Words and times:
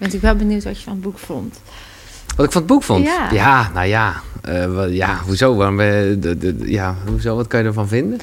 ben 0.00 0.12
ik 0.14 0.20
wel 0.20 0.34
benieuwd 0.36 0.64
wat 0.64 0.76
je 0.78 0.84
van 0.84 0.92
het 0.92 1.02
boek 1.02 1.18
vond. 1.18 1.60
Wat 2.36 2.46
ik 2.46 2.52
van 2.52 2.60
het 2.62 2.70
boek 2.70 2.82
vond? 2.82 3.04
Ja. 3.32 3.70
nou 3.74 3.86
ja. 3.86 4.14
eh, 4.42 4.74
wat- 4.74 4.92
ja, 4.92 5.20
hoezo? 5.26 5.54
Waarom, 5.54 5.80
je- 5.80 6.16
de, 6.20 6.38
de, 6.38 6.56
ja, 6.64 6.94
hoezo? 7.06 7.36
Wat 7.36 7.46
kan 7.46 7.60
je 7.60 7.66
ervan 7.66 7.88
vinden? 7.88 8.18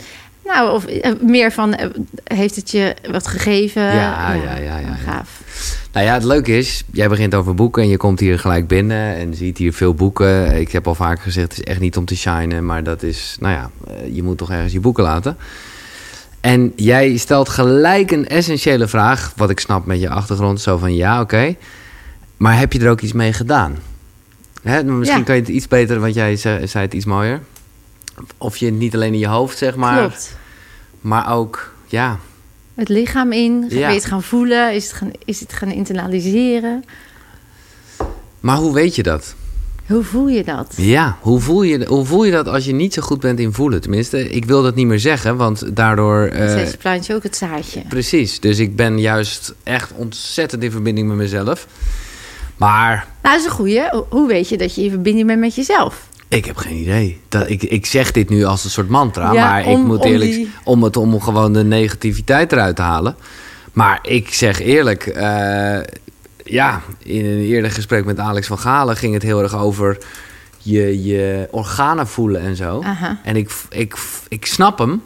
Nou, 0.45 0.71
of 0.73 0.85
eh, 0.85 1.11
meer 1.21 1.51
van, 1.51 1.73
eh, 1.73 1.87
heeft 2.23 2.55
het 2.55 2.71
je 2.71 2.95
wat 3.11 3.27
gegeven? 3.27 3.81
Ja, 3.81 3.91
ja, 3.93 4.33
ja, 4.33 4.55
ja, 4.57 4.77
ja. 4.77 4.93
Gaaf. 4.95 5.41
Nou 5.91 6.05
ja, 6.05 6.13
het 6.13 6.23
leuke 6.23 6.57
is, 6.57 6.83
jij 6.91 7.09
begint 7.09 7.35
over 7.35 7.55
boeken 7.55 7.83
en 7.83 7.89
je 7.89 7.97
komt 7.97 8.19
hier 8.19 8.39
gelijk 8.39 8.67
binnen 8.67 9.15
en 9.15 9.35
ziet 9.35 9.57
hier 9.57 9.73
veel 9.73 9.93
boeken. 9.93 10.55
Ik 10.59 10.71
heb 10.71 10.87
al 10.87 10.95
vaak 10.95 11.19
gezegd, 11.21 11.49
het 11.49 11.57
is 11.59 11.63
echt 11.73 11.79
niet 11.79 11.97
om 11.97 12.05
te 12.05 12.15
shinen, 12.15 12.65
maar 12.65 12.83
dat 12.83 13.03
is, 13.03 13.37
nou 13.39 13.53
ja, 13.53 13.69
eh, 13.87 14.15
je 14.15 14.23
moet 14.23 14.37
toch 14.37 14.51
ergens 14.51 14.73
je 14.73 14.79
boeken 14.79 15.03
laten. 15.03 15.37
En 16.41 16.73
jij 16.75 17.17
stelt 17.17 17.49
gelijk 17.49 18.11
een 18.11 18.27
essentiële 18.27 18.87
vraag, 18.87 19.33
wat 19.35 19.49
ik 19.49 19.59
snap 19.59 19.85
met 19.85 19.99
je 19.99 20.09
achtergrond, 20.09 20.61
zo 20.61 20.77
van 20.77 20.95
ja, 20.95 21.21
oké. 21.21 21.55
Maar 22.37 22.57
heb 22.59 22.73
je 22.73 22.79
er 22.79 22.89
ook 22.89 23.01
iets 23.01 23.13
mee 23.13 23.33
gedaan? 23.33 23.77
Hè, 24.61 24.83
misschien 24.83 25.19
Ja. 25.19 25.25
kan 25.25 25.35
je 25.35 25.41
het 25.41 25.49
iets 25.49 25.67
beter, 25.67 25.99
want 25.99 26.13
jij 26.13 26.35
zei, 26.35 26.67
zei 26.67 26.85
het 26.85 26.93
iets 26.93 27.05
mooier. 27.05 27.41
Of 28.37 28.57
je 28.57 28.65
het 28.65 28.75
niet 28.75 28.93
alleen 28.95 29.13
in 29.13 29.19
je 29.19 29.27
hoofd, 29.27 29.57
zeg 29.57 29.75
maar, 29.75 29.97
Klopt. 29.99 30.37
maar 31.01 31.33
ook, 31.33 31.73
ja, 31.85 32.19
Het 32.75 32.89
lichaam 32.89 33.31
in, 33.31 33.61
Ja. 33.61 33.67
ben 33.67 33.77
je 33.79 33.85
het 33.95 34.05
gaan 34.05 34.23
voelen? 34.23 34.73
Is 34.73 34.83
het 34.83 34.93
gaan, 34.93 35.11
is 35.25 35.39
het 35.39 35.53
gaan 35.53 35.71
internaliseren? 35.71 36.83
maar 38.39 38.57
hoe 38.57 38.73
weet 38.73 38.95
je 38.95 39.03
dat? 39.03 39.35
Hoe 39.87 40.03
voel 40.03 40.27
je 40.27 40.43
dat? 40.43 40.73
Ja, 40.77 41.17
hoe 41.21 41.39
voel, 41.39 41.63
je, 41.63 41.85
hoe 41.85 42.05
voel 42.05 42.23
je 42.23 42.31
dat 42.31 42.47
als 42.47 42.65
je 42.65 42.73
niet 42.73 42.93
zo 42.93 43.01
goed 43.01 43.19
bent 43.19 43.39
in 43.39 43.53
voelen? 43.53 43.81
Tenminste, 43.81 44.29
ik 44.29 44.45
wil 44.45 44.61
dat 44.63 44.75
niet 44.75 44.87
meer 44.87 44.99
zeggen, 44.99 45.37
want 45.37 45.75
daardoor... 45.75 46.25
eh, 46.25 46.49
Steeds 46.49 46.75
plant 46.75 47.05
je 47.05 47.13
ook 47.15 47.23
het 47.23 47.35
zaadje. 47.37 47.81
precies, 47.89 48.39
dus 48.39 48.59
ik 48.59 48.75
ben 48.75 48.99
juist 48.99 49.53
echt 49.63 49.91
ontzettend 49.95 50.63
in 50.63 50.71
verbinding 50.71 51.07
met 51.07 51.17
mezelf. 51.17 51.67
Maar 52.57 53.07
Nou, 53.21 53.33
dat 53.35 53.39
is 53.39 53.45
een 53.45 53.55
goeie. 53.55 53.81
Ho- 53.89 54.07
Hoe 54.09 54.27
weet 54.27 54.49
je 54.49 54.57
dat 54.57 54.75
je 54.75 54.83
in 54.83 54.89
verbinding 54.89 55.27
bent 55.27 55.39
met 55.39 55.55
jezelf? 55.55 56.07
ik 56.29 56.45
heb 56.45 56.57
geen 56.57 56.75
idee. 56.77 57.19
Dat, 57.29 57.49
ik, 57.49 57.63
ik 57.63 57.85
zeg 57.85 58.11
dit 58.11 58.29
nu 58.29 58.43
als 58.43 58.63
een 58.63 58.69
soort 58.69 58.89
mantra, 58.89 59.31
Ja, 59.33 59.49
maar 59.49 59.59
ik 59.61 59.67
om- 59.67 59.85
moet 59.85 59.99
om 59.99 60.11
eerlijk... 60.11 60.31
die- 60.31 60.49
Om 60.63 60.83
het 60.83 60.97
om 60.97 61.21
gewoon 61.21 61.53
de 61.53 61.63
negativiteit 61.63 62.51
eruit 62.51 62.75
te 62.75 62.81
halen. 62.81 63.15
Maar 63.73 63.99
ik 64.01 64.33
zeg 64.33 64.59
eerlijk, 64.61 65.05
eh, 65.07 65.77
ja, 66.49 66.81
in 67.03 67.25
een 67.25 67.41
eerder 67.41 67.71
gesprek 67.71 68.05
met 68.05 68.19
Alex 68.19 68.47
van 68.47 68.59
Galen 68.59 68.97
ging 68.97 69.13
het 69.13 69.23
heel 69.23 69.41
erg 69.41 69.55
over 69.55 69.97
je, 70.57 71.03
je 71.03 71.47
organen 71.51 72.07
voelen 72.07 72.41
en 72.41 72.55
zo. 72.55 72.83
En 73.23 73.35
ik, 73.35 73.51
ik, 73.69 73.95
ik 74.27 74.45
snap 74.45 74.77
hem. 74.77 75.01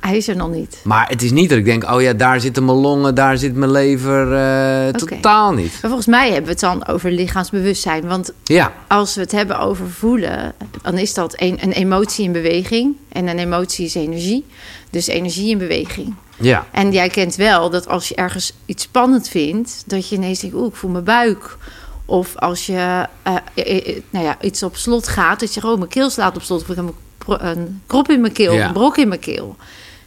Hij 0.00 0.16
is 0.16 0.28
er 0.28 0.36
nog 0.36 0.50
niet. 0.50 0.80
Maar 0.84 1.08
het 1.08 1.22
is 1.22 1.30
niet 1.30 1.48
dat 1.48 1.58
ik 1.58 1.64
denk, 1.64 1.90
oh 1.90 2.02
ja, 2.02 2.12
daar 2.12 2.40
zitten 2.40 2.64
mijn 2.64 2.76
longen, 2.78 3.14
daar 3.14 3.38
zit 3.38 3.54
mijn 3.54 3.70
lever. 3.70 4.32
eh. 4.32 4.92
Totaal 4.92 5.52
niet. 5.52 5.70
Maar 5.72 5.80
volgens 5.90 6.06
mij 6.06 6.24
hebben 6.26 6.44
we 6.44 6.50
het 6.50 6.60
dan 6.60 6.86
over 6.86 7.10
lichaamsbewustzijn. 7.10 8.06
Want 8.06 8.32
Ja, 8.44 8.72
als 8.88 9.14
we 9.14 9.20
het 9.20 9.32
hebben 9.32 9.58
over 9.58 9.90
voelen, 9.90 10.52
dan 10.82 10.98
is 10.98 11.14
dat 11.14 11.34
een, 11.40 11.58
een 11.62 11.72
emotie 11.72 12.24
in 12.24 12.32
beweging. 12.32 12.96
En 13.12 13.28
een 13.28 13.38
emotie 13.38 13.84
is 13.84 13.94
energie. 13.94 14.46
Dus 14.90 15.06
energie 15.06 15.50
in 15.50 15.58
beweging. 15.58 16.14
ja, 16.36 16.66
En 16.70 16.92
jij 16.92 17.08
kent 17.08 17.36
wel 17.36 17.70
dat 17.70 17.88
als 17.88 18.08
je 18.08 18.14
ergens 18.14 18.52
iets 18.66 18.82
spannend 18.82 19.28
vindt, 19.28 19.82
dat 19.86 20.08
je 20.08 20.14
ineens 20.16 20.40
denkt, 20.40 20.56
oeh, 20.56 20.66
ik 20.68 20.74
voel 20.76 20.90
mijn 20.90 21.04
buik. 21.04 21.56
Of 22.04 22.36
als 22.36 22.66
je 22.66 23.06
eh, 23.22 23.34
eh, 23.54 23.96
nou 24.10 24.24
ja, 24.24 24.36
iets 24.40 24.62
op 24.62 24.76
slot 24.76 25.08
gaat, 25.08 25.40
dat 25.40 25.54
je 25.54 25.60
gewoon 25.60 25.78
mijn 25.78 25.90
keel 25.90 26.10
slaat 26.10 26.36
op 26.36 26.42
slot. 26.42 26.62
Of 26.62 26.68
ik 26.68 26.76
heb 26.76 26.84
een, 27.40 27.80
krop 27.86 28.08
in 28.10 28.20
mijn 28.20 28.32
keel, 28.32 28.52
Ja. 28.54 28.66
een 28.66 28.72
brok 28.72 28.96
in 28.96 29.08
mijn 29.08 29.20
keel. 29.20 29.56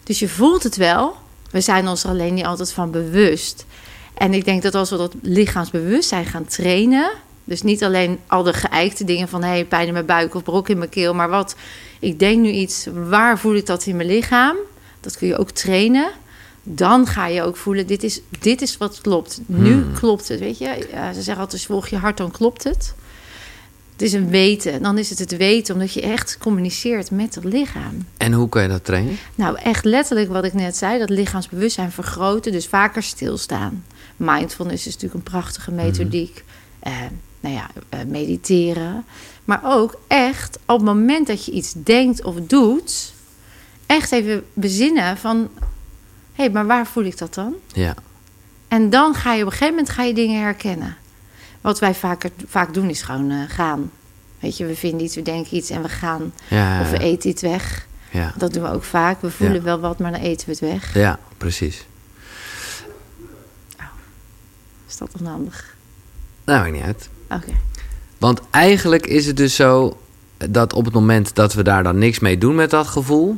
Dus 0.04 0.20
je 0.20 0.30
voelt 0.30 0.64
het 0.64 0.76
wel. 0.76 1.16
We 1.52 1.62
zijn 1.62 1.88
ons 1.88 2.04
er 2.04 2.10
alleen 2.10 2.34
niet 2.34 2.46
altijd 2.46 2.72
van 2.72 2.92
bewust. 2.92 3.66
En 4.14 4.34
ik 4.34 4.46
denk 4.46 4.62
dat 4.62 4.76
als 4.76 4.90
we 4.90 4.98
dat 4.98 5.14
lichaamsbewustzijn 5.22 6.26
gaan 6.26 6.46
trainen... 6.46 7.12
dus 7.44 7.62
niet 7.62 7.84
alleen 7.84 8.20
al 8.28 8.44
de 8.44 8.54
geëikte 8.54 9.04
dingen 9.04 9.28
van... 9.28 9.44
hey, 9.44 9.66
pijn 9.66 9.88
in 9.88 9.94
mijn 9.94 10.06
buik 10.06 10.36
of 10.36 10.44
brok 10.44 10.70
in 10.70 10.78
mijn 10.78 10.90
keel... 10.90 11.14
maar 11.14 11.30
wat, 11.30 11.56
ik 12.00 12.20
denk 12.20 12.42
nu 12.42 12.50
iets, 12.50 12.88
waar 12.94 13.40
voel 13.40 13.56
ik 13.56 13.66
dat 13.66 13.86
in 13.86 13.96
mijn 13.96 14.08
lichaam? 14.08 14.56
Dat 15.00 15.18
kun 15.18 15.28
je 15.28 15.38
ook 15.38 15.52
trainen. 15.52 16.12
Dan 16.64 17.08
ga 17.08 17.28
je 17.28 17.42
ook 17.42 17.58
voelen, 17.58 17.88
dit 17.88 18.04
is, 18.04 18.22
dit 18.40 18.62
is 18.62 18.78
wat 18.78 19.02
klopt. 19.02 19.40
Nu 19.46 19.86
klopt 19.94 20.28
het, 20.28 20.40
weet 20.40 20.58
je. 20.58 20.88
Ze 21.14 21.22
zeggen 21.22 21.44
altijd, 21.44 21.66
volg 21.66 21.88
je 21.88 21.98
hart, 21.98 22.18
dan 22.18 22.32
klopt 22.32 22.64
het. 22.64 22.94
Het 24.04 24.14
is 24.14 24.20
een 24.20 24.30
weten. 24.30 24.82
Dan 24.82 24.98
is 24.98 25.10
het 25.10 25.20
het 25.20 25.38
weten, 25.38 25.74
omdat 25.74 25.94
je 25.94 26.02
echt 26.02 26.38
communiceert 26.38 27.12
met 27.12 27.36
het 27.36 27.44
lichaam. 27.44 28.06
en 28.18 28.34
hoe 28.34 28.50
kan 28.50 28.62
je 28.62 28.68
dat 28.68 28.86
trainen? 28.86 29.18
Nou, 29.36 29.58
echt 29.58 29.86
letterlijk 29.86 30.30
wat 30.30 30.44
ik 30.44 30.54
net 30.54 30.78
zei, 30.78 31.00
dat 31.00 31.10
lichaamsbewustzijn 31.10 31.92
vergroten, 31.92 32.52
dus 32.52 32.68
vaker 32.68 33.04
stilstaan. 33.04 33.86
Mindfulness 34.16 34.88
is 34.88 34.94
natuurlijk 34.94 35.14
een 35.14 35.32
prachtige 35.32 35.72
methodiek. 35.72 36.44
Eh, 36.80 36.94
nou 37.40 37.56
ja, 37.56 37.70
eh, 37.90 38.00
mediteren. 38.08 39.06
Maar 39.46 39.62
ook 39.64 40.00
echt 40.08 40.60
op 40.66 40.78
het 40.78 40.86
moment 40.86 41.28
dat 41.28 41.46
je 41.46 41.52
iets 41.52 41.74
denkt 41.74 42.24
of 42.24 42.36
doet, 42.48 43.14
echt 43.86 44.12
even 44.12 44.44
bezinnen 44.54 45.18
van, 45.18 45.38
hé, 46.34 46.44
hey, 46.44 46.50
maar 46.50 46.66
waar 46.66 46.88
voel 46.88 47.04
ik 47.04 47.18
dat 47.18 47.34
dan? 47.34 47.54
Ja, 47.74 47.96
En 48.68 48.90
dan 48.90 49.14
ga 49.14 49.34
je 49.34 49.42
op 49.42 49.46
een 49.46 49.52
gegeven 49.52 49.74
moment 49.74 49.90
ga 49.90 50.04
je 50.04 50.14
dingen 50.14 50.42
herkennen. 50.42 50.98
Wat 51.64 51.80
wij 51.80 51.96
vaker, 51.96 52.32
vaak 52.48 52.74
doen 52.74 52.90
is 52.90 53.02
gewoon 53.02 53.30
eh, 53.32 53.38
gaan. 53.48 53.92
Weet 54.40 54.58
je, 54.58 54.66
we 54.66 54.76
vinden 54.76 55.02
iets, 55.02 55.16
we 55.16 55.22
denken 55.22 55.56
iets 55.58 55.70
en 55.70 55.82
we 55.82 55.90
gaan. 55.90 56.34
ja, 56.48 56.82
Of 56.82 56.90
we 56.92 56.98
eten 57.00 57.30
iets 57.30 57.42
weg. 57.42 57.88
ja, 58.12 58.34
Dat 58.38 58.54
doen 58.54 58.64
we 58.64 58.70
ook 58.70 58.84
vaak. 58.84 59.22
We 59.22 59.32
voelen 59.32 59.56
Ja. 59.58 59.62
wel 59.64 59.80
wat, 59.80 60.00
maar 60.00 60.12
dan 60.12 60.22
eten 60.22 60.46
we 60.46 60.52
het 60.52 60.60
weg. 60.62 60.94
ja, 60.94 61.20
precies. 61.38 61.86
Is 64.88 64.98
dat 64.98 65.10
onhandig? 65.20 65.76
Nou, 66.44 66.60
maakt 66.60 66.74
niet 66.74 66.84
uit. 66.84 67.10
Oké. 67.30 67.52
Want 68.18 68.42
eigenlijk 68.50 69.06
is 69.08 69.26
het 69.26 69.38
dus 69.38 69.56
zo 69.56 69.98
dat 70.38 70.74
op 70.74 70.86
het 70.86 70.94
moment 70.94 71.36
dat 71.36 71.54
we 71.54 71.64
daar 71.64 71.84
dan 71.84 71.98
niks 71.98 72.20
mee 72.20 72.38
doen 72.38 72.56
met 72.56 72.70
dat 72.70 72.88
gevoel, 72.88 73.38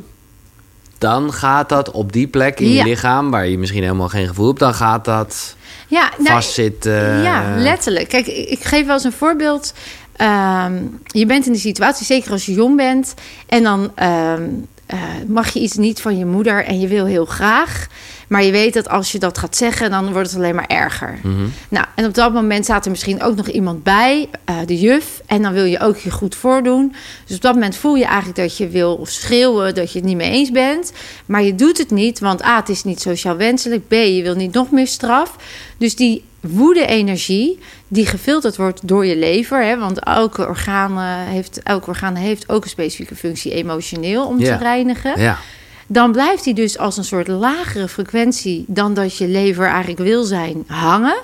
dan 0.98 1.32
gaat 1.32 1.68
dat 1.68 1.90
op 1.90 2.12
die 2.12 2.26
plek 2.26 2.60
in 2.60 2.68
je 2.68 2.74
Ja. 2.74 2.84
lichaam, 2.84 3.30
waar 3.30 3.46
je 3.46 3.58
misschien 3.58 3.82
helemaal 3.82 4.08
geen 4.08 4.26
gevoel 4.26 4.46
hebt, 4.46 4.58
dan 4.58 4.74
gaat 4.74 5.04
dat 5.04 5.56
Ja, 5.86 6.10
nou, 6.18 6.28
vastzitten. 6.28 7.22
ja, 7.22 7.54
letterlijk. 7.56 8.08
Kijk, 8.08 8.26
ik 8.26 8.62
geef 8.62 8.86
wel 8.86 8.94
eens 8.94 9.04
een 9.04 9.12
voorbeeld. 9.12 9.74
Ehm, 10.16 10.74
je 11.06 11.26
bent 11.26 11.46
in 11.46 11.52
die 11.52 11.60
situatie, 11.60 12.06
zeker 12.06 12.30
als 12.30 12.46
je 12.46 12.52
jong 12.52 12.76
bent. 12.76 13.14
En 13.46 13.62
dan 13.62 13.92
ehm, 13.94 14.48
eh, 14.86 14.98
mag 15.26 15.48
je 15.48 15.60
iets 15.60 15.76
niet 15.76 16.00
van 16.00 16.18
je 16.18 16.26
moeder 16.26 16.64
en 16.64 16.80
je 16.80 16.88
wil 16.88 17.04
heel 17.04 17.24
graag. 17.24 17.86
Maar 18.26 18.42
je 18.42 18.52
weet 18.52 18.74
dat 18.74 18.88
als 18.88 19.12
je 19.12 19.18
dat 19.18 19.38
gaat 19.38 19.56
zeggen, 19.56 19.90
dan 19.90 20.12
wordt 20.12 20.28
het 20.30 20.38
alleen 20.38 20.54
maar 20.54 20.66
erger. 20.66 21.18
Mhm. 21.22 21.34
Nou, 21.68 21.86
en 21.94 22.04
op 22.04 22.14
dat 22.14 22.32
moment 22.32 22.64
staat 22.64 22.84
er 22.84 22.90
misschien 22.90 23.22
ook 23.22 23.36
nog 23.36 23.48
iemand 23.48 23.82
bij, 23.82 24.28
eh, 24.44 24.56
de 24.66 24.78
juf. 24.78 25.20
En 25.26 25.42
dan 25.42 25.52
wil 25.52 25.64
je 25.64 25.80
ook 25.80 25.96
je 25.96 26.10
goed 26.10 26.34
voordoen. 26.34 26.94
Dus 27.26 27.36
op 27.36 27.42
dat 27.42 27.54
moment 27.54 27.76
voel 27.76 27.94
je 27.94 28.04
eigenlijk 28.04 28.38
dat 28.38 28.56
je 28.56 28.68
wil 28.68 29.06
schreeuwen 29.08 29.74
dat 29.74 29.92
je 29.92 29.98
het 29.98 30.08
niet 30.08 30.16
mee 30.16 30.30
eens 30.30 30.50
bent. 30.50 30.92
Maar 31.26 31.42
je 31.42 31.54
doet 31.54 31.78
het 31.78 31.90
niet, 31.90 32.18
want 32.18 32.44
A, 32.44 32.56
het 32.56 32.68
is 32.68 32.84
niet 32.84 33.00
sociaal 33.00 33.36
wenselijk. 33.36 33.88
B, 33.88 33.92
je 33.92 34.22
wil 34.22 34.34
niet 34.34 34.52
nog 34.52 34.70
meer 34.70 34.86
straf. 34.86 35.36
Dus 35.78 35.96
die 35.96 36.24
woede-energie, 36.40 37.58
die 37.88 38.06
gefilterd 38.06 38.56
wordt 38.56 38.88
door 38.88 39.06
je 39.06 39.16
lever. 39.16 39.64
Hè, 39.64 39.78
want 39.78 39.98
elke 39.98 40.46
orgaan, 40.46 40.98
heeft, 41.28 41.60
elk 41.62 41.86
orgaan 41.86 42.14
heeft 42.14 42.48
ook 42.48 42.64
een 42.64 42.70
specifieke 42.70 43.16
functie 43.16 43.52
emotioneel 43.52 44.26
om 44.26 44.38
te 44.38 44.56
reinigen 44.56 45.20
Ja, 45.20 45.38
dan 45.86 46.12
blijft 46.12 46.44
hij 46.44 46.54
dus 46.54 46.78
als 46.78 46.96
een 46.96 47.04
soort 47.04 47.28
lagere 47.28 47.88
frequentie 47.88 48.64
dan 48.68 48.94
dat 48.94 49.16
je 49.16 49.28
lever 49.28 49.66
eigenlijk 49.66 49.98
wil 49.98 50.24
zijn 50.24 50.64
hangen. 50.66 51.16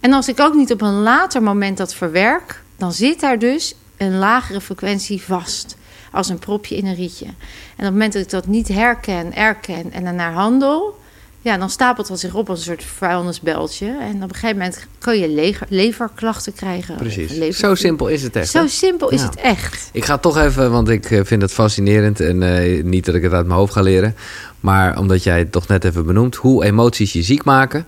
En 0.00 0.12
als 0.12 0.28
ik 0.28 0.40
ook 0.40 0.54
niet 0.54 0.72
op 0.72 0.80
een 0.80 1.02
later 1.02 1.42
moment 1.42 1.76
dat 1.76 1.94
verwerk, 1.94 2.62
dan 2.76 2.92
zit 2.92 3.20
daar 3.20 3.38
dus 3.38 3.74
een 3.96 4.18
lagere 4.18 4.60
frequentie 4.60 5.22
vast. 5.22 5.76
Als 6.12 6.28
een 6.28 6.38
propje 6.38 6.76
in 6.76 6.86
een 6.86 6.94
rietje. 6.94 7.26
En 7.26 7.32
op 7.76 7.76
het 7.76 7.90
moment 7.90 8.12
dat 8.12 8.22
ik 8.22 8.30
dat 8.30 8.46
niet 8.46 8.68
herken, 8.68 9.34
erken 9.34 9.92
en 9.92 10.06
ernaar 10.06 10.32
handel, 10.32 10.98
ja, 11.44 11.58
dan 11.58 11.70
stapelt 11.70 12.08
dat 12.08 12.20
zich 12.20 12.34
op 12.34 12.48
als 12.50 12.58
een 12.58 12.64
soort 12.64 12.84
vuilnisbeltje. 12.84 13.86
En 14.00 14.14
op 14.22 14.28
een 14.28 14.34
gegeven 14.34 14.56
moment 14.56 14.86
kan 14.98 15.18
je 15.18 15.28
leger, 15.28 15.66
leverklachten 15.70 16.52
krijgen. 16.52 16.96
precies. 16.96 17.58
Zo 17.58 17.74
simpel 17.74 18.08
is 18.08 18.22
het 18.22 18.36
echt. 18.36 18.50
Zo 18.50 18.60
hè? 18.60 18.68
simpel 18.68 19.08
is 19.10 19.20
Ja. 19.20 19.26
het 19.26 19.36
echt. 19.36 19.88
Ik 19.92 20.04
ga 20.04 20.18
toch 20.18 20.38
even, 20.38 20.70
want 20.70 20.88
ik 20.88 21.10
eh, 21.10 21.20
vind 21.24 21.42
het 21.42 21.52
fascinerend 21.52 22.20
en 22.20 22.42
eh, 22.42 22.84
niet 22.84 23.04
dat 23.04 23.14
ik 23.14 23.22
het 23.22 23.32
uit 23.32 23.46
mijn 23.46 23.58
hoofd 23.58 23.72
ga 23.72 23.80
leren, 23.80 24.16
maar 24.60 24.98
omdat 24.98 25.22
jij 25.22 25.38
het 25.38 25.52
toch 25.52 25.66
net 25.68 25.84
even 25.84 26.06
benoemt, 26.06 26.34
hoe 26.34 26.64
emoties 26.64 27.12
je 27.12 27.22
ziek 27.22 27.44
maken. 27.44 27.86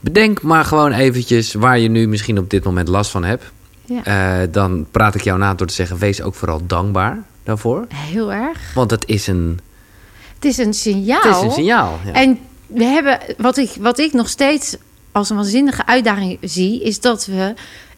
Bedenk 0.00 0.42
maar 0.42 0.64
gewoon 0.64 0.92
eventjes 0.92 1.52
waar 1.54 1.78
je 1.78 1.88
nu 1.88 2.08
misschien 2.08 2.38
op 2.38 2.50
dit 2.50 2.64
moment 2.64 2.88
last 2.88 3.10
van 3.10 3.24
hebt. 3.24 3.44
Ja. 3.84 4.04
Eh, 4.04 4.48
dan 4.52 4.86
praat 4.90 5.14
ik 5.14 5.20
jou 5.22 5.38
na 5.38 5.54
door 5.54 5.66
te 5.66 5.74
zeggen, 5.74 5.98
wees 5.98 6.22
ook 6.22 6.34
vooral 6.34 6.60
dankbaar 6.66 7.22
daarvoor. 7.44 7.86
Heel 7.94 8.32
erg. 8.32 8.58
Want 8.74 8.90
het 8.90 9.06
is 9.06 9.26
een, 9.26 9.60
Het 10.34 10.44
is 10.44 10.58
een 10.58 10.74
signaal. 10.74 11.22
het 11.22 11.36
is 11.36 11.42
een 11.42 11.50
signaal. 11.50 11.98
Ja. 12.04 12.12
En 12.12 12.38
we 12.74 12.84
hebben, 12.84 13.18
wat 13.38 13.56
ik, 13.56 13.70
wat 13.80 13.98
ik 13.98 14.12
nog 14.12 14.28
steeds 14.28 14.76
als 15.12 15.30
een 15.30 15.36
waanzinnige 15.36 15.86
uitdaging 15.86 16.38
zie, 16.40 16.82
is 16.82 17.00
dat 17.00 17.26
we 17.26 17.54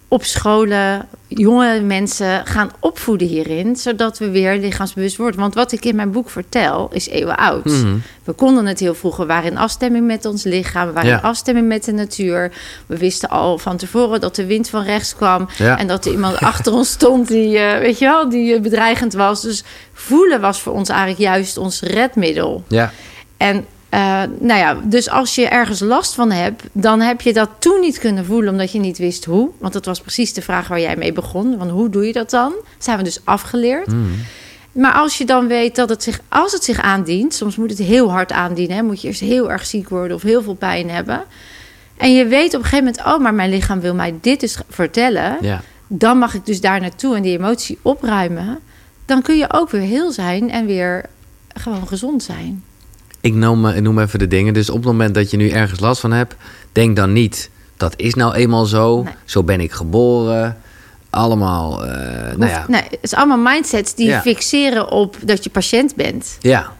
op 0.08 0.24
scholen 0.24 1.08
jonge 1.28 1.80
mensen 1.80 2.46
gaan 2.46 2.70
opvoeden 2.80 3.28
hierin, 3.28 3.76
zodat 3.76 4.18
we 4.18 4.30
weer 4.30 4.56
lichaamsbewust 4.58 5.16
worden. 5.16 5.40
Want 5.40 5.54
wat 5.54 5.72
ik 5.72 5.84
in 5.84 5.96
mijn 5.96 6.10
boek 6.12 6.30
vertel, 6.30 6.88
is 6.92 7.08
eeuwen 7.08 7.36
oud. 7.36 7.64
Mhm. 7.64 7.96
We 8.24 8.32
konden 8.32 8.66
het 8.66 8.80
heel 8.80 8.94
vroeger, 8.94 9.20
we 9.26 9.32
waren 9.32 9.50
in 9.50 9.58
afstemming 9.58 10.06
met 10.06 10.24
ons 10.24 10.42
lichaam, 10.44 10.86
we 10.86 10.92
waren 10.92 11.10
Ja. 11.10 11.16
in 11.16 11.22
afstemming 11.22 11.66
met 11.68 11.84
de 11.84 11.92
natuur. 11.92 12.52
We 12.86 12.96
wisten 12.96 13.28
al 13.28 13.58
van 13.58 13.76
tevoren 13.76 14.20
dat 14.20 14.34
de 14.34 14.46
wind 14.46 14.68
van 14.68 14.82
rechts 14.82 15.14
kwam 15.16 15.48
Ja. 15.58 15.78
en 15.78 15.86
dat 15.86 16.04
er 16.06 16.12
iemand 16.12 16.36
achter 16.52 16.72
ons 16.72 16.90
stond 16.90 17.28
die, 17.28 17.58
eh, 17.58 17.78
weet 17.78 17.98
je 17.98 18.04
wel, 18.04 18.28
die 18.28 18.54
eh, 18.54 18.60
bedreigend 18.60 19.12
was. 19.12 19.42
Dus 19.42 19.64
voelen 19.92 20.40
was 20.40 20.60
voor 20.60 20.72
ons 20.72 20.88
eigenlijk 20.88 21.20
juist 21.20 21.56
ons 21.56 21.80
redmiddel. 21.80 22.64
Ja. 22.68 22.92
En 23.36 23.66
eh, 23.94 24.22
nou 24.38 24.60
ja, 24.60 24.76
dus 24.84 25.10
als 25.10 25.34
je 25.34 25.48
ergens 25.48 25.80
last 25.80 26.14
van 26.14 26.30
hebt, 26.30 26.62
dan 26.72 27.00
heb 27.00 27.20
je 27.20 27.32
dat 27.32 27.48
toen 27.58 27.80
niet 27.80 27.98
kunnen 27.98 28.24
voelen 28.24 28.50
omdat 28.52 28.72
je 28.72 28.78
niet 28.78 28.98
wist 28.98 29.24
hoe. 29.24 29.50
Want 29.58 29.72
dat 29.72 29.84
was 29.84 30.00
precies 30.00 30.32
de 30.32 30.42
vraag 30.42 30.68
waar 30.68 30.80
jij 30.80 30.96
mee 30.96 31.12
begon. 31.12 31.54
Van 31.58 31.68
hoe 31.68 31.88
doe 31.90 32.06
je 32.06 32.12
dat 32.12 32.30
dan? 32.30 32.52
Zijn 32.78 32.98
we 32.98 33.04
dus 33.04 33.20
afgeleerd. 33.24 33.86
Mhm. 33.86 33.98
Maar 34.72 34.92
als 34.92 35.18
je 35.18 35.24
dan 35.24 35.46
weet 35.46 35.76
dat 35.76 35.88
het 35.88 36.02
zich, 36.02 36.20
als 36.28 36.52
het 36.52 36.64
zich 36.64 36.80
aandient, 36.80 37.34
soms 37.34 37.56
moet 37.56 37.70
het 37.70 37.78
heel 37.78 38.10
hard 38.10 38.32
aandienen, 38.32 38.76
hè, 38.76 38.82
moet 38.82 39.00
je 39.00 39.08
eerst 39.08 39.20
heel 39.20 39.50
erg 39.50 39.66
ziek 39.66 39.88
worden 39.88 40.16
of 40.16 40.22
heel 40.22 40.42
veel 40.42 40.54
pijn 40.54 40.90
hebben. 40.90 41.22
En 41.96 42.14
je 42.14 42.26
weet 42.26 42.54
op 42.54 42.62
een 42.62 42.68
gegeven 42.68 42.84
moment, 42.84 43.04
oh, 43.06 43.18
maar 43.18 43.34
mijn 43.34 43.50
lichaam 43.50 43.80
wil 43.80 43.94
mij 43.94 44.14
dit 44.20 44.40
dus 44.40 44.58
vertellen. 44.68 45.36
Ja. 45.40 45.62
Dan 45.86 46.18
mag 46.18 46.34
ik 46.34 46.46
dus 46.46 46.60
daar 46.60 46.80
naartoe 46.80 47.16
en 47.16 47.22
die 47.22 47.38
emotie 47.38 47.78
opruimen. 47.82 48.58
Dan 49.04 49.22
kun 49.22 49.36
je 49.36 49.52
ook 49.52 49.70
weer 49.70 49.80
heel 49.80 50.12
zijn 50.12 50.50
en 50.50 50.66
weer 50.66 51.04
gewoon 51.54 51.88
gezond 51.88 52.22
zijn. 52.22 52.62
Ik 53.24 53.34
noem, 53.34 53.66
eh, 53.66 53.76
ik 53.76 53.82
noem 53.82 53.98
even 53.98 54.18
de 54.18 54.28
dingen. 54.28 54.54
Dus 54.54 54.70
op 54.70 54.76
het 54.76 54.84
moment 54.84 55.14
dat 55.14 55.30
je 55.30 55.36
nu 55.36 55.48
ergens 55.48 55.80
last 55.80 56.00
van 56.00 56.12
hebt, 56.12 56.34
denk 56.72 56.96
dan 56.96 57.12
niet 57.12 57.50
dat 57.76 57.94
is 57.96 58.14
nou 58.14 58.34
eenmaal 58.34 58.64
zo. 58.64 59.02
Nee. 59.02 59.12
Zo 59.24 59.42
ben 59.42 59.60
ik 59.60 59.72
geboren. 59.72 60.56
Allemaal, 61.10 61.84
eh, 61.86 62.36
nou 62.36 62.50
ja, 62.50 62.64
nee, 62.68 62.82
het 62.82 62.98
is 63.00 63.14
allemaal 63.14 63.38
mindsets 63.52 63.94
die 63.94 64.06
Ja. 64.06 64.20
fixeren 64.20 64.90
op 64.90 65.16
dat 65.24 65.44
je 65.44 65.50
patiënt 65.50 65.94
bent. 65.94 66.36
ja. 66.40 66.72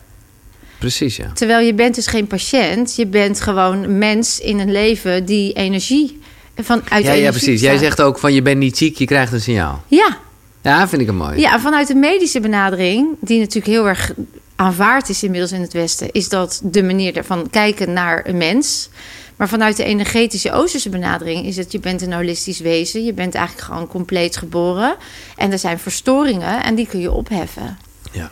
Precies, 0.78 1.16
ja. 1.16 1.30
Terwijl 1.34 1.66
je 1.66 1.74
bent 1.74 1.94
dus 1.94 2.06
geen 2.06 2.26
patiënt. 2.26 2.96
Je 2.96 3.06
bent 3.06 3.40
gewoon 3.40 3.98
mens 3.98 4.40
in 4.40 4.58
een 4.58 4.72
leven 4.72 5.24
die 5.24 5.52
energie 5.52 6.20
vanuit 6.56 7.04
Ja, 7.04 7.12
ja, 7.12 7.30
precies. 7.30 7.60
Jij 7.60 7.76
zegt 7.76 8.02
ook 8.02 8.18
van 8.18 8.32
je 8.32 8.42
bent 8.42 8.58
niet 8.58 8.76
ziek, 8.76 8.98
je 8.98 9.04
krijgt 9.04 9.32
een 9.32 9.40
signaal. 9.40 9.82
Ja, 9.86 10.16
Ja, 10.62 10.88
vind 10.88 11.02
ik 11.02 11.08
een 11.08 11.16
mooi. 11.16 11.38
ja, 11.40 11.60
vanuit 11.60 11.86
de 11.88 11.94
medische 11.94 12.40
benadering, 12.40 13.08
die 13.20 13.38
natuurlijk 13.38 13.66
heel 13.66 13.88
erg 13.88 14.12
aanvaard 14.56 15.08
is 15.08 15.22
inmiddels 15.22 15.52
in 15.52 15.60
het 15.60 15.72
Westen, 15.72 16.12
is 16.12 16.28
dat 16.28 16.60
de 16.64 16.82
manier 16.82 17.24
van 17.24 17.50
kijken 17.50 17.92
naar 17.92 18.26
een 18.26 18.36
mens. 18.36 18.88
Maar 19.36 19.48
vanuit 19.48 19.76
de 19.76 19.84
energetische 19.84 20.52
Oosterse 20.52 20.88
benadering 20.88 21.46
is 21.46 21.56
het: 21.56 21.72
je 21.72 21.80
bent 21.80 22.02
een 22.02 22.12
holistisch 22.12 22.60
wezen. 22.60 23.04
Je 23.04 23.12
bent 23.12 23.34
eigenlijk 23.34 23.66
gewoon 23.66 23.86
compleet 23.86 24.36
geboren. 24.36 24.96
En 25.36 25.52
er 25.52 25.58
zijn 25.58 25.78
verstoringen 25.78 26.62
en 26.64 26.74
die 26.74 26.86
kun 26.86 27.00
je 27.00 27.10
opheffen. 27.10 27.78
Ja. 28.12 28.30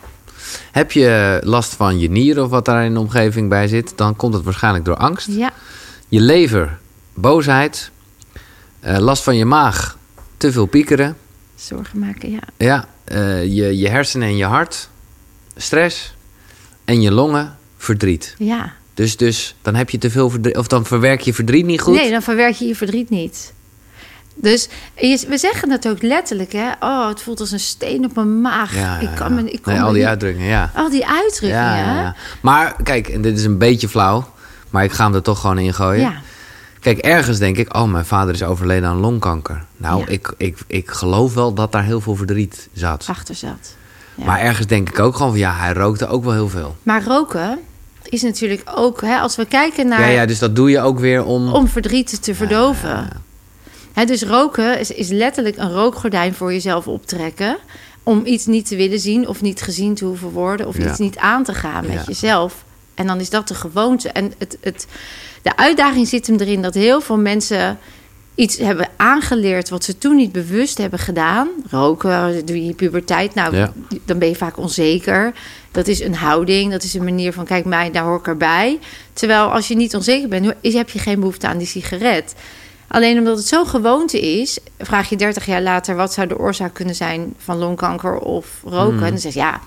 Heb 0.72 0.92
je 0.92 1.40
last 1.44 1.74
van 1.74 1.98
je 1.98 2.10
nieren 2.10 2.44
of 2.44 2.50
wat 2.50 2.64
daar 2.64 2.84
in 2.84 2.92
de 2.92 3.00
omgeving 3.00 3.48
bij 3.48 3.68
zit, 3.68 3.92
dan 3.96 4.16
komt 4.16 4.34
het 4.34 4.44
waarschijnlijk 4.44 4.84
door 4.84 4.96
angst. 4.96 5.26
Ja, 5.30 5.50
Je 6.08 6.20
lever, 6.20 6.78
boosheid, 7.14 7.90
eh, 8.80 8.98
last 8.98 9.22
van 9.22 9.36
je 9.36 9.44
maag, 9.44 9.98
te 10.36 10.52
veel 10.52 10.66
piekeren. 10.66 11.16
zorgen 11.54 11.98
maken, 11.98 12.30
ja. 12.30 12.40
Ja, 12.56 12.84
eh, 13.04 13.42
je, 13.42 13.78
je 13.78 13.88
hersenen 13.88 14.28
en 14.28 14.36
je 14.36 14.44
hart, 14.44 14.88
stress 15.56 16.14
en 16.84 17.00
je 17.00 17.10
longen, 17.10 17.56
verdriet. 17.76 18.34
Ja. 18.38 18.72
Dus, 18.94 19.16
dus 19.16 19.54
dan 19.62 19.74
heb 19.74 19.90
je 19.90 19.98
te 19.98 20.10
veel 20.10 20.30
verdriet, 20.30 20.56
of 20.56 20.66
dan 20.66 20.84
verwerk 20.86 21.20
je 21.20 21.34
verdriet 21.34 21.64
niet 21.64 21.80
goed. 21.80 21.94
Nee, 21.94 22.10
dan 22.10 22.22
verwerk 22.22 22.54
je 22.54 22.66
je 22.66 22.76
verdriet 22.76 23.10
niet. 23.10 23.52
Dus 24.34 24.68
we 25.28 25.38
zeggen 25.38 25.70
het 25.70 25.88
ook 25.88 26.02
letterlijk, 26.02 26.52
hè? 26.52 26.70
Oh, 26.80 27.08
het 27.08 27.22
voelt 27.22 27.40
als 27.40 27.50
een 27.50 27.60
steen 27.60 28.04
op 28.04 28.14
mijn 28.14 28.40
maag. 28.40 28.74
Ja, 28.74 28.80
ja, 28.80 28.98
ik 28.98 29.16
kan 29.16 29.34
me, 29.34 29.50
ik 29.50 29.66
Nee, 29.66 29.80
al 29.82 29.92
die 29.92 30.06
uitdrukkingen, 30.06 30.48
ja. 30.48 30.70
Al 30.74 30.90
die 30.90 31.06
uitdrukkingen. 31.06 31.64
Ja, 31.64 31.76
ja, 31.76 32.00
ja. 32.00 32.16
Maar 32.40 32.76
kijk, 32.82 33.08
en 33.08 33.22
dit 33.22 33.38
is 33.38 33.44
een 33.44 33.58
beetje 33.58 33.88
flauw, 33.88 34.32
maar 34.70 34.84
ik 34.84 34.92
ga 34.92 35.04
hem 35.04 35.14
er 35.14 35.22
toch 35.22 35.40
gewoon 35.40 35.58
in 35.58 35.74
gooien. 35.74 36.00
Ja. 36.00 36.20
Kijk, 36.80 36.98
ergens 36.98 37.38
denk 37.38 37.56
ik, 37.56 37.76
oh, 37.76 37.90
mijn 37.90 38.04
vader 38.04 38.34
is 38.34 38.42
overleden 38.42 38.88
aan 38.88 38.96
longkanker. 38.96 39.64
Nou, 39.76 40.04
ik, 40.06 40.34
ik, 40.36 40.58
ik 40.66 40.90
geloof 40.90 41.34
wel 41.34 41.54
dat 41.54 41.72
daar 41.72 41.84
heel 41.84 42.00
veel 42.00 42.16
verdriet 42.16 42.68
zat. 42.72 43.06
achter 43.08 43.34
zat. 43.34 43.76
Ja. 44.14 44.24
Maar 44.24 44.40
ergens 44.40 44.66
denk 44.66 44.88
ik 44.88 44.98
ook 44.98 45.16
gewoon 45.16 45.30
van, 45.30 45.40
ja, 45.40 45.54
hij 45.54 45.72
rookte 45.72 46.06
ook 46.06 46.24
wel 46.24 46.32
heel 46.32 46.48
veel. 46.48 46.76
Maar 46.82 47.04
roken 47.04 47.58
is 48.02 48.22
natuurlijk 48.22 48.62
ook, 48.74 49.00
hè, 49.00 49.18
als 49.18 49.36
we 49.36 49.44
kijken 49.44 49.88
naar 49.88 50.00
Ja, 50.00 50.06
ja, 50.06 50.26
dus 50.26 50.38
dat 50.38 50.56
doe 50.56 50.70
je 50.70 50.80
ook 50.80 50.98
weer 50.98 51.24
om... 51.24 51.52
om 51.52 51.68
verdriet 51.68 52.22
te 52.22 52.34
verdoven. 52.34 52.88
Ja, 52.88 53.08
ja, 53.10 53.20
Hè, 53.92 54.04
dus 54.04 54.22
roken 54.22 54.78
is, 54.78 54.90
is 54.90 55.08
letterlijk 55.08 55.56
een 55.56 55.72
rookgordijn 55.72 56.34
voor 56.34 56.52
jezelf 56.52 56.88
optrekken. 56.88 57.58
Om 58.02 58.22
iets 58.24 58.46
niet 58.46 58.68
te 58.68 58.76
willen 58.76 58.98
zien 58.98 59.28
of 59.28 59.42
niet 59.42 59.62
gezien 59.62 59.94
te 59.94 60.04
hoeven 60.04 60.30
worden. 60.30 60.66
Of 60.66 60.78
iets 60.78 60.98
niet 60.98 61.16
aan 61.16 61.44
te 61.44 61.54
gaan 61.54 61.86
met 61.86 62.06
jezelf. 62.06 62.64
En 62.94 63.06
dan 63.06 63.20
is 63.20 63.30
dat 63.30 63.48
de 63.48 63.54
gewoonte. 63.54 64.08
En 64.08 64.32
het, 64.38 64.58
het, 64.60 64.86
de 65.42 65.56
uitdaging 65.56 66.08
zit 66.08 66.26
hem 66.26 66.36
erin 66.36 66.62
dat 66.62 66.74
heel 66.74 67.00
veel 67.00 67.18
mensen 67.18 67.78
iets 68.34 68.56
hebben 68.58 68.88
aangeleerd 68.96 69.68
wat 69.68 69.84
ze 69.84 69.98
toen 69.98 70.16
niet 70.16 70.32
bewust 70.32 70.78
hebben 70.78 70.98
gedaan. 70.98 71.48
Roken, 71.70 72.46
doe 72.46 72.64
je 72.66 72.74
puberteit. 72.74 73.34
Nou, 73.34 73.56
Ja. 73.56 73.72
dan 74.04 74.18
ben 74.18 74.28
je 74.28 74.36
vaak 74.36 74.56
onzeker. 74.58 75.32
Dat 75.70 75.88
is 75.88 76.00
een 76.00 76.14
houding, 76.14 76.70
dat 76.70 76.82
is 76.82 76.94
een 76.94 77.04
manier 77.04 77.32
van... 77.32 77.44
kijk 77.44 77.64
mij, 77.64 77.90
daar 77.90 78.04
hoor 78.04 78.18
ik 78.18 78.26
erbij. 78.26 78.78
Terwijl 79.12 79.52
als 79.52 79.68
je 79.68 79.76
niet 79.76 79.94
onzeker 79.94 80.28
bent, 80.28 80.54
heb 80.62 80.90
je 80.90 80.98
geen 80.98 81.20
behoefte 81.20 81.46
aan 81.46 81.58
die 81.58 81.66
sigaret. 81.66 82.34
Alleen 82.88 83.18
omdat 83.18 83.36
het 83.36 83.46
zo 83.46 83.64
gewoonte 83.64 84.20
is, 84.20 84.58
vraag 84.78 85.08
je 85.08 85.16
30 85.16 85.46
jaar 85.46 85.62
later... 85.62 85.96
wat 85.96 86.12
zou 86.12 86.26
de 86.28 86.38
oorzaak 86.38 86.74
kunnen 86.74 86.94
zijn 86.94 87.34
van 87.38 87.58
longkanker 87.58 88.18
of 88.18 88.46
roken? 88.64 88.94
Hmm. 88.94 89.02
En 89.02 89.10
dan 89.10 89.18
zeg 89.18 89.32
je, 89.32 89.38
ja, 89.38 89.60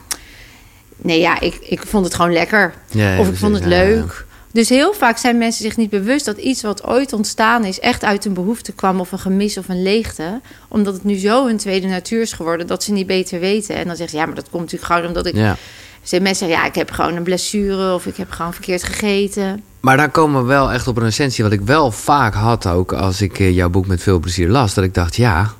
nee, 0.98 1.20
ja, 1.20 1.40
ik, 1.40 1.56
ik 1.56 1.82
vond 1.86 2.06
het 2.06 2.16
gewoon 2.16 2.34
lekker. 2.34 2.74
Ja, 2.92 3.14
ja, 3.14 3.20
of 3.20 3.28
ik 3.28 3.36
vond 3.36 3.56
het 3.56 3.66
leuk. 3.66 4.26
Dus 4.56 4.70
heel 4.70 4.94
vaak 4.94 5.18
zijn 5.18 5.38
mensen 5.38 5.64
zich 5.64 5.78
niet 5.78 5.90
bewust 5.90 6.26
dat 6.26 6.38
iets 6.38 6.62
wat 6.62 6.84
ooit 6.88 7.14
ontstaan 7.14 7.64
is, 7.66 7.80
echt 7.80 8.04
uit 8.04 8.26
een 8.26 8.34
behoefte 8.34 8.72
kwam 8.72 9.00
of 9.00 9.12
een 9.12 9.20
gemis 9.20 9.58
of 9.58 9.70
een 9.70 9.84
leegte. 9.84 10.42
Omdat 10.68 10.94
het 10.94 11.04
nu 11.04 11.18
zo 11.18 11.48
een 11.48 11.58
tweede 11.58 11.88
natuur 11.88 12.22
is 12.22 12.34
geworden 12.34 12.68
dat 12.68 12.84
ze 12.84 12.92
niet 12.92 13.08
beter 13.08 13.40
weten. 13.40 13.76
En 13.76 13.86
dan 13.88 13.96
zeggen 13.96 14.10
ze, 14.10 14.18
ja, 14.18 14.26
maar 14.26 14.36
dat 14.36 14.50
komt 14.50 14.64
natuurlijk 14.64 14.92
gewoon 14.92 15.08
omdat 15.08 15.26
ik. 15.26 15.36
Ja. 15.36 15.56
Ze 16.02 16.20
mensen 16.20 16.36
zeggen, 16.48 16.58
ja, 16.58 16.66
ik 16.70 16.76
heb 16.76 16.92
gewoon 16.92 17.16
een 17.16 17.24
blessure 17.24 17.94
of 17.94 18.06
ik 18.06 18.16
heb 18.18 18.32
gewoon 18.32 18.54
verkeerd 18.54 18.84
gegeten. 18.84 19.64
Maar 19.80 19.98
daar 19.98 20.10
komen 20.10 20.42
we 20.42 20.48
wel 20.48 20.72
echt 20.72 20.88
op 20.88 20.98
een 20.98 21.06
essentie. 21.06 21.44
Wat 21.44 21.54
ik 21.54 21.62
wel 21.62 21.92
vaak 21.92 22.34
had 22.34 22.68
ook 22.68 22.94
als 22.94 23.22
ik 23.22 23.40
eh, 23.40 23.56
jouw 23.56 23.70
boek 23.70 23.88
met 23.88 24.02
veel 24.02 24.20
plezier 24.20 24.50
las. 24.50 24.74
Dat 24.74 24.84
ik 24.84 24.94
dacht, 24.94 25.16
ja, 25.16 25.54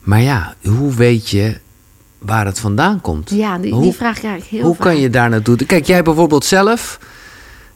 maar 0.00 0.20
ja, 0.20 0.54
hoe 0.62 0.94
weet 0.94 1.28
je 1.30 1.58
waar 2.18 2.46
het 2.46 2.58
vandaan 2.60 3.00
komt? 3.00 3.30
Ja, 3.30 3.58
die, 3.58 3.72
Hoe- 3.72 3.92
vraag 3.92 4.18
krijg 4.18 4.42
ik 4.44 4.48
heel 4.50 4.62
Hoe 4.62 4.74
vaak. 4.74 4.82
kan 4.84 5.00
je 5.00 5.10
daar 5.10 5.28
naartoe? 5.30 5.56
Kijk, 5.56 5.86
jij 5.86 6.02
bijvoorbeeld 6.02 6.44
zelf, 6.44 6.98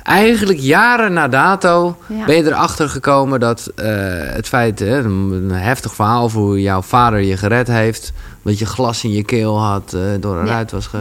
eigenlijk 0.08 0.58
jaren 0.58 1.12
na 1.12 1.28
dato, 1.28 1.96
Ja. 2.06 2.24
ben 2.24 2.36
je 2.36 2.44
erachter 2.46 2.88
gekomen 2.88 3.40
dat 3.40 3.70
eh, 3.74 3.86
het 4.12 4.48
feit, 4.48 4.78
hè, 4.78 4.98
een, 4.98 5.30
een 5.32 5.50
heftig 5.50 5.94
verhaal 5.94 6.22
over 6.22 6.40
hoe 6.40 6.60
jouw 6.62 6.82
vader 6.82 7.18
je 7.20 7.36
gered 7.36 7.68
heeft, 7.68 8.12
dat 8.48 8.58
je 8.58 8.66
glas 8.66 9.04
in 9.04 9.12
je 9.12 9.22
keel 9.24 9.58
had, 9.60 9.92
eh, 9.92 10.00
door 10.20 10.36
een 10.36 10.46
Ja. 10.46 10.52
ruit 10.52 10.70
was 10.70 10.86
ge... 10.86 10.98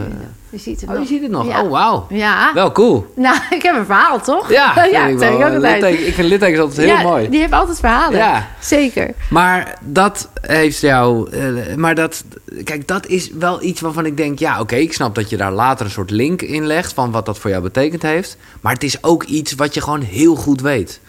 Je 0.50 0.58
ziet 0.58 0.82
het 0.82 0.90
Oh, 0.90 0.96
je 0.96 1.00
nog. 1.00 1.08
ziet 1.08 1.22
het 1.22 1.32
nog? 1.32 1.48
Ja. 1.48 1.62
Oh, 1.64 1.70
wauw. 1.72 2.06
Ja. 2.10 2.54
Wel 2.54 2.72
cool. 2.72 3.06
Nou, 3.16 3.38
ik 3.58 3.62
heb 3.62 3.76
een 3.76 3.86
verhaal, 3.86 4.22
toch? 4.22 4.52
Ja, 4.52 4.74
ja 4.92 5.06
ik, 5.06 5.18
wel. 5.18 5.32
ook 5.34 5.42
altijd. 5.42 5.82
Litteken- 5.82 6.08
ik 6.08 6.14
vind 6.14 6.28
littekens 6.28 6.60
altijd 6.60 6.78
heel 6.88 6.96
ja, 6.96 7.02
mooi. 7.02 7.30
Die 7.30 7.40
hebben 7.40 7.60
altijd 7.60 7.80
verhalen. 7.80 8.18
Ja. 8.18 8.48
Zeker. 8.60 9.14
Maar 9.30 9.78
dat 9.82 10.30
heeft 10.42 10.80
jou. 10.82 11.30
eh, 11.32 11.76
maar 11.76 11.96
dat. 11.96 12.24
Kijk, 12.64 12.88
dat 12.88 13.06
is 13.08 13.32
wel 13.32 13.64
iets 13.64 13.82
waarvan 13.82 14.06
ik 14.06 14.18
denk. 14.18 14.40
Ja, 14.40 14.60
oké, 14.60 14.76
ik 14.76 14.94
snap 14.94 15.16
dat 15.16 15.30
je 15.30 15.38
daar 15.38 15.52
later 15.52 15.86
een 15.86 15.92
soort 15.92 16.12
link 16.12 16.42
in 16.42 16.66
legt. 16.66 16.94
van 16.94 17.12
wat 17.12 17.26
dat 17.26 17.38
voor 17.40 17.50
jou 17.50 17.64
betekend 17.64 18.02
heeft. 18.02 18.38
Maar 18.62 18.74
het 18.74 18.84
is 18.84 19.04
ook 19.04 19.24
iets 19.24 19.54
wat 19.56 19.74
je 19.74 19.82
gewoon 19.82 20.02
heel 20.02 20.36
goed 20.36 20.62
weet. 20.62 21.00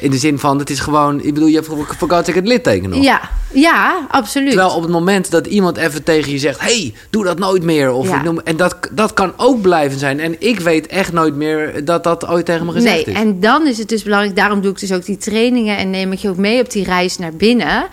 In 0.00 0.10
de 0.10 0.18
zin 0.18 0.38
van, 0.38 0.58
het 0.58 0.70
is 0.70 0.80
gewoon. 0.80 1.22
Ik 1.22 1.34
bedoel, 1.34 1.48
je 1.48 1.54
hebt 1.54 1.66
voor 1.66 1.86
God's 1.98 2.26
sake 2.26 2.32
het 2.38 2.46
litteken 2.48 2.90
nog. 2.90 3.02
Ja, 3.02 3.20
ja, 3.52 4.06
absoluut. 4.10 4.50
Terwijl 4.50 4.74
op 4.74 4.82
het 4.82 4.90
moment 4.90 5.30
dat 5.30 5.46
iemand 5.46 5.76
even 5.76 6.02
tegen 6.02 6.32
je 6.32 6.38
zegt: 6.38 6.60
hey, 6.60 6.94
doe 7.10 7.24
dat 7.24 7.38
nooit 7.38 7.62
meer. 7.62 7.92
Of 7.92 8.08
Ja. 8.08 8.16
ik 8.16 8.22
noem, 8.22 8.40
en 8.44 8.56
dat, 8.56 8.76
dat 8.92 9.14
kan 9.14 9.32
ook 9.36 9.60
blijven 9.60 9.98
zijn. 9.98 10.20
En 10.20 10.36
ik 10.38 10.60
weet 10.60 10.86
echt 10.86 11.12
nooit 11.12 11.34
meer 11.34 11.84
dat 11.84 12.04
dat 12.04 12.26
ooit 12.26 12.46
tegen 12.46 12.66
me 12.66 12.72
gezegd 12.72 13.06
nee, 13.06 13.14
is. 13.14 13.20
en 13.22 13.40
dan 13.40 13.66
is 13.66 13.78
het 13.78 13.88
dus 13.88 14.02
belangrijk, 14.02 14.36
daarom 14.36 14.60
doe 14.60 14.70
ik 14.70 14.80
dus 14.80 14.92
ook 14.92 15.04
die 15.04 15.16
trainingen 15.16 15.76
en 15.76 15.90
neem 15.90 16.12
ik 16.12 16.18
je 16.18 16.28
ook 16.28 16.36
mee 16.36 16.60
op 16.60 16.70
die 16.70 16.84
reis 16.84 17.18
naar 17.18 17.32
binnen. 17.34 17.86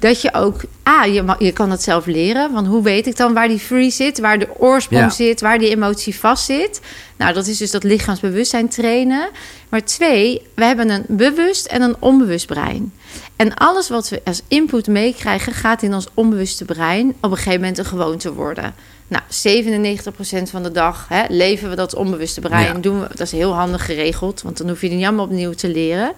Dat 0.00 0.22
je 0.22 0.34
ook, 0.34 0.60
ah, 0.82 1.06
je, 1.14 1.34
je 1.38 1.52
kan 1.52 1.70
het 1.70 1.82
zelf 1.82 2.06
leren. 2.06 2.52
Want 2.52 2.66
hoe 2.66 2.82
weet 2.82 3.06
ik 3.06 3.16
dan 3.16 3.34
waar 3.34 3.48
die 3.48 3.58
free 3.58 3.90
zit, 3.90 4.18
waar 4.18 4.38
de 4.38 4.48
oorsprong 4.58 5.02
Ja. 5.02 5.10
zit, 5.10 5.40
waar 5.40 5.58
die 5.58 5.68
emotie 5.70 6.14
vast 6.18 6.44
zit? 6.44 6.80
Nou, 7.16 7.32
dat 7.34 7.46
is 7.46 7.58
dus 7.58 7.70
dat 7.70 7.82
lichaamsbewustzijn 7.84 8.68
trainen. 8.68 9.28
Maar 9.68 9.84
twee, 9.84 10.42
we 10.54 10.64
hebben 10.64 10.90
een 10.90 11.04
bewust 11.08 11.66
en 11.66 11.82
een 11.82 11.96
onbewust 11.98 12.46
brein. 12.46 12.92
En 13.36 13.54
alles 13.54 13.88
wat 13.88 14.08
we 14.08 14.20
als 14.24 14.42
input 14.48 14.86
meekrijgen, 14.86 15.52
gaat 15.52 15.82
in 15.82 15.94
ons 15.94 16.06
onbewuste 16.14 16.64
brein 16.64 17.14
op 17.20 17.30
een 17.30 17.36
gegeven 17.36 17.60
moment 17.60 17.78
een 17.78 17.84
gewoonte 17.84 18.32
worden. 18.32 18.74
Nou, 19.08 19.22
97% 19.28 20.50
van 20.50 20.62
de 20.62 20.70
dag 20.72 21.06
hè, 21.08 21.22
leven 21.28 21.70
we 21.70 21.76
dat 21.76 21.94
onbewuste 21.94 22.40
brein. 22.40 22.74
Ja. 22.74 22.80
Doen 22.80 23.00
we, 23.00 23.06
dat 23.08 23.20
is 23.20 23.32
heel 23.32 23.54
handig 23.54 23.84
geregeld, 23.84 24.42
want 24.42 24.58
dan 24.58 24.68
hoef 24.68 24.80
je 24.80 24.86
het 24.86 24.96
niet 24.96 25.06
allemaal 25.06 25.24
opnieuw 25.24 25.52
te 25.52 25.68
leren. 25.68 26.12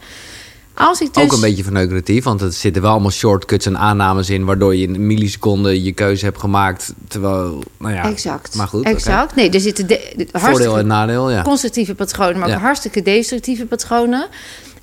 Als 0.75 1.01
ik 1.01 1.15
dus... 1.15 1.25
Ook 1.25 1.33
een 1.33 1.41
beetje 1.41 1.63
verneukeratief, 1.63 2.25
want 2.25 2.41
er 2.41 2.53
zitten 2.53 2.83
wel 2.83 2.91
allemaal 2.91 3.11
shortcuts 3.11 3.67
en 3.67 3.79
aannames 3.79 4.31
in... 4.31 4.45
waardoor 4.45 4.77
je 4.77 4.87
in 4.87 4.95
een 4.95 5.07
milliseconde 5.07 5.83
je 5.83 5.93
keuze 5.93 6.25
hebt 6.25 6.41
gemaakt. 6.41 6.93
Terwijl, 7.09 7.63
nou 7.79 7.95
ja, 7.95 8.05
Exact. 8.05 8.55
maar 8.55 8.69
goed. 8.69 8.85
Exact. 8.85 9.35
Nee, 9.35 9.51
er 9.51 9.61
zitten 9.61 9.87
de, 9.87 10.29
Voordeel 10.33 10.79
en 10.79 10.87
nadeel, 10.87 11.31
ja. 11.31 11.43
constructieve 11.43 11.95
patronen, 11.95 12.39
maar 12.39 12.49
ook 12.49 12.55
Ja. 12.55 12.61
hartstikke 12.61 13.03
destructieve 13.03 13.67
patronen. 13.67 14.27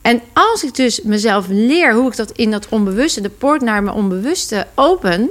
En 0.01 0.21
als 0.33 0.63
ik 0.63 0.75
dus 0.75 1.01
mezelf 1.01 1.45
leer 1.47 1.93
hoe 1.93 2.07
ik 2.09 2.15
dat 2.15 2.31
in 2.31 2.51
dat 2.51 2.67
onbewuste, 2.69 3.21
de 3.21 3.29
poort 3.29 3.61
naar 3.61 3.83
mijn 3.83 3.95
onbewuste 3.95 4.67
open, 4.75 5.29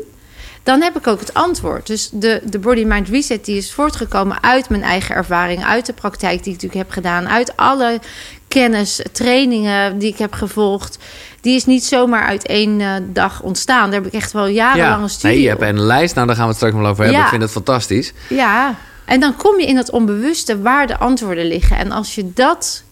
dan 0.62 0.82
heb 0.82 0.96
ik 0.96 1.06
ook 1.06 1.20
het 1.20 1.34
antwoord. 1.34 1.86
Dus 1.86 2.10
de, 2.12 2.42
de 2.44 2.58
Body 2.58 2.84
Mind 2.84 3.08
Reset 3.08 3.44
die 3.44 3.56
is 3.56 3.72
voortgekomen 3.72 4.42
uit 4.42 4.68
mijn 4.68 4.82
eigen 4.82 5.14
ervaring, 5.14 5.64
uit 5.64 5.86
de 5.86 5.92
praktijk 5.92 6.42
die 6.44 6.54
ik 6.54 6.62
natuurlijk 6.62 6.74
heb 6.74 6.90
gedaan, 6.90 7.28
uit 7.28 7.56
alle 7.56 8.00
kennis, 8.48 9.02
trainingen 9.12 9.98
die 9.98 10.12
ik 10.12 10.18
heb 10.18 10.32
gevolgd. 10.32 10.98
Die 11.40 11.56
is 11.56 11.64
niet 11.64 11.84
zomaar 11.84 12.26
uit 12.26 12.46
één 12.46 12.80
eh, 12.80 12.94
dag 13.12 13.42
ontstaan. 13.42 13.90
Daar 13.90 14.00
heb 14.00 14.06
ik 14.06 14.20
echt 14.20 14.32
wel 14.32 14.46
jarenlange 14.46 15.02
ja. 15.02 15.08
studie 15.08 15.36
Nee, 15.36 15.42
je 15.42 15.48
hebt 15.48 15.62
een 15.62 15.80
lijst, 15.80 16.14
nou 16.14 16.26
daar 16.26 16.36
gaan 16.36 16.44
we 16.44 16.50
het 16.50 16.58
straks 16.58 16.76
wel 16.76 16.86
over 16.86 17.02
hebben. 17.02 17.18
Ja. 17.18 17.24
Ik 17.24 17.30
vind 17.30 17.42
het 17.42 17.50
fantastisch. 17.50 18.12
Ja, 18.28 18.74
en 19.04 19.20
dan 19.20 19.36
kom 19.36 19.60
je 19.60 19.66
in 19.66 19.74
dat 19.74 19.90
onbewuste 19.90 20.62
waar 20.62 20.86
de 20.86 20.98
antwoorden 20.98 21.46
liggen. 21.46 21.76
En 21.76 21.92
als 21.92 22.14
je 22.14 22.32
dat 22.32 22.82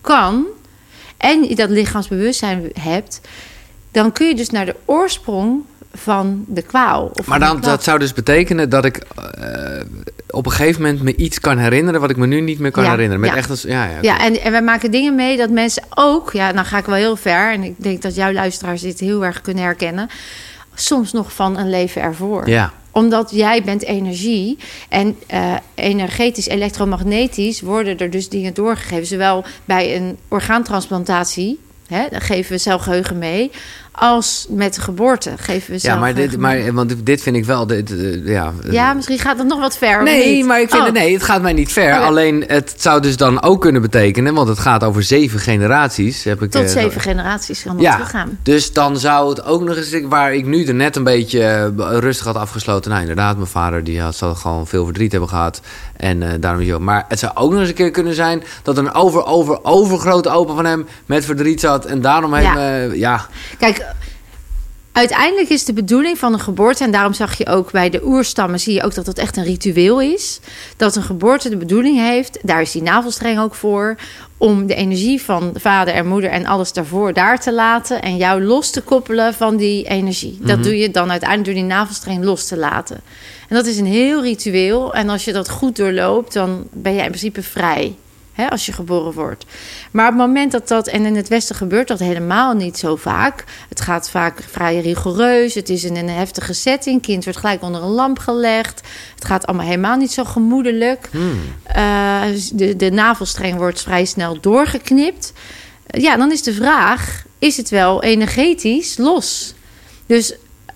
kan 0.00 0.44
en 1.16 1.48
je 1.48 1.54
dat 1.54 1.70
lichaamsbewustzijn 1.70 2.70
hebt, 2.80 3.20
dan 3.90 4.12
kun 4.12 4.26
je 4.26 4.34
dus 4.34 4.50
naar 4.50 4.66
de 4.66 4.76
oorsprong 4.84 5.64
van 5.94 6.44
de 6.48 6.62
kwaal. 6.62 7.10
Of 7.14 7.26
Maar 7.26 7.40
dan, 7.40 7.60
dat 7.60 7.84
zou 7.84 7.98
dus 7.98 8.12
betekenen 8.12 8.68
dat 8.68 8.84
ik 8.84 8.96
eh, 8.96 9.80
op 10.30 10.46
een 10.46 10.52
gegeven 10.52 10.82
moment 10.82 11.02
me 11.02 11.16
iets 11.16 11.40
kan 11.40 11.58
herinneren... 11.58 12.00
wat 12.00 12.10
ik 12.10 12.16
me 12.16 12.26
nu 12.26 12.40
niet 12.40 12.58
meer 12.58 12.70
kan 12.70 12.84
Ja, 12.84 12.90
herinneren. 12.90 13.20
Met 13.20 13.30
ja. 13.30 13.36
echt 13.36 13.50
als, 13.50 13.62
ja, 13.62 13.84
ja. 13.84 13.98
Ja, 14.00 14.20
en, 14.20 14.40
en 14.40 14.52
wij 14.52 14.62
maken 14.62 14.90
dingen 14.90 15.14
mee 15.14 15.36
dat 15.36 15.50
mensen 15.50 15.82
ook, 15.94 16.32
ja, 16.32 16.52
dan 16.52 16.64
ga 16.64 16.78
ik 16.78 16.84
wel 16.84 16.94
heel 16.94 17.16
ver. 17.16 17.52
En 17.52 17.62
ik 17.62 17.74
denk 17.76 18.02
dat 18.02 18.14
jouw 18.14 18.32
luisteraars 18.32 18.80
dit 18.80 19.00
heel 19.00 19.24
erg 19.24 19.40
kunnen 19.40 19.62
herkennen. 19.64 20.08
Soms 20.74 21.12
nog 21.12 21.32
van 21.32 21.58
een 21.58 21.70
leven 21.70 22.02
ervoor. 22.02 22.48
ja. 22.48 22.72
Omdat 22.90 23.30
jij 23.30 23.62
bent 23.62 23.82
energie 23.84 24.58
en 24.88 25.18
eh, 25.26 25.54
energetisch, 25.74 26.46
elektromagnetisch 26.46 27.60
worden 27.60 27.98
er 27.98 28.10
dus 28.10 28.28
dingen 28.28 28.54
doorgegeven. 28.54 29.06
Zowel 29.06 29.44
bij 29.64 29.96
een 29.96 30.18
orgaantransplantatie, 30.28 31.60
hè, 31.86 32.06
dan 32.10 32.20
geven 32.20 32.52
we 32.52 32.58
celgeheugen 32.58 33.18
mee, 33.18 33.50
als 33.98 34.46
met 34.48 34.74
de 34.74 34.80
geboorte 34.80 35.32
geven 35.36 35.72
we 35.74 35.78
Ja, 35.82 35.96
maar 35.96 36.14
dit, 36.14 36.36
maar, 36.38 36.72
want 36.72 37.06
dit 37.06 37.20
vind 37.22 37.36
ik 37.36 37.44
wel... 37.44 37.66
Dit, 37.66 37.98
eh, 37.98 38.26
ja, 38.26 38.52
Ja, 38.70 38.92
misschien 38.92 39.18
gaat 39.18 39.38
het 39.38 39.46
nog 39.46 39.58
wat 39.58 39.76
ver. 39.78 40.02
Nee, 40.02 40.44
maar 40.44 40.60
ik 40.60 40.68
vind 40.68 40.80
Oh. 40.80 40.86
het, 40.86 40.94
nee, 40.96 41.12
het 41.12 41.22
gaat 41.22 41.42
mij 41.42 41.52
niet 41.52 41.72
ver. 41.72 42.00
Alleen 42.00 42.44
het 42.46 42.74
zou 42.76 43.00
dus 43.00 43.16
dan 43.16 43.42
ook 43.42 43.60
kunnen 43.60 43.82
betekenen, 43.82 44.34
want 44.34 44.48
het 44.48 44.58
gaat 44.58 44.84
over 44.84 45.02
zeven 45.02 45.40
generaties. 45.40 46.24
Heb 46.24 46.42
ik, 46.42 46.50
Tot 46.50 46.62
eh, 46.62 46.68
zeven 46.68 47.00
generaties 47.00 47.62
kan 47.62 47.74
dat 47.76 47.84
Ja, 47.84 47.92
teruggaan. 47.94 48.38
dus 48.42 48.72
dan 48.72 48.98
zou 48.98 49.28
het 49.28 49.44
ook 49.44 49.62
nog 49.62 49.76
eens, 49.76 50.00
waar 50.08 50.34
ik 50.34 50.44
nu 50.46 50.64
er 50.64 50.74
net 50.74 50.96
een 50.96 51.04
beetje 51.04 51.42
eh, 51.42 51.98
rustig 51.98 52.26
had 52.26 52.36
afgesloten. 52.36 52.90
Nou, 52.90 53.02
inderdaad, 53.02 53.36
mijn 53.36 53.48
vader 53.48 53.84
die 53.84 54.00
had, 54.00 54.16
zal 54.16 54.34
gewoon 54.34 54.66
veel 54.66 54.84
verdriet 54.84 55.10
hebben 55.10 55.28
gehad. 55.28 55.60
En 55.96 56.22
eh, 56.22 56.28
daarom 56.40 56.72
ook. 56.72 56.80
Maar 56.80 57.04
het 57.08 57.18
zou 57.18 57.32
ook 57.34 57.50
nog 57.50 57.60
eens 57.60 57.68
een 57.68 57.74
keer 57.74 57.90
kunnen 57.90 58.14
zijn 58.14 58.42
dat 58.62 58.78
een 58.78 58.92
over, 58.94 59.24
over, 59.26 59.64
overgrote 59.64 60.28
opa 60.30 60.54
van 60.54 60.64
hem 60.64 60.86
met 61.06 61.24
verdriet 61.24 61.60
zat. 61.60 61.84
En 61.84 62.00
daarom 62.00 62.34
heeft 62.34 62.46
Ja. 62.46 62.54
me, 62.54 62.90
ja, 62.98 63.26
Kijk, 63.58 63.83
uiteindelijk 64.94 65.48
is 65.48 65.64
de 65.64 65.72
bedoeling 65.72 66.18
van 66.18 66.32
een 66.32 66.40
geboorte... 66.40 66.84
en 66.84 66.90
daarom 66.90 67.12
zag 67.12 67.38
je 67.38 67.46
ook 67.46 67.72
bij 67.72 67.90
de 67.90 68.04
oerstammen... 68.04 68.60
zie 68.60 68.74
je 68.74 68.82
ook 68.82 68.94
dat 68.94 69.06
het 69.06 69.18
echt 69.18 69.36
een 69.36 69.44
ritueel 69.44 70.00
is. 70.00 70.40
Dat 70.76 70.96
een 70.96 71.02
geboorte 71.02 71.48
de 71.48 71.56
bedoeling 71.56 71.98
heeft... 71.98 72.38
daar 72.42 72.60
is 72.60 72.72
die 72.72 72.82
navelstreng 72.82 73.40
ook 73.40 73.54
voor... 73.54 73.96
om 74.38 74.66
de 74.66 74.74
energie 74.74 75.22
van 75.22 75.52
vader 75.54 75.94
en 75.94 76.06
moeder 76.06 76.30
en 76.30 76.46
alles 76.46 76.72
daarvoor 76.72 77.12
daar 77.12 77.40
te 77.40 77.52
laten... 77.52 78.02
en 78.02 78.16
jou 78.16 78.42
los 78.42 78.70
te 78.70 78.80
koppelen 78.80 79.34
van 79.34 79.56
die 79.56 79.84
energie. 79.86 80.38
Dat 80.40 80.62
doe 80.62 80.78
je 80.78 80.90
dan 80.90 81.10
uiteindelijk 81.10 81.50
door 81.50 81.60
die 81.62 81.74
navelstreng 81.74 82.24
los 82.24 82.46
te 82.46 82.56
laten. 82.56 83.00
En 83.48 83.56
dat 83.56 83.66
is 83.66 83.78
een 83.78 83.86
heel 83.86 84.22
ritueel. 84.22 84.94
En 84.94 85.08
als 85.08 85.24
je 85.24 85.32
dat 85.32 85.50
goed 85.50 85.76
doorloopt, 85.76 86.32
dan 86.32 86.66
ben 86.72 86.94
jij 86.94 87.04
in 87.04 87.10
principe 87.10 87.42
vrij. 87.42 87.96
Hè, 88.34 88.50
als 88.50 88.66
je 88.66 88.72
geboren 88.72 89.12
wordt. 89.12 89.44
Maar 89.90 90.04
op 90.04 90.12
het 90.12 90.26
moment 90.26 90.52
dat 90.52 90.68
dat, 90.68 90.86
en 90.86 91.04
in 91.04 91.16
het 91.16 91.28
Westen 91.28 91.54
gebeurt 91.54 91.88
dat 91.88 91.98
helemaal 91.98 92.54
niet 92.54 92.78
zo 92.78 92.96
vaak. 92.96 93.44
Het 93.68 93.80
gaat 93.80 94.10
vaak 94.10 94.42
vrij 94.50 94.80
rigoureus. 94.80 95.54
Het 95.54 95.68
is 95.68 95.84
in 95.84 95.96
een 95.96 96.08
heftige 96.08 96.52
setting. 96.52 97.02
Kind 97.02 97.24
wordt 97.24 97.38
gelijk 97.38 97.62
onder 97.62 97.82
een 97.82 97.88
lamp 97.88 98.18
gelegd. 98.18 98.80
Het 99.14 99.24
gaat 99.24 99.46
allemaal 99.46 99.66
helemaal 99.66 99.96
niet 99.96 100.12
zo 100.12 100.24
gemoedelijk. 100.24 101.10
Eh, 101.62 102.22
de, 102.52 102.76
de 102.76 102.90
navelstreng 102.90 103.56
wordt 103.56 103.82
vrij 103.82 104.04
snel 104.04 104.40
doorgeknipt. 104.40 105.32
Ja, 105.86 106.16
dan 106.16 106.32
is 106.32 106.42
de 106.42 106.54
vraag: 106.54 107.24
is 107.38 107.56
het 107.56 107.68
wel 107.68 108.02
energetisch 108.02 108.96
los? 108.96 109.54
Dus 110.06 110.34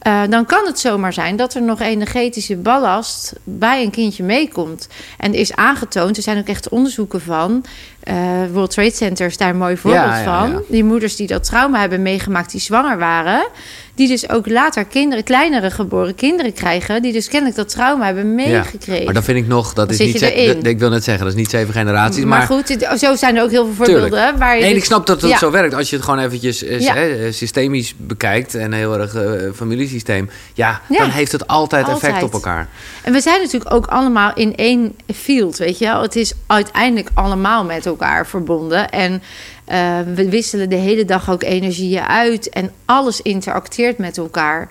eh, 0.08 0.22
dan 0.28 0.46
kan 0.46 0.66
het 0.66 0.78
zomaar 0.78 1.12
zijn 1.12 1.36
dat 1.36 1.54
er 1.54 1.62
nog 1.62 1.80
energetische 1.80 2.56
ballast 2.56 3.32
bij 3.44 3.82
een 3.82 3.90
kindje 3.90 4.22
meekomt. 4.22 4.88
En 5.18 5.34
is 5.34 5.54
aangetoond, 5.54 6.16
er 6.16 6.22
zijn 6.22 6.38
ook 6.38 6.48
echt 6.48 6.68
onderzoeken 6.68 7.20
van. 7.20 7.64
Eh, 8.08 8.16
World 8.52 8.70
Trade 8.70 8.90
Center 8.94 9.26
is 9.26 9.36
daar 9.36 9.48
een 9.50 9.56
mooi 9.56 9.76
voorbeeld 9.76 10.04
Ja, 10.04 10.18
ja, 10.18 10.38
van. 10.40 10.50
ja. 10.50 10.60
Die 10.68 10.84
moeders 10.84 11.16
die 11.16 11.26
dat 11.26 11.44
trauma 11.44 11.80
hebben 11.80 12.02
meegemaakt, 12.02 12.50
die 12.50 12.60
zwanger 12.60 12.98
waren. 12.98 13.46
Die 13.94 14.08
dus 14.08 14.28
ook 14.30 14.48
later 14.48 14.84
kinderen, 14.84 15.24
kleinere 15.24 15.70
geboren 15.70 16.14
kinderen 16.14 16.52
krijgen. 16.52 17.02
Die 17.02 17.12
dus 17.12 17.28
kennelijk 17.28 17.56
dat 17.56 17.68
trauma 17.68 18.04
hebben 18.04 18.34
meegekregen. 18.34 19.04
maar 19.04 19.14
dan 19.14 19.22
vind 19.22 19.38
ik 19.38 19.46
nog, 19.46 19.72
dat 19.72 19.88
Dan 19.88 19.98
is 19.98 20.06
niet, 20.06 20.18
ze- 20.18 20.34
ik 20.62 20.78
wil 20.78 20.90
net 20.90 21.04
zeggen, 21.04 21.24
dat 21.24 21.32
is 21.34 21.38
niet 21.40 21.50
zeven 21.50 21.74
generaties. 21.74 22.24
maar, 22.24 22.38
Maar, 22.38 22.46
goed, 22.46 22.68
het- 22.68 22.98
zo 23.00 23.14
zijn 23.16 23.36
er 23.36 23.42
ook 23.42 23.50
heel 23.50 23.64
veel 23.64 23.74
voorbeelden. 23.74 24.10
Tuurlijk. 24.10 24.38
Waar 24.38 24.54
je 24.54 24.60
Nee, 24.60 24.70
dus- 24.70 24.78
ik 24.78 24.84
snap 24.84 25.06
dat 25.06 25.22
het 25.22 25.38
zo 25.38 25.50
werkt. 25.50 25.74
Als 25.74 25.90
je 25.90 25.96
het 25.96 26.04
gewoon 26.04 26.20
eventjes 26.20 26.64
eh, 26.64 26.88
hè, 26.94 27.08
eh, 27.26 27.32
systemisch 27.32 27.94
bekijkt 27.96 28.54
en 28.54 28.72
heel 28.72 28.98
erg 28.98 29.14
eh, 29.14 29.22
familiesysteem, 29.54 30.30
ja, 30.54 30.80
dan 30.88 31.10
heeft 31.10 31.32
het 31.32 31.46
altijd, 31.46 31.82
effect 31.88 32.04
Altijd. 32.04 32.22
op 32.24 32.32
elkaar. 32.32 32.68
En 33.02 33.12
we 33.12 33.20
zijn 33.20 33.40
natuurlijk 33.42 33.74
ook 33.74 33.86
allemaal 33.86 34.32
in 34.34 34.54
één 34.56 34.94
field, 35.14 35.56
weet 35.58 35.78
je 35.78 35.84
wel. 35.84 36.02
Het 36.02 36.16
is 36.16 36.32
uiteindelijk 36.46 37.08
allemaal 37.14 37.64
met 37.64 37.86
elkaar 37.86 37.96
verbonden. 38.26 38.90
En 38.90 39.22
eh, 39.64 39.98
we 40.14 40.28
wisselen 40.28 40.68
de 40.68 40.76
hele 40.76 41.04
dag 41.04 41.30
ook 41.30 41.42
energieën 41.42 42.02
uit. 42.02 42.48
En 42.48 42.72
alles 42.84 43.22
interacteert 43.22 43.98
met 43.98 44.18
elkaar. 44.18 44.68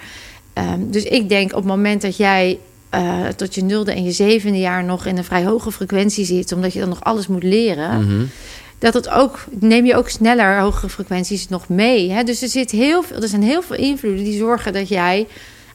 Ehm, 0.53 0.79
dus 0.81 1.03
ik 1.03 1.29
denk 1.29 1.49
op 1.49 1.57
het 1.57 1.65
moment 1.65 2.01
dat 2.01 2.17
jij 2.17 2.59
eh, 2.89 3.27
tot 3.35 3.55
je 3.55 3.63
nulde 3.63 3.91
en 3.91 4.03
je 4.03 4.11
zevende 4.11 4.59
jaar 4.59 4.83
nog 4.83 5.05
in 5.05 5.17
een 5.17 5.23
vrij 5.23 5.45
hoge 5.45 5.71
frequentie 5.71 6.25
zit... 6.25 6.51
omdat 6.51 6.73
je 6.73 6.79
dan 6.79 6.89
nog 6.89 7.03
alles 7.03 7.27
moet 7.27 7.43
leren... 7.43 8.05
Mhm. 8.05 8.25
dat 8.79 8.93
het 8.93 9.09
ook, 9.09 9.45
neem 9.59 9.85
je 9.85 9.95
ook 9.95 10.09
sneller 10.09 10.59
hogere 10.59 10.89
frequenties 10.89 11.49
nog 11.49 11.69
mee. 11.69 12.11
Hè? 12.11 12.23
Dus 12.23 12.41
er, 12.41 12.47
zit 12.47 12.71
heel 12.71 13.03
veel, 13.03 13.21
er 13.21 13.27
zijn 13.27 13.43
heel 13.43 13.61
veel 13.61 13.75
invloeden 13.75 14.23
die 14.23 14.37
zorgen 14.37 14.73
dat 14.73 14.87
jij 14.87 15.27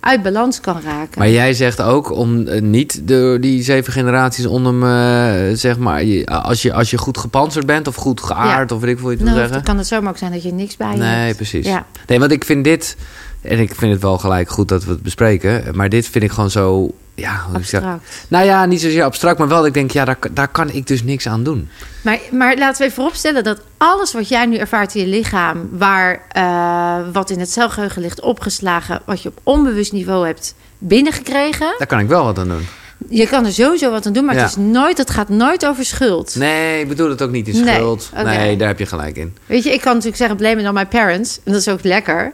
uit 0.02 0.22
balans 0.22 0.60
kan 0.60 0.80
raken. 0.84 1.18
Maar 1.18 1.30
jij 1.30 1.54
zegt 1.54 1.80
ook 1.80 2.10
om 2.12 2.46
eh, 2.46 2.60
niet 2.62 3.00
door 3.08 3.40
die 3.40 3.62
zeven 3.62 3.92
generaties 3.92 4.46
onder 4.46 4.74
me, 4.74 5.50
zeg 5.54 5.78
maar, 5.78 6.04
je- 6.04 6.26
als, 6.26 6.62
je, 6.62 6.72
als 6.72 6.90
je 6.90 6.98
goed 6.98 7.18
gepantserd 7.18 7.66
bent 7.66 7.86
of 7.88 7.94
goed 7.94 8.20
geaard 8.22 8.72
of 8.72 8.80
weet 8.80 8.90
ik 8.90 8.96
veel 8.98 9.02
hoe 9.08 9.10
je 9.10 9.16
het 9.16 9.26
wil 9.26 9.36
nou, 9.36 9.38
zeggen. 9.48 9.52
dan 9.56 9.62
kan 9.62 9.78
het 9.78 9.86
zomaar 9.86 10.10
ook 10.10 10.18
zijn 10.18 10.32
dat 10.32 10.42
je 10.42 10.52
niks 10.52 10.76
bij 10.76 10.90
je 10.92 10.96
Nee, 10.98 11.08
hebt. 11.24 11.36
precies. 11.36 11.66
Ja. 11.66 11.86
Nee, 12.06 12.18
want 12.18 12.32
ik 12.32 12.44
vind 12.44 12.64
dit, 12.64 12.96
en 13.40 13.58
ik 13.58 13.74
vind 13.74 13.92
het 13.92 14.02
wel 14.02 14.18
gelijk 14.18 14.48
goed 14.50 14.68
dat 14.68 14.84
we 14.84 14.90
het 14.90 15.02
bespreken, 15.02 15.62
maar 15.76 15.88
dit 15.88 16.08
vind 16.08 16.24
ik 16.24 16.30
gewoon 16.32 16.50
zo, 16.50 16.90
ja. 17.22 17.40
Abstract. 17.54 17.86
Nou 18.28 18.44
ja, 18.44 18.64
niet 18.64 18.80
zozeer 18.80 19.02
abstract, 19.04 19.38
maar 19.38 19.48
wel 19.48 19.58
dat 19.58 19.66
ik 19.66 19.74
denk, 19.74 19.90
ja, 19.90 20.04
daar, 20.04 20.18
daar 20.30 20.48
kan 20.48 20.70
ik 20.70 20.86
dus 20.86 21.02
niks 21.02 21.28
aan 21.28 21.42
doen. 21.44 21.68
Maar, 22.02 22.18
maar 22.30 22.56
laten 22.56 22.78
we 22.78 22.84
even 22.84 22.94
vooropstellen 22.96 23.44
dat 23.44 23.60
alles 23.76 24.12
wat 24.12 24.28
jij 24.28 24.46
nu 24.46 24.56
ervaart 24.56 24.94
in 24.94 25.00
je 25.00 25.06
lichaam, 25.06 25.68
waar 25.72 26.22
eh, 26.28 26.96
wat 27.12 27.30
in 27.30 27.40
het 27.40 27.52
celgeheugen 27.52 28.02
ligt 28.02 28.20
opgeslagen, 28.20 29.00
wat 29.04 29.22
je 29.22 29.28
op 29.28 29.38
onbewust 29.42 29.92
niveau 29.92 30.26
hebt 30.26 30.54
binnengekregen, 30.78 31.74
Daar 31.78 31.86
kan 31.86 31.98
ik 31.98 32.08
wel 32.08 32.24
wat 32.24 32.38
aan 32.38 32.48
doen. 32.48 32.66
je 33.08 33.26
kan 33.26 33.44
er 33.46 33.52
sowieso 33.52 33.90
wat 33.90 34.06
aan 34.06 34.12
doen, 34.12 34.24
maar 34.24 34.34
Ja. 34.34 34.40
het, 34.40 34.50
is 34.50 34.56
nooit, 34.56 34.98
het 34.98 35.10
gaat 35.10 35.28
nooit 35.28 35.66
over 35.66 35.84
schuld. 35.84 36.34
Nee, 36.36 36.80
ik 36.80 36.88
bedoel 36.88 37.08
het 37.10 37.22
ook 37.22 37.30
niet 37.30 37.48
in 37.48 37.64
Nee, 37.64 37.74
schuld. 37.74 38.10
Nee, 38.24 38.56
daar 38.56 38.68
heb 38.68 38.78
je 38.78 38.86
gelijk 38.86 39.16
in. 39.16 39.36
Weet 39.46 39.62
je, 39.62 39.72
ik 39.72 39.80
kan 39.80 39.90
natuurlijk 39.92 40.16
zeggen, 40.18 40.36
blame 40.36 40.60
it 40.60 40.68
on 40.68 40.74
my 40.74 40.86
parents. 40.86 41.40
En 41.44 41.52
dat 41.52 41.60
is 41.60 41.68
ook 41.68 41.82
lekker. 41.82 42.32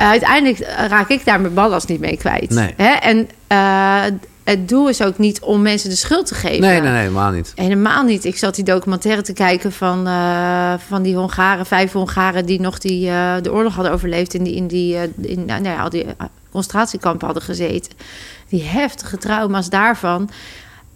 Uh, 0.00 0.08
uiteindelijk 0.08 0.58
raak 0.88 1.08
ik 1.08 1.24
daar 1.24 1.40
mijn 1.40 1.54
ballast 1.54 1.88
niet 1.88 2.00
mee 2.00 2.16
kwijt. 2.16 2.50
Nee. 2.50 2.74
Hè? 2.76 2.92
En 2.92 3.28
uh, 3.48 4.18
het 4.44 4.68
doel 4.68 4.88
is 4.88 5.02
ook 5.02 5.18
niet 5.18 5.40
om 5.40 5.62
mensen 5.62 5.90
de 5.90 5.96
schuld 5.96 6.26
te 6.26 6.34
geven. 6.34 6.60
Nee, 6.60 6.80
nee, 6.80 6.90
nee, 6.90 7.00
helemaal 7.00 7.30
niet. 7.30 7.52
Helemaal 7.54 8.02
niet. 8.02 8.24
Ik 8.24 8.36
zat 8.38 8.54
die 8.54 8.64
documentaire 8.64 9.22
te 9.22 9.32
kijken 9.32 9.72
van, 9.72 10.08
uh, 10.08 10.74
van 10.88 11.02
die 11.02 11.16
Hongaren, 11.16 11.66
vijf 11.66 11.92
Hongaren 11.92 12.46
die 12.46 12.60
nog 12.60 12.78
die, 12.78 13.08
uh, 13.08 13.34
de 13.42 13.52
oorlog 13.52 13.74
hadden 13.74 13.92
overleefd 13.92 14.34
en 14.34 14.42
die 14.42 14.54
in 14.54 14.66
die, 14.66 14.96
in, 15.20 15.44
nou 15.44 15.62
ja, 15.62 15.82
al 15.82 15.90
die 15.90 16.06
concentratiekampen 16.50 17.26
hadden 17.26 17.44
gezeten. 17.44 17.92
Die 18.48 18.62
heftige 18.62 19.18
trauma's 19.18 19.68
daarvan. 19.68 20.30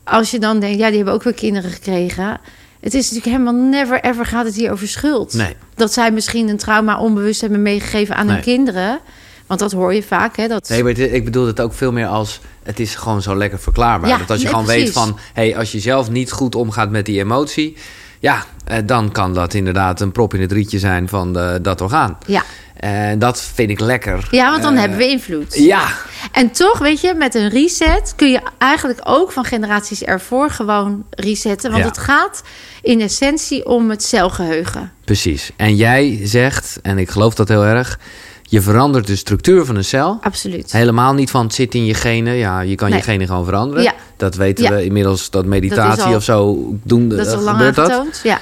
Als 0.05 0.31
je 0.31 0.39
dan 0.39 0.61
denkt, 0.61 0.79
ja, 0.79 0.87
die 0.87 0.97
hebben 0.97 1.15
ook 1.15 1.23
weer 1.23 1.35
kinderen 1.35 1.71
gekregen. 1.71 2.41
Het 2.81 2.95
is 2.95 3.11
natuurlijk 3.11 3.37
helemaal 3.37 3.63
never 3.71 4.01
ever 4.01 4.27
gaat 4.27 4.45
het 4.45 4.55
hier 4.55 4.73
over 4.73 4.89
schuld. 4.89 5.35
Nee. 5.35 5.57
Dat 5.75 5.93
zij 5.93 6.11
misschien 6.11 6.49
een 6.49 6.57
trauma 6.57 6.99
onbewust 6.99 7.41
hebben 7.41 7.63
meegegeven 7.63 8.17
aan 8.17 8.27
Nee. 8.27 8.35
hun 8.35 8.45
kinderen. 8.45 8.99
Want 9.47 9.61
dat 9.61 9.73
hoor 9.73 9.95
je 9.95 10.03
vaak. 10.03 10.37
Hè, 10.37 10.49
dat... 10.49 10.69
Nee, 10.69 10.83
maar 10.83 10.99
ik 10.99 11.25
bedoel 11.25 11.47
het 11.47 11.61
ook 11.61 11.73
veel 11.73 11.93
meer 11.93 12.07
als... 12.07 12.41
Het 12.63 12.81
is 12.81 12.95
gewoon 12.95 13.23
zo 13.23 13.37
lekker 13.37 13.59
verklaarbaar. 13.59 14.09
Ja, 14.11 14.19
dat 14.19 14.31
als 14.31 14.39
je 14.39 14.45
nee, 14.45 14.53
gewoon 14.55 14.69
precies. 14.69 14.85
weet 14.85 14.93
van... 14.93 15.19
Hey, 15.33 15.57
als 15.57 15.73
je 15.73 15.81
zelf 15.81 16.11
niet 16.11 16.33
goed 16.33 16.55
omgaat 16.55 16.91
met 16.91 17.07
die 17.07 17.19
emotie... 17.21 17.77
ja, 18.21 18.45
eh, 18.65 18.79
dan 18.87 19.13
kan 19.13 19.35
dat 19.35 19.55
inderdaad 19.55 20.01
een 20.01 20.13
prop 20.13 20.35
in 20.35 20.41
het 20.41 20.53
rietje 20.53 20.79
zijn 20.79 21.09
van 21.09 21.33
de, 21.33 21.59
dat 21.63 21.81
orgaan. 21.81 22.19
Ja. 22.27 22.43
En 22.77 23.19
dat 23.19 23.43
vind 23.55 23.71
ik 23.71 23.81
lekker. 23.81 24.29
Ja, 24.31 24.51
want 24.51 24.63
dan 24.63 24.75
Eh, 24.75 24.81
hebben 24.81 24.99
we 24.99 25.09
invloed. 25.09 25.55
Ja, 25.55 25.89
En 26.33 26.51
toch, 26.51 26.79
weet 26.79 27.01
je, 27.01 27.15
met 27.15 27.35
een 27.35 27.49
reset 27.49 28.13
kun 28.17 28.31
je 28.31 28.41
eigenlijk 28.59 29.01
ook 29.05 29.33
van 29.33 29.45
generaties 29.45 30.03
ervoor 30.03 30.51
gewoon 30.51 31.05
resetten. 31.11 31.71
Want 31.71 31.83
Ja. 31.83 31.89
het 31.89 31.99
gaat 31.99 32.43
in 32.83 33.01
essentie 33.01 33.67
om 33.67 33.91
het 33.91 34.03
celgeheugen. 34.03 34.93
precies. 35.05 35.51
En 35.57 35.77
jij 35.77 36.21
zegt, 36.23 36.79
en 36.83 36.99
ik 36.99 37.11
geloof 37.11 37.35
dat 37.35 37.49
heel 37.49 37.65
erg, 37.65 37.99
je 38.43 38.61
verandert 38.61 39.07
de 39.07 39.17
structuur 39.17 39.65
van 39.65 39.77
een 39.77 39.85
cel. 39.85 40.19
Absoluut. 40.21 40.73
Helemaal 40.73 41.15
niet 41.15 41.31
van 41.31 41.45
het 41.45 41.55
zit 41.55 41.75
in 41.75 41.85
je 41.85 41.95
genen. 41.95 42.35
Ja, 42.35 42.61
je 42.61 42.75
kan 42.75 42.89
Nee. 42.89 42.99
je 42.99 43.05
genen 43.05 43.27
gewoon 43.27 43.45
veranderen. 43.45 43.83
Ja. 43.83 43.95
Dat 44.17 44.35
weten 44.35 44.65
Ja. 44.65 44.71
we 44.71 44.85
inmiddels, 44.85 45.31
dat 45.31 45.45
meditatie 45.45 45.89
Dat 45.89 45.99
is 45.99 46.05
al- 46.05 46.15
of 46.17 46.23
zo 46.25 46.75
doen. 46.83 47.09
Dat 47.09 47.19
is 47.27 47.33
eh, 47.33 47.39
al 47.39 47.43
lang 47.45 47.57
gebeurt 47.57 47.75
dat. 47.75 47.91
aangetoond. 47.91 48.21
Ja. 48.25 48.39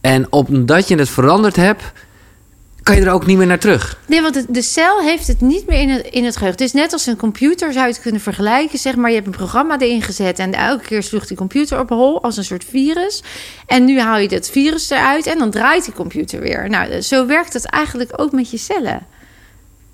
En 0.00 0.32
omdat 0.32 0.88
je 0.88 0.96
het 0.96 1.08
veranderd 1.10 1.56
hebt, 1.56 1.82
kan 2.86 2.96
je 2.96 3.02
er 3.02 3.12
ook 3.12 3.26
niet 3.26 3.36
meer 3.36 3.46
naar 3.46 3.58
terug. 3.58 3.98
Nee, 4.06 4.22
want 4.22 4.34
de, 4.34 4.44
de 4.48 4.62
cel 4.62 5.00
heeft 5.00 5.26
het 5.26 5.40
niet 5.40 5.66
meer 5.66 5.80
in 5.80 5.88
het, 5.88 6.06
in 6.06 6.24
het 6.24 6.36
geheugen. 6.36 6.62
Het 6.62 6.74
is 6.74 6.80
net 6.80 6.92
als 6.92 7.06
een 7.06 7.16
computer, 7.16 7.72
zou 7.72 7.86
je 7.86 7.92
het 7.92 8.02
kunnen 8.02 8.20
vergelijken. 8.20 8.78
Zeg 8.78 8.96
maar, 8.96 9.08
je 9.08 9.14
hebt 9.14 9.26
een 9.26 9.32
programma 9.32 9.78
erin 9.78 10.02
gezet... 10.02 10.38
en 10.38 10.52
elke 10.52 10.84
keer 10.84 11.02
sloeg 11.02 11.26
die 11.26 11.36
computer 11.36 11.80
op 11.80 11.88
hol 11.88 12.22
als 12.22 12.36
een 12.36 12.44
soort 12.44 12.64
virus. 12.64 13.22
En 13.66 13.84
nu 13.84 14.00
haal 14.00 14.18
je 14.18 14.28
dat 14.28 14.50
virus 14.50 14.90
eruit 14.90 15.26
en 15.26 15.38
dan 15.38 15.50
draait 15.50 15.84
die 15.84 15.94
computer 15.94 16.40
weer. 16.40 16.68
Nou, 16.68 17.00
zo 17.00 17.26
werkt 17.26 17.52
het 17.52 17.66
eigenlijk 17.66 18.12
ook 18.16 18.32
met 18.32 18.50
je 18.50 18.58
cellen. 18.58 19.06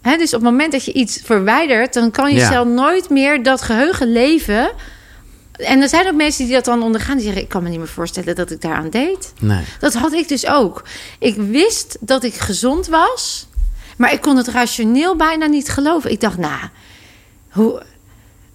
Dus 0.02 0.34
op 0.34 0.40
het 0.40 0.50
moment 0.50 0.72
dat 0.72 0.84
je 0.84 0.92
iets 0.92 1.20
verwijdert... 1.24 1.94
dan 1.94 2.10
kan 2.10 2.32
je 2.32 2.38
Ja. 2.38 2.50
cel 2.50 2.66
nooit 2.66 3.10
meer 3.10 3.42
dat 3.42 3.62
geheugen 3.62 4.12
leven... 4.12 4.70
En 5.62 5.80
er 5.82 5.88
zijn 5.88 6.06
ook 6.06 6.14
mensen 6.14 6.44
die 6.44 6.54
dat 6.54 6.64
dan 6.64 6.82
ondergaan. 6.82 7.16
Die 7.16 7.24
zeggen, 7.24 7.42
ik 7.42 7.48
kan 7.48 7.62
me 7.62 7.68
niet 7.68 7.78
meer 7.78 7.88
voorstellen 7.88 8.34
dat 8.36 8.50
ik 8.50 8.60
daaraan 8.60 8.90
deed. 8.90 9.32
Nee. 9.40 9.64
Dat 9.80 9.94
had 9.94 10.12
ik 10.12 10.28
dus 10.28 10.46
ook. 10.46 10.82
Ik 11.18 11.36
wist 11.36 11.96
dat 12.00 12.24
ik 12.24 12.34
gezond 12.34 12.86
was, 12.86 13.46
maar 13.96 14.12
ik 14.12 14.20
kon 14.20 14.36
het 14.36 14.48
rationeel 14.48 15.16
bijna 15.16 15.46
niet 15.46 15.68
geloven. 15.68 16.10
Ik 16.10 16.20
dacht, 16.20 16.38
nou, 16.38 16.60
hoe. 17.50 17.82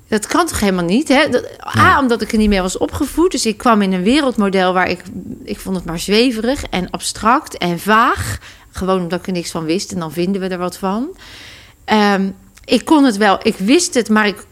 Dat 0.07 0.27
kan 0.27 0.45
toch 0.45 0.59
helemaal 0.59 0.85
niet? 0.85 1.07
Hè? 1.07 1.29
Dat- 1.29 1.45
A, 1.77 1.99
omdat 1.99 2.21
ik 2.21 2.31
er 2.31 2.37
niet 2.37 2.49
meer 2.49 2.61
was 2.61 2.77
opgevoed. 2.77 3.31
Dus 3.31 3.45
ik 3.45 3.57
kwam 3.57 3.81
in 3.81 3.93
een 3.93 4.03
wereldmodel 4.03 4.73
waar 4.73 4.89
ik... 4.89 5.01
Ik 5.43 5.59
vond 5.59 5.75
het 5.75 5.85
maar 5.85 5.99
zweverig 5.99 6.63
en 6.63 6.89
abstract 6.89 7.57
en 7.57 7.79
vaag. 7.79 8.37
Gewoon 8.71 9.01
omdat 9.01 9.19
ik 9.19 9.27
er 9.27 9.31
niks 9.33 9.51
van 9.51 9.63
wist. 9.65 9.91
En 9.91 9.99
dan 9.99 10.11
vinden 10.11 10.41
we 10.41 10.47
er 10.47 10.57
wat 10.57 10.77
van. 10.77 11.07
Ehm, 11.85 12.29
ik 12.65 12.85
kon 12.85 13.03
het 13.03 13.17
wel. 13.17 13.39
Ik 13.41 13.55
wist 13.57 13.93
het, 13.93 14.09
maar 14.09 14.27
ik, 14.27 14.45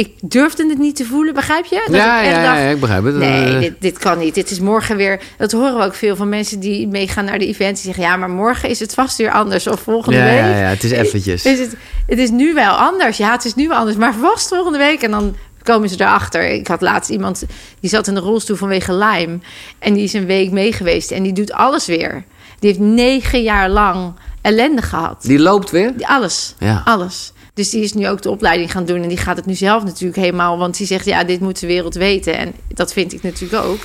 ik 0.00 0.12
durfde 0.20 0.68
het 0.68 0.78
niet 0.78 0.96
te 0.96 1.04
voelen. 1.04 1.34
Begrijp 1.34 1.64
je? 1.64 1.82
Dat 1.86 1.96
Ja, 1.96 2.20
ik 2.20 2.26
echt 2.26 2.36
ja, 2.36 2.42
dacht, 2.42 2.58
ja, 2.58 2.68
ik 2.68 2.80
begrijp 2.80 3.04
het. 3.04 3.14
Nee, 3.14 3.54
Eh, 3.54 3.60
dit, 3.60 3.74
dit 3.78 3.98
kan 3.98 4.18
niet. 4.18 4.34
Dit 4.34 4.50
is 4.50 4.60
morgen 4.60 4.96
weer. 4.96 5.20
Dat 5.38 5.52
horen 5.52 5.76
we 5.76 5.84
ook 5.84 5.94
veel 5.94 6.16
van 6.16 6.28
mensen 6.28 6.60
die 6.60 6.88
meegaan 6.88 7.24
naar 7.24 7.38
de 7.38 7.46
events. 7.46 7.82
Die 7.82 7.92
zeggen: 7.94 8.12
Ja, 8.12 8.16
maar 8.16 8.30
morgen 8.30 8.68
is 8.68 8.80
het 8.80 8.94
vast 8.94 9.16
weer 9.16 9.30
anders. 9.30 9.66
Of 9.66 9.80
volgende 9.80 10.18
ja, 10.18 10.24
week. 10.24 10.38
ja, 10.38 10.48
ja, 10.48 10.54
het 10.68 10.84
is 10.84 10.90
eventjes. 10.90 11.44
Is 11.44 11.58
het, 11.58 11.74
het 12.06 12.18
is 12.18 12.30
nu 12.30 12.54
wel 12.54 12.72
anders. 12.72 13.16
Ja, 13.16 13.32
het 13.32 13.44
is 13.44 13.54
nu 13.54 13.68
wel 13.68 13.76
anders. 13.76 13.96
Maar 13.96 14.14
vast 14.14 14.48
volgende 14.48 14.78
week. 14.78 15.02
En 15.02 15.10
dan 15.10 15.36
komen 15.62 15.88
ze 15.88 15.94
erachter. 16.00 16.48
Ik 16.48 16.66
had 16.68 16.80
laatst 16.80 17.10
iemand 17.10 17.44
die 17.80 17.90
zat 17.90 18.06
in 18.06 18.14
de 18.14 18.20
rolstoel 18.20 18.56
vanwege 18.56 18.92
Lyme. 18.94 19.38
En 19.78 19.94
die 19.94 20.02
is 20.04 20.12
een 20.12 20.26
week 20.26 20.50
mee 20.50 20.72
geweest. 20.72 21.10
En 21.10 21.22
die 21.22 21.32
doet 21.32 21.52
alles 21.52 21.86
weer. 21.86 22.24
Die 22.58 22.68
heeft 22.68 22.82
negen 22.82 23.42
jaar 23.42 23.68
lang 23.68 24.12
ellende 24.42 24.82
gehad. 24.82 25.22
Die 25.22 25.38
loopt 25.38 25.70
weer? 25.70 25.92
Alles. 26.00 26.54
Ja. 26.58 26.82
Alles. 26.84 27.32
Dus 27.54 27.70
die 27.70 27.82
is 27.82 27.92
nu 27.92 28.08
ook 28.08 28.22
de 28.22 28.30
opleiding 28.30 28.70
gaan 28.72 28.84
doen. 28.84 29.02
En 29.02 29.08
die 29.08 29.16
gaat 29.18 29.36
het 29.36 29.46
nu 29.46 29.54
zelf 29.54 29.84
natuurlijk 29.84 30.16
helemaal. 30.20 30.58
Want 30.58 30.76
die 30.76 30.86
zegt, 30.86 31.04
ja, 31.04 31.24
dit 31.24 31.40
moet 31.40 31.60
de 31.60 31.66
wereld 31.66 31.94
weten. 31.94 32.36
En 32.38 32.52
dat 32.68 32.92
vind 32.92 33.12
ik 33.12 33.22
natuurlijk 33.22 33.62
ook. 33.64 33.78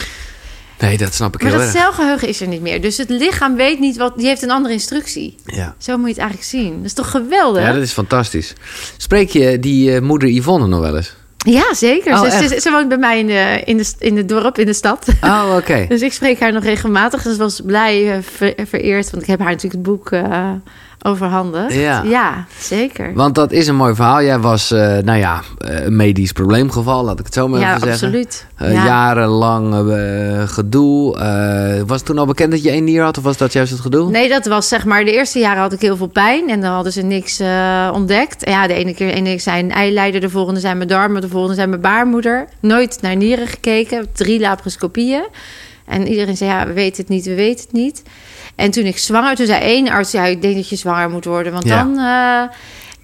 Nee, 0.80 0.98
dat 0.98 1.14
snap 1.14 1.36
ik 1.36 1.42
Maar 1.42 1.52
heel 1.52 1.60
dat 1.60 1.70
erg. 1.74 1.78
celgeheugen 1.84 2.28
is 2.28 2.42
er 2.42 2.48
niet 2.48 2.62
meer. 2.62 2.82
Dus 2.82 2.98
het 2.98 3.10
lichaam 3.10 3.56
weet 3.56 3.80
niet 3.80 3.98
wat... 3.98 4.18
Die 4.18 4.28
heeft 4.28 4.42
een 4.42 4.52
andere 4.52 4.74
instructie. 4.74 5.36
Ja. 5.46 5.76
Zo 5.78 5.98
moet 5.98 6.06
je 6.06 6.12
het 6.14 6.22
eigenlijk 6.22 6.50
zien. 6.50 6.76
Dat 6.76 6.86
is 6.86 6.94
toch 6.94 7.12
geweldig? 7.12 7.62
ja, 7.62 7.72
dat 7.74 7.82
is 7.82 7.92
fantastisch. 7.92 8.54
Spreek 8.98 9.30
je 9.30 9.60
die 9.60 9.96
eh, 9.96 10.02
moeder 10.02 10.30
Yvonne 10.30 10.68
nog 10.68 10.80
wel 10.80 10.96
eens? 10.96 11.16
Ja, 11.38 11.74
zeker. 11.74 12.14
Oh, 12.14 12.24
ze, 12.24 12.30
ze, 12.30 12.54
echt? 12.54 12.62
ze 12.62 12.72
woont 12.72 12.88
bij 12.90 12.98
mij 12.98 13.20
in, 13.20 13.28
de, 13.28 13.62
in, 13.66 13.78
de, 13.78 13.94
in 14.00 14.18
het 14.18 14.30
dorp, 14.30 14.58
in 14.60 14.66
de 14.66 14.74
stad. 14.74 15.08
Oh, 15.22 15.54
oké. 15.58 15.86
Dus 15.90 16.02
ik 16.02 16.14
spreek 16.14 16.40
haar 16.40 16.54
nog 16.54 16.64
regelmatig. 16.64 17.22
Ze 17.22 17.36
was 17.36 17.62
blij 17.66 18.12
eh, 18.14 18.18
ver- 18.22 18.54
vereerd. 18.68 19.10
Want 19.12 19.24
ik 19.24 19.30
heb 19.30 19.40
haar 19.40 19.52
natuurlijk 19.52 19.74
het 19.74 19.84
boek 19.84 20.12
eh 20.12 20.52
overhandigd. 21.06 21.74
Ja. 21.74 22.02
ja, 22.04 22.46
zeker. 22.60 23.14
Want 23.14 23.36
dat 23.36 23.52
is 23.52 23.68
een 23.68 23.76
mooi 23.76 23.96
verhaal. 23.96 24.24
Jij 24.24 24.40
was, 24.40 24.72
eh, 24.72 24.98
nou 24.98 25.20
ja, 25.20 25.42
eh, 25.58 25.86
een 25.86 25.96
medisch 25.96 26.32
probleemgeval, 26.32 27.04
laat 27.04 27.20
ik 27.20 27.26
het 27.26 27.34
zo 27.34 27.48
maar 27.48 27.60
ja, 27.60 27.76
even 27.76 27.88
zeggen. 27.88 28.08
absoluut. 28.08 28.48
Eh, 28.56 28.74
ja. 28.74 28.86
Jarenlang 28.86 29.90
eh, 29.90 30.48
gedoe. 30.48 30.94
Was 31.88 31.98
het 31.98 32.06
toen 32.06 32.18
al 32.18 32.26
bekend 32.26 32.52
dat 32.52 32.64
je 32.64 32.70
één 32.70 32.84
nier 32.84 33.04
had? 33.04 33.18
Of 33.18 33.24
was 33.24 33.38
dat 33.38 33.54
juist 33.54 33.72
het 33.72 33.82
gedoe? 33.82 34.10
Nee, 34.10 34.30
dat 34.30 34.46
was 34.46 34.68
zeg 34.68 34.86
maar... 34.86 35.06
De 35.06 35.14
eerste 35.14 35.40
jaren 35.40 35.62
had 35.62 35.74
ik 35.74 35.82
heel 35.82 35.98
veel 35.98 36.08
pijn. 36.08 36.50
En 36.50 36.62
dan 36.62 36.72
hadden 36.72 36.92
ze 36.92 37.02
niks 37.02 37.42
ontdekt. 37.94 38.50
Ja, 38.50 38.68
de 38.68 38.74
ene 38.74 38.94
keer, 38.94 39.08
de 39.08 39.14
ene 39.14 39.30
keer 39.30 39.40
zijn 39.40 39.72
eileider. 39.72 40.22
De 40.22 40.30
volgende 40.30 40.60
zijn 40.60 40.78
mijn 40.78 40.90
darmen. 40.90 41.22
De 41.22 41.30
volgende 41.30 41.56
zijn 41.56 41.70
mijn 41.70 41.82
baarmoeder. 41.82 42.48
Nooit 42.60 42.98
naar 43.02 43.16
nieren 43.16 43.48
gekeken. 43.48 44.08
Drie 44.14 44.40
laparoscopieën. 44.40 45.26
En 45.86 46.08
iedereen 46.08 46.38
zei, 46.38 46.50
ja, 46.50 46.68
we 46.68 46.74
weten 46.74 47.02
het 47.02 47.10
niet, 47.10 47.26
we 47.26 47.36
weten 47.36 47.66
het 47.66 47.74
niet. 47.74 48.04
En 48.56 48.72
toen 48.72 48.86
ik 48.86 48.98
zwanger... 48.98 49.36
Toen 49.36 49.46
zei 49.46 49.62
één 49.62 49.90
arts, 49.90 50.12
ja, 50.12 50.24
ik 50.26 50.42
denk 50.42 50.56
dat 50.56 50.70
je 50.70 50.76
zwanger 50.76 51.10
moet 51.10 51.26
worden. 51.26 51.52
Want 51.52 51.66
Ja. 51.66 51.84
dan... 51.84 51.98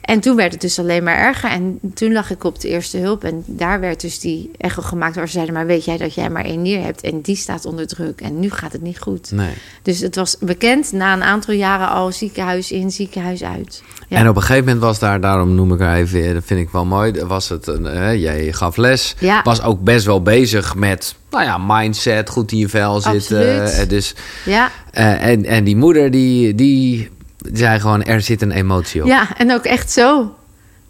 eh, 0.01 0.13
en 0.13 0.19
toen 0.19 0.35
werd 0.35 0.51
het 0.51 0.61
dus 0.61 0.79
alleen 0.79 1.03
maar 1.03 1.17
erger. 1.17 1.49
En 1.49 1.79
toen 1.93 2.11
lag 2.11 2.31
ik 2.31 2.43
op 2.43 2.59
de 2.59 2.67
eerste 2.67 2.97
hulp. 2.97 3.23
En 3.23 3.43
daar 3.45 3.79
werd 3.79 4.01
dus 4.01 4.19
die 4.19 4.51
echo 4.57 4.81
gemaakt. 4.81 5.15
Waar 5.15 5.25
ze 5.27 5.33
zeiden, 5.33 5.53
maar 5.53 5.65
weet 5.65 5.85
jij 5.85 5.97
dat 5.97 6.13
jij 6.13 6.29
maar 6.29 6.45
één 6.45 6.61
nier 6.61 6.83
hebt? 6.83 7.01
En 7.01 7.21
die 7.21 7.35
staat 7.35 7.65
onder 7.65 7.87
druk. 7.87 8.21
En 8.21 8.39
nu 8.39 8.51
gaat 8.51 8.71
het 8.71 8.81
niet 8.81 8.99
goed. 8.99 9.31
Nee. 9.31 9.53
Dus 9.81 9.99
het 9.99 10.15
was 10.15 10.37
bekend 10.39 10.91
na 10.91 11.13
een 11.13 11.23
aantal 11.23 11.53
jaren 11.53 11.89
al 11.89 12.11
ziekenhuis 12.11 12.71
in, 12.71 12.91
ziekenhuis 12.91 13.43
uit. 13.43 13.83
Ja. 14.07 14.17
En 14.17 14.29
op 14.29 14.35
een 14.35 14.41
gegeven 14.41 14.65
moment 14.65 14.83
was 14.83 14.99
daar, 14.99 15.21
daarom 15.21 15.55
noem 15.55 15.73
ik 15.73 15.79
haar 15.79 15.97
even, 15.97 16.27
eh, 16.27 16.33
dat 16.33 16.43
vind 16.45 16.59
ik 16.59 16.69
wel 16.69 16.85
mooi. 16.85 17.23
Was 17.25 17.49
het, 17.49 17.67
een, 17.67 17.87
eh, 17.87 18.21
jij 18.21 18.53
gaf 18.53 18.77
les, 18.77 19.15
Ja. 19.19 19.41
was 19.43 19.61
ook 19.61 19.81
best 19.83 20.05
wel 20.05 20.21
bezig 20.21 20.75
met, 20.75 21.15
nou 21.29 21.43
ja, 21.43 21.57
mindset, 21.57 22.29
goed 22.29 22.51
in 22.51 22.57
je 22.57 22.69
vel 22.69 23.01
zitten. 23.01 23.37
Absoluut. 23.61 23.79
Eh, 23.79 23.89
dus, 23.89 24.15
Ja, 24.45 24.71
eh, 24.91 25.25
en, 25.27 25.45
en 25.45 25.63
die 25.63 25.75
moeder, 25.75 26.11
die, 26.11 26.55
die 26.55 27.09
zei 27.53 27.79
gewoon, 27.79 28.03
er 28.03 28.21
zit 28.21 28.41
een 28.41 28.51
emotie 28.51 29.01
op. 29.01 29.07
ja, 29.07 29.37
en 29.37 29.51
ook 29.53 29.63
echt 29.63 29.91
zo. 29.91 30.35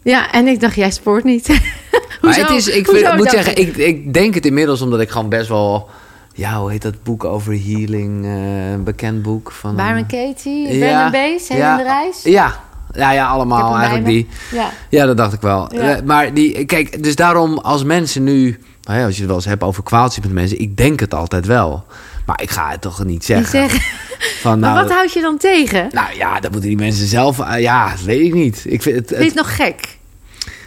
Ja, 0.02 0.30
en 0.32 0.46
ik 0.46 0.60
dacht, 0.60 0.74
jij 0.74 0.90
spoort 0.90 1.24
niet. 1.24 1.48
maar 1.50 2.00
Hoezo? 2.20 2.40
het 2.40 2.50
is, 2.50 2.68
ik, 2.68 2.88
vind- 2.88 3.16
moet 3.16 3.30
zeggen, 3.30 3.56
ik, 3.56 3.76
ik 3.76 4.14
denk 4.14 4.34
het 4.34 4.46
inmiddels 4.46 4.80
omdat 4.82 5.00
ik 5.00 5.10
gewoon 5.10 5.28
best 5.28 5.48
wel, 5.48 5.88
ja, 6.34 6.58
hoe 6.58 6.70
heet 6.70 6.82
dat 6.82 7.02
boek 7.02 7.24
over 7.24 7.52
healing, 7.52 8.24
eh, 8.24 8.70
een 8.70 8.84
bekend 8.84 9.22
boek 9.22 9.52
van... 9.52 9.76
Byron 9.76 10.06
Katie, 10.06 10.76
Ja, 10.78 11.10
Bees, 11.10 11.48
ja. 11.48 11.76
de 11.76 11.82
Reis. 11.82 12.22
Ja, 12.22 12.60
ja, 12.92 13.12
ja, 13.12 13.26
allemaal 13.26 13.74
eigenlijk 13.76 14.06
die. 14.06 14.28
Ja. 14.52 14.70
Ja, 14.88 15.06
dat 15.06 15.16
dacht 15.16 15.32
ik 15.32 15.40
wel. 15.40 15.74
Ja. 15.74 15.80
Eh, 15.96 16.02
maar 16.04 16.34
die, 16.34 16.64
kijk, 16.64 17.02
dus 17.02 17.16
daarom 17.16 17.58
als 17.58 17.84
mensen 17.84 18.24
nu, 18.24 18.58
nou 18.82 18.98
ja, 18.98 19.04
als 19.04 19.12
je 19.14 19.18
het 19.20 19.28
wel 19.28 19.36
eens 19.38 19.46
hebt 19.46 19.62
over 19.62 19.82
kwaaltjes 19.82 20.24
met 20.24 20.32
mensen, 20.34 20.60
ik 20.60 20.76
denk 20.76 21.00
het 21.00 21.14
altijd 21.14 21.46
wel. 21.46 21.84
Maar 22.26 22.42
ik 22.42 22.50
ga 22.50 22.70
het 22.70 22.80
toch 22.80 23.04
niet 23.04 23.24
zeggen. 23.24 23.46
zeggen, 23.46 23.80
Van, 24.40 24.58
maar 24.60 24.72
nou, 24.74 24.82
wat 24.86 24.92
houd 24.96 25.12
je 25.12 25.20
dan 25.20 25.38
tegen? 25.38 25.88
nou 25.92 26.16
ja, 26.16 26.40
dat 26.40 26.50
moeten 26.50 26.68
die 26.68 26.78
mensen 26.78 27.06
zelf. 27.06 27.38
eh, 27.40 27.60
ja, 27.60 27.90
dat 27.90 28.00
weet 28.02 28.20
ik 28.26 28.34
niet. 28.34 28.62
Ik 28.68 28.82
vind 28.82 28.96
het, 28.96 29.10
het- 29.10 29.24
het 29.24 29.34
nog 29.34 29.56
gek? 29.56 29.96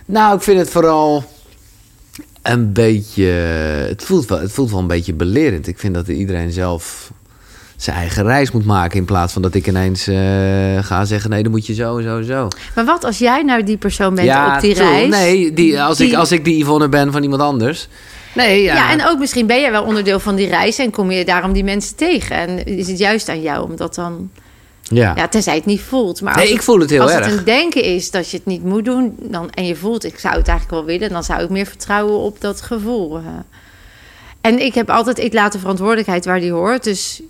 nou, 0.06 0.36
ik 0.36 0.41
vind 0.41 0.60
het 0.60 0.70
vooral 0.70 1.24
een 2.41 2.74
beetje. 2.74 3.26
Het 3.88 4.04
voelt, 4.04 4.26
wel, 4.26 4.39
het 4.39 4.52
voelt 4.52 4.72
wel 4.72 4.80
een 4.80 4.88
beetje 4.88 5.13
belerend. 5.13 5.68
Ik 5.68 5.80
vind 5.80 5.94
dat 5.94 6.08
iedereen 6.08 6.52
zelf 6.52 7.12
zijn 7.76 7.96
eigen 7.98 8.24
reis 8.24 8.52
moet 8.52 8.65
maken. 8.65 8.98
In 9.00 9.06
plaats 9.06 9.34
van 9.34 9.41
dat 9.41 9.54
ik 9.56 9.68
ineens 9.68 10.08
eh, 10.08 10.15
ga 10.82 11.06
zeggen: 11.06 11.30
nee, 11.30 11.44
dan 11.44 11.52
moet 11.52 11.65
je 11.65 11.74
zo 11.74 11.98
en 11.98 12.04
zo 12.04 12.18
en 12.18 12.26
zo. 12.26 12.48
Maar 12.76 12.86
wat 12.86 13.04
als 13.04 13.18
jij 13.18 13.44
nou 13.44 13.63
die 13.63 13.78
persoon 13.78 14.15
bent 14.15 14.54
op 14.56 14.62
die 14.62 14.74
true. 14.76 14.88
reis? 14.89 15.10
Nee, 15.10 15.54
die, 15.54 15.82
als, 15.82 16.00
Ik, 16.00 16.13
als 16.13 16.32
ik 16.32 16.44
die 16.46 16.63
Yvonne 16.63 16.89
ben 16.89 17.12
van 17.12 17.24
iemand 17.24 17.41
anders. 17.41 17.88
Nee, 18.36 18.62
ja. 18.63 18.76
Ja. 18.76 18.91
en 18.91 19.06
ook 19.06 19.19
misschien 19.19 19.48
ben 19.48 19.60
jij 19.62 19.71
wel 19.71 19.84
onderdeel 19.84 20.19
van 20.19 20.36
die 20.36 20.48
reis 20.48 20.78
en 20.78 20.91
kom 20.91 21.12
je 21.12 21.26
daarom 21.26 21.54
die 21.54 21.63
mensen 21.63 21.95
tegen. 21.95 22.36
En 22.36 22.65
is 22.65 22.88
het 22.88 22.98
juist 22.98 23.30
aan 23.30 23.41
jou 23.41 23.63
om 23.69 23.76
dat 23.76 23.95
dan... 23.95 24.30
ja. 24.82 25.13
Ja, 25.15 25.28
tenzij 25.28 25.56
het 25.56 25.65
niet 25.65 25.82
voelt. 25.82 26.21
Maar 26.21 26.36
Nee, 26.36 26.43
als 26.45 26.54
ik 26.54 26.62
voel 26.62 26.80
het 26.80 26.89
heel 26.89 27.02
als 27.02 27.12
erg. 27.12 27.26
het 27.26 27.38
een 27.38 27.43
denken 27.43 27.84
is 27.84 28.12
dat 28.12 28.30
je 28.30 28.38
het 28.38 28.45
niet 28.45 28.63
moet 28.63 28.86
doen 28.86 29.15
dan, 29.19 29.50
en 29.50 29.65
je 29.65 29.76
voelt, 29.76 30.04
ik 30.04 30.19
zou 30.19 30.36
het 30.36 30.48
eigenlijk 30.48 30.78
wel 30.80 30.98
willen, 30.98 31.10
dan 31.13 31.24
zou 31.24 31.43
ik 31.43 31.50
meer 31.50 31.65
vertrouwen 31.65 32.19
op 32.19 32.41
dat 32.41 32.62
gevoel. 32.62 33.19
En 34.41 34.60
ik 34.60 34.74
heb 34.74 34.89
altijd, 34.89 35.19
ik 35.19 35.34
laat 35.34 35.52
de 35.52 35.60
verantwoordelijkheid 35.60 36.26
waar 36.26 36.39
die 36.39 36.52
hoort. 36.52 36.84
Dus 36.84 37.21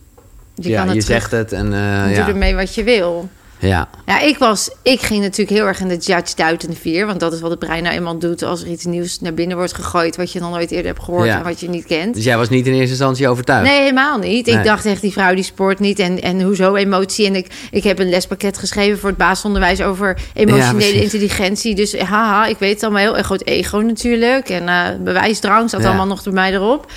je 0.55 0.69
ja, 0.69 0.77
kan 0.79 0.87
het 0.87 0.95
je 0.95 1.03
terug- 1.03 1.19
zegt 1.21 1.31
het 1.31 1.51
en 1.51 1.73
eh, 1.73 2.03
doe 2.03 2.13
ja. 2.13 2.27
ermee 2.27 2.55
wat 2.55 2.75
je 2.75 2.83
wil. 2.83 3.29
Ja. 3.59 3.87
Ja, 4.05 4.19
ik, 4.19 4.37
was, 4.37 4.69
ik 4.81 5.01
ging 5.01 5.21
natuurlijk 5.21 5.57
heel 5.57 5.67
erg 5.67 5.79
in 5.79 5.87
de 5.87 5.97
judge, 5.97 6.35
doubt 6.35 6.67
en 6.67 6.75
fear. 6.75 7.07
Want 7.07 7.19
dat 7.19 7.33
is 7.33 7.39
wat 7.41 7.49
het 7.49 7.59
brein 7.59 7.83
nou 7.83 7.95
eenmaal 7.95 8.17
doet 8.19 8.43
als 8.43 8.61
er 8.61 8.67
iets 8.67 8.85
nieuws 8.85 9.19
naar 9.19 9.33
binnen 9.33 9.57
wordt 9.57 9.73
gegooid... 9.73 10.15
wat 10.15 10.31
je 10.31 10.39
nog 10.39 10.51
nooit 10.51 10.71
eerder 10.71 10.85
hebt 10.91 11.03
gehoord 11.03 11.25
Ja. 11.25 11.37
en 11.37 11.43
wat 11.43 11.59
je 11.59 11.69
niet 11.69 11.85
kent. 11.85 12.15
Dus 12.15 12.23
jij 12.23 12.37
was 12.37 12.49
niet 12.49 12.67
in 12.67 12.73
eerste 12.73 12.89
instantie 12.89 13.27
overtuigd? 13.27 13.69
Nee, 13.69 13.79
helemaal 13.79 14.17
niet. 14.17 14.45
Nee. 14.45 14.55
Ik 14.57 14.63
dacht 14.63 14.85
echt, 14.85 15.01
die 15.01 15.11
vrouw 15.11 15.33
die 15.35 15.43
sport 15.43 15.79
niet. 15.79 15.99
En, 15.99 16.21
en 16.21 16.41
hoezo 16.41 16.75
emotie? 16.75 17.25
En 17.25 17.35
ik, 17.35 17.47
ik 17.71 17.83
heb 17.83 17.99
een 17.99 18.09
lespakket 18.09 18.57
geschreven 18.57 18.99
voor 18.99 19.09
het 19.09 19.17
basisonderwijs 19.17 19.81
over 19.81 20.17
emotionele 20.33 21.01
intelligentie. 21.01 21.75
Dus 21.75 21.97
haha, 21.99 22.45
ik 22.45 22.57
weet 22.57 22.73
het 22.73 22.83
allemaal 22.83 23.01
heel 23.01 23.17
erg 23.17 23.25
groot 23.25 23.45
ego 23.45 23.77
natuurlijk. 23.79 24.49
En 24.49 24.67
eh, 24.67 24.83
bewijsdrang 25.03 25.69
zat 25.69 25.81
Ja. 25.81 25.87
allemaal 25.87 26.07
nog 26.07 26.23
bij 26.23 26.33
mij 26.33 26.53
erop. 26.53 26.91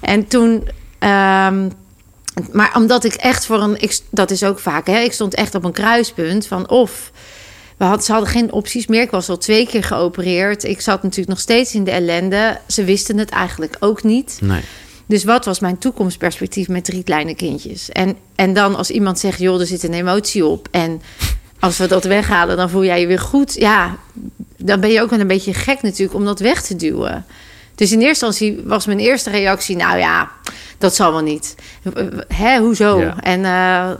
En 0.00 0.26
toen, 0.26 0.68
ehm, 0.98 1.68
Maar 2.52 2.76
omdat 2.76 3.04
ik 3.04 3.14
echt 3.14 3.46
voor 3.46 3.62
een... 3.62 3.80
Ik, 3.80 3.98
dat 4.10 4.30
is 4.30 4.44
ook 4.44 4.58
vaak, 4.58 4.86
hè. 4.86 4.98
Ik 4.98 5.12
stond 5.12 5.34
echt 5.34 5.54
op 5.54 5.64
een 5.64 5.72
kruispunt 5.72 6.46
van 6.46 6.68
of... 6.68 7.10
We 7.76 7.84
had, 7.84 8.04
ze 8.04 8.12
hadden 8.12 8.30
geen 8.30 8.52
opties 8.52 8.86
meer. 8.86 9.02
Ik 9.02 9.10
was 9.10 9.28
al 9.28 9.38
twee 9.38 9.66
keer 9.66 9.84
geopereerd. 9.84 10.64
Ik 10.64 10.80
zat 10.80 11.02
natuurlijk 11.02 11.28
nog 11.28 11.40
steeds 11.40 11.74
in 11.74 11.84
de 11.84 11.90
ellende. 11.90 12.58
Ze 12.68 12.84
wisten 12.84 13.18
het 13.18 13.30
eigenlijk 13.30 13.76
ook 13.80 14.02
niet. 14.02 14.38
Nee. 14.42 14.60
Dus 15.06 15.24
wat 15.24 15.44
was 15.44 15.60
mijn 15.60 15.78
toekomstperspectief 15.78 16.68
met 16.68 16.84
drie 16.84 17.02
kleine 17.02 17.34
kindjes? 17.34 17.88
En, 17.88 18.16
en 18.34 18.52
dan 18.52 18.76
als 18.76 18.90
iemand 18.90 19.18
zegt, 19.18 19.38
joh, 19.38 19.60
er 19.60 19.66
zit 19.66 19.82
een 19.82 19.94
emotie 19.94 20.46
op. 20.46 20.68
En 20.70 21.02
als 21.58 21.78
we 21.78 21.86
dat 21.86 22.04
weghalen, 22.04 22.56
dan 22.56 22.70
voel 22.70 22.84
jij 22.84 23.00
je 23.00 23.06
weer 23.06 23.18
goed. 23.18 23.54
Ja, 23.54 23.96
dan 24.56 24.80
ben 24.80 24.90
je 24.90 25.02
ook 25.02 25.10
wel 25.10 25.20
een 25.20 25.26
beetje 25.26 25.54
gek 25.54 25.82
natuurlijk 25.82 26.18
om 26.18 26.24
dat 26.24 26.40
weg 26.40 26.62
te 26.62 26.76
duwen. 26.76 27.26
Dus 27.74 27.92
in 27.92 28.00
eerste 28.00 28.26
instantie 28.26 28.62
was 28.64 28.86
mijn 28.86 28.98
eerste 28.98 29.30
reactie, 29.30 29.76
nou 29.76 29.98
ja, 29.98 30.30
dat 30.78 30.94
zal 30.94 31.12
wel 31.12 31.22
niet. 31.22 31.54
Hè, 32.28 32.58
hoezo? 32.58 33.00
Ja. 33.00 33.14
En, 33.20 33.40
uh, 33.40 33.90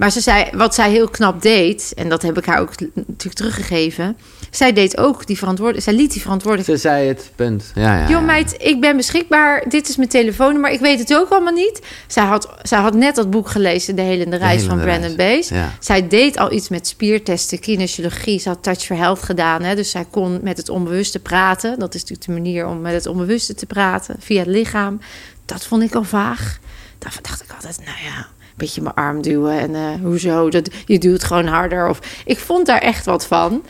maar 0.00 0.10
ze 0.12 0.20
zei, 0.20 0.48
wat 0.52 0.74
zij 0.74 0.90
heel 0.90 1.08
knap 1.08 1.42
deed, 1.42 1.92
en 1.96 2.08
dat 2.08 2.22
heb 2.22 2.38
ik 2.38 2.44
haar 2.44 2.60
ook 2.60 2.72
natuurlijk 2.94 3.34
teruggegeven. 3.34 4.16
Zij 4.50 4.72
deed 4.72 4.98
ook 4.98 5.26
die 5.26 5.38
verantwoordelijkheid. 5.38 5.96
Zij 5.96 6.04
liet 6.04 6.12
die 6.12 6.22
verantwoordelijkheid. 6.22 6.80
Ze 6.80 6.88
zei 6.88 7.08
het, 7.08 7.30
punt. 7.36 7.72
Ja, 7.74 7.98
ja, 7.98 8.08
Joh, 8.08 8.24
meid, 8.24 8.54
ik 8.58 8.80
ben 8.80 8.96
beschikbaar. 8.96 9.64
Dit 9.68 9.88
is 9.88 9.96
mijn 9.96 10.08
telefoonnummer. 10.08 10.70
Ik 10.70 10.80
weet 10.80 10.98
het 10.98 11.14
ook 11.14 11.30
allemaal 11.30 11.52
niet. 11.52 11.80
Zij 12.06 12.24
had, 12.24 12.48
zij 12.62 12.78
had 12.78 12.94
net 12.94 13.14
dat 13.14 13.30
boek 13.30 13.48
gelezen, 13.48 13.96
De 13.96 14.02
Helende 14.02 14.36
Reis 14.36 14.62
van 14.62 14.78
Helende 14.78 14.98
Brandon 14.98 15.16
Reis, 15.26 15.48
Bees. 15.48 15.58
ja. 15.58 15.72
Zij 15.80 16.08
deed 16.08 16.38
al 16.38 16.52
iets 16.52 16.68
met 16.68 16.86
spiertesten, 16.86 17.58
kinesiologie. 17.58 18.38
Ze 18.38 18.48
had 18.48 18.62
Touch 18.62 18.82
for 18.84 18.96
Health 18.96 19.22
gedaan. 19.22 19.62
Hè? 19.62 19.74
Dus 19.74 19.90
zij 19.90 20.06
kon 20.10 20.38
met 20.42 20.56
het 20.56 20.68
onbewuste 20.68 21.18
praten. 21.18 21.78
Dat 21.78 21.94
is 21.94 22.00
natuurlijk 22.00 22.28
de 22.28 22.32
manier 22.32 22.66
om 22.66 22.80
met 22.80 22.92
het 22.92 23.06
onbewuste 23.06 23.54
te 23.54 23.66
praten. 23.66 24.16
Via 24.18 24.38
het 24.38 24.48
lichaam. 24.48 25.00
Dat 25.44 25.64
vond 25.64 25.82
ik 25.82 25.94
al 25.94 26.04
vaag. 26.04 26.58
Daarvan 26.98 27.22
dacht 27.22 27.42
ik 27.42 27.52
altijd, 27.52 27.76
nou 27.84 27.96
ja... 28.04 28.26
beetje 28.60 28.82
mijn 28.82 28.94
arm 28.94 29.22
duwen 29.22 29.58
en 29.58 29.70
uh, 29.70 30.02
hoezo, 30.02 30.50
dat, 30.50 30.70
je 30.86 30.98
duwt 30.98 31.24
gewoon 31.24 31.46
harder. 31.46 31.88
Of, 31.88 31.98
ik 32.24 32.38
vond 32.38 32.66
daar 32.66 32.80
echt 32.80 33.04
wat 33.04 33.26
van. 33.26 33.62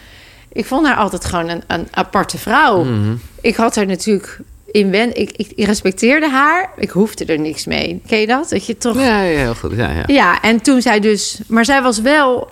Ik 0.52 0.66
vond 0.66 0.86
haar 0.86 0.96
altijd 0.96 1.24
gewoon 1.24 1.48
een, 1.48 1.62
een 1.66 1.86
aparte 1.90 2.38
vrouw. 2.38 2.84
Mm 2.84 3.02
-hmm. 3.02 3.20
Ik 3.40 3.56
had 3.56 3.76
haar 3.76 3.86
natuurlijk 3.86 4.40
in 4.70 4.90
wen, 4.90 5.16
ik, 5.16 5.30
ik, 5.36 5.52
ik, 5.54 5.66
respecteerde 5.66 6.28
haar. 6.28 6.70
Ik 6.76 6.90
hoefde 6.90 7.24
er 7.24 7.38
niks 7.38 7.66
mee. 7.66 8.02
Ken 8.06 8.18
je 8.18 8.26
dat? 8.26 8.48
Dat 8.48 8.66
je 8.66 8.78
toch. 8.78 8.96
Ja, 8.96 9.20
ja 9.20 9.38
heel 9.38 9.54
goed. 9.54 9.72
Ja, 9.76 9.90
ja. 9.90 10.02
ja, 10.06 10.42
en 10.42 10.62
toen 10.62 10.82
zij 10.82 11.00
dus. 11.00 11.40
Maar 11.46 11.64
zij 11.64 11.82
was 11.82 12.00
wel 12.00 12.50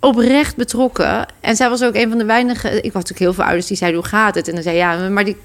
oprecht 0.00 0.56
betrokken. 0.56 1.26
En 1.40 1.56
zij 1.56 1.68
was 1.68 1.82
ook 1.82 1.94
een 1.94 2.08
van 2.08 2.18
de 2.18 2.24
weinige. 2.24 2.68
Ik 2.68 2.82
had 2.82 2.92
natuurlijk 2.92 3.18
heel 3.18 3.34
veel 3.34 3.44
ouders 3.44 3.66
die 3.66 3.76
zeiden: 3.76 4.00
hoe 4.00 4.08
gaat 4.08 4.34
het? 4.34 4.48
En 4.48 4.54
dan 4.54 4.62
zei 4.62 4.76
ja, 4.76 5.08
maar 5.08 5.24
die. 5.24 5.36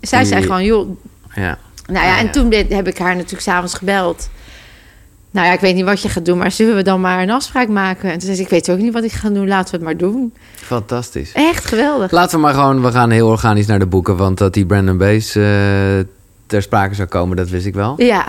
Zij 0.00 0.24
zei 0.24 0.42
gewoon: 0.42 0.64
joh. 0.64 0.96
Ja. 1.34 1.58
Nou 1.86 2.06
ja, 2.06 2.18
en 2.18 2.30
toen 2.30 2.52
heb 2.52 2.88
ik 2.88 2.98
haar 2.98 3.16
natuurlijk 3.16 3.42
s'avonds 3.42 3.74
gebeld. 3.74 4.28
Nou 5.34 5.46
ja, 5.46 5.52
ik 5.52 5.60
weet 5.60 5.74
niet 5.74 5.84
wat 5.84 6.02
je 6.02 6.08
gaat 6.08 6.24
doen, 6.24 6.38
maar 6.38 6.50
zullen 6.50 6.76
we 6.76 6.82
dan 6.82 7.00
maar 7.00 7.22
een 7.22 7.30
afspraak 7.30 7.68
maken? 7.68 8.10
En 8.10 8.12
toen 8.12 8.20
zei 8.20 8.36
ze, 8.36 8.42
ik 8.42 8.48
weet 8.48 8.70
ook 8.70 8.78
niet 8.78 8.92
wat 8.92 9.04
ik 9.04 9.12
ga 9.12 9.30
doen, 9.30 9.48
laten 9.48 9.70
we 9.70 9.76
het 9.76 9.84
maar 9.84 9.96
doen. 9.96 10.34
Fantastisch. 10.54 11.32
Echt 11.32 11.64
geweldig. 11.64 12.10
Laten 12.10 12.36
we 12.36 12.42
maar 12.42 12.54
gewoon, 12.54 12.82
we 12.82 12.92
gaan 12.92 13.10
heel 13.10 13.28
organisch 13.28 13.66
naar 13.66 13.78
de 13.78 13.86
boeken, 13.86 14.16
want 14.16 14.38
dat 14.38 14.52
die 14.54 14.66
Brandon 14.66 14.96
Bees 14.96 15.36
uh, 15.36 15.44
ter 16.46 16.62
sprake 16.62 16.94
zou 16.94 17.08
komen, 17.08 17.36
dat 17.36 17.48
wist 17.48 17.66
ik 17.66 17.74
wel. 17.74 17.94
Ja. 17.96 18.26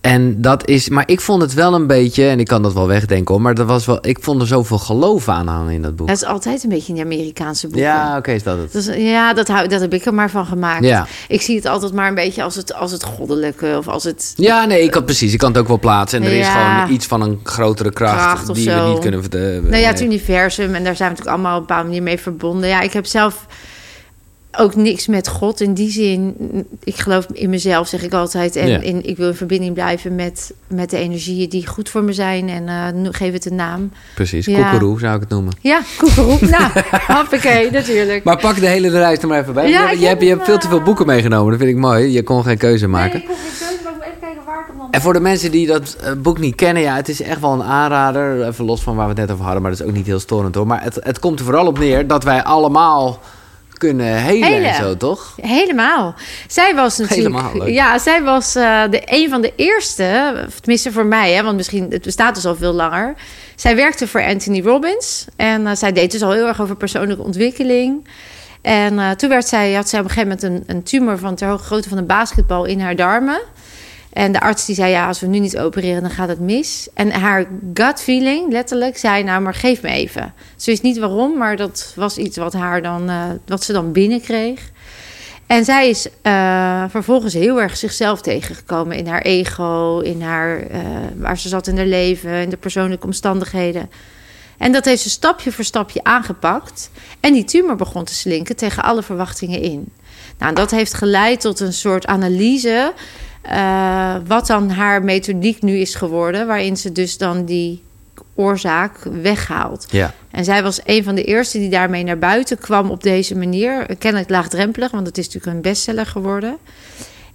En 0.00 0.40
dat 0.40 0.68
is, 0.68 0.88
maar 0.88 1.02
ik 1.06 1.20
vond 1.20 1.42
het 1.42 1.54
wel 1.54 1.74
een 1.74 1.86
beetje, 1.86 2.28
en 2.28 2.40
ik 2.40 2.46
kan 2.46 2.62
dat 2.62 2.72
wel 2.72 2.86
wegdenken 2.86 3.34
hoor, 3.34 3.42
maar 3.42 3.54
dat 3.54 3.66
was 3.66 3.86
wel, 3.86 3.98
ik 4.00 4.18
vond 4.20 4.40
er 4.40 4.46
zoveel 4.46 4.78
geloof 4.78 5.28
aan 5.28 5.46
hangen 5.46 5.72
in 5.72 5.82
dat 5.82 5.96
boek. 5.96 6.06
Dat 6.06 6.16
is 6.16 6.24
altijd 6.24 6.62
een 6.62 6.68
beetje 6.68 6.88
in 6.88 6.94
de 6.94 7.04
Amerikaanse 7.04 7.66
boeken. 7.66 7.84
Ja, 7.84 8.08
oké, 8.08 8.16
okay, 8.18 8.34
is 8.34 8.42
dat 8.42 8.58
het? 8.72 8.94
Ja, 8.96 9.34
dat, 9.34 9.48
hou, 9.48 9.68
dat 9.68 9.80
heb 9.80 9.94
ik 9.94 10.04
er 10.04 10.14
maar 10.14 10.30
van 10.30 10.46
gemaakt. 10.46 10.84
Ja. 10.84 11.06
Ik 11.28 11.42
zie 11.42 11.56
het 11.56 11.66
altijd 11.66 11.92
maar 11.92 12.08
een 12.08 12.14
beetje 12.14 12.42
als 12.42 12.54
het, 12.54 12.74
als 12.74 12.92
het 12.92 13.02
goddelijke 13.04 13.74
of 13.78 13.88
als 13.88 14.04
het. 14.04 14.32
Ja, 14.36 14.64
nee, 14.64 14.82
ik 14.82 14.94
had 14.94 15.04
precies, 15.04 15.32
ik 15.32 15.38
kan 15.38 15.50
het 15.50 15.58
ook 15.60 15.68
wel 15.68 15.78
plaatsen. 15.78 16.22
En 16.22 16.28
er 16.28 16.34
Ja. 16.34 16.40
is 16.40 16.48
gewoon 16.48 16.94
iets 16.94 17.06
van 17.06 17.20
een 17.22 17.40
grotere 17.42 17.92
kracht, 17.92 18.54
die 18.54 18.70
zo. 18.70 18.84
we 18.84 18.90
niet 18.90 18.98
kunnen 18.98 19.20
vertellen. 19.20 19.62
Nou 19.62 19.76
ja, 19.82 19.88
het 19.88 20.00
universum 20.00 20.74
en 20.74 20.84
daar 20.84 20.96
zijn 20.96 21.10
we 21.10 21.14
natuurlijk 21.16 21.28
allemaal 21.36 21.54
op 21.54 21.60
een 21.60 21.66
bepaalde 21.66 21.88
manier 21.88 22.02
mee 22.02 22.18
verbonden. 22.18 22.68
Ja, 22.68 22.80
ik 22.80 22.92
heb 22.92 23.06
zelf 23.06 23.46
ook 24.58 24.74
niks 24.76 25.06
met 25.06 25.28
God 25.28 25.60
in 25.60 25.74
die 25.74 25.90
zin. 25.90 26.34
Ik 26.84 26.96
geloof 26.96 27.26
in 27.32 27.50
mezelf, 27.50 27.88
zeg 27.88 28.02
ik 28.02 28.12
altijd. 28.12 28.56
En 28.56 28.68
Ja. 28.68 28.80
in, 28.80 29.06
ik 29.08 29.16
wil 29.16 29.28
in 29.28 29.34
verbinding 29.34 29.74
blijven 29.74 30.14
met, 30.14 30.52
met 30.66 30.90
de 30.90 30.96
energieën 30.96 31.48
die 31.48 31.66
goed 31.66 31.88
voor 31.88 32.02
me 32.04 32.12
zijn. 32.12 32.48
En 32.48 32.68
eh, 32.68 32.92
nu- 32.94 33.12
geef 33.12 33.32
het 33.32 33.46
een 33.46 33.54
naam. 33.54 33.90
Precies, 34.14 34.46
Ja. 34.46 34.70
koekeroe 34.70 34.98
zou 34.98 35.14
ik 35.14 35.20
het 35.20 35.28
noemen. 35.30 35.52
Ja, 35.60 35.80
koekeroep. 35.98 36.40
nou, 36.58 36.70
hoppakee, 37.06 37.70
natuurlijk. 37.70 38.24
Maar 38.24 38.38
pak 38.38 38.60
de 38.60 38.66
hele 38.66 38.88
reis 38.90 39.18
er 39.18 39.28
maar 39.28 39.40
even 39.40 39.54
bij. 39.54 39.68
Ja, 39.70 39.88
je, 39.88 39.94
ik 39.94 40.00
je, 40.00 40.06
hebt, 40.06 40.20
je 40.22 40.28
heb 40.28 40.36
hebt 40.36 40.48
veel 40.50 40.58
te 40.58 40.68
veel 40.68 40.78
eh, 40.78 40.84
boeken 40.84 41.06
meegenomen, 41.06 41.50
dat 41.50 41.60
vind 41.60 41.70
ik 41.72 41.76
mooi. 41.82 42.12
Je 42.12 42.22
kon 42.22 42.42
geen 42.42 42.58
keuze 42.58 42.86
maken. 42.88 43.12
Nee, 43.12 43.22
ik 43.22 43.28
kon 43.28 43.36
geen 43.36 43.58
keuze, 43.68 43.82
maar 43.84 43.92
ik 43.92 43.98
moet 43.98 44.06
even 44.06 44.20
kijken 44.20 44.44
waar 44.46 44.60
ik 44.60 44.66
hem 44.68 44.78
dan... 44.78 44.88
En 44.90 45.00
voor 45.00 45.12
de 45.12 45.20
mensen 45.20 45.50
die 45.50 45.66
dat 45.66 45.96
eh, 46.02 46.12
boek 46.12 46.38
niet 46.38 46.54
kennen, 46.54 46.82
ja, 46.82 46.96
het 46.96 47.08
is 47.08 47.22
echt 47.22 47.40
wel 47.40 47.52
een 47.52 47.62
aanrader. 47.62 48.46
Even 48.46 48.64
los 48.64 48.82
van 48.82 48.96
waar 48.96 49.04
we 49.04 49.10
het 49.10 49.20
net 49.20 49.30
over 49.30 49.44
hadden, 49.44 49.62
maar 49.62 49.70
dat 49.70 49.80
is 49.80 49.86
ook 49.86 49.92
niet 49.92 50.06
heel 50.06 50.20
storend 50.20 50.54
hoor. 50.54 50.66
Maar 50.66 50.82
het, 50.82 50.98
het 51.02 51.18
komt 51.18 51.38
er 51.38 51.44
vooral 51.44 51.66
op 51.66 51.78
neer 51.78 52.06
dat 52.06 52.24
wij 52.24 52.42
allemaal 52.44 53.20
kunnen 53.78 54.16
helen, 54.16 54.64
en 54.64 54.74
zo, 54.74 54.96
toch? 54.96 55.36
Helemaal. 55.40 56.14
Zij 56.46 56.74
was 56.74 56.98
natuurlijk. 56.98 57.34
Helemaal, 57.36 57.64
leuk. 57.64 57.74
ja, 57.74 57.98
zij 57.98 58.22
was 58.22 58.54
eh, 58.54 58.82
de, 58.90 59.02
een 59.04 59.28
van 59.28 59.40
de 59.40 59.52
eerste, 59.56 60.34
tenminste 60.60 60.92
voor 60.92 61.06
mij, 61.06 61.32
hè, 61.32 61.42
want 61.42 61.56
misschien 61.56 61.86
het 61.90 62.02
bestaat 62.02 62.34
dus 62.34 62.46
al 62.46 62.56
veel 62.56 62.72
langer. 62.72 63.14
Zij 63.54 63.76
werkte 63.76 64.08
voor 64.08 64.24
Anthony 64.24 64.62
Robbins 64.62 65.26
en 65.36 65.66
eh, 65.66 65.74
zij 65.74 65.92
deed 65.92 66.10
dus 66.10 66.22
al 66.22 66.32
heel 66.32 66.46
erg 66.46 66.60
over 66.60 66.76
persoonlijke 66.76 67.22
ontwikkeling. 67.22 68.08
En 68.62 68.98
eh, 68.98 69.10
toen 69.10 69.28
werd 69.28 69.46
zij, 69.46 69.72
had 69.72 69.88
zij 69.88 69.98
op 69.98 70.04
een 70.04 70.10
gegeven 70.10 70.38
moment 70.40 70.66
een, 70.68 70.76
een 70.76 70.82
tumor 70.82 71.18
van 71.18 71.34
ter 71.34 71.58
grootte 71.58 71.88
van 71.88 71.98
een 71.98 72.06
basketbal 72.06 72.64
in 72.64 72.80
haar 72.80 72.96
darmen. 72.96 73.40
En 74.18 74.32
de 74.32 74.40
arts 74.40 74.66
die 74.66 74.74
zei, 74.74 74.90
ja, 74.90 75.06
als 75.06 75.20
we 75.20 75.26
nu 75.26 75.38
niet 75.38 75.58
opereren, 75.58 76.02
dan 76.02 76.10
gaat 76.10 76.28
het 76.28 76.40
mis. 76.40 76.88
En 76.94 77.10
haar 77.10 77.46
gut 77.74 78.00
feeling, 78.00 78.52
letterlijk, 78.52 78.98
zei, 78.98 79.22
nou, 79.22 79.42
maar 79.42 79.54
geef 79.54 79.82
me 79.82 79.88
even. 79.88 80.34
Ze 80.56 80.70
wist 80.70 80.82
niet 80.82 80.98
waarom, 80.98 81.36
maar 81.36 81.56
dat 81.56 81.92
was 81.96 82.16
iets 82.16 82.36
wat, 82.36 82.52
haar 82.52 82.82
dan, 82.82 83.08
eh, 83.08 83.24
wat 83.46 83.64
ze 83.64 83.72
dan 83.72 83.92
binnenkreeg. 83.92 84.70
En 85.46 85.64
zij 85.64 85.88
is 85.88 86.08
eh, 86.22 86.84
vervolgens 86.88 87.34
heel 87.34 87.60
erg 87.60 87.76
zichzelf 87.76 88.20
tegengekomen 88.20 88.96
in 88.96 89.06
haar 89.06 89.22
ego, 89.22 89.98
in 89.98 90.22
haar, 90.22 90.60
eh, 90.60 90.80
waar 91.16 91.38
ze 91.38 91.48
zat 91.48 91.66
in 91.66 91.76
haar 91.76 91.86
leven, 91.86 92.32
in 92.32 92.50
de 92.50 92.56
persoonlijke 92.56 93.06
omstandigheden. 93.06 93.90
En 94.56 94.72
dat 94.72 94.84
heeft 94.84 95.02
ze 95.02 95.10
stapje 95.10 95.52
voor 95.52 95.64
stapje 95.64 96.04
aangepakt. 96.04 96.90
En 97.20 97.32
die 97.32 97.44
tumor 97.44 97.76
begon 97.76 98.04
te 98.04 98.14
slinken 98.14 98.56
tegen 98.56 98.82
alle 98.82 99.02
verwachtingen 99.02 99.60
in. 99.60 99.92
Nou, 100.38 100.54
dat 100.54 100.70
heeft 100.70 100.94
geleid 100.94 101.40
tot 101.40 101.60
een 101.60 101.72
soort 101.72 102.06
analyse. 102.06 102.92
Eh, 103.42 104.14
wat 104.26 104.46
dan 104.46 104.70
haar 104.70 105.02
methodiek 105.02 105.62
nu 105.62 105.76
is 105.76 105.94
geworden. 105.94 106.46
Waarin 106.46 106.76
ze 106.76 106.92
dus 106.92 107.18
dan 107.18 107.44
die 107.44 107.82
oorzaak 108.34 108.98
weghaalt. 109.22 109.86
Ja. 109.90 110.14
En 110.30 110.44
zij 110.44 110.62
was 110.62 110.80
een 110.84 111.04
van 111.04 111.14
de 111.14 111.24
eerste 111.24 111.58
die 111.58 111.70
daarmee 111.70 112.04
naar 112.04 112.18
buiten 112.18 112.58
kwam 112.58 112.90
op 112.90 113.02
deze 113.02 113.36
manier. 113.36 113.86
Kennelijk 113.98 114.30
laagdrempelig, 114.30 114.90
want 114.90 115.06
het 115.06 115.18
is 115.18 115.26
natuurlijk 115.26 115.54
een 115.56 115.62
bestseller 115.62 116.06
geworden. 116.06 116.56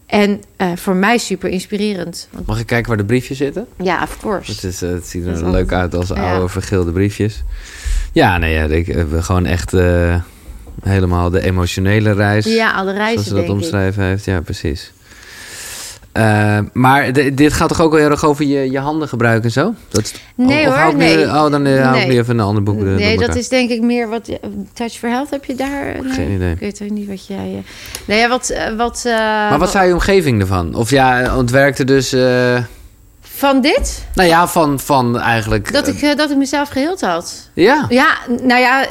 En 0.06 0.42
eh, 0.56 0.68
voor 0.76 0.96
mij 0.96 1.18
super 1.18 1.50
inspirerend. 1.50 2.28
Want, 2.32 2.46
Mag 2.46 2.60
ik 2.60 2.66
kijken 2.66 2.88
waar 2.88 2.98
de 2.98 3.06
briefjes 3.06 3.38
zitten? 3.38 3.68
ja, 3.78 4.04
of 4.04 4.18
course. 4.20 4.52
Het, 4.52 4.64
is, 4.64 4.82
eh, 4.82 4.90
het 4.90 5.08
ziet 5.08 5.26
er 5.26 5.32
leuk 5.52 5.72
altijd- 5.72 5.72
uit 5.72 5.96
als 5.96 6.08
ja. 6.08 6.32
oude 6.32 6.48
vergeelde 6.50 6.92
briefjes. 6.92 7.44
Ja, 8.12 8.38
nee, 8.38 8.54
ja, 8.54 8.64
ik, 8.64 9.06
gewoon 9.20 9.46
echt 9.46 9.72
helemaal 10.84 11.30
de 11.30 11.42
emotionele 11.42 12.12
reis. 12.14 12.46
Ja, 12.46 12.72
alle 12.72 12.84
zoals 12.92 12.98
reizen, 12.98 13.26
ze 13.26 13.34
dat 13.34 13.50
omschreven 13.50 14.04
heeft. 14.04 14.26
Ja, 14.26 14.42
precies. 14.42 14.92
Eh, 16.14 16.60
maar 16.74 17.14
dit 17.14 17.54
gaat 17.54 17.68
toch 17.70 17.82
ook 17.82 17.92
wel 17.92 18.00
heel 18.00 18.10
erg 18.10 18.26
over 18.26 18.46
je, 18.46 18.72
je 18.72 18.80
handen 18.80 19.08
gebruiken 19.08 19.44
en 19.44 19.52
zo? 19.52 19.74
Dat 19.90 20.14
Nee 20.36 20.68
of 20.68 20.76
hoor, 20.76 20.94
nu- 20.94 20.98
nee. 21.04 21.26
oh, 21.26 21.52
dan 21.52 21.66
eh, 21.66 21.86
hou 21.86 21.98
ik 22.02 22.08
nu 22.08 22.18
even 22.18 22.40
een 22.40 22.46
ander 22.46 22.64
boek. 22.64 22.80
eh, 22.80 22.84
Nee, 22.84 23.12
dat 23.14 23.22
elkaar. 23.22 23.38
is 23.38 23.48
denk 23.50 23.70
ik 23.70 23.82
meer 23.82 24.10
wat... 24.10 24.30
Touch 24.74 24.94
for 24.94 25.10
Health, 25.10 25.30
heb 25.30 25.46
je 25.46 25.56
daar? 25.56 26.02
Nee? 26.04 26.12
Geen 26.14 26.32
idee. 26.32 26.52
Ik 26.52 26.60
weet 26.60 26.80
ook 26.84 26.90
niet 26.90 27.08
wat 27.08 27.28
jij... 27.28 27.64
Nee, 28.06 28.28
wat... 28.28 28.54
wat 28.78 29.02
Maar 29.06 29.60
wat 29.60 29.72
zei 29.72 29.88
je 29.88 29.94
omgeving 29.94 30.42
ervan? 30.42 30.76
Of 30.76 30.90
ja, 30.90 31.36
ontwerkte 31.38 31.84
dus... 31.84 32.16
Van 33.22 33.62
dit? 33.62 34.06
nou 34.14 34.30
ja, 34.30 34.48
van, 34.48 34.80
van 34.80 35.20
eigenlijk... 35.20 35.74
Dat 35.74 35.88
ik, 35.88 36.18
dat 36.18 36.30
ik 36.32 36.38
mezelf 36.38 36.70
geheeld 36.70 37.02
had. 37.02 37.50
ja, 37.54 37.86
Ja, 37.90 38.18
nou 38.42 38.60
ja, 38.62 38.82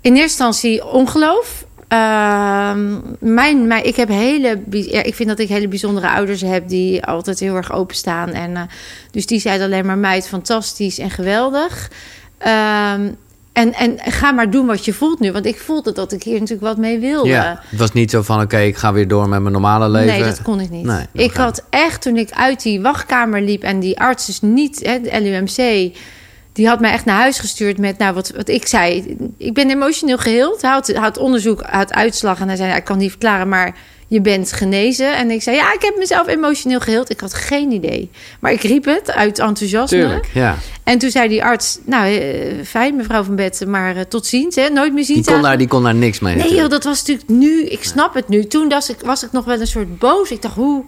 in 0.00 0.12
eerste 0.16 0.20
instantie 0.20 0.84
ongeloof. 0.86 1.64
Ehm, 1.88 2.94
mijn, 3.18 3.66
mijn, 3.66 3.86
ik, 3.86 3.96
heb 3.96 4.08
hele, 4.08 4.62
ja, 4.70 5.02
ik 5.02 5.14
vind 5.14 5.28
dat 5.28 5.38
ik 5.38 5.48
hele 5.48 5.68
bijzondere 5.68 6.10
ouders 6.10 6.40
heb 6.40 6.68
die 6.68 7.04
altijd 7.04 7.38
heel 7.38 7.56
erg 7.56 7.72
openstaan. 7.72 8.28
En, 8.28 8.56
eh, 8.56 8.62
dus 9.10 9.26
die 9.26 9.40
zeiden 9.40 9.66
alleen 9.66 9.86
maar 9.86 9.98
meid, 9.98 10.28
fantastisch 10.28 10.98
en 10.98 11.10
geweldig. 11.10 11.90
Ehm, 12.38 13.10
en, 13.52 13.74
en 13.74 13.98
ga 13.98 14.32
maar 14.32 14.50
doen 14.50 14.66
wat 14.66 14.84
je 14.84 14.92
voelt 14.92 15.20
nu. 15.20 15.32
Want 15.32 15.46
ik 15.46 15.58
voelde 15.58 15.92
dat 15.92 16.12
ik 16.12 16.22
hier 16.22 16.40
natuurlijk 16.40 16.68
wat 16.68 16.76
mee 16.76 16.98
wilde. 16.98 17.28
ja. 17.28 17.60
Het 17.68 17.78
was 17.78 17.92
niet 17.92 18.10
zo 18.10 18.22
van, 18.22 18.40
oké, 18.40 18.58
ik 18.58 18.76
ga 18.76 18.92
weer 18.92 19.08
door 19.08 19.28
met 19.28 19.40
mijn 19.40 19.52
normale 19.52 19.88
leven. 19.88 20.14
Nee, 20.14 20.22
dat 20.22 20.42
kon 20.42 20.60
ik 20.60 20.70
niet. 20.70 20.84
Nee, 20.84 21.06
ik 21.12 21.34
had 21.34 21.64
echt, 21.70 22.02
toen 22.02 22.16
ik 22.16 22.30
uit 22.30 22.62
die 22.62 22.80
wachtkamer 22.80 23.42
liep 23.42 23.62
en 23.62 23.80
die 23.80 24.00
arts 24.00 24.26
dus 24.26 24.40
niet, 24.40 24.86
hè, 24.86 25.00
de 25.00 25.20
LUMC, 25.20 25.92
die 26.58 26.68
had 26.68 26.80
mij 26.80 26.92
echt 26.92 27.04
naar 27.04 27.20
huis 27.20 27.38
gestuurd 27.38 27.78
met, 27.78 27.98
nou, 27.98 28.14
wat, 28.14 28.32
wat 28.36 28.48
ik 28.48 28.66
zei. 28.66 29.16
Ik 29.36 29.54
ben 29.54 29.70
emotioneel 29.70 30.18
geheeld. 30.18 30.62
Hij 30.62 30.70
had, 30.70 30.92
had 30.94 31.18
onderzoek, 31.18 31.60
had 31.62 31.92
uitslag 31.92 32.40
en 32.40 32.46
hij 32.46 32.56
zei, 32.56 32.68
ja, 32.68 32.76
ik 32.76 32.84
kan 32.84 32.98
niet 32.98 33.10
verklaren, 33.10 33.48
maar 33.48 33.76
je 34.08 34.20
bent 34.20 34.52
genezen. 34.52 35.16
En 35.16 35.30
ik 35.30 35.42
zei, 35.42 35.56
ja, 35.56 35.72
ik 35.72 35.82
heb 35.82 35.96
mezelf 35.98 36.26
emotioneel 36.26 36.80
geheeld. 36.80 37.10
Ik 37.10 37.20
had 37.20 37.34
geen 37.34 37.70
idee. 37.70 38.10
Maar 38.40 38.52
ik 38.52 38.62
riep 38.62 38.84
het 38.84 39.12
uit 39.12 39.38
enthousiasme. 39.38 39.98
Tuurlijk, 39.98 40.26
ja. 40.34 40.56
En 40.84 40.98
toen 40.98 41.10
zei 41.10 41.28
die 41.28 41.44
arts, 41.44 41.78
nou, 41.84 42.14
eh, 42.16 42.64
fijn 42.64 42.96
mevrouw 42.96 43.22
van 43.22 43.36
Betten, 43.36 43.70
maar 43.70 43.96
eh, 43.96 44.02
tot 44.02 44.26
ziens. 44.26 44.54
Hè? 44.54 44.68
Nooit 44.68 44.92
meer 44.92 45.04
zien. 45.04 45.16
Die 45.16 45.24
kon, 45.24 45.42
daar, 45.42 45.58
die 45.58 45.68
kon 45.68 45.82
daar 45.82 45.94
niks 45.94 46.18
mee 46.20 46.34
Nee 46.36 46.54
joh, 46.54 46.68
dat 46.68 46.84
was 46.84 46.98
natuurlijk 46.98 47.28
nu, 47.28 47.64
ik 47.66 47.84
snap 47.84 48.14
het 48.14 48.28
nu. 48.28 48.44
Toen 48.44 48.68
was 48.68 48.90
ik, 48.90 48.96
was 49.04 49.22
ik 49.24 49.32
nog 49.32 49.44
wel 49.44 49.60
een 49.60 49.66
soort 49.66 49.98
boos. 49.98 50.30
Ik 50.30 50.42
dacht, 50.42 50.54
hoe, 50.54 50.84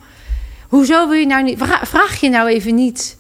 hoezo 0.68 1.08
wil 1.08 1.18
je 1.18 1.26
nou 1.26 1.42
niet... 1.42 1.58
Vra- 1.58 1.86
Vraag 1.86 2.20
je 2.20 2.28
nou 2.28 2.48
even 2.48 2.74
niet 2.74 3.16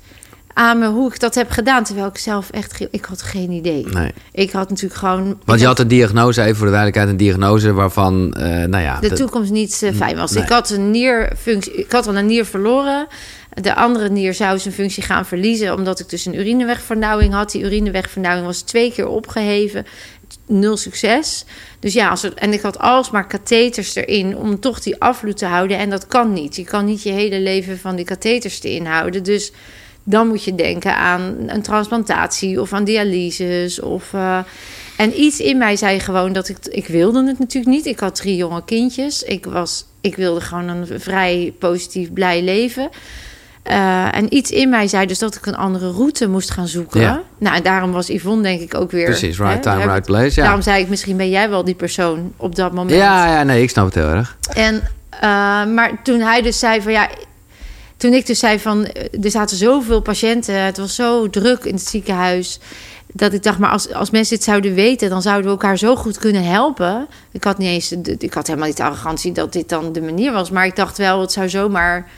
aan 0.54 0.78
me 0.78 0.88
hoe 0.88 1.12
ik 1.12 1.20
dat 1.20 1.34
heb 1.34 1.50
gedaan... 1.50 1.84
terwijl 1.84 2.06
ik 2.06 2.18
zelf 2.18 2.50
echt... 2.50 2.86
Ik 2.90 3.04
had 3.04 3.22
geen 3.22 3.50
idee. 3.50 3.86
Nee. 3.86 4.12
Ik 4.32 4.50
had 4.50 4.68
natuurlijk 4.68 5.00
gewoon... 5.00 5.40
Want 5.44 5.60
je 5.60 5.66
had 5.66 5.78
een 5.78 5.88
diagnose, 5.88 6.42
even 6.42 6.56
voor 6.56 6.66
de 6.66 6.72
duidelijkheid, 6.72 7.08
een 7.08 7.16
diagnose 7.16 7.72
waarvan, 7.72 8.32
eh, 8.32 8.42
nou 8.44 8.82
ja... 8.82 9.00
de 9.00 9.12
toekomst 9.12 9.50
niet 9.50 9.82
eh, 9.82 9.94
fijn 9.94 10.16
was. 10.16 10.30
Nee. 10.30 10.42
Ik 10.42 10.48
had 10.48 10.70
een 10.70 10.90
nierfunctie, 10.90 11.74
ik 11.74 11.92
had 11.92 12.06
al 12.06 12.16
een 12.16 12.26
nier 12.26 12.44
verloren. 12.44 13.06
De 13.50 13.74
andere 13.74 14.08
nier 14.08 14.34
zou 14.34 14.58
zijn 14.58 14.74
functie 14.74 15.02
gaan 15.02 15.26
verliezen, 15.26 15.74
omdat 15.74 16.00
ik 16.00 16.08
dus 16.08 16.26
een 16.26 16.38
urinewegvernauwing 16.38 17.32
had. 17.32 17.50
Die 17.50 17.62
urinewegvernauwing 17.62 18.46
was 18.46 18.60
twee 18.60 18.92
keer 18.92 19.06
opgeheven. 19.06 19.86
Nul 20.46 20.76
succes. 20.76 21.44
Dus 21.80 21.92
ja, 21.92 22.08
als 22.08 22.34
en 22.34 22.52
ik 22.52 22.60
had 22.60 22.78
alsmaar 22.78 23.26
katheters 23.26 23.94
erin 23.94 24.36
om 24.36 24.60
toch 24.60 24.80
die 24.80 25.00
afvloed 25.00 25.38
te 25.38 25.46
houden. 25.46 25.78
En 25.78 25.90
dat 25.90 26.06
kan 26.06 26.32
niet. 26.32 26.56
Je 26.56 26.64
kan 26.64 26.84
niet 26.84 27.02
je 27.02 27.10
hele 27.10 27.40
leven 27.40 27.78
van 27.78 27.96
die 27.96 28.04
katheters 28.04 28.62
erin 28.62 28.86
houden. 28.86 29.22
Dus 29.22 29.52
dan 30.04 30.26
moet 30.26 30.44
je 30.44 30.54
denken 30.54 30.96
aan 30.96 31.36
een 31.46 31.62
transplantatie 31.62 32.60
of 32.60 32.72
aan 32.72 32.84
dialyses. 32.84 33.80
Of, 33.80 34.12
eh, 34.12 34.38
en 34.96 35.20
iets 35.20 35.40
in 35.40 35.58
mij 35.58 35.76
zei 35.76 36.00
gewoon 36.00 36.32
dat 36.32 36.48
ik... 36.48 36.56
Ik 36.62 36.86
wilde 36.86 37.26
het 37.26 37.38
natuurlijk 37.38 37.74
niet. 37.74 37.86
Ik 37.86 38.00
had 38.00 38.14
drie 38.14 38.36
jonge 38.36 38.64
kindjes. 38.64 39.22
Ik, 39.22 39.44
was, 39.44 39.84
ik 40.00 40.16
wilde 40.16 40.40
gewoon 40.40 40.68
een 40.68 40.86
vrij 41.00 41.54
positief, 41.58 42.12
blij 42.12 42.42
leven. 42.42 42.90
Eh, 43.62 44.16
en 44.16 44.34
iets 44.34 44.50
in 44.50 44.68
mij 44.68 44.88
zei 44.88 45.06
dus 45.06 45.18
dat 45.18 45.34
ik 45.34 45.46
een 45.46 45.56
andere 45.56 45.90
route 45.90 46.28
moest 46.28 46.50
gaan 46.50 46.68
zoeken. 46.68 47.00
Ja. 47.00 47.22
Nou, 47.38 47.56
en 47.56 47.62
daarom 47.62 47.92
was 47.92 48.08
Yvonne 48.08 48.42
denk 48.42 48.60
ik 48.60 48.74
ook 48.74 48.90
weer... 48.90 49.04
Precies, 49.04 49.38
right 49.38 49.54
hè, 49.54 49.60
time, 49.60 49.84
right 49.84 50.06
place, 50.06 50.40
ja. 50.40 50.42
Daarom 50.42 50.62
zei 50.62 50.82
ik, 50.82 50.88
misschien 50.88 51.16
ben 51.16 51.30
jij 51.30 51.50
wel 51.50 51.64
die 51.64 51.74
persoon 51.74 52.32
op 52.36 52.54
dat 52.54 52.72
moment. 52.72 52.96
Ja, 52.96 53.26
ja, 53.26 53.42
nee, 53.42 53.62
ik 53.62 53.70
snap 53.70 53.84
het 53.84 53.94
heel 53.94 54.08
erg. 54.08 54.36
En, 54.54 54.82
eh, 55.10 55.20
maar 55.64 56.00
toen 56.02 56.20
hij 56.20 56.42
dus 56.42 56.58
zei 56.58 56.82
van 56.82 56.92
ja... 56.92 57.08
Toen 58.00 58.12
ik 58.12 58.26
dus 58.26 58.38
zei 58.38 58.58
van, 58.58 58.84
eh, 58.84 59.24
er 59.24 59.30
zaten 59.30 59.56
zoveel 59.56 60.00
patiënten, 60.00 60.64
het 60.64 60.78
was 60.78 60.94
zo 60.94 61.30
druk 61.30 61.64
in 61.64 61.74
het 61.74 61.88
ziekenhuis, 61.88 62.58
dat 63.12 63.32
ik 63.32 63.42
dacht, 63.42 63.58
maar 63.58 63.70
als, 63.70 63.92
als 63.92 64.10
mensen 64.10 64.36
dit 64.36 64.44
zouden 64.44 64.74
weten, 64.74 65.10
dan 65.10 65.22
zouden 65.22 65.44
we 65.44 65.50
elkaar 65.50 65.78
zo 65.78 65.96
goed 65.96 66.18
kunnen 66.18 66.44
helpen. 66.44 67.06
Ik 67.30 67.44
had 67.44 67.58
niet 67.58 67.68
eens, 67.68 67.92
ik 68.18 68.34
had 68.34 68.46
helemaal 68.46 68.68
niet 68.68 68.76
de 68.76 68.82
arrogantie 68.82 69.32
dat 69.32 69.52
dit 69.52 69.68
dan 69.68 69.92
de 69.92 70.02
manier 70.02 70.32
was, 70.32 70.50
maar 70.50 70.66
ik 70.66 70.76
dacht 70.76 70.98
wel, 70.98 71.20
het 71.20 71.32
zou 71.32 71.48
zomaar 71.48 72.08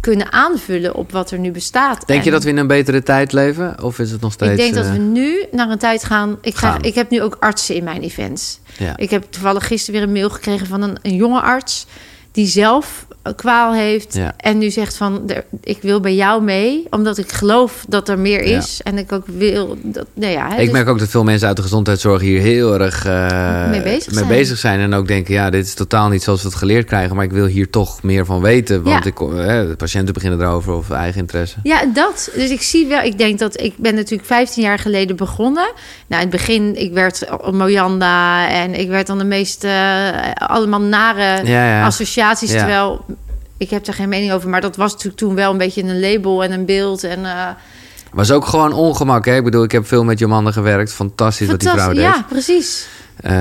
kunnen 0.00 0.32
aanvullen 0.32 0.94
op 0.94 1.12
wat 1.12 1.30
er 1.30 1.38
nu 1.38 1.50
bestaat. 1.50 2.06
Denk 2.06 2.24
je 2.24 2.30
dat 2.30 2.44
we 2.44 2.50
in 2.50 2.56
een 2.56 2.66
betere 2.66 3.02
tijd 3.02 3.32
leven? 3.32 3.82
Of 3.82 3.98
is 3.98 4.10
het 4.10 4.20
nog 4.20 4.32
steeds... 4.32 4.50
Ik 4.50 4.56
denk 4.56 4.74
dat 4.74 4.84
eh, 4.84 4.92
we 4.92 4.98
nu 4.98 5.44
naar 5.50 5.70
een 5.70 5.78
tijd 5.78 6.04
gaan. 6.04 6.38
Ik, 6.40 6.54
ga, 6.54 6.78
ik 6.80 6.94
heb 6.94 7.10
nu 7.10 7.22
ook 7.22 7.36
artsen 7.40 7.74
in 7.74 7.84
mijn 7.84 8.02
events. 8.02 8.58
Ja. 8.78 8.96
Ik 8.96 9.10
heb 9.10 9.24
toevallig 9.30 9.66
gisteren 9.66 10.00
weer 10.00 10.08
een 10.08 10.14
mail 10.14 10.30
gekregen 10.30 10.66
van 10.66 10.82
een, 10.82 10.96
een 11.02 11.14
jonge 11.14 11.40
arts 11.40 11.86
die 12.32 12.46
zelf 12.46 13.06
kwaal 13.36 13.72
heeft 13.72 14.14
Ja. 14.14 14.32
en 14.36 14.58
nu 14.58 14.70
zegt 14.70 14.96
van 14.96 15.30
ik 15.62 15.78
wil 15.82 16.00
bij 16.00 16.14
jou 16.14 16.42
mee 16.42 16.86
omdat 16.90 17.18
ik 17.18 17.32
geloof 17.32 17.84
dat 17.88 18.08
er 18.08 18.18
meer 18.18 18.48
Ja. 18.48 18.56
is 18.58 18.80
en 18.82 18.98
ik 18.98 19.12
ook 19.12 19.24
wil 19.26 19.76
dat 19.82 20.06
nou 20.14 20.32
ja 20.32 20.48
hè, 20.48 20.54
Ik 20.54 20.60
dus- 20.64 20.70
merk 20.70 20.88
ook 20.88 20.98
dat 20.98 21.08
veel 21.08 21.24
mensen 21.24 21.48
uit 21.48 21.56
de 21.56 21.62
gezondheidszorg 21.62 22.20
hier 22.22 22.40
heel 22.40 22.80
erg 22.80 23.06
eh, 23.06 23.68
Mee 23.70 23.82
bezig 23.82 24.06
mee 24.06 24.14
zijn. 24.24 24.28
bezig 24.28 24.58
zijn. 24.58 24.80
En 24.80 24.94
ook 24.94 25.06
denken, 25.08 25.34
ja, 25.34 25.50
dit 25.50 25.66
is 25.66 25.74
totaal 25.74 26.08
niet 26.08 26.22
zoals 26.22 26.42
we 26.42 26.48
het 26.48 26.56
geleerd 26.56 26.86
krijgen. 26.86 27.16
Maar 27.16 27.24
ik 27.24 27.32
wil 27.32 27.46
hier 27.46 27.70
toch 27.70 28.02
meer 28.02 28.24
van 28.26 28.40
weten. 28.40 28.82
Want 28.82 29.06
ik, 29.06 29.20
eh, 29.20 29.26
de 29.46 29.74
patiënten 29.76 30.14
beginnen 30.14 30.40
erover 30.40 30.72
of 30.72 30.90
eigen 30.90 31.20
interesse. 31.20 31.56
Ja, 31.62 31.84
dat. 31.94 32.30
Dus 32.34 32.50
ik 32.50 32.62
zie 32.62 32.86
wel, 32.86 33.02
ik 33.02 33.18
denk 33.18 33.38
dat 33.38 33.60
ik 33.60 33.74
ben 33.76 33.94
natuurlijk 33.94 34.28
15 34.28 34.62
jaar 34.62 34.78
geleden 34.78 35.16
begonnen. 35.16 35.72
Nou, 36.06 36.22
in 36.22 36.28
het 36.28 36.30
begin, 36.30 36.76
ik 36.76 36.92
werd 36.92 37.26
Mojanda 37.52 38.48
en 38.48 38.74
ik 38.80 38.88
werd 38.88 39.06
dan 39.06 39.18
de 39.18 39.24
meest 39.24 39.64
eh, 39.64 40.08
allemaal 40.34 40.80
nare 40.80 41.82
associaties. 41.84 42.50
Terwijl 42.50 43.04
ik 43.56 43.70
heb 43.70 43.84
daar 43.84 43.94
geen 43.94 44.08
mening 44.08 44.32
over, 44.32 44.48
maar 44.48 44.60
dat 44.60 44.76
was 44.76 44.92
natuurlijk 44.92 45.18
toen 45.18 45.34
wel 45.34 45.50
een 45.50 45.58
beetje 45.58 45.82
een 45.82 46.00
label 46.00 46.44
en 46.44 46.52
een 46.52 46.64
beeld. 46.64 47.04
En, 47.04 47.24
eh 47.24 47.50
Was 48.14 48.30
ook 48.30 48.46
gewoon 48.46 48.72
ongemak, 48.72 49.24
hè? 49.24 49.36
Ik 49.36 49.44
bedoel, 49.44 49.64
ik 49.64 49.72
heb 49.72 49.86
veel 49.86 50.04
met 50.04 50.18
Jomanda 50.18 50.50
gewerkt. 50.50 50.92
Fantastisch 50.92 51.48
wat 51.48 51.60
die 51.60 51.68
vrouw 51.68 51.92
deed. 51.92 52.02
Ja, 52.02 52.24
precies. 52.28 52.86
Eh, 53.20 53.32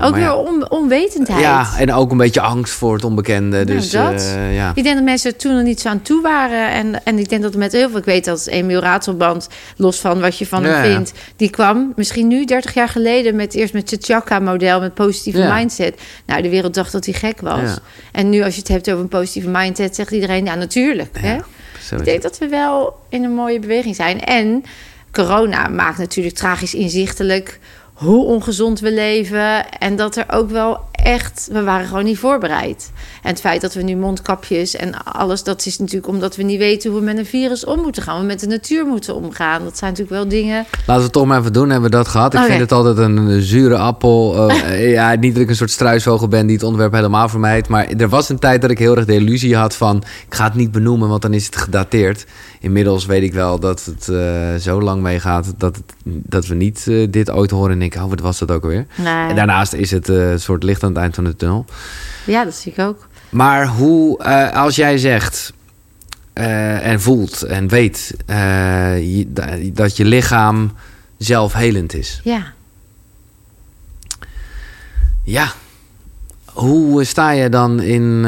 Ook 0.00 0.14
weer 0.14 0.22
ja. 0.22 0.34
on, 0.34 0.70
onwetendheid. 0.70 1.40
Ja, 1.40 1.66
en 1.78 1.92
ook 1.92 2.10
een 2.10 2.16
beetje 2.16 2.40
angst 2.40 2.72
voor 2.72 2.94
het 2.94 3.04
onbekende. 3.04 3.64
Dus 3.64 3.90
dat. 3.90 4.12
eh, 4.12 4.54
ja. 4.56 4.72
Ik 4.74 4.82
denk 4.82 4.96
dat 4.96 5.04
mensen 5.04 5.30
er 5.32 5.36
toen 5.38 5.56
er 5.56 5.62
niet 5.62 5.80
zo 5.80 5.88
aan 5.88 6.02
toe 6.02 6.22
waren. 6.22 6.70
En, 6.70 7.04
en 7.04 7.18
ik 7.18 7.28
denk 7.28 7.42
dat 7.42 7.52
er 7.52 7.58
met 7.58 7.72
heel 7.72 7.88
veel... 7.88 7.98
Ik 7.98 8.04
weet 8.04 8.24
dat 8.24 8.46
Emiel 8.46 8.80
Ratelband, 8.80 9.48
los 9.76 10.00
van 10.00 10.20
wat 10.20 10.38
je 10.38 10.46
van 10.46 10.62
Ja, 10.62 10.68
hem 10.68 10.92
vindt... 10.92 11.12
die 11.36 11.50
kwam 11.50 11.92
misschien 11.96 12.26
nu 12.26 12.44
30 12.44 12.74
jaar 12.74 12.88
geleden... 12.88 13.36
met 13.36 13.54
eerst 13.54 13.72
met 13.72 13.90
het 13.90 14.04
Chaka-model, 14.04 14.80
met 14.80 14.94
positieve 14.94 15.50
mindset. 15.54 16.00
Nou, 16.26 16.42
de 16.42 16.48
wereld 16.48 16.74
dacht 16.74 16.92
dat 16.92 17.04
hij 17.04 17.14
gek 17.14 17.40
was. 17.40 17.76
En 18.12 18.28
nu 18.28 18.42
als 18.42 18.54
je 18.54 18.60
het 18.60 18.68
hebt 18.68 18.88
over 18.90 19.02
een 19.02 19.08
positieve 19.08 19.48
mindset... 19.48 19.94
zegt 19.94 20.10
iedereen, 20.10 20.44
ja, 20.44 20.54
natuurlijk. 20.54 21.18
Hè? 21.20 21.38
Zo 21.82 21.96
Ik 21.96 22.04
denk 22.04 22.22
dat 22.22 22.38
we 22.38 22.48
wel 22.48 22.96
in 23.08 23.24
een 23.24 23.34
mooie 23.34 23.58
beweging 23.58 23.96
zijn. 23.96 24.20
En 24.20 24.64
corona 25.12 25.68
maakt 25.68 25.98
natuurlijk 25.98 26.34
tragisch 26.34 26.74
inzichtelijk 26.74 27.58
hoe 28.02 28.24
ongezond 28.24 28.80
we 28.80 28.92
leven. 28.92 29.70
En 29.70 29.96
dat 29.96 30.16
er 30.16 30.24
ook 30.28 30.50
wel 30.50 30.80
echt, 30.92 31.48
we 31.52 31.62
waren 31.62 31.86
gewoon 31.86 32.04
niet 32.04 32.18
voorbereid. 32.18 32.90
En 33.22 33.30
het 33.30 33.40
feit 33.40 33.60
dat 33.60 33.74
we 33.74 33.82
nu 33.82 33.96
mondkapjes 33.96 34.76
en 34.76 35.04
alles, 35.04 35.42
dat 35.42 35.66
is 35.66 35.78
natuurlijk 35.78 36.06
omdat 36.06 36.36
we 36.36 36.42
niet 36.42 36.58
weten 36.58 36.90
hoe 36.90 36.98
we 36.98 37.04
met 37.04 37.18
een 37.18 37.26
virus 37.26 37.64
om 37.64 37.80
moeten 37.80 38.02
gaan. 38.02 38.12
Hoe 38.14 38.22
we 38.22 38.28
met 38.28 38.40
de 38.40 38.46
natuur 38.46 38.86
moeten 38.86 39.14
omgaan. 39.14 39.64
Dat 39.64 39.78
zijn 39.78 39.90
natuurlijk 39.90 40.18
wel 40.18 40.28
dingen. 40.28 40.66
Laten 40.76 40.96
we 40.96 41.02
het 41.02 41.12
toch 41.12 41.26
maar 41.26 41.38
even 41.38 41.52
doen. 41.52 41.70
Hebben 41.70 41.90
we 41.90 41.96
dat 41.96 42.08
gehad? 42.08 42.34
Ik 42.34 42.38
Oké. 42.40 42.48
vind 42.48 42.60
het 42.60 42.72
altijd 42.72 42.96
een, 42.96 43.16
een 43.16 43.42
zure 43.42 43.76
appel. 43.76 44.48
Eh, 44.48 44.90
ja, 44.98 45.14
niet 45.14 45.32
dat 45.32 45.42
ik 45.42 45.48
een 45.48 45.56
soort 45.56 45.70
struisvogel 45.70 46.28
ben 46.28 46.46
die 46.46 46.56
het 46.56 46.64
onderwerp 46.64 46.92
helemaal 46.92 47.28
vermijdt. 47.28 47.68
Maar 47.68 47.86
er 47.86 48.08
was 48.08 48.28
een 48.28 48.38
tijd 48.38 48.60
dat 48.60 48.70
ik 48.70 48.78
heel 48.78 48.96
erg 48.96 49.04
de 49.04 49.14
illusie 49.14 49.56
had 49.56 49.76
van... 49.76 49.96
ik 50.26 50.34
ga 50.34 50.44
het 50.44 50.54
niet 50.54 50.72
benoemen, 50.72 51.08
want 51.08 51.22
dan 51.22 51.34
is 51.34 51.46
het 51.46 51.56
gedateerd. 51.56 52.26
Inmiddels 52.62 53.06
weet 53.06 53.22
ik 53.22 53.32
wel 53.32 53.58
dat 53.60 53.84
het 53.84 54.08
eh, 54.08 54.54
zo 54.54 54.80
lang 54.82 55.02
meegaat... 55.02 55.54
Dat, 55.58 55.76
het- 55.76 55.92
dat 56.04 56.46
we 56.46 56.54
niet 56.54 56.86
eh, 56.88 57.06
dit 57.10 57.30
ooit 57.30 57.50
horen 57.50 57.72
en 57.72 57.78
denken... 57.78 58.02
oh, 58.02 58.08
wat 58.10 58.20
was 58.20 58.38
dat 58.38 58.50
ook 58.50 58.62
alweer? 58.62 58.86
Nee. 58.96 59.28
En 59.28 59.36
daarnaast 59.36 59.72
is 59.72 59.90
het 59.90 60.08
eh, 60.08 60.30
een 60.30 60.40
soort 60.40 60.62
licht 60.62 60.82
aan 60.82 60.88
het 60.90 60.98
eind 60.98 61.14
van 61.14 61.24
de 61.24 61.36
tunnel. 61.36 61.64
Ja, 62.26 62.44
dat 62.44 62.54
zie 62.54 62.72
ik 62.72 62.78
ook. 62.78 63.06
Maar 63.30 63.66
hoe, 63.66 64.24
als 64.54 64.76
jij 64.76 64.98
zegt 64.98 65.52
en 66.32 67.00
voelt 67.00 67.42
en 67.42 67.68
weet 67.68 68.14
je- 68.26 69.70
dat 69.72 69.96
je 69.96 70.04
lichaam 70.04 70.72
zelfhelend 71.18 71.94
is. 71.94 72.20
Ja. 72.24 72.42
Ja. 75.24 75.52
Hoe 76.44 77.04
sta 77.04 77.30
je 77.30 77.48
dan 77.48 77.80
in, 77.80 78.24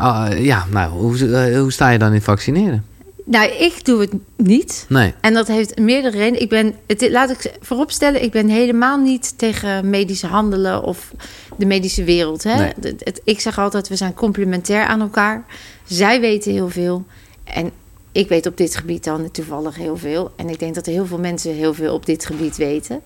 ah, 0.00 0.26
ja, 0.38 0.64
nou, 0.70 0.90
hoe, 0.92 1.56
hoe 1.58 1.72
sta 1.72 1.88
je 1.88 1.98
dan 1.98 2.12
in 2.12 2.22
vaccineren? 2.22 2.84
Nou, 3.26 3.50
ik 3.50 3.84
doe 3.84 4.00
het 4.00 4.12
niet. 4.36 4.86
Nee. 4.88 5.14
En 5.20 5.34
dat 5.34 5.46
heeft 5.46 5.78
meerdere 5.78 6.16
redenen. 6.18 6.40
Ik 6.40 6.48
ben, 6.48 6.74
het, 6.86 7.10
laat 7.10 7.30
ik 7.30 7.52
vooropstellen, 7.60 8.22
ik 8.22 8.30
ben 8.30 8.48
helemaal 8.48 8.98
niet 8.98 9.38
tegen 9.38 9.90
medische 9.90 10.26
handelen 10.26 10.82
of 10.82 11.12
de 11.56 11.66
medische 11.66 12.04
wereld. 12.04 12.42
Hè? 12.42 12.54
Nee. 12.58 12.72
Het- 12.80 13.00
het- 13.04 13.20
ik 13.24 13.40
zeg 13.40 13.58
altijd, 13.58 13.88
we 13.88 13.96
zijn 13.96 14.14
complementair 14.14 14.86
aan 14.86 15.00
elkaar. 15.00 15.44
Zij 15.84 16.20
weten 16.20 16.52
heel 16.52 16.68
veel. 16.68 17.04
En 17.44 17.70
ik 18.12 18.28
weet 18.28 18.46
op 18.46 18.56
dit 18.56 18.76
gebied 18.76 19.04
dan 19.04 19.30
toevallig 19.30 19.76
heel 19.76 19.96
veel. 19.96 20.32
En 20.36 20.48
ik 20.48 20.58
denk 20.58 20.74
dat 20.74 20.86
er 20.86 20.92
heel 20.92 21.06
veel 21.06 21.18
mensen 21.18 21.54
heel 21.54 21.74
veel 21.74 21.94
op 21.94 22.06
dit 22.06 22.26
gebied 22.26 22.56
weten. 22.56 23.02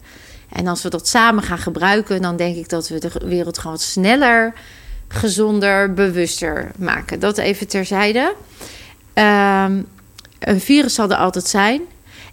En 0.53 0.67
als 0.67 0.83
we 0.83 0.89
dat 0.91 1.09
samen 1.09 1.43
gaan 1.43 1.59
gebruiken, 1.59 2.23
dan 2.23 2.37
denk 2.37 2.57
ik 2.57 2.69
dat 2.69 2.89
we 2.89 2.99
de 2.99 3.11
wereld 3.25 3.59
gewoon 3.59 3.79
sneller, 3.79 4.53
gezonder, 5.09 5.95
bewuster 5.95 6.71
maken. 6.79 7.21
Dat 7.21 7.39
even 7.39 7.69
terzijde. 7.69 8.35
Ehm, 9.13 9.83
een 10.39 10.61
virus 10.61 10.95
zal 10.95 11.11
er 11.11 11.17
altijd 11.17 11.47
zijn. 11.47 11.81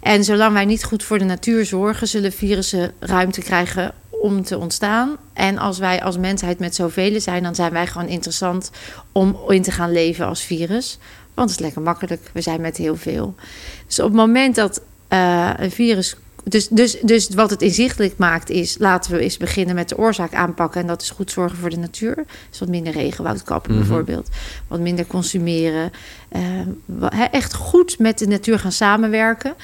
En 0.00 0.24
zolang 0.24 0.52
wij 0.52 0.64
niet 0.64 0.84
goed 0.84 1.02
voor 1.02 1.18
de 1.18 1.24
natuur 1.24 1.64
zorgen, 1.64 2.08
zullen 2.08 2.32
virussen 2.32 2.92
ruimte 3.00 3.40
krijgen 3.40 3.92
om 4.10 4.42
te 4.42 4.58
ontstaan. 4.58 5.16
En 5.32 5.58
als 5.58 5.78
wij 5.78 6.02
als 6.02 6.18
mensheid 6.18 6.58
met 6.58 6.74
zoveel 6.74 7.20
zijn, 7.20 7.42
dan 7.42 7.54
zijn 7.54 7.72
wij 7.72 7.86
gewoon 7.86 8.08
interessant 8.08 8.70
om 9.12 9.38
in 9.48 9.62
te 9.62 9.70
gaan 9.70 9.92
leven 9.92 10.26
als 10.26 10.42
virus. 10.42 10.98
Want 11.34 11.50
het 11.50 11.58
is 11.58 11.64
lekker 11.64 11.82
makkelijk. 11.82 12.30
We 12.32 12.40
zijn 12.40 12.60
met 12.60 12.76
heel 12.76 12.96
veel. 12.96 13.34
Dus 13.86 13.98
op 13.98 14.06
het 14.06 14.16
moment 14.16 14.54
dat 14.54 14.80
eh, 15.08 15.50
een 15.56 15.70
virus. 15.70 16.16
Dus, 16.48 16.68
dus, 16.68 16.98
dus 17.02 17.28
wat 17.28 17.50
het 17.50 17.62
inzichtelijk 17.62 18.14
maakt 18.18 18.50
is, 18.50 18.76
laten 18.78 19.12
we 19.12 19.18
eens 19.18 19.36
beginnen 19.36 19.74
met 19.74 19.88
de 19.88 19.98
oorzaak 19.98 20.34
aanpakken. 20.34 20.80
En 20.80 20.86
dat 20.86 21.02
is 21.02 21.10
goed 21.10 21.30
zorgen 21.30 21.58
voor 21.58 21.70
de 21.70 21.76
natuur. 21.76 22.24
Dus 22.50 22.58
wat 22.58 22.68
minder 22.68 22.92
regenwoud 22.92 23.42
kappen 23.42 23.70
Mhm. 23.74 23.80
bijvoorbeeld. 23.80 24.28
Wat 24.68 24.80
minder 24.80 25.06
consumeren. 25.06 25.90
Eh, 26.28 26.40
hè, 27.08 27.24
echt 27.24 27.54
goed 27.54 27.98
met 27.98 28.18
de 28.18 28.26
natuur 28.26 28.58
gaan 28.58 28.72
samenwerken. 28.72 29.54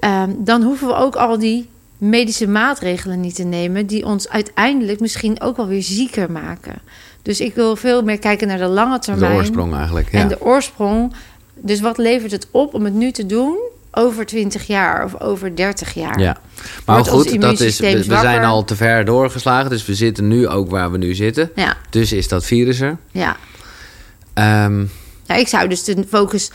Ehm, 0.00 0.30
dan 0.38 0.62
hoeven 0.62 0.86
we 0.86 0.94
ook 0.94 1.16
al 1.16 1.38
die 1.38 1.68
medische 1.98 2.46
maatregelen 2.48 3.20
niet 3.20 3.34
te 3.34 3.44
nemen 3.44 3.86
die 3.86 4.04
ons 4.06 4.28
uiteindelijk 4.28 5.00
misschien 5.00 5.40
ook 5.40 5.56
wel 5.56 5.66
weer 5.66 5.82
zieker 5.82 6.30
maken. 6.30 6.74
Dus 7.22 7.40
ik 7.40 7.54
wil 7.54 7.76
veel 7.76 8.02
meer 8.02 8.18
kijken 8.18 8.48
naar 8.48 8.58
de 8.58 8.66
lange 8.66 8.98
termijn. 8.98 9.30
De 9.32 9.36
oorsprong 9.38 9.74
eigenlijk. 9.74 10.12
Ja. 10.12 10.18
En 10.20 10.28
de 10.28 10.40
oorsprong. 10.42 11.12
Dus 11.54 11.80
wat 11.80 11.98
levert 11.98 12.32
het 12.32 12.46
op 12.50 12.74
om 12.74 12.84
het 12.84 12.94
nu 12.94 13.10
te 13.10 13.26
doen 13.26 13.56
over 13.96 14.26
20 14.26 14.66
jaar 14.66 15.04
of 15.04 15.20
over 15.20 15.56
30 15.56 15.94
jaar? 15.94 16.20
Ja, 16.20 16.36
maar 16.86 17.04
goed, 17.04 17.40
dat 17.40 17.60
is, 17.60 17.78
we, 17.80 18.02
zijn 18.02 18.44
al 18.44 18.64
te 18.64 18.76
ver 18.76 19.04
doorgeslagen. 19.04 19.70
Dus 19.70 19.86
we 19.86 19.94
zitten 19.94 20.28
nu 20.28 20.48
ook 20.48 20.70
waar 20.70 20.90
we 20.90 20.98
nu 20.98 21.14
zitten. 21.14 21.50
Ja, 21.54 21.76
Dus 21.90 22.12
is 22.12 22.28
dat 22.28 22.44
virus 22.44 22.80
er. 22.80 22.96
ja. 23.10 23.36
Ehm, 24.34 24.84
Ja, 25.26 25.34
ik 25.34 25.48
zou 25.48 25.68
dus 25.68 25.84
de 25.84 26.04
focus 26.08 26.50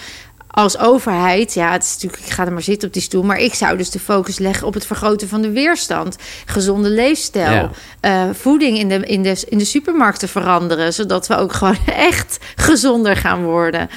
als 0.47 0.77
overheid, 0.79 1.53
ja, 1.53 1.71
het 1.71 1.83
is 1.83 1.93
natuurlijk, 1.93 2.23
ik 2.25 2.31
ga 2.31 2.45
er 2.45 2.53
maar 2.53 2.61
zitten 2.61 2.87
op 2.87 2.93
die 2.93 3.01
stoel, 3.03 3.23
maar 3.23 3.37
ik 3.37 3.53
zou 3.53 3.77
dus 3.77 3.89
de 3.89 3.99
focus 3.99 4.39
leggen 4.39 4.67
op 4.67 4.73
het 4.73 4.85
vergroten 4.85 5.27
van 5.27 5.41
de 5.41 5.49
weerstand, 5.51 6.15
gezonde 6.45 6.89
leefstijl, 6.89 7.51
Ja. 7.51 7.69
eh, 7.99 8.29
voeding 8.33 8.77
in 8.77 8.89
de, 8.89 8.95
in, 8.95 9.23
de, 9.23 9.43
in 9.49 9.57
de 9.57 9.65
supermarkten 9.65 10.29
veranderen, 10.29 10.93
zodat 10.93 11.27
we 11.27 11.35
ook 11.37 11.53
gewoon 11.53 11.77
echt 11.95 12.37
gezonder 12.55 13.15
gaan 13.15 13.43
worden. 13.43 13.89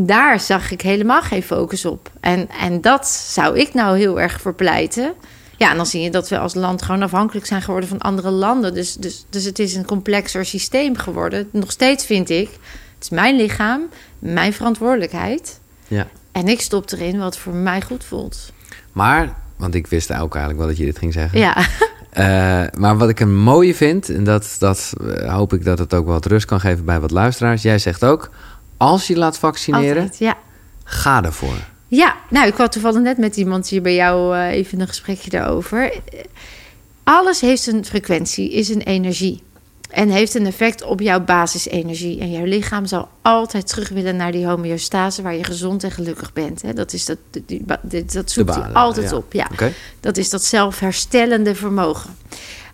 Daar 0.00 0.40
zag 0.40 0.70
ik 0.70 0.80
helemaal 0.80 1.22
geen 1.22 1.42
focus 1.42 1.84
op. 1.84 2.10
En, 2.20 2.48
en 2.60 2.80
dat 2.80 3.06
zou 3.08 3.58
ik 3.58 3.74
nou 3.74 3.98
heel 3.98 4.20
erg 4.20 4.40
voor 4.40 4.54
pleiten. 4.54 5.12
Ja, 5.56 5.70
en 5.70 5.76
dan 5.76 5.86
zie 5.86 6.02
je 6.02 6.10
dat 6.10 6.28
we 6.28 6.38
als 6.38 6.54
land 6.54 6.82
gewoon 6.82 7.02
afhankelijk 7.02 7.46
zijn 7.46 7.62
geworden 7.62 7.88
van 7.88 7.98
andere 7.98 8.30
landen. 8.30 8.74
Dus, 8.74 8.94
dus, 8.94 9.24
dus 9.30 9.44
het 9.44 9.58
is 9.58 9.74
een 9.74 9.84
complexer 9.84 10.44
systeem 10.44 10.96
geworden. 10.96 11.48
Nog 11.52 11.70
steeds 11.70 12.06
vind 12.06 12.30
ik, 12.30 12.48
het 12.94 13.02
is 13.02 13.10
mijn 13.10 13.36
lichaam, 13.36 13.82
mijn 14.18 14.52
verantwoordelijkheid. 14.52 15.60
ja. 15.88 16.06
En 16.32 16.48
ik 16.48 16.60
stop 16.60 16.90
erin 16.90 17.18
wat 17.18 17.38
voor 17.38 17.54
mij 17.54 17.82
goed 17.82 18.04
voelt. 18.04 18.52
Maar, 18.92 19.34
want 19.56 19.74
ik 19.74 19.86
wist 19.86 20.12
ook 20.12 20.34
eigenlijk 20.34 20.58
wel 20.58 20.66
dat 20.66 20.76
je 20.76 20.84
dit 20.84 20.98
ging 20.98 21.12
zeggen. 21.12 21.38
Ja, 21.38 21.56
Eh, 22.18 22.62
maar 22.78 22.96
wat 22.96 23.08
ik 23.08 23.20
een 23.20 23.36
mooie 23.36 23.74
vind, 23.74 24.08
en 24.08 24.24
dat, 24.24 24.56
dat 24.58 24.92
eh, 25.00 25.34
hoop 25.34 25.52
ik 25.52 25.64
dat 25.64 25.78
het 25.78 25.94
ook 25.94 26.06
wat 26.06 26.26
rust 26.26 26.46
kan 26.46 26.60
geven 26.60 26.84
bij 26.84 27.00
wat 27.00 27.10
luisteraars. 27.10 27.62
Jij 27.62 27.78
zegt 27.78 28.04
ook, 28.04 28.30
als 28.78 29.06
je 29.06 29.16
laat 29.16 29.38
vaccineren, 29.38 30.02
altijd. 30.02 30.18
Ja. 30.18 30.36
ga 30.84 31.24
ervoor. 31.24 31.66
Ja, 31.88 32.16
nou, 32.30 32.46
ik 32.46 32.54
had 32.54 32.72
toevallig 32.72 33.00
net 33.00 33.18
met 33.18 33.36
iemand 33.36 33.68
hier 33.68 33.82
bij 33.82 33.94
jou 33.94 34.36
eh, 34.36 34.50
even 34.50 34.80
een 34.80 34.88
gesprekje 34.88 35.30
daarover. 35.30 35.92
Alles 37.04 37.40
heeft 37.40 37.66
een 37.66 37.84
frequentie, 37.84 38.52
is 38.52 38.68
een 38.68 38.82
energie. 38.82 39.42
En 39.88 40.08
heeft 40.08 40.34
een 40.34 40.46
effect 40.46 40.82
op 40.82 41.00
jouw 41.00 41.20
basisenergie. 41.20 42.20
En 42.20 42.30
jouw 42.30 42.44
lichaam 42.44 42.86
zal 42.86 43.08
altijd 43.22 43.66
terug 43.66 43.88
willen 43.88 44.16
naar 44.16 44.32
die 44.32 44.46
homeostase... 44.46 45.22
waar 45.22 45.34
je 45.34 45.44
gezond 45.44 45.84
en 45.84 45.90
gelukkig 45.90 46.32
bent. 46.32 46.62
Hè? 46.62 46.72
Dat, 46.72 46.92
is 46.92 47.04
dat, 47.04 47.18
die, 47.46 47.64
dat 48.06 48.30
zoekt 48.30 48.54
hij 48.54 48.72
altijd 48.72 49.10
ja. 49.10 49.16
op, 49.16 49.32
ja. 49.32 49.48
Dat 50.00 50.16
is 50.16 50.30
dat 50.30 50.44
zelfherstellende 50.44 51.54
vermogen. 51.54 52.16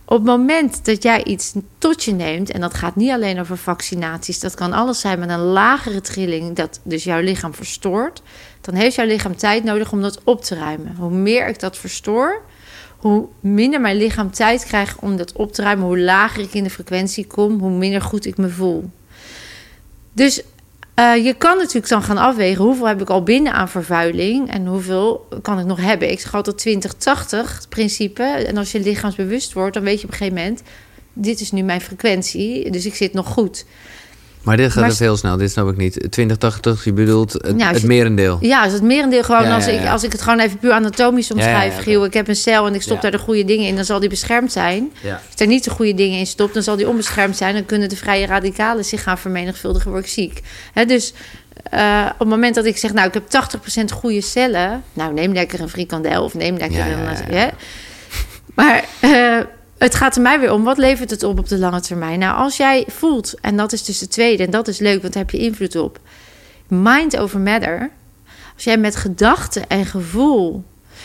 Op 0.06 0.16
het 0.16 0.26
moment 0.26 0.84
dat 0.84 1.02
jij 1.02 1.24
iets 1.24 1.54
tot 1.78 2.04
je 2.04 2.12
neemt, 2.12 2.50
en 2.50 2.60
dat 2.60 2.74
gaat 2.74 2.96
niet 2.96 3.10
alleen 3.10 3.40
over 3.40 3.56
vaccinaties, 3.56 4.40
dat 4.40 4.54
kan 4.54 4.72
alles 4.72 5.00
zijn 5.00 5.18
met 5.18 5.28
een 5.28 5.38
lagere 5.38 6.00
trilling, 6.00 6.56
dat 6.56 6.80
dus 6.82 7.04
jouw 7.04 7.20
lichaam 7.20 7.54
verstoort, 7.54 8.22
dan 8.60 8.74
heeft 8.74 8.94
jouw 8.94 9.06
lichaam 9.06 9.36
tijd 9.36 9.64
nodig 9.64 9.92
om 9.92 10.02
dat 10.02 10.20
op 10.24 10.42
te 10.42 10.54
ruimen. 10.54 10.96
Hoe 10.96 11.10
meer 11.10 11.48
ik 11.48 11.60
dat 11.60 11.76
verstoor, 11.76 12.42
hoe 12.96 13.26
minder 13.40 13.80
mijn 13.80 13.96
lichaam 13.96 14.30
tijd 14.30 14.64
krijgt 14.64 14.98
om 15.00 15.16
dat 15.16 15.32
op 15.32 15.52
te 15.52 15.62
ruimen, 15.62 15.86
hoe 15.86 15.98
lager 15.98 16.42
ik 16.42 16.54
in 16.54 16.64
de 16.64 16.70
frequentie 16.70 17.26
kom, 17.26 17.58
hoe 17.58 17.70
minder 17.70 18.02
goed 18.02 18.26
ik 18.26 18.36
me 18.36 18.48
voel. 18.48 18.90
Dus 20.12 20.42
eh, 20.94 21.24
je 21.24 21.34
kan 21.34 21.56
natuurlijk 21.56 21.88
dan 21.88 22.02
gaan 22.02 22.18
afwegen 22.18 22.64
hoeveel 22.64 22.86
heb 22.86 23.00
ik 23.00 23.10
al 23.10 23.22
binnen 23.22 23.52
aan 23.52 23.68
vervuiling 23.68 24.50
en 24.50 24.66
hoeveel 24.66 25.28
kan 25.42 25.58
ik 25.58 25.66
nog 25.66 25.80
hebben. 25.80 26.10
Ik 26.10 26.20
zeg 26.20 26.34
altijd 26.34 26.66
20-80 26.66 27.54
het 27.54 27.68
principe. 27.68 28.22
En 28.22 28.56
als 28.56 28.72
je 28.72 28.80
lichaamsbewust 28.80 29.52
wordt, 29.52 29.74
dan 29.74 29.82
weet 29.82 30.00
je 30.00 30.06
op 30.06 30.12
een 30.12 30.18
gegeven 30.18 30.38
moment: 30.38 30.62
dit 31.12 31.40
is 31.40 31.52
nu 31.52 31.62
mijn 31.62 31.80
frequentie, 31.80 32.70
dus 32.70 32.86
ik 32.86 32.94
zit 32.94 33.12
nog 33.12 33.26
goed. 33.26 33.64
Maar 34.44 34.56
dit 34.56 34.72
gaat 34.72 34.80
Maar- 34.80 34.90
er 34.90 34.96
veel 34.96 35.16
snel, 35.16 35.36
dit 35.36 35.50
snap 35.50 35.68
ik 35.68 35.76
niet. 35.76 36.06
2080, 36.10 36.84
je 36.84 36.92
bedoelt 36.92 37.32
het, 37.32 37.56
Nou, 37.56 37.86
merendeel. 37.86 38.38
Ja, 38.40 38.62
als 38.62 38.72
het 38.72 38.82
merendeel 38.82 39.22
gewoon, 39.22 39.42
Ja, 39.42 39.54
als, 39.54 39.66
Ik, 39.66 39.86
als 39.86 40.02
ik 40.02 40.12
het 40.12 40.22
gewoon 40.22 40.38
even 40.38 40.58
puur 40.58 40.72
anatomisch 40.72 41.30
omschrijf. 41.30 41.76
Giel, 41.78 42.04
ik 42.04 42.14
heb 42.14 42.28
een 42.28 42.36
cel 42.36 42.66
en 42.66 42.74
ik 42.74 42.82
stop 42.82 43.00
daar 43.00 43.10
de 43.10 43.18
goede 43.18 43.44
dingen 43.44 43.66
in, 43.66 43.74
dan 43.74 43.84
zal 43.84 44.00
die 44.00 44.08
beschermd 44.08 44.52
zijn. 44.52 44.92
Als 45.02 45.12
ik 45.30 45.38
daar 45.38 45.48
niet 45.48 45.64
de 45.64 45.70
goede 45.70 45.94
dingen 45.94 46.18
in 46.18 46.26
stop, 46.26 46.54
dan 46.54 46.62
zal 46.62 46.76
die 46.76 46.88
onbeschermd 46.88 47.36
zijn. 47.36 47.54
Dan 47.54 47.66
kunnen 47.66 47.88
de 47.88 47.96
vrije 47.96 48.26
radicalen 48.26 48.84
zich 48.84 49.02
gaan 49.02 49.18
vermenigvuldigen, 49.18 49.90
word 49.90 50.04
ik 50.04 50.10
ziek. 50.10 50.40
Dus 50.86 51.12
eh, 51.70 52.06
op 52.12 52.18
het 52.18 52.28
moment 52.28 52.54
dat 52.54 52.64
ik 52.64 52.76
zeg, 52.76 52.92
nou, 52.92 53.08
ik 53.08 53.14
heb 53.14 53.28
80% 53.28 53.92
goede 53.92 54.20
cellen. 54.20 54.82
Nou, 54.92 55.12
neem 55.12 55.32
lekker 55.32 55.60
een 55.60 55.68
frikandel 55.68 56.24
of 56.24 56.34
neem 56.34 56.56
lekker 56.56 56.80
een... 56.80 57.50
Maar 58.54 58.84
eh, 59.00 59.38
het 59.84 59.94
gaat 59.94 60.16
er 60.16 60.22
mij 60.22 60.40
weer 60.40 60.52
om, 60.52 60.64
wat 60.64 60.78
levert 60.78 61.10
het 61.10 61.22
op 61.22 61.38
op 61.38 61.48
de 61.48 61.58
lange 61.58 61.80
termijn? 61.80 62.18
Nou, 62.18 62.36
als 62.36 62.56
jij 62.56 62.84
voelt, 62.88 63.34
en 63.40 63.56
dat 63.56 63.72
is 63.72 63.84
dus 63.84 63.98
de 63.98 64.08
tweede, 64.08 64.44
en 64.44 64.50
dat 64.50 64.68
is 64.68 64.78
leuk, 64.78 65.00
want 65.00 65.12
daar 65.12 65.22
heb 65.22 65.32
je 65.32 65.46
invloed 65.46 65.76
op. 65.76 66.00
Mind 66.68 67.16
over 67.16 67.40
matter. 67.40 67.90
Als 68.54 68.64
jij 68.64 68.78
met 68.78 68.96
gedachten 68.96 69.68
en 69.68 69.86
gevoel 69.86 70.64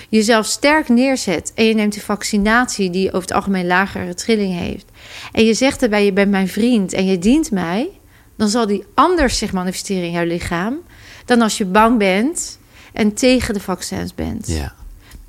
jezelf 0.10 0.46
sterk 0.46 0.90
neerzet 0.90 1.52
en 1.56 1.66
je 1.66 1.74
neemt 1.74 1.94
de 1.94 2.02
vaccinatie 2.02 2.90
die 2.90 3.08
over 3.08 3.22
het 3.22 3.32
algemeen 3.32 3.68
lagere 3.68 4.14
trilling 4.14 4.60
heeft 4.60 4.86
en 5.32 5.46
je 5.46 5.54
zegt 5.54 5.84
erbij 5.84 6.06
je 6.06 6.14
bent 6.14 6.32
mijn 6.32 6.48
vriend 6.48 6.94
en 6.94 7.06
je 7.06 7.20
dient 7.20 7.52
mij, 7.52 7.90
dan 8.36 8.50
zal 8.50 8.68
die 8.68 8.86
anders 8.94 9.38
zich 9.38 9.54
manifesteren 9.54 10.04
in 10.04 10.12
jouw 10.12 10.26
lichaam 10.26 10.78
dan 11.26 11.42
als 11.42 11.58
je 11.58 11.66
bang 11.66 11.98
bent 11.98 12.60
en 12.94 13.14
tegen 13.14 13.54
de 13.54 13.60
vaccins 13.60 14.16
bent. 14.16 14.48
Ja. 14.48 14.76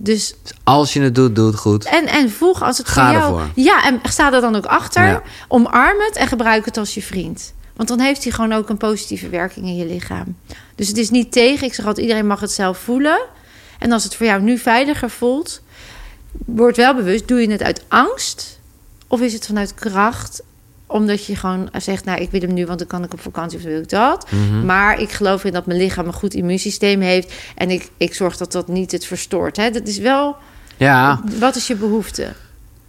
Dus 0.03 0.35
als 0.65 0.93
je 0.93 1.01
het 1.01 1.15
doet, 1.15 1.35
doe 1.35 1.47
het 1.47 1.57
goed. 1.57 1.85
en, 1.85 2.07
en 2.07 2.31
volg 2.31 2.63
als 2.63 2.79
het 2.79 2.89
Ga 2.89 3.05
voor 3.05 3.13
jou... 3.13 3.41
ervoor. 3.41 3.51
Ja, 3.55 3.85
en 3.85 4.01
sta 4.03 4.33
er 4.33 4.41
dan 4.41 4.57
ook 4.57 4.67
achter. 4.67 5.07
Ja. 5.07 5.23
Omarm 5.49 6.01
het 6.01 6.17
en 6.17 6.27
gebruik 6.27 6.65
het 6.65 6.77
als 6.77 6.95
je 6.95 7.03
vriend. 7.03 7.53
Want 7.77 7.89
dan 7.89 8.01
heeft 8.01 8.23
hij 8.23 8.33
gewoon 8.33 8.53
ook 8.53 8.69
een 8.69 8.77
positieve 8.77 9.29
werking 9.29 9.67
in 9.67 9.77
je 9.77 9.87
lichaam. 9.87 10.37
Dus 10.75 10.89
het 10.89 10.97
is 10.97 11.11
niet 11.11 11.33
tegen. 11.33 11.67
Ik 11.67 11.75
zeg 11.75 11.87
altijd, 11.87 12.07
iedereen 12.07 12.27
mag 12.27 12.41
het 12.41 12.51
zelf 12.51 12.79
voelen. 12.79 13.21
En 13.79 13.93
als 13.93 14.05
het 14.05 14.15
voor 14.15 14.27
jou 14.27 14.43
nu 14.43 14.59
veiliger 14.59 15.11
voelt... 15.11 15.63
word 16.47 16.77
wel 16.77 16.95
bewust, 16.95 17.29
doe 17.29 17.41
je 17.41 17.51
het 17.51 17.63
uit 17.63 17.85
angst? 17.89 18.59
Of 19.07 19.21
is 19.21 19.33
het 19.33 19.47
vanuit 19.47 19.75
kracht? 19.75 20.43
Omdat 20.91 21.27
je 21.27 21.37
gewoon 21.37 21.69
zegt, 21.79 22.05
nou, 22.05 22.21
ik 22.21 22.31
wil 22.31 22.41
hem 22.41 22.55
nu... 22.55 22.67
want 22.67 22.79
dan 22.79 22.89
kan 22.89 23.05
ik 23.05 23.13
op 23.13 23.21
vakantie 23.21 23.59
of 23.59 23.65
wil 23.65 23.81
ik 23.81 23.89
dat. 23.89 24.27
Mhm. 24.31 24.67
Maar 24.67 25.01
ik 25.01 25.11
geloof 25.11 25.45
in 25.45 25.53
dat 25.53 25.67
mijn 25.67 25.79
lichaam 25.79 26.07
een 26.07 26.13
goed 26.13 26.35
immuunsysteem 26.35 27.01
heeft... 27.01 27.33
en 27.57 27.71
ik, 27.71 27.91
ik 27.97 28.15
zorg 28.15 28.37
dat 28.37 28.53
dat 28.53 28.69
niet 28.69 28.93
het 28.93 29.05
verstoort. 29.05 29.57
Hè? 29.57 29.71
Dat 29.71 29.87
is 29.87 29.99
wel... 29.99 30.37
Ja, 30.77 31.21
Wat 31.39 31.57
is 31.57 31.67
je 31.67 31.77
behoefte? 31.77 32.33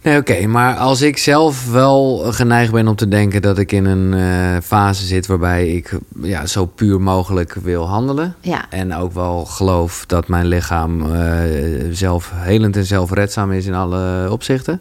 nee, 0.02 0.18
oké. 0.18 0.46
maar 0.46 0.76
als 0.76 1.00
ik 1.00 1.18
zelf 1.18 1.70
wel 1.70 2.16
geneigd 2.32 2.72
ben 2.72 2.88
om 2.88 2.96
te 2.96 3.08
denken 3.08 3.42
dat 3.42 3.58
ik 3.58 3.72
in 3.72 3.84
een 3.84 4.14
eh, 4.14 4.62
fase 4.62 5.06
zit 5.06 5.26
waarbij 5.26 5.68
ik 5.68 5.98
ja, 6.22 6.46
zo 6.46 6.66
puur 6.66 7.00
mogelijk 7.00 7.54
wil 7.54 7.88
handelen. 7.88 8.34
Ja, 8.40 8.64
En 8.70 8.94
ook 8.94 9.12
wel 9.12 9.44
geloof 9.44 10.04
dat 10.06 10.28
mijn 10.28 10.46
lichaam 10.46 11.14
eh, 11.14 11.40
zelfhelend 11.90 12.76
en 12.76 12.86
zelfredzaam 12.86 13.52
is 13.52 13.66
in 13.66 13.74
alle 13.74 14.30
opzichten. 14.30 14.80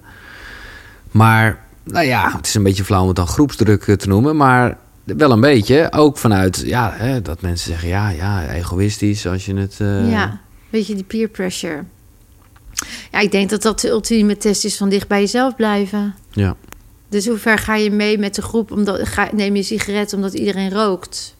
Maar, 1.12 1.60
nou 1.84 2.06
ja, 2.06 2.32
het 2.36 2.48
is 2.48 2.54
een 2.54 2.64
beetje 2.64 2.84
flauw 2.84 3.02
om 3.02 3.08
het 3.08 3.16
dan 3.16 3.28
groepsdruk 3.28 3.88
eh, 3.88 3.96
te 3.96 4.08
noemen. 4.08 4.36
Maar 4.36 4.78
wel 5.04 5.32
een 5.32 5.42
beetje. 5.42 5.92
Ook 5.92 6.18
vanuit 6.18 6.64
ja, 6.66 6.94
hè, 6.96 7.22
dat 7.22 7.42
mensen 7.42 7.72
zeggen: 7.72 7.90
ja, 7.90 8.10
ja, 8.10 8.48
egoïstisch 8.50 9.28
als 9.28 9.46
je 9.46 9.56
het. 9.56 9.76
eh, 9.80 10.12
ja, 10.12 10.40
weet 10.70 10.88
je, 10.88 10.96
die 10.96 11.04
peer 11.04 11.28
pressure. 11.28 11.84
Ja, 13.12 13.20
ik 13.20 13.32
denk 13.32 13.50
dat 13.50 13.62
dat 13.62 13.80
de 13.80 13.90
ultieme 13.90 14.38
test 14.38 14.66
is 14.66 14.78
van 14.78 14.90
dicht 14.90 15.08
bij 15.08 15.20
jezelf 15.20 15.56
blijven. 15.56 16.16
ja. 16.32 16.56
Dus 17.10 17.28
hoe 17.28 17.38
ver 17.38 17.58
ga 17.58 17.76
je 17.76 17.92
mee 17.92 18.18
met 18.18 18.36
de 18.36 18.42
groep? 18.42 18.72
Omdat, 18.72 19.08
ga, 19.08 19.30
neem 19.34 19.54
je 19.54 19.60
een 19.60 19.66
sigaret 19.66 20.14
omdat 20.14 20.34
iedereen 20.34 20.72
rookt? 20.72 21.36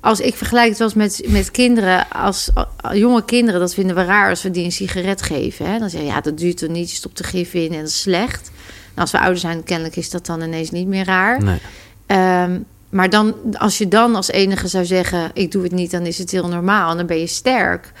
Als 0.00 0.20
ik 0.20 0.34
vergelijk 0.34 0.68
het 0.68 0.78
wel 0.78 0.86
eens 0.86 0.96
met, 0.96 1.30
met 1.32 1.50
kinderen, 1.50 2.10
als 2.10 2.50
jonge 2.92 3.24
kinderen, 3.24 3.60
dat 3.60 3.74
vinden 3.74 3.96
we 3.96 4.04
raar 4.04 4.28
als 4.30 4.42
we 4.42 4.50
die 4.50 4.64
een 4.64 4.72
sigaret 4.72 5.22
geven. 5.22 5.70
Hè? 5.72 5.78
Dan 5.78 5.90
zeg 5.90 6.00
je, 6.00 6.06
ja, 6.06 6.20
dat 6.20 6.38
duurt 6.38 6.60
er 6.60 6.70
niet, 6.70 6.90
je 6.90 6.96
stopt 6.96 7.18
er 7.18 7.24
gif 7.24 7.54
in 7.54 7.72
en 7.72 7.78
dat 7.78 7.88
is 7.88 8.00
slecht. 8.00 8.50
En 8.94 9.00
als 9.00 9.10
we 9.10 9.18
ouder 9.18 9.38
zijn, 9.38 9.64
kennelijk 9.64 9.96
is 9.96 10.10
dat 10.10 10.26
dan 10.26 10.42
ineens 10.42 10.70
niet 10.70 10.86
meer 10.86 11.04
raar. 11.04 11.42
Nee. 11.42 11.58
Ehm, 12.06 12.58
maar 12.88 13.10
dan, 13.10 13.34
als 13.58 13.78
je 13.78 13.88
dan 13.88 14.14
als 14.14 14.30
enige 14.30 14.68
zou 14.68 14.84
zeggen: 14.84 15.30
Ik 15.34 15.52
doe 15.52 15.62
het 15.62 15.72
niet, 15.72 15.90
dan 15.90 16.06
is 16.06 16.18
het 16.18 16.30
heel 16.30 16.48
normaal 16.48 16.90
en 16.90 16.96
dan 16.96 17.06
ben 17.06 17.18
je 17.18 17.26
sterk. 17.26 17.92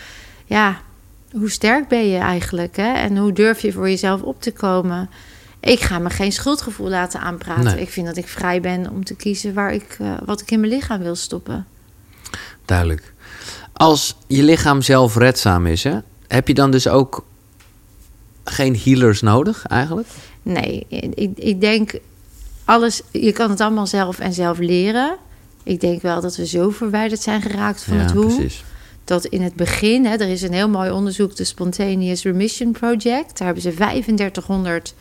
Ja, 0.44 0.80
hoe 1.32 1.50
sterk 1.50 1.88
ben 1.88 2.08
je 2.08 2.18
eigenlijk? 2.18 2.76
Hè? 2.76 2.92
En 2.92 3.16
hoe 3.16 3.32
durf 3.32 3.60
je 3.60 3.72
voor 3.72 3.88
jezelf 3.88 4.22
op 4.22 4.42
te 4.42 4.52
komen? 4.52 5.10
Ik 5.60 5.80
ga 5.80 5.98
me 5.98 6.10
geen 6.10 6.32
schuldgevoel 6.32 6.88
laten 6.88 7.20
aanpraten. 7.20 7.64
Nee. 7.64 7.80
Ik 7.80 7.90
vind 7.90 8.06
dat 8.06 8.16
ik 8.16 8.28
vrij 8.28 8.60
ben 8.60 8.90
om 8.90 9.04
te 9.04 9.14
kiezen 9.14 9.54
waar 9.54 9.72
ik, 9.72 9.96
eh, 10.00 10.12
wat 10.24 10.40
ik 10.40 10.50
in 10.50 10.60
mijn 10.60 10.72
lichaam 10.72 11.00
wil 11.00 11.14
stoppen. 11.14 11.66
Duidelijk. 12.64 13.12
Als 13.72 14.16
je 14.26 14.42
lichaam 14.42 14.82
zelfredzaam 14.82 15.66
is, 15.66 15.84
hè, 15.84 15.98
heb 16.28 16.48
je 16.48 16.54
dan 16.54 16.70
dus 16.70 16.88
ook 16.88 17.24
geen 18.44 18.78
healers 18.84 19.20
nodig 19.20 19.66
eigenlijk? 19.66 20.08
Nee, 20.44 20.86
ik, 21.14 21.38
ik 21.38 21.60
denk 21.60 21.92
alles, 22.64 23.02
je 23.10 23.32
kan 23.32 23.50
het 23.50 23.60
allemaal 23.60 23.86
zelf 23.86 24.18
en 24.18 24.32
zelf 24.32 24.58
leren. 24.58 25.16
Ik 25.62 25.80
denk 25.80 26.02
wel 26.02 26.20
dat 26.20 26.36
we 26.36 26.46
zo 26.46 26.70
verwijderd 26.70 27.20
zijn 27.20 27.42
geraakt 27.42 27.82
van 27.82 27.96
ja, 27.96 28.02
het 28.02 28.12
hoe. 28.12 28.34
precies. 28.34 28.64
dat 29.04 29.24
in 29.24 29.42
het 29.42 29.54
begin, 29.54 30.06
hè, 30.06 30.16
er 30.16 30.28
is 30.28 30.42
een 30.42 30.52
heel 30.52 30.68
mooi 30.68 30.90
onderzoek, 30.90 31.36
de 31.36 31.44
Spontaneous 31.44 32.22
Remission 32.22 32.72
Project. 32.72 33.38
Daar 33.38 33.46
hebben 33.46 33.62
ze 33.62 33.74
3500 33.74 34.94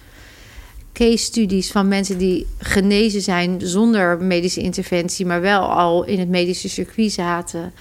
case 0.93 1.17
studies 1.17 1.71
van 1.71 1.87
mensen 1.87 2.17
die 2.17 2.47
genezen 2.57 3.21
zijn 3.21 3.61
zonder 3.61 4.21
medische 4.21 4.61
interventie, 4.61 5.25
maar 5.25 5.41
wel 5.41 5.61
al 5.61 6.03
in 6.03 6.19
het 6.19 6.29
medische 6.29 6.69
circuit 6.69 7.11
zaten. 7.11 7.73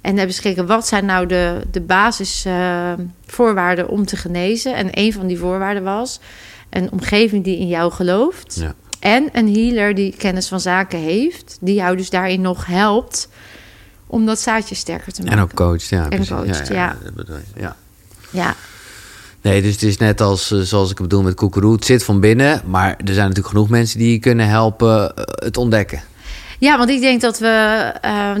En 0.00 0.16
hebben 0.16 0.34
ze 0.34 0.42
gekeken 0.42 0.66
wat 0.66 0.86
zijn 0.86 1.04
nou 1.04 1.26
de, 1.26 1.60
de 1.70 1.80
basisvoorwaarden 1.80 3.88
om 3.88 4.06
te 4.06 4.16
genezen. 4.16 4.74
En 4.74 4.88
een 4.90 5.12
van 5.12 5.26
die 5.26 5.38
voorwaarden 5.38 5.82
was 5.82 6.20
een 6.72 6.92
omgeving 6.92 7.44
die 7.44 7.58
in 7.58 7.68
jou 7.68 7.92
gelooft. 7.92 8.56
Ja. 8.60 8.74
En 9.00 9.28
een 9.32 9.54
healer 9.54 9.94
die 9.94 10.14
kennis 10.16 10.48
van 10.48 10.60
zaken 10.60 10.98
heeft, 10.98 11.58
die 11.60 11.74
jou 11.74 11.96
dus 11.96 12.10
daarin 12.10 12.40
nog 12.40 12.66
helpt 12.66 13.28
om 14.06 14.26
dat 14.26 14.40
zaadje 14.40 14.74
sterker 14.74 15.12
te 15.12 15.22
maken. 15.22 15.38
En 15.38 15.44
ook 15.44 15.54
coach, 15.54 15.82
ja. 15.82 16.08
En 16.08 16.26
coacht, 16.26 16.68
ja. 16.68 16.96
ja. 17.56 17.76
Ja, 18.30 18.56
Nee, 19.42 19.62
dus 19.62 19.72
het 19.72 19.82
is 19.82 19.96
net 19.96 20.20
als 20.20 20.50
eh, 20.50 20.60
zoals 20.60 20.90
ik 20.90 20.98
het 20.98 21.08
bedoel 21.08 21.22
met 21.22 21.34
koekeroe. 21.34 21.72
Het 21.72 21.84
zit 21.84 22.04
van 22.04 22.20
binnen, 22.20 22.62
maar 22.66 22.88
er 22.88 23.14
zijn 23.14 23.28
natuurlijk 23.28 23.48
genoeg 23.48 23.68
mensen 23.68 23.98
die 23.98 24.12
je 24.12 24.18
kunnen 24.18 24.48
helpen 24.48 25.16
eh, 25.16 25.24
het 25.26 25.56
ontdekken. 25.56 26.02
Ja, 26.58 26.78
want 26.78 26.90
ik 26.90 27.00
denk 27.00 27.20
dat 27.20 27.38
we. 27.38 27.46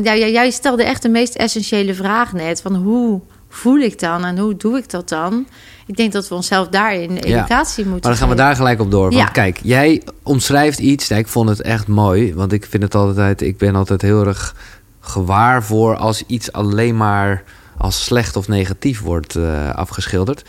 ja, 0.02 0.12
ja, 0.12 0.26
jij 0.26 0.50
stelde 0.50 0.84
echt 0.84 1.02
de 1.02 1.08
meest 1.08 1.34
essentiële 1.34 1.94
vraag 1.94 2.32
net. 2.32 2.60
Van 2.60 2.74
hoe 2.74 3.20
voel 3.52 3.78
ik 3.78 3.98
dan 3.98 4.24
en 4.24 4.38
hoe 4.38 4.56
doe 4.56 4.76
ik 4.76 4.90
dat 4.90 5.08
dan? 5.08 5.46
Ik 5.86 5.96
denk 5.96 6.12
dat 6.12 6.28
we 6.28 6.34
onszelf 6.34 6.68
daarin 6.68 7.16
educatie 7.16 7.84
moeten 7.84 8.10
Maar 8.10 8.18
dan 8.18 8.28
gaan 8.28 8.28
we 8.28 8.42
daar 8.42 8.56
gelijk 8.56 8.80
op 8.80 8.90
door. 8.90 9.02
Want 9.02 9.14
Ja. 9.14 9.24
kijk, 9.26 9.60
jij 9.62 10.02
omschrijft 10.22 10.78
iets. 10.78 11.08
Nou, 11.08 11.20
ik 11.20 11.28
vond 11.28 11.48
het 11.48 11.60
echt 11.62 11.86
mooi. 11.86 12.34
Want 12.34 12.52
ik 12.52 12.66
vind 12.70 12.82
het 12.82 12.94
altijd. 12.94 13.40
Ik 13.40 13.58
ben 13.58 13.74
altijd 13.74 14.02
heel 14.02 14.26
erg 14.26 14.54
gewaar 15.00 15.64
voor 15.64 15.96
als 15.96 16.22
iets 16.26 16.52
alleen 16.52 16.96
maar 16.96 17.42
als 17.76 18.04
slecht 18.04 18.36
of 18.36 18.48
negatief 18.48 19.00
wordt 19.00 19.36
eh, 19.36 19.70
afgeschilderd. 19.74 20.44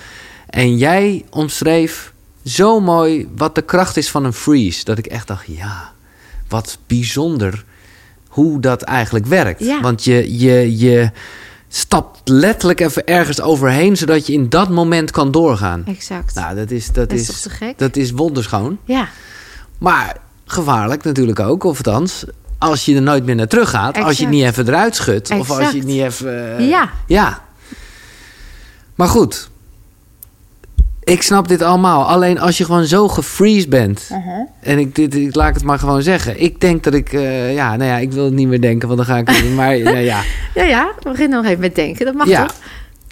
En 0.49 0.77
jij 0.77 1.25
omschreef 1.29 2.13
zo 2.45 2.79
mooi 2.79 3.29
wat 3.35 3.55
de 3.55 3.61
kracht 3.61 3.97
is 3.97 4.09
van 4.11 4.25
een 4.25 4.33
freeze. 4.33 4.83
Dat 4.83 4.97
ik 4.97 5.05
echt 5.05 5.27
dacht, 5.27 5.45
ja, 5.47 5.91
wat 6.47 6.77
bijzonder 6.87 7.63
hoe 8.27 8.59
dat 8.59 8.81
eigenlijk 8.81 9.25
werkt. 9.25 9.59
Ja. 9.59 9.81
Want 9.81 10.03
je, 10.03 10.39
je, 10.39 10.77
je 10.77 11.11
stapt 11.75 12.21
letterlijk 12.29 12.79
even 12.79 13.05
ergens 13.05 13.41
overheen, 13.41 13.97
zodat 13.97 14.27
je 14.27 14.33
in 14.33 14.49
dat 14.49 14.69
moment 14.69 15.11
kan 15.11 15.31
doorgaan. 15.31 15.83
Exact. 15.85 16.35
Nou, 16.35 16.55
dat 16.55 16.71
is, 16.71 16.85
dat 16.91 17.09
dat 17.09 17.19
is 17.19 17.41
te 17.41 17.49
gek? 17.49 17.77
dat 17.77 17.95
is 17.95 18.11
wonderschoon. 18.11 18.77
Ja, 18.85 19.07
Maar 19.77 20.17
gevaarlijk 20.45 21.03
natuurlijk 21.03 21.39
ook. 21.39 21.63
Of 21.63 21.77
althans, 21.77 22.23
als 22.57 22.85
je 22.85 22.95
er 22.95 23.01
nooit 23.01 23.25
meer 23.25 23.35
naar 23.35 23.47
terug 23.47 23.69
gaat. 23.69 23.97
Als 23.97 24.17
je 24.17 24.23
het 24.23 24.33
niet 24.33 24.43
even 24.43 24.67
eruit 24.67 24.95
schudt. 24.95 25.31
Of 25.31 25.49
als 25.49 25.71
je 25.71 25.77
het 25.77 25.85
niet 25.87 26.01
even... 26.01 26.57
eh, 26.57 26.69
Ja. 26.69 26.89
Ja. 27.07 27.41
Maar 28.95 29.07
goed. 29.07 29.49
Ik 31.03 31.21
snap 31.21 31.47
dit 31.47 31.61
allemaal. 31.61 32.05
Alleen 32.05 32.39
als 32.39 32.57
je 32.57 32.65
gewoon 32.65 32.85
zo 32.85 33.07
gefreeze 33.07 33.67
bent. 33.67 34.09
Uh-huh. 34.11 34.47
En 34.61 34.79
ik, 34.79 34.95
dit, 34.95 35.15
ik 35.15 35.35
laat 35.35 35.55
het 35.55 35.63
maar 35.63 35.79
gewoon 35.79 36.01
zeggen. 36.01 36.41
Ik 36.41 36.61
denk 36.61 36.83
dat 36.83 36.93
ik... 36.93 37.13
eh, 37.13 37.53
ja, 37.53 37.75
nou 37.75 37.89
ja, 37.89 37.97
ik 37.97 38.11
wil 38.11 38.23
het 38.25 38.33
niet 38.33 38.47
meer 38.47 38.61
denken. 38.61 38.87
Want 38.87 38.99
dan 38.99 39.07
ga 39.07 39.17
ik... 39.17 39.49
maar 39.55 39.77
ja, 39.77 39.89
ja. 39.97 40.21
ja, 40.55 40.63
ja. 40.63 40.91
We 40.99 41.09
beginnen 41.09 41.41
nog 41.41 41.49
even 41.49 41.61
met 41.61 41.75
denken. 41.75 42.05
Dat 42.05 42.13
mag 42.15 42.27
ja, 42.27 42.45
toch? 42.45 42.55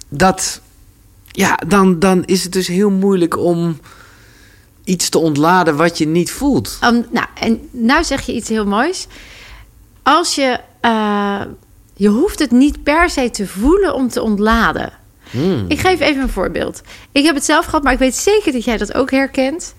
dat. 0.08 0.60
Ja, 1.26 1.58
dan, 1.66 1.98
dan 1.98 2.24
is 2.24 2.42
het 2.42 2.52
dus 2.52 2.66
heel 2.66 2.90
moeilijk 2.90 3.38
om 3.38 3.78
iets 4.84 5.08
te 5.08 5.18
ontladen 5.18 5.76
wat 5.76 5.98
je 5.98 6.06
niet 6.06 6.30
voelt. 6.30 6.78
Um, 6.84 7.04
nou, 7.10 7.26
en 7.40 7.68
nou 7.70 8.04
zeg 8.04 8.20
je 8.20 8.34
iets 8.34 8.48
heel 8.48 8.66
moois. 8.66 9.06
Als 10.02 10.34
je... 10.34 10.58
eh, 10.80 11.40
je 11.94 12.08
hoeft 12.08 12.38
het 12.38 12.50
niet 12.50 12.82
per 12.82 13.10
se 13.10 13.30
te 13.30 13.46
voelen 13.46 13.94
om 13.94 14.08
te 14.08 14.22
ontladen. 14.22 14.92
Hmm. 15.32 15.64
Ik 15.68 15.80
geef 15.80 16.00
even 16.00 16.22
een 16.22 16.28
voorbeeld. 16.28 16.82
Ik 17.12 17.24
heb 17.24 17.34
het 17.34 17.44
zelf 17.44 17.64
gehad, 17.64 17.82
maar 17.82 17.92
ik 17.92 17.98
weet 17.98 18.14
zeker 18.14 18.52
dat 18.52 18.64
jij 18.64 18.76
dat 18.76 18.94
ook 18.94 19.10
herkent. 19.10 19.74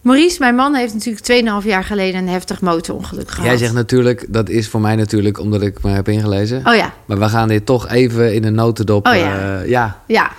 Maurice, 0.00 0.36
mijn 0.38 0.54
man, 0.54 0.74
heeft 0.74 0.94
natuurlijk 0.94 1.60
2,5 1.62 1.66
jaar 1.68 1.84
geleden 1.84 2.20
een 2.20 2.28
heftig 2.28 2.60
motorongeluk 2.60 3.30
gehad. 3.30 3.46
Jij 3.46 3.56
zegt 3.56 3.72
natuurlijk, 3.72 4.26
dat 4.28 4.48
is 4.48 4.68
voor 4.68 4.80
mij 4.80 4.96
natuurlijk 4.96 5.38
omdat 5.38 5.62
ik 5.62 5.82
me 5.82 5.90
heb 5.90 6.08
ingelezen. 6.08 6.66
Oh 6.66 6.74
ja, 6.74 6.94
Maar 7.04 7.18
we 7.18 7.28
gaan 7.28 7.48
dit 7.48 7.66
toch 7.66 7.88
even 7.88 8.34
in 8.34 8.44
een 8.44 8.54
notendop. 8.54 9.06
Oh 9.06 9.14
ja. 9.14 9.60
eh, 9.60 9.68
ja. 9.68 10.00
ja. 10.06 10.30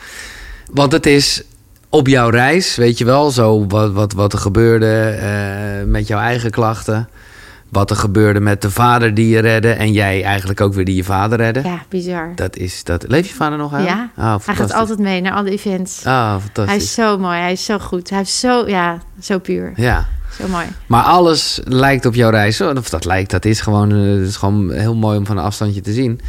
Want 0.72 0.92
het 0.92 1.06
is 1.06 1.44
op 1.90 2.08
jouw 2.08 2.30
reis, 2.30 2.76
weet 2.76 2.98
je 2.98 3.06
wel, 3.06 3.32
zo 3.32 3.66
wat, 3.68 3.92
wat, 3.92 4.14
wat 4.14 4.34
er 4.34 4.40
gebeurde 4.40 5.02
eh, 5.02 5.86
met 5.86 6.08
jouw 6.08 6.20
eigen 6.20 6.52
klachten. 6.52 7.10
Wat 7.72 7.90
er 7.90 7.96
gebeurde 7.96 8.40
met 8.40 8.62
de 8.62 8.72
vader 8.72 9.14
die 9.14 9.28
je 9.30 9.40
redde. 9.40 9.70
En 9.72 9.92
jij 9.92 10.24
eigenlijk 10.24 10.62
ook 10.62 10.74
weer 10.74 10.86
die 10.86 10.96
je 10.96 11.04
vader 11.04 11.38
redde. 11.38 11.62
Ja, 11.64 11.80
bizar. 11.90 12.32
Dat 12.36 12.56
is 12.58 12.84
dat. 12.84 13.06
Leef 13.08 13.28
je 13.28 13.34
vader 13.34 13.58
nog 13.58 13.74
aan? 13.74 13.84
Ja, 13.84 14.10
Oh, 14.18 14.36
hij 14.46 14.56
gaat 14.56 14.74
altijd 14.74 15.00
mee 15.00 15.22
naar 15.22 15.34
alle 15.34 15.50
events. 15.50 16.06
Ah, 16.06 16.32
hij 16.32 16.40
fantastisch. 16.40 16.84
is 16.84 16.94
zo 16.94 17.18
mooi, 17.18 17.40
hij 17.40 17.52
is 17.52 17.66
zo 17.66 17.80
goed. 17.80 18.10
Hij 18.10 18.22
is 18.22 18.40
zo, 18.40 18.68
ja, 18.68 18.98
zo 19.22 19.40
puur. 19.40 19.74
Ja. 19.76 20.08
Zo 20.40 20.48
mooi. 20.48 20.66
Maar 20.88 21.04
alles 21.04 21.60
lijkt 21.64 22.06
op 22.06 22.14
jouw 22.16 22.30
reis. 22.30 22.62
Of 22.62 22.90
dat 22.90 23.06
lijkt, 23.06 23.32
dat 23.32 23.46
is 23.46 23.62
gewoon, 23.62 23.92
eh, 23.92 23.98
het 24.20 24.28
is 24.28 24.36
gewoon 24.36 24.72
heel 24.72 24.96
mooi 24.96 25.18
om 25.18 25.26
van 25.26 25.38
een 25.38 25.44
afstandje 25.44 25.82
te 25.82 25.94
zien. 25.94 26.20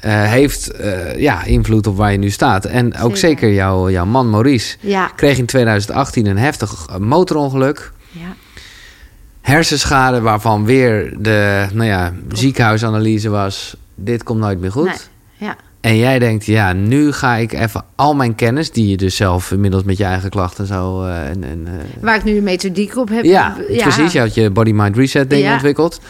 Eh, 0.00 0.22
heeft 0.22 0.70
eh, 0.70 1.18
ja, 1.20 1.44
invloed 1.44 1.86
op 1.86 1.96
waar 1.96 2.12
je 2.12 2.18
nu 2.18 2.30
staat. 2.30 2.64
En 2.64 2.86
ook 2.86 3.00
Zeker. 3.00 3.16
zeker 3.16 3.52
jouw, 3.52 3.90
jouw 3.90 4.04
man 4.06 4.30
Maurice 4.30 4.76
Ja, 4.80 5.06
kreeg 5.16 5.38
in 5.38 5.46
2018 5.46 6.26
een 6.26 6.38
heftig 6.38 6.86
eh, 6.90 6.96
motorongeluk. 6.96 7.92
ja. 8.10 8.34
Hersenschade 9.40 10.20
waarvan 10.20 10.64
weer 10.64 11.14
de 11.18 11.66
nou 11.72 11.88
ja, 11.88 12.12
ziekenhuisanalyse 12.32 13.28
was... 13.28 13.76
dit 13.94 14.22
komt 14.22 14.40
nooit 14.40 14.60
meer 14.60 14.72
goed. 14.72 14.84
Nee, 14.84 14.96
ja. 15.48 15.56
En 15.80 15.96
jij 15.96 16.18
denkt, 16.18 16.44
ja, 16.46 16.72
nu 16.72 17.12
ga 17.12 17.34
ik 17.36 17.52
even 17.52 17.84
al 17.94 18.14
mijn 18.14 18.34
kennis... 18.34 18.70
die 18.70 18.88
je 18.88 18.96
dus 18.96 19.16
zelf 19.16 19.50
inmiddels 19.52 19.82
met 19.82 19.96
je 19.96 20.04
eigen 20.04 20.30
klachten 20.30 20.66
zo... 20.66 21.04
eh, 21.04 21.28
en, 21.28 21.44
en, 21.44 21.66
eh, 21.66 22.02
Waar 22.02 22.16
ik 22.16 22.24
nu 22.24 22.34
de 22.34 22.40
methodiek 22.40 22.96
op 22.96 23.08
heb. 23.08 23.24
ja, 23.24 23.56
precies. 23.78 24.12
Je 24.12 24.18
had 24.20 24.34
je 24.34 24.50
body 24.50 24.72
mind 24.72 24.96
reset 24.96 25.30
ding 25.30 25.42
Ja. 25.42 25.52
ontwikkeld. 25.52 26.00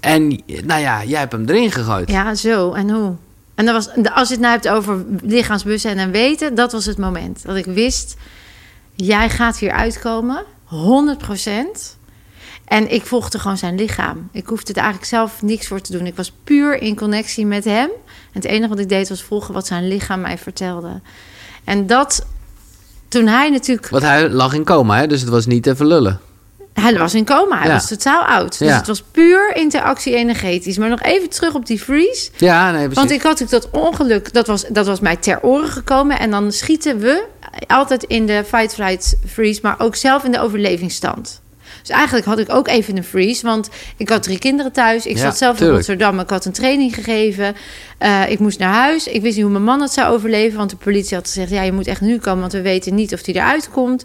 En 0.00 0.28
nou 0.64 0.80
ja, 0.80 1.04
jij 1.04 1.18
hebt 1.18 1.32
hem 1.32 1.48
erin 1.48 1.70
gegooid. 1.72 2.10
Ja, 2.10 2.34
zo. 2.34 2.72
En 2.72 2.90
hoe? 2.90 3.14
En 3.54 3.64
dat 3.66 3.74
was, 3.74 4.10
als 4.14 4.28
je 4.28 4.34
het 4.34 4.42
nou 4.42 4.52
hebt 4.54 4.68
over 4.68 5.04
lichaamsbewustzijn 5.22 5.98
en 5.98 6.10
weten, 6.10 6.54
dat 6.54 6.72
was 6.72 6.84
het 6.84 6.98
moment. 6.98 7.42
Dat 7.44 7.56
ik 7.56 7.64
wist, 7.64 8.16
jij 8.94 9.30
gaat 9.30 9.58
hier 9.58 9.70
uitkomen, 9.70 10.44
100 10.64 11.18
En 12.68 12.92
ik 12.92 13.06
volgde 13.06 13.38
gewoon 13.38 13.56
zijn 13.58 13.74
lichaam. 13.74 14.28
Ik 14.32 14.46
hoefde 14.46 14.72
er 14.72 14.78
eigenlijk 14.78 15.08
zelf 15.08 15.42
niks 15.42 15.66
voor 15.66 15.80
te 15.80 15.92
doen. 15.92 16.06
Ik 16.06 16.16
was 16.16 16.32
puur 16.44 16.82
in 16.82 16.96
connectie 16.96 17.46
met 17.46 17.64
hem. 17.64 17.88
En 18.08 18.40
het 18.40 18.44
enige 18.44 18.68
wat 18.68 18.78
ik 18.78 18.88
deed 18.88 19.08
was 19.08 19.22
volgen 19.22 19.54
wat 19.54 19.66
zijn 19.66 19.88
lichaam 19.88 20.20
mij 20.20 20.38
vertelde. 20.38 21.00
En 21.64 21.86
dat, 21.86 22.26
toen 23.08 23.26
hij 23.26 23.50
natuurlijk... 23.50 23.88
Want 23.88 24.02
hij 24.02 24.28
lag 24.28 24.52
in 24.54 24.64
coma, 24.64 24.98
hè? 24.98 25.06
dus 25.06 25.20
het 25.20 25.30
was 25.30 25.46
niet 25.46 25.66
even 25.66 25.86
lullen. 25.86 26.20
Hij 26.72 26.98
was 26.98 27.14
in 27.14 27.24
coma, 27.24 27.58
hij 27.58 27.66
Ja. 27.66 27.72
was 27.72 27.88
totaal 27.88 28.22
oud. 28.24 28.58
Dus 28.58 28.68
Ja. 28.68 28.76
het 28.76 28.86
was 28.86 29.02
puur 29.02 29.56
interactie 29.56 30.14
energetisch. 30.14 30.78
Maar 30.78 30.88
nog 30.88 31.02
even 31.02 31.28
terug 31.28 31.54
op 31.54 31.66
die 31.66 31.78
freeze. 31.80 32.30
Ja, 32.36 32.64
nee, 32.70 32.78
precies. 32.80 32.94
Want 32.96 33.10
ik 33.10 33.22
had 33.22 33.40
natuurlijk 33.40 33.72
dat 33.72 33.82
ongeluk, 33.82 34.32
dat 34.32 34.46
was, 34.46 34.64
dat 34.68 34.86
was 34.86 35.00
mij 35.00 35.16
ter 35.16 35.42
oren 35.42 35.68
gekomen. 35.68 36.18
En 36.18 36.30
dan 36.30 36.52
schieten 36.52 36.98
we 36.98 37.24
altijd 37.66 38.02
in 38.02 38.26
de 38.26 38.44
fight, 38.46 38.74
flight, 38.74 39.18
freeze, 39.26 39.60
maar 39.62 39.74
ook 39.78 39.94
zelf 39.96 40.24
in 40.24 40.32
de 40.32 40.40
overlevingsstand. 40.40 41.40
Dus 41.88 41.96
eigenlijk 41.96 42.26
had 42.26 42.38
ik 42.38 42.52
ook 42.52 42.68
even 42.68 42.96
een 42.96 43.04
freeze, 43.04 43.46
want 43.46 43.68
ik 43.96 44.08
had 44.08 44.22
drie 44.22 44.38
kinderen 44.38 44.72
thuis. 44.72 45.06
Ik 45.06 45.16
Ja, 45.16 45.22
zat 45.22 45.36
zelf 45.38 45.56
tuurlijk. 45.56 45.78
in 45.78 45.86
Rotterdam, 45.86 46.20
ik 46.20 46.30
had 46.30 46.44
een 46.44 46.52
training 46.52 46.94
gegeven. 46.94 47.56
Eh, 47.98 48.30
ik 48.30 48.38
moest 48.38 48.58
naar 48.58 48.72
huis. 48.72 49.06
Ik 49.06 49.22
wist 49.22 49.34
niet 49.34 49.44
hoe 49.44 49.52
mijn 49.52 49.64
man 49.64 49.80
het 49.80 49.92
zou 49.92 50.12
overleven, 50.14 50.58
want 50.58 50.70
de 50.70 50.76
politie 50.76 51.16
had 51.16 51.26
gezegd... 51.26 51.50
ja, 51.50 51.62
je 51.62 51.72
moet 51.72 51.86
echt 51.86 52.00
nu 52.00 52.18
komen, 52.18 52.40
want 52.40 52.52
we 52.52 52.62
weten 52.62 52.94
niet 52.94 53.12
of 53.12 53.24
hij 53.24 53.34
eruit 53.34 53.70
komt. 53.70 54.04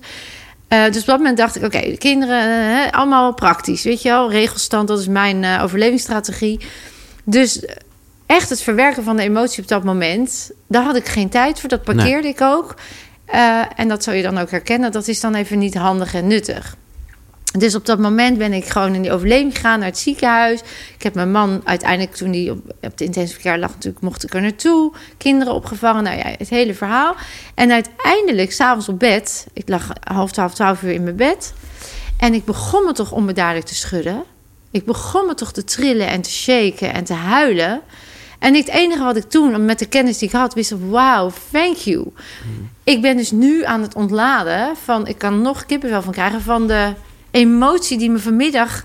Eh, 0.67 0.85
dus 0.85 0.99
op 1.01 1.05
dat 1.05 1.17
moment 1.17 1.37
dacht 1.37 1.55
ik, 1.55 1.63
oké, 1.63 1.79
de 1.79 1.97
kinderen, 1.97 2.41
eh, 2.85 2.91
allemaal 2.91 3.33
praktisch, 3.33 3.83
weet 3.83 4.01
je 4.01 4.09
wel. 4.09 4.31
Regelstand, 4.31 4.87
dat 4.87 4.99
is 4.99 5.07
mijn 5.07 5.59
overlevingsstrategie. 5.61 6.59
Dus 7.23 7.65
echt 8.25 8.49
het 8.49 8.61
verwerken 8.61 9.03
van 9.03 9.15
de 9.15 9.23
emotie 9.23 9.61
op 9.61 9.67
dat 9.69 9.83
moment, 9.83 10.51
daar 10.67 10.83
had 10.83 10.95
ik 10.95 11.05
geen 11.07 11.29
tijd 11.29 11.59
voor. 11.59 11.69
Dat 11.69 11.83
parkeerde 11.83 12.27
ik 12.27 12.41
ook. 12.41 12.75
En 13.75 13.87
dat 13.87 14.03
zou 14.03 14.15
je 14.15 14.23
dan 14.23 14.37
ook 14.37 14.51
herkennen. 14.51 14.91
Dat 14.91 15.07
is 15.07 15.19
dan 15.19 15.35
even 15.35 15.57
niet 15.57 15.75
handig 15.75 16.13
en 16.13 16.27
nuttig. 16.27 16.75
Dus 17.57 17.75
op 17.75 17.85
dat 17.85 17.99
moment 17.99 18.37
ben 18.37 18.53
ik 18.53 18.65
gewoon 18.65 18.95
in 18.95 19.01
die 19.01 19.11
overleving 19.11 19.55
gegaan 19.55 19.79
naar 19.79 19.87
het 19.87 19.97
ziekenhuis. 19.97 20.59
Ik 20.95 21.03
heb 21.03 21.13
mijn 21.13 21.31
man 21.31 21.61
uiteindelijk, 21.63 22.15
toen 22.15 22.31
hij 22.31 22.49
op, 22.49 22.59
op 22.81 22.97
de 22.97 23.05
intensive 23.05 23.39
care 23.39 23.57
lag, 23.57 23.69
natuurlijk 23.69 24.03
mocht 24.03 24.23
ik 24.23 24.33
er 24.33 24.41
naartoe. 24.41 24.93
Kinderen 25.17 25.53
opgevangen, 25.53 26.03
nou 26.03 26.17
ja, 26.17 26.23
het 26.37 26.49
hele 26.49 26.73
verhaal. 26.73 27.15
En 27.55 27.71
uiteindelijk, 27.71 28.51
s'avonds 28.51 28.89
op 28.89 28.99
bed, 28.99 29.47
ik 29.53 29.69
lag 29.69 29.89
half 30.03 30.31
twaalf, 30.31 30.53
twaalf 30.53 30.81
uur 30.81 30.91
in 30.91 31.03
mijn 31.03 31.15
bed. 31.15 31.53
En 32.17 32.33
ik 32.33 32.45
begon 32.45 32.85
me 32.85 32.91
toch 32.91 33.11
onbedaarlijk 33.11 33.65
te 33.65 33.75
schudden. 33.75 34.23
Ik 34.71 34.85
begon 34.85 35.25
me 35.25 35.33
toch 35.33 35.51
te 35.51 35.63
trillen 35.63 36.07
en 36.07 36.21
te 36.21 36.31
shaken 36.31 36.93
en 36.93 37.03
te 37.03 37.13
huilen. 37.13 37.81
En 38.39 38.55
het 38.55 38.69
enige 38.69 39.03
wat 39.03 39.15
ik 39.15 39.29
toen, 39.29 39.65
met 39.65 39.79
de 39.79 39.85
kennis 39.85 40.17
die 40.17 40.27
ik 40.27 40.33
had, 40.33 40.53
wist: 40.53 40.73
wauw, 40.89 41.31
thank 41.51 41.75
you. 41.75 42.07
Ik 42.83 43.01
ben 43.01 43.17
dus 43.17 43.31
nu 43.31 43.65
aan 43.65 43.81
het 43.81 43.95
ontladen 43.95 44.75
van, 44.83 45.07
ik 45.07 45.17
kan 45.17 45.41
nog 45.41 45.65
kippenvel 45.65 46.01
van 46.01 46.13
krijgen, 46.13 46.41
van 46.41 46.67
de 46.67 46.93
emotie 47.33 47.97
die 47.97 48.09
me 48.09 48.19
vanmiddag 48.19 48.83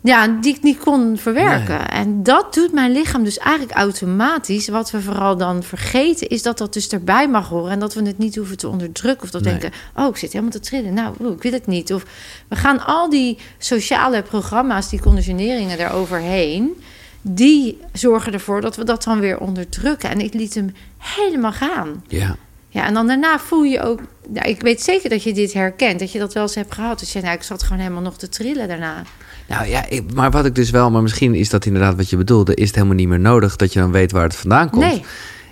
Ja, 0.00 0.28
die 0.28 0.54
ik 0.54 0.62
niet 0.62 0.78
kon 0.78 1.16
verwerken. 1.18 1.88
En 1.88 2.22
dat 2.22 2.54
doet 2.54 2.72
mijn 2.72 2.92
lichaam 2.92 3.24
dus 3.24 3.38
eigenlijk 3.38 3.78
automatisch. 3.78 4.68
Wat 4.68 4.90
we 4.90 5.00
vooral 5.02 5.36
dan 5.36 5.62
vergeten, 5.62 6.28
is 6.28 6.42
dat 6.42 6.58
dat 6.58 6.72
dus 6.72 6.88
erbij 6.88 7.28
mag 7.28 7.48
horen. 7.48 7.70
En 7.70 7.78
dat 7.78 7.94
we 7.94 8.02
het 8.06 8.18
niet 8.18 8.36
hoeven 8.36 8.56
te 8.56 8.68
onderdrukken. 8.68 9.22
Of 9.24 9.30
dat 9.30 9.42
Nee. 9.42 9.50
denken, 9.58 9.78
oh, 9.96 10.08
ik 10.08 10.16
zit 10.16 10.32
helemaal 10.32 10.52
te 10.52 10.60
trillen. 10.60 10.94
Nou, 10.94 11.32
ik 11.34 11.42
wil 11.42 11.52
het 11.52 11.66
niet. 11.66 11.92
Of 11.92 12.04
we 12.48 12.56
gaan 12.56 12.84
al 12.86 13.10
die 13.10 13.38
sociale 13.58 14.22
programma's, 14.22 14.88
die 14.88 15.00
conditioneringen 15.00 15.78
daaroverheen... 15.78 16.82
die 17.22 17.80
zorgen 17.92 18.32
ervoor 18.32 18.60
dat 18.60 18.76
we 18.76 18.84
dat 18.84 19.02
dan 19.04 19.20
weer 19.20 19.38
onderdrukken. 19.38 20.10
En 20.10 20.20
ik 20.20 20.34
liet 20.34 20.54
hem 20.54 20.74
helemaal 20.98 21.52
gaan. 21.52 22.04
Ja. 22.08 22.36
Ja, 22.68 22.84
en 22.84 22.94
dan 22.94 23.06
daarna 23.06 23.38
voel 23.38 23.62
je 23.62 23.80
ook... 23.80 24.00
Nou, 24.28 24.48
ik 24.48 24.60
weet 24.62 24.82
zeker 24.82 25.10
dat 25.10 25.22
je 25.22 25.34
dit 25.34 25.52
herkent. 25.52 25.98
Dat 26.00 26.12
je 26.12 26.18
dat 26.18 26.32
wel 26.32 26.42
eens 26.42 26.54
hebt 26.54 26.74
gehad. 26.74 26.98
Dus 26.98 27.12
je, 27.12 27.20
nou, 27.20 27.34
ik 27.34 27.42
zat 27.42 27.62
gewoon 27.62 27.78
helemaal 27.78 28.02
nog 28.02 28.16
te 28.18 28.28
trillen 28.28 28.68
daarna. 28.68 29.02
Nou 29.48 29.66
ja, 29.68 29.88
ik- 29.88 30.12
maar 30.14 30.30
wat 30.30 30.44
ik 30.46 30.54
dus 30.54 30.70
wel, 30.70 30.90
maar 30.90 31.02
misschien 31.02 31.34
is 31.34 31.48
dat 31.50 31.66
inderdaad 31.66 31.96
wat 31.96 32.10
je 32.10 32.16
bedoelde, 32.16 32.54
is 32.54 32.66
het 32.66 32.74
helemaal 32.74 32.96
niet 32.96 33.08
meer 33.08 33.20
nodig 33.20 33.56
dat 33.56 33.72
je 33.72 33.78
dan 33.80 33.92
weet 33.92 34.12
waar 34.12 34.22
het 34.22 34.36
vandaan 34.36 34.70
komt. 34.70 34.84
Nee. 34.84 35.04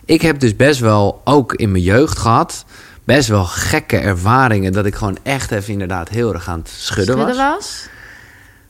Ik 0.04 0.22
heb 0.22 0.38
dus 0.40 0.56
best 0.56 0.80
wel, 0.80 1.20
ook 1.24 1.54
in 1.54 1.70
mijn 1.70 1.82
jeugd 1.82 2.18
gehad, 2.18 2.64
best 3.04 3.28
wel 3.28 3.44
gekke 3.44 3.96
ervaringen 3.96 4.72
dat 4.72 4.86
ik 4.86 4.94
gewoon 4.94 5.18
echt 5.22 5.50
even 5.50 5.72
inderdaad 5.72 6.08
heel 6.08 6.32
erg 6.34 6.48
aan 6.48 6.58
het 6.58 6.68
schudden, 6.68 7.14
Schudden 7.14 7.36
was. 7.36 7.54
was. 7.54 7.88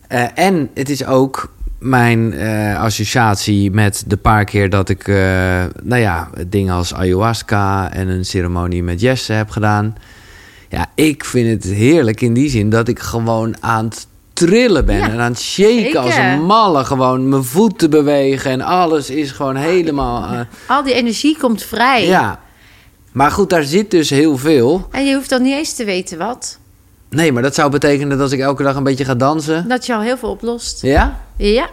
Eh, 0.08 0.24
en 0.34 0.70
het 0.74 0.90
is 0.90 1.04
ook 1.06 1.52
mijn 1.84 2.32
eh, 2.32 2.80
associatie 2.80 3.70
met 3.70 4.04
de 4.06 4.16
paar 4.16 4.44
keer 4.44 4.70
dat 4.70 4.88
ik, 4.88 5.08
eh, 5.08 5.14
nou 5.82 6.00
ja, 6.00 6.28
dingen 6.46 6.74
als 6.74 6.94
ayahuasca 6.94 7.92
en 7.92 8.08
een 8.08 8.24
ceremonie 8.24 8.82
met 8.82 9.00
Jesse 9.00 9.32
heb 9.32 9.50
gedaan. 9.50 9.96
Ja, 10.68 10.86
ik 10.94 11.24
vind 11.24 11.64
het 11.64 11.72
heerlijk 11.72 12.20
in 12.20 12.34
die 12.34 12.48
zin 12.50 12.70
dat 12.70 12.88
ik 12.88 12.98
gewoon 12.98 13.54
aan 13.60 13.84
het 13.84 14.06
trillen 14.32 14.84
ben 14.86 14.96
Ja, 14.96 15.08
en 15.10 15.20
aan 15.20 15.30
het 15.30 15.40
shaken 15.40 16.00
als 16.00 16.16
een 16.16 16.42
malle. 16.42 16.84
Gewoon 16.84 17.28
mijn 17.28 17.44
voeten 17.44 17.90
bewegen 17.90 18.50
en 18.50 18.60
alles 18.60 19.10
is 19.10 19.30
gewoon 19.30 19.56
helemaal... 19.56 20.32
eh, 20.32 20.40
Al 20.66 20.82
die 20.82 20.94
energie 20.94 21.36
komt 21.38 21.62
vrij. 21.62 22.06
ja, 22.06 22.40
maar 23.12 23.30
goed, 23.30 23.50
daar 23.50 23.62
zit 23.62 23.90
dus 23.90 24.10
heel 24.10 24.36
veel. 24.38 24.88
En 24.90 25.04
je 25.06 25.14
hoeft 25.14 25.30
dan 25.30 25.42
niet 25.42 25.54
eens 25.54 25.74
te 25.74 25.84
weten 25.84 26.18
wat. 26.18 26.58
Nee, 27.14 27.32
maar 27.32 27.42
dat 27.42 27.54
zou 27.54 27.70
betekenen 27.70 28.08
dat 28.08 28.20
als 28.20 28.32
ik 28.32 28.40
elke 28.40 28.62
dag 28.62 28.76
een 28.76 28.82
beetje 28.82 29.04
ga 29.04 29.14
dansen... 29.14 29.68
Dat 29.68 29.86
je 29.86 29.94
al 29.94 30.00
heel 30.00 30.16
veel 30.16 30.30
oplost. 30.30 30.82
Ja? 30.82 31.20
Ja. 31.36 31.68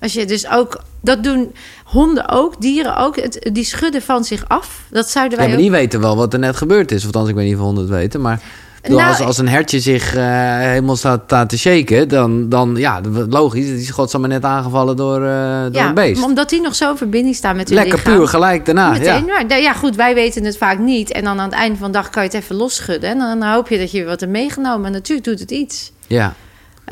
Als 0.00 0.12
je 0.12 0.24
dus 0.24 0.48
ook... 0.48 0.82
Dat 1.00 1.22
doen 1.24 1.54
honden 1.84 2.28
ook, 2.28 2.60
dieren 2.60 2.96
ook. 2.96 3.16
Het, 3.16 3.50
die 3.52 3.64
schudden 3.64 4.02
van 4.02 4.24
zich 4.24 4.48
af. 4.48 4.82
Dat 4.90 5.10
zouden 5.10 5.32
Ja, 5.32 5.38
wij 5.38 5.46
maar 5.46 5.56
ook... 5.56 5.62
die 5.62 5.70
weten 5.70 6.00
wel 6.00 6.16
wat 6.16 6.32
er 6.32 6.38
net 6.38 6.56
gebeurd 6.56 6.92
is. 6.92 7.00
Of 7.00 7.06
althans, 7.06 7.28
ik 7.28 7.34
weet 7.34 7.46
niet 7.46 7.54
of 7.54 7.60
honden 7.60 7.84
het 7.84 7.92
weten. 7.92 8.20
Maar 8.20 8.42
Nou, 8.88 9.08
als, 9.08 9.20
als 9.20 9.38
een 9.38 9.48
hertje 9.48 9.80
zich 9.80 10.14
eh, 10.14 10.58
helemaal 10.58 10.96
staat, 10.96 11.22
staat 11.26 11.48
te 11.48 11.58
shaken... 11.58 12.08
dan, 12.08 12.48
dan 12.48 12.74
ja, 12.76 13.00
logisch. 13.28 13.64
Die 13.64 13.76
is 13.76 13.90
godsamme 13.90 14.28
net 14.28 14.44
aangevallen 14.44 14.96
door, 14.96 15.14
eh, 15.14 15.62
door 15.62 15.74
ja, 15.74 15.88
een 15.88 15.94
beest. 15.94 16.24
omdat 16.24 16.48
die 16.48 16.60
nog 16.60 16.74
zo 16.74 16.90
in 16.90 16.96
verbinding 16.96 17.34
staan 17.34 17.56
met 17.56 17.68
hun 17.68 17.78
Lekker 17.78 17.94
lichaam. 17.98 18.14
puur, 18.14 18.28
gelijk 18.28 18.66
daarna. 18.66 18.94
Ja. 18.94 19.20
Maar, 19.20 19.46
nou 19.46 19.62
ja, 19.62 19.72
goed, 19.72 19.96
wij 19.96 20.14
weten 20.14 20.44
het 20.44 20.56
vaak 20.56 20.78
niet. 20.78 21.12
En 21.12 21.24
dan 21.24 21.40
aan 21.40 21.48
het 21.48 21.58
einde 21.58 21.78
van 21.78 21.86
de 21.86 21.98
dag 21.98 22.10
kan 22.10 22.22
je 22.22 22.28
het 22.28 22.38
even 22.42 22.56
losschudden. 22.56 23.10
En 23.10 23.18
dan 23.18 23.42
hoop 23.42 23.68
je 23.68 23.78
dat 23.78 23.90
je 23.90 23.98
weer 23.98 24.06
wat 24.06 24.20
hebt 24.20 24.32
meegenomen. 24.32 24.86
En 24.86 24.92
natuurlijk 24.92 25.26
doet 25.26 25.40
het 25.40 25.50
iets. 25.50 25.92
Ja. 26.06 26.34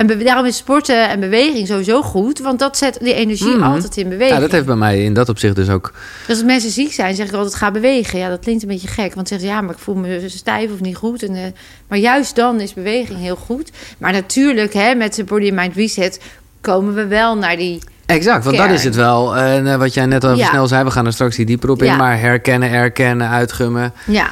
En 0.00 0.24
daarom 0.24 0.46
is 0.46 0.56
sporten 0.56 1.08
en 1.08 1.20
beweging 1.20 1.66
sowieso 1.66 2.02
goed. 2.02 2.38
Want 2.38 2.58
dat 2.58 2.76
zet 2.76 2.98
die 3.02 3.14
energie 3.14 3.56
Mhm. 3.56 3.62
altijd 3.62 3.96
in 3.96 4.08
beweging. 4.08 4.34
ja, 4.34 4.40
dat 4.40 4.50
heeft 4.52 4.66
bij 4.66 4.74
mij 4.76 5.04
in 5.04 5.14
dat 5.14 5.28
opzicht 5.28 5.56
dus 5.56 5.68
ook... 5.68 5.92
Dus 6.26 6.36
als 6.36 6.44
mensen 6.44 6.70
ziek 6.70 6.92
zijn, 6.92 7.14
zeg 7.14 7.26
ik 7.28 7.32
altijd 7.34 7.54
ga 7.54 7.70
bewegen. 7.70 8.18
Ja, 8.18 8.28
dat 8.28 8.40
klinkt 8.40 8.62
een 8.62 8.68
beetje 8.68 8.88
gek. 8.88 9.14
Want 9.14 9.28
zeggen 9.28 9.48
ze, 9.48 9.54
ja, 9.54 9.60
maar 9.60 9.74
ik 9.74 9.80
voel 9.80 9.94
me 9.94 10.24
stijf 10.26 10.72
of 10.72 10.80
niet 10.80 10.96
goed. 10.96 11.22
En, 11.22 11.34
eh, 11.34 11.42
maar 11.88 11.98
juist 11.98 12.36
dan 12.36 12.60
is 12.60 12.74
beweging 12.74 13.18
heel 13.18 13.36
goed. 13.36 13.70
Maar 13.98 14.12
natuurlijk, 14.12 14.72
hè, 14.72 14.94
met 14.94 15.14
de 15.14 15.24
Body 15.24 15.50
Mind 15.50 15.74
Reset 15.76 16.20
komen 16.60 16.94
we 16.94 17.06
wel 17.06 17.36
naar 17.36 17.56
die... 17.56 17.78
Exact, 18.06 18.44
want 18.44 18.56
dat 18.56 18.70
is 18.70 18.84
het 18.84 18.94
wel. 18.94 19.36
En 19.36 19.66
eh, 19.66 19.76
wat 19.76 19.94
jij 19.94 20.06
net 20.06 20.24
al 20.24 20.36
Ja. 20.36 20.48
snel 20.48 20.66
zei, 20.66 20.84
we 20.84 20.90
gaan 20.90 21.06
er 21.06 21.12
straks 21.12 21.36
die 21.36 21.46
dieper 21.46 21.70
op 21.70 21.82
in. 21.82 21.96
Maar 21.96 22.20
herkennen, 22.20 22.70
erkennen, 22.70 23.28
uitgummen. 23.28 23.92
Ja, 24.06 24.30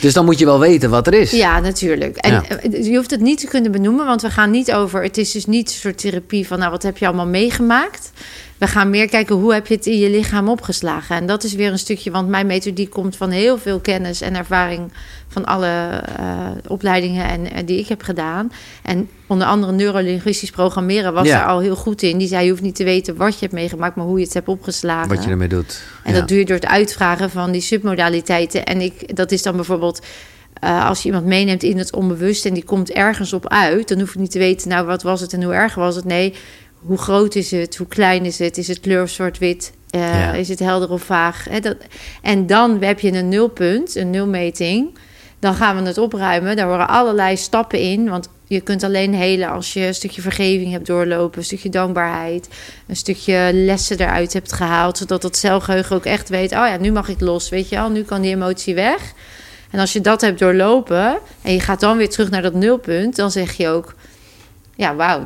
Dus 0.00 0.12
dan 0.12 0.24
moet 0.24 0.38
je 0.38 0.44
wel 0.44 0.58
weten 0.60 0.90
wat 0.90 1.06
er 1.06 1.14
is. 1.14 1.30
ja 1.30 1.60
natuurlijk. 1.60 2.16
En 2.16 2.32
Ja. 2.32 2.42
eh, 2.48 2.84
je 2.84 2.96
hoeft 2.96 3.10
het 3.10 3.20
niet 3.20 3.40
te 3.40 3.46
kunnen 3.46 3.72
benoemen, 3.72 4.06
want 4.06 4.22
we 4.22 4.30
gaan 4.30 4.50
niet 4.50 4.72
over... 4.72 5.02
Het 5.02 5.16
is 5.18 5.32
dus 5.32 5.46
niet 5.46 5.68
een 5.68 5.74
soort 5.76 5.98
therapie 5.98 6.46
van, 6.46 6.58
nou, 6.58 6.70
wat 6.70 6.82
heb 6.82 6.98
je 6.98 7.06
allemaal 7.06 7.26
meegemaakt? 7.26 8.12
We 8.58 8.66
gaan 8.66 8.90
meer 8.90 9.08
kijken, 9.08 9.36
hoe 9.36 9.52
heb 9.54 9.66
je 9.66 9.74
het 9.74 9.86
in 9.86 9.98
je 9.98 10.10
lichaam 10.10 10.48
opgeslagen? 10.48 11.16
En 11.16 11.26
dat 11.26 11.44
is 11.44 11.54
weer 11.54 11.70
een 11.72 11.78
stukje, 11.78 12.10
want 12.10 12.28
mijn 12.28 12.46
methodiek 12.46 12.90
komt 12.90 13.16
van 13.16 13.30
heel 13.30 13.58
veel 13.58 13.80
kennis 13.80 14.20
en 14.20 14.36
ervaring... 14.36 14.92
van 15.36 15.44
alle 15.44 15.66
eh, 16.16 16.48
opleidingen 16.68 17.28
en, 17.28 17.52
en 17.52 17.64
die 17.66 17.78
ik 17.78 17.88
heb 17.88 18.02
gedaan. 18.02 18.52
En 18.82 19.08
onder 19.26 19.46
andere 19.46 19.72
neurolinguistisch 19.72 20.50
programmeren 20.50 21.12
was 21.12 21.26
Ja. 21.26 21.38
daar 21.38 21.46
al 21.46 21.60
heel 21.60 21.76
goed 21.76 22.02
in. 22.02 22.18
Die 22.18 22.28
zei, 22.28 22.44
je 22.44 22.50
hoeft 22.50 22.62
niet 22.62 22.74
te 22.74 22.84
weten 22.84 23.16
wat 23.16 23.32
je 23.34 23.40
hebt 23.40 23.52
meegemaakt... 23.52 23.96
maar 23.96 24.04
hoe 24.06 24.18
je 24.18 24.24
het 24.24 24.34
hebt 24.34 24.48
opgeslagen. 24.48 25.08
Wat 25.14 25.24
je 25.24 25.30
ermee 25.30 25.48
doet. 25.48 25.82
En 26.04 26.12
Ja. 26.12 26.18
dat 26.18 26.28
doe 26.28 26.38
je 26.38 26.44
door 26.44 26.56
het 26.56 26.66
uitvragen 26.66 27.30
van 27.30 27.50
die 27.52 27.60
submodaliteiten. 27.60 28.64
En 28.64 28.80
ik, 28.80 29.16
dat 29.16 29.32
is 29.32 29.42
dan 29.42 29.56
bijvoorbeeld 29.56 30.00
eh, 30.60 30.88
als 30.88 31.00
je 31.02 31.06
iemand 31.08 31.26
meeneemt 31.26 31.62
in 31.62 31.78
het 31.78 31.92
onbewuste 31.94 32.48
en 32.48 32.54
die 32.54 32.64
komt 32.64 32.90
ergens 32.90 33.32
op 33.32 33.48
uit, 33.48 33.88
dan 33.88 33.98
hoef 34.00 34.12
je 34.12 34.18
niet 34.18 34.30
te 34.30 34.38
weten, 34.38 34.68
nou 34.68 34.86
wat 34.86 35.02
was 35.02 35.20
het 35.20 35.32
en 35.32 35.42
hoe 35.42 35.54
erg 35.54 35.74
was 35.74 35.96
het. 35.96 36.04
Nee, 36.04 36.34
hoe 36.78 36.98
groot 36.98 37.34
is 37.34 37.50
het? 37.50 37.76
Hoe 37.76 37.86
klein 37.86 38.24
is 38.24 38.38
het? 38.38 38.58
Is 38.58 38.68
het 38.68 38.80
kleur 38.80 39.08
zwart-wit? 39.08 39.72
Eh, 39.90 40.00
Ja. 40.00 40.32
Is 40.32 40.48
het 40.48 40.58
helder 40.58 40.90
of 40.90 41.02
vaag? 41.02 41.46
Dat, 41.60 41.76
en 42.22 42.46
dan 42.46 42.82
heb 42.82 43.00
je 43.00 43.12
een 43.12 43.28
nulpunt, 43.28 43.94
een 43.96 44.10
nulmeting. 44.10 44.98
Dan 45.46 45.54
gaan 45.54 45.76
we 45.76 45.88
het 45.88 45.98
opruimen. 45.98 46.56
Daar 46.56 46.66
horen 46.66 46.88
allerlei 46.88 47.36
stappen 47.36 47.78
in. 47.78 48.08
Want 48.08 48.28
je 48.46 48.60
kunt 48.60 48.82
alleen 48.82 49.14
helen 49.14 49.50
als 49.50 49.72
je 49.72 49.86
een 49.86 49.94
stukje 49.94 50.22
vergeving 50.22 50.72
hebt 50.72 50.86
doorlopen, 50.86 51.38
een 51.38 51.44
stukje 51.44 51.68
dankbaarheid, 51.68 52.48
een 52.86 52.96
stukje 52.96 53.50
lessen 53.52 53.98
eruit 53.98 54.32
hebt 54.32 54.52
gehaald, 54.52 54.98
zodat 54.98 55.22
het 55.22 55.36
celgeheugen 55.36 55.96
ook 55.96 56.04
echt 56.04 56.28
weet: 56.28 56.52
oh 56.52 56.66
ja, 56.66 56.76
nu 56.76 56.92
mag 56.92 57.08
ik 57.08 57.20
los, 57.20 57.48
weet 57.48 57.68
je 57.68 57.78
al, 57.78 57.88
nu 57.88 58.02
kan 58.02 58.20
die 58.20 58.34
emotie 58.34 58.74
weg. 58.74 59.12
En 59.70 59.80
als 59.80 59.92
je 59.92 60.00
dat 60.00 60.20
hebt 60.20 60.38
doorlopen 60.38 61.18
en 61.42 61.52
je 61.52 61.60
gaat 61.60 61.80
dan 61.80 61.96
weer 61.96 62.08
terug 62.08 62.30
naar 62.30 62.42
dat 62.42 62.54
nulpunt, 62.54 63.16
dan 63.16 63.30
zeg 63.30 63.52
je 63.52 63.68
ook: 63.68 63.94
ja, 64.74 64.94
wauw, 64.94 65.24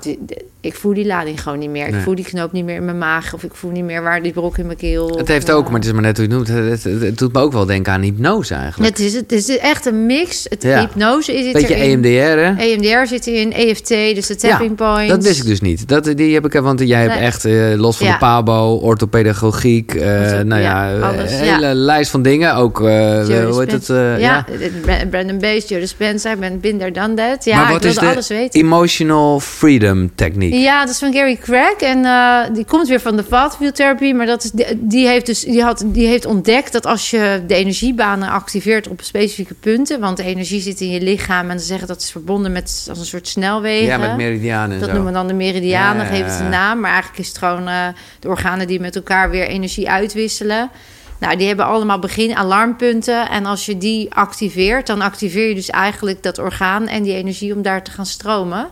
ik 0.60 0.74
voel 0.74 0.94
die 0.94 1.06
lading 1.06 1.42
gewoon 1.42 1.58
niet 1.58 1.70
meer. 1.70 1.86
Ik 1.86 1.92
Nee. 1.92 2.00
voel 2.02 2.14
die 2.14 2.24
knoop 2.24 2.52
niet 2.52 2.64
meer 2.64 2.74
in 2.76 2.84
mijn 2.84 2.98
maag, 2.98 3.34
of 3.34 3.42
ik 3.42 3.54
voel 3.54 3.70
niet 3.70 3.84
meer 3.84 4.02
waar 4.02 4.22
die 4.22 4.32
brok 4.32 4.58
in 4.58 4.66
mijn 4.66 4.78
keel. 4.78 5.16
Het 5.16 5.28
heeft 5.28 5.48
eh, 5.48 5.56
ook, 5.56 5.64
maar 5.64 5.74
het 5.74 5.84
is 5.84 5.92
maar 5.92 6.02
net 6.02 6.16
hoe 6.16 6.28
je 6.28 6.34
het 6.34 6.46
noemt. 6.48 6.64
Het, 6.70 6.84
het- 6.84 7.02
het 7.02 7.18
doet 7.18 7.32
me 7.32 7.40
ook 7.40 7.52
wel 7.52 7.66
denken 7.66 7.92
aan 7.92 8.02
hypnose 8.02 8.54
eigenlijk. 8.54 8.96
Het 8.96 9.06
is, 9.06 9.14
het 9.14 9.32
is 9.32 9.58
echt 9.58 9.86
een 9.86 10.06
mix. 10.06 10.46
Het 10.48 10.62
Ja. 10.62 10.80
hypnose 10.80 11.34
is 11.38 11.44
het 11.44 11.52
Beetje 11.52 11.74
E 11.74 11.78
erin. 11.78 12.04
EMDR, 12.04 12.38
hè? 12.38 12.54
EMDR 12.64 13.06
zit 13.06 13.26
erin, 13.26 13.52
EFT, 13.52 13.88
dus 13.88 14.26
de 14.26 14.36
tapping 14.36 14.74
points. 14.76 15.08
Dat 15.12 15.22
wist 15.24 15.40
ik 15.40 15.46
dus 15.46 15.60
niet. 15.60 15.88
Dat, 15.88 16.04
die 16.16 16.34
heb 16.34 16.44
ik, 16.46 16.52
want 16.60 16.80
jij 16.80 17.00
hebt 17.02 17.14
Nee. 17.14 17.22
echt, 17.22 17.44
eh, 17.44 17.72
los 17.76 17.96
van 17.96 18.06
Ja. 18.06 18.12
de 18.12 18.18
PABO, 18.18 18.74
orthopedagogiek, 18.82 19.94
eh, 19.94 20.08
nou 20.40 20.60
ja, 20.60 20.88
ja, 20.90 20.96
eh, 20.96 21.08
alles, 21.08 21.32
een 21.32 21.44
ja. 21.44 21.54
hele 21.54 21.74
lijst 21.74 22.10
van 22.10 22.22
dingen. 22.22 22.54
Ook, 22.54 22.80
eh, 22.80 22.86
Joe 23.28 23.42
hoe 23.44 23.60
heet 23.60 23.72
het? 23.72 23.90
Eh, 23.90 23.96
ja, 24.20 24.46
ja. 24.58 24.68
Bra- 24.82 25.06
Brandon 25.10 25.38
Bees, 25.38 25.68
Joe 25.68 25.80
Dispenza, 25.80 26.32
ik 26.32 26.40
ben 26.40 26.60
binder 26.60 26.92
dan 26.92 27.14
dat. 27.14 27.44
Ja, 27.44 27.56
maar 27.56 27.66
ik 27.66 27.72
wat 27.72 27.84
is 27.84 27.90
wilde 27.92 28.06
de 28.08 28.12
alles 28.12 28.28
weten. 28.28 28.60
emotional 28.60 29.40
freedom 29.40 30.10
techniek? 30.14 30.49
Ja, 30.56 30.80
dat 30.80 30.94
is 30.94 30.98
van 30.98 31.12
Gary 31.12 31.36
Craig. 31.36 31.76
En 31.76 32.04
eh, 32.04 32.54
die 32.54 32.64
komt 32.64 32.88
weer 32.88 33.00
van 33.00 33.16
de 33.16 33.24
Vaatfield 33.24 33.74
Therapy. 33.74 34.12
Maar 34.12 34.26
dat 34.26 34.44
is, 34.44 34.50
die, 34.50 34.66
die 34.78 35.06
heeft 35.06 35.26
dus 35.26 35.40
die 35.40 35.62
had, 35.62 35.84
die 35.86 36.06
heeft 36.06 36.26
ontdekt 36.26 36.72
dat 36.72 36.86
als 36.86 37.10
je 37.10 37.42
de 37.46 37.54
energiebanen 37.54 38.28
activeert 38.28 38.88
op 38.88 39.00
specifieke 39.02 39.54
punten. 39.54 40.00
Want 40.00 40.16
de 40.16 40.22
energie 40.24 40.60
zit 40.60 40.80
in 40.80 40.90
je 40.90 41.00
lichaam. 41.00 41.50
En 41.50 41.60
ze 41.60 41.66
zeggen 41.66 41.88
dat 41.88 42.00
is 42.00 42.10
verbonden 42.10 42.52
met 42.52 42.86
als 42.88 42.98
een 42.98 43.04
soort 43.04 43.28
snelwegen. 43.28 43.86
Ja, 43.86 43.96
met 43.98 44.16
meridianen 44.16 44.72
en 44.72 44.78
Dat 44.80 44.88
zo. 44.88 44.94
noemen 44.94 45.12
we 45.12 45.18
dan 45.18 45.26
de 45.26 45.34
meridianen, 45.34 46.04
Ja, 46.04 46.10
geeft 46.12 46.30
het 46.30 46.40
een 46.40 46.48
naam. 46.48 46.80
Maar 46.80 46.90
eigenlijk 46.90 47.20
is 47.20 47.28
het 47.28 47.38
gewoon 47.38 47.68
eh, 47.68 47.86
de 48.20 48.28
organen 48.28 48.66
die 48.66 48.80
met 48.80 48.96
elkaar 48.96 49.30
weer 49.30 49.46
energie 49.46 49.90
uitwisselen. 49.90 50.70
Nou, 51.18 51.36
die 51.36 51.46
hebben 51.46 51.66
allemaal 51.66 51.98
begin 51.98 52.36
alarmpunten. 52.36 53.28
En 53.28 53.46
als 53.46 53.66
je 53.66 53.78
die 53.78 54.14
activeert, 54.14 54.86
dan 54.86 55.00
activeer 55.00 55.48
je 55.48 55.54
dus 55.54 55.70
eigenlijk 55.70 56.22
dat 56.22 56.38
orgaan 56.38 56.88
en 56.88 57.02
die 57.02 57.14
energie 57.14 57.54
om 57.54 57.62
daar 57.62 57.82
te 57.82 57.90
gaan 57.90 58.06
stromen. 58.06 58.68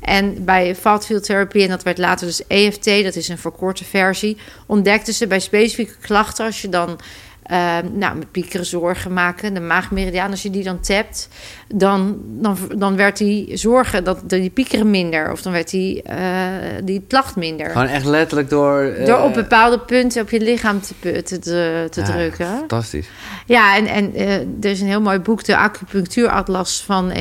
En 0.00 0.44
bij 0.44 0.74
Field 0.76 1.24
Therapy, 1.24 1.62
en 1.62 1.68
dat 1.68 1.82
werd 1.82 1.98
later 1.98 2.26
dus 2.26 2.46
EFT, 2.46 2.84
dat 2.84 3.16
is 3.16 3.28
een 3.28 3.38
verkorte 3.38 3.84
versie, 3.84 4.36
ontdekten 4.66 5.14
ze 5.14 5.26
bij 5.26 5.40
specifieke 5.40 5.96
klachten, 6.00 6.44
als 6.44 6.62
je 6.62 6.68
dan 6.68 6.98
eh, 7.42 7.76
nou, 7.92 8.16
met 8.18 8.30
piekeren 8.30 8.66
zorgen 8.66 9.12
maken, 9.12 9.54
de 9.54 9.60
maagmeridiaan, 9.60 10.30
als 10.30 10.42
je 10.42 10.50
die 10.50 10.64
dan 10.64 10.80
tapt, 10.80 11.28
dan, 11.74 12.18
dan, 12.24 12.56
dan 12.76 12.96
werd 12.96 13.16
die 13.16 13.56
zorgen, 13.56 14.04
dat, 14.04 14.18
die 14.26 14.50
piekeren 14.50 14.90
minder. 14.90 15.32
Of 15.32 15.42
dan 15.42 15.52
werd 15.52 15.70
die, 15.70 16.02
eh, 16.02 16.16
die 16.84 17.04
klacht 17.08 17.36
minder. 17.36 17.70
Gewoon 17.70 17.86
echt 17.86 18.04
letterlijk 18.04 18.50
door... 18.50 18.80
eh, 18.80 19.06
Door 19.06 19.18
op 19.18 19.34
bepaalde 19.34 19.78
punten 19.78 20.22
op 20.22 20.30
je 20.30 20.40
lichaam 20.40 20.80
te, 20.80 21.22
te, 21.22 21.38
te, 21.38 21.88
ja, 22.00 22.02
drukken. 22.02 22.46
Fantastisch. 22.46 23.08
Ja, 23.46 23.76
en, 23.76 23.86
en 23.86 24.14
eh, 24.14 24.34
er 24.34 24.70
is 24.70 24.80
een 24.80 24.86
heel 24.86 25.00
mooi 25.00 25.18
boek, 25.18 25.44
de 25.44 25.56
acupunctuuratlas 25.56 26.82
van, 26.84 27.12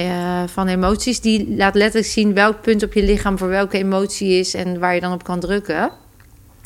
van 0.46 0.68
emoties. 0.68 1.22
Die 1.22 1.56
laat 1.56 1.76
letterlijk 1.76 2.12
zien 2.12 2.34
welk 2.34 2.62
punt 2.62 2.84
op 2.84 2.94
je 2.94 3.04
lichaam 3.04 3.38
voor 3.38 3.50
welke 3.50 3.78
emotie 3.78 4.40
is 4.40 4.54
en 4.54 4.80
waar 4.80 4.94
je 4.94 5.02
dan 5.02 5.14
op 5.14 5.24
kan 5.24 5.40
drukken. 5.40 5.92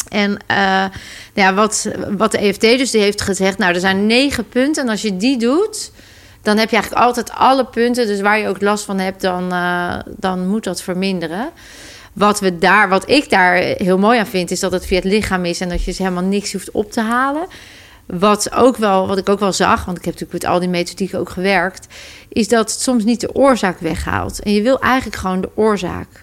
En 0.07 0.37
eh, 0.47 0.57
nou 0.57 0.89
ja, 1.33 1.53
wat, 1.53 1.87
wat 2.17 2.31
de 2.31 2.37
EFT 2.37 2.61
dus 2.61 2.91
die 2.91 3.01
heeft 3.01 3.21
gezegd, 3.21 3.57
nou 3.57 3.73
er 3.73 3.79
zijn 3.79 4.05
negen 4.05 4.49
punten 4.49 4.83
en 4.83 4.89
als 4.89 5.01
je 5.01 5.17
die 5.17 5.37
doet, 5.37 5.91
dan 6.41 6.57
heb 6.57 6.69
je 6.69 6.75
eigenlijk 6.75 7.05
altijd 7.05 7.31
alle 7.31 7.65
punten. 7.65 8.07
Dus 8.07 8.21
waar 8.21 8.39
je 8.39 8.47
ook 8.47 8.61
last 8.61 8.85
van 8.85 8.99
hebt, 8.99 9.21
dan, 9.21 9.51
eh, 9.51 9.99
dan 10.17 10.47
moet 10.47 10.63
dat 10.63 10.81
verminderen. 10.81 11.49
wat, 12.13 12.39
we 12.39 12.57
daar, 12.57 12.89
wat 12.89 13.09
ik 13.09 13.29
daar 13.29 13.55
heel 13.55 13.97
mooi 13.97 14.19
aan 14.19 14.27
vind, 14.27 14.51
is 14.51 14.59
dat 14.59 14.71
het 14.71 14.85
via 14.85 14.95
het 14.95 15.05
lichaam 15.05 15.45
is 15.45 15.61
en 15.61 15.69
dat 15.69 15.79
je 15.79 15.85
dus 15.85 15.97
helemaal 15.97 16.23
niks 16.23 16.51
hoeft 16.51 16.71
op 16.71 16.91
te 16.91 17.01
halen. 17.01 17.47
Wat, 18.05 18.51
ook 18.53 18.77
wel, 18.77 19.07
wat 19.07 19.17
ik 19.17 19.29
ook 19.29 19.39
wel 19.39 19.53
zag, 19.53 19.85
want 19.85 19.97
ik 19.97 20.05
heb 20.05 20.13
natuurlijk 20.13 20.43
met 20.43 20.51
al 20.51 20.59
die 20.59 20.69
methodieken 20.69 21.19
ook 21.19 21.29
gewerkt, 21.29 21.87
is 22.29 22.47
dat 22.47 22.71
het 22.71 22.81
soms 22.81 23.03
niet 23.03 23.21
de 23.21 23.35
oorzaak 23.35 23.79
weghaalt. 23.79 24.39
En 24.39 24.53
je 24.53 24.61
wil 24.61 24.79
eigenlijk 24.79 25.15
gewoon 25.15 25.41
de 25.41 25.49
oorzaak. 25.55 26.22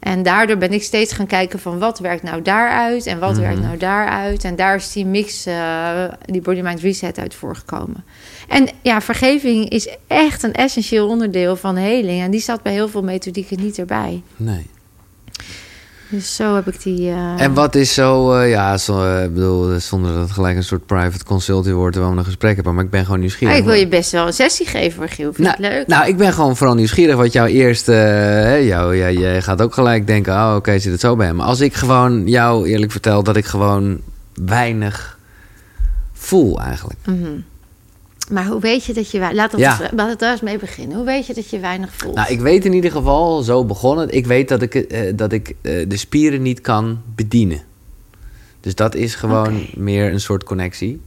En 0.00 0.22
daardoor 0.22 0.56
ben 0.56 0.72
ik 0.72 0.82
steeds 0.82 1.12
gaan 1.12 1.26
kijken 1.26 1.58
van 1.58 1.78
wat 1.78 1.98
werkt 1.98 2.22
nou 2.22 2.42
daaruit 2.42 3.06
en 3.06 3.18
wat 3.18 3.38
werkt 3.38 3.60
nou 3.60 3.76
daaruit. 3.76 4.44
En 4.44 4.56
daar 4.56 4.74
is 4.74 4.92
die 4.92 5.06
mix, 5.06 5.46
uh, 5.46 6.04
die 6.24 6.40
Body 6.40 6.60
Mind 6.60 6.80
Reset 6.80 7.18
uit 7.18 7.34
voorgekomen. 7.34 8.04
En 8.48 8.68
ja, 8.82 9.00
vergeving 9.00 9.68
is 9.68 9.96
echt 10.06 10.42
een 10.42 10.52
essentieel 10.52 11.08
onderdeel 11.08 11.56
van 11.56 11.76
heling. 11.76 12.22
En 12.22 12.30
die 12.30 12.40
zat 12.40 12.62
bij 12.62 12.72
heel 12.72 12.88
veel 12.88 13.02
methodieken 13.02 13.60
niet 13.60 13.78
erbij. 13.78 14.22
Nee. 14.36 14.66
Dus 16.10 16.34
zo 16.34 16.54
heb 16.54 16.68
ik 16.68 16.82
die. 16.82 17.00
Uh... 17.00 17.40
En 17.40 17.54
wat 17.54 17.74
is 17.74 17.94
zo, 17.94 18.38
uh, 18.38 18.50
ja, 18.50 18.78
zo, 18.78 19.22
ik 19.22 19.34
bedoel, 19.34 19.80
zonder 19.80 20.12
dat 20.12 20.20
het 20.20 20.30
gelijk 20.30 20.56
een 20.56 20.64
soort 20.64 20.86
private 20.86 21.24
consulting 21.24 21.76
wordt 21.76 21.96
waar 21.96 22.10
we 22.10 22.16
een 22.16 22.24
gesprek 22.24 22.54
hebben, 22.54 22.74
maar 22.74 22.84
ik 22.84 22.90
ben 22.90 23.04
gewoon 23.04 23.20
nieuwsgierig. 23.20 23.54
Ah, 23.54 23.60
ik 23.60 23.66
wil 23.66 23.74
je 23.74 23.88
best 23.88 24.10
wel 24.10 24.26
een 24.26 24.32
sessie 24.32 24.66
geven, 24.66 24.92
voor 24.92 25.08
Giel. 25.08 25.32
Vind 25.32 25.48
nou, 25.48 25.60
leuk? 25.60 25.86
Nou, 25.86 26.08
ik 26.08 26.16
ben 26.16 26.32
gewoon 26.32 26.56
vooral 26.56 26.76
nieuwsgierig 26.76 27.16
wat 27.16 27.32
jouw 27.32 27.46
eerste. 27.46 27.92
Jou, 28.62 28.96
ja, 28.96 29.06
je 29.06 29.42
gaat 29.42 29.62
ook 29.62 29.74
gelijk 29.74 30.06
denken: 30.06 30.32
oh, 30.32 30.46
oké, 30.46 30.56
okay, 30.56 30.78
zit 30.78 30.92
het 30.92 31.00
zo 31.00 31.16
bij 31.16 31.26
hem. 31.26 31.36
Maar 31.36 31.46
als 31.46 31.60
ik 31.60 31.74
gewoon 31.74 32.26
jou 32.28 32.68
eerlijk 32.68 32.92
vertel 32.92 33.22
dat 33.22 33.36
ik 33.36 33.44
gewoon 33.44 34.00
weinig 34.34 35.18
voel 36.12 36.60
eigenlijk. 36.60 36.98
Mm 37.04 37.22
-hmm. 37.22 37.44
Maar 38.30 38.46
hoe 38.46 38.60
weet 38.60 38.84
je 38.84 38.92
dat 38.92 39.10
je... 39.10 39.30
Laat 39.32 39.54
ons 39.54 39.62
ja. 39.62 39.90
laat 39.94 40.18
daar 40.18 40.32
eens 40.32 40.40
mee 40.40 40.58
beginnen. 40.58 40.96
Hoe 40.96 41.06
weet 41.06 41.26
je 41.26 41.34
dat 41.34 41.50
je 41.50 41.58
weinig 41.58 41.92
voelt? 41.96 42.14
Nou, 42.14 42.32
ik 42.32 42.40
weet 42.40 42.64
in 42.64 42.72
ieder 42.72 42.90
geval, 42.90 43.42
zo 43.42 43.64
begonnen... 43.64 44.10
Ik 44.10 44.26
weet 44.26 44.48
dat 44.48 44.62
ik, 44.62 44.74
uh, 44.74 45.12
dat 45.14 45.32
ik 45.32 45.48
uh, 45.48 45.88
de 45.88 45.96
spieren 45.96 46.42
niet 46.42 46.60
kan 46.60 47.00
bedienen. 47.14 47.60
Dus 48.60 48.74
dat 48.74 48.94
is 48.94 49.14
gewoon 49.14 49.46
okay. 49.46 49.70
meer 49.76 50.12
een 50.12 50.20
soort 50.20 50.44
connectie. 50.44 51.00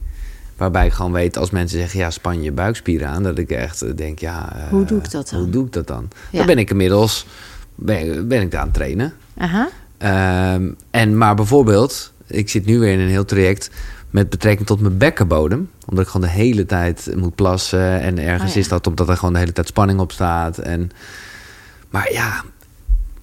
Waarbij 0.56 0.86
ik 0.86 0.92
gewoon 0.92 1.12
weet, 1.12 1.36
als 1.36 1.50
mensen 1.50 1.78
zeggen... 1.78 1.98
ja, 1.98 2.10
span 2.10 2.42
je 2.42 2.52
buikspieren 2.52 3.08
aan. 3.08 3.22
Dat 3.22 3.38
ik 3.38 3.50
echt 3.50 3.96
denk, 3.96 4.18
ja... 4.18 4.56
Uh, 4.56 4.68
hoe 4.68 4.84
doe 4.84 4.98
ik 4.98 5.10
dat 5.10 5.28
dan? 5.28 5.40
Hoe 5.40 5.50
doe 5.50 5.66
ik 5.66 5.72
dat 5.72 5.86
dan? 5.86 6.08
Ja. 6.30 6.38
Dan 6.38 6.46
ben 6.46 6.58
ik 6.58 6.70
inmiddels... 6.70 7.26
Ben, 7.74 8.28
ben 8.28 8.40
ik 8.40 8.50
daar 8.50 8.60
aan 8.60 8.66
het 8.66 8.74
trainen. 8.74 9.14
Aha. 9.36 9.68
Um, 10.54 10.76
en, 10.90 11.18
maar 11.18 11.34
bijvoorbeeld... 11.34 12.12
Ik 12.26 12.48
zit 12.48 12.66
nu 12.66 12.78
weer 12.78 12.92
in 12.92 12.98
een 12.98 13.08
heel 13.08 13.24
traject 13.24 13.70
met 14.14 14.30
betrekking 14.30 14.66
tot 14.66 14.80
mijn 14.80 14.98
bekkenbodem. 14.98 15.70
Omdat 15.86 16.04
ik 16.04 16.10
gewoon 16.10 16.26
de 16.26 16.32
hele 16.32 16.66
tijd 16.66 17.10
moet 17.16 17.34
plassen. 17.34 18.00
En 18.00 18.18
ergens 18.18 18.50
Oh 18.50 18.54
ja. 18.54 18.60
is 18.60 18.68
dat 18.68 18.86
omdat 18.86 19.08
er 19.08 19.16
gewoon 19.16 19.32
de 19.32 19.38
hele 19.38 19.52
tijd 19.52 19.66
spanning 19.66 20.00
op 20.00 20.12
staat. 20.12 20.58
En, 20.58 20.90
maar 21.90 22.12
ja, 22.12 22.42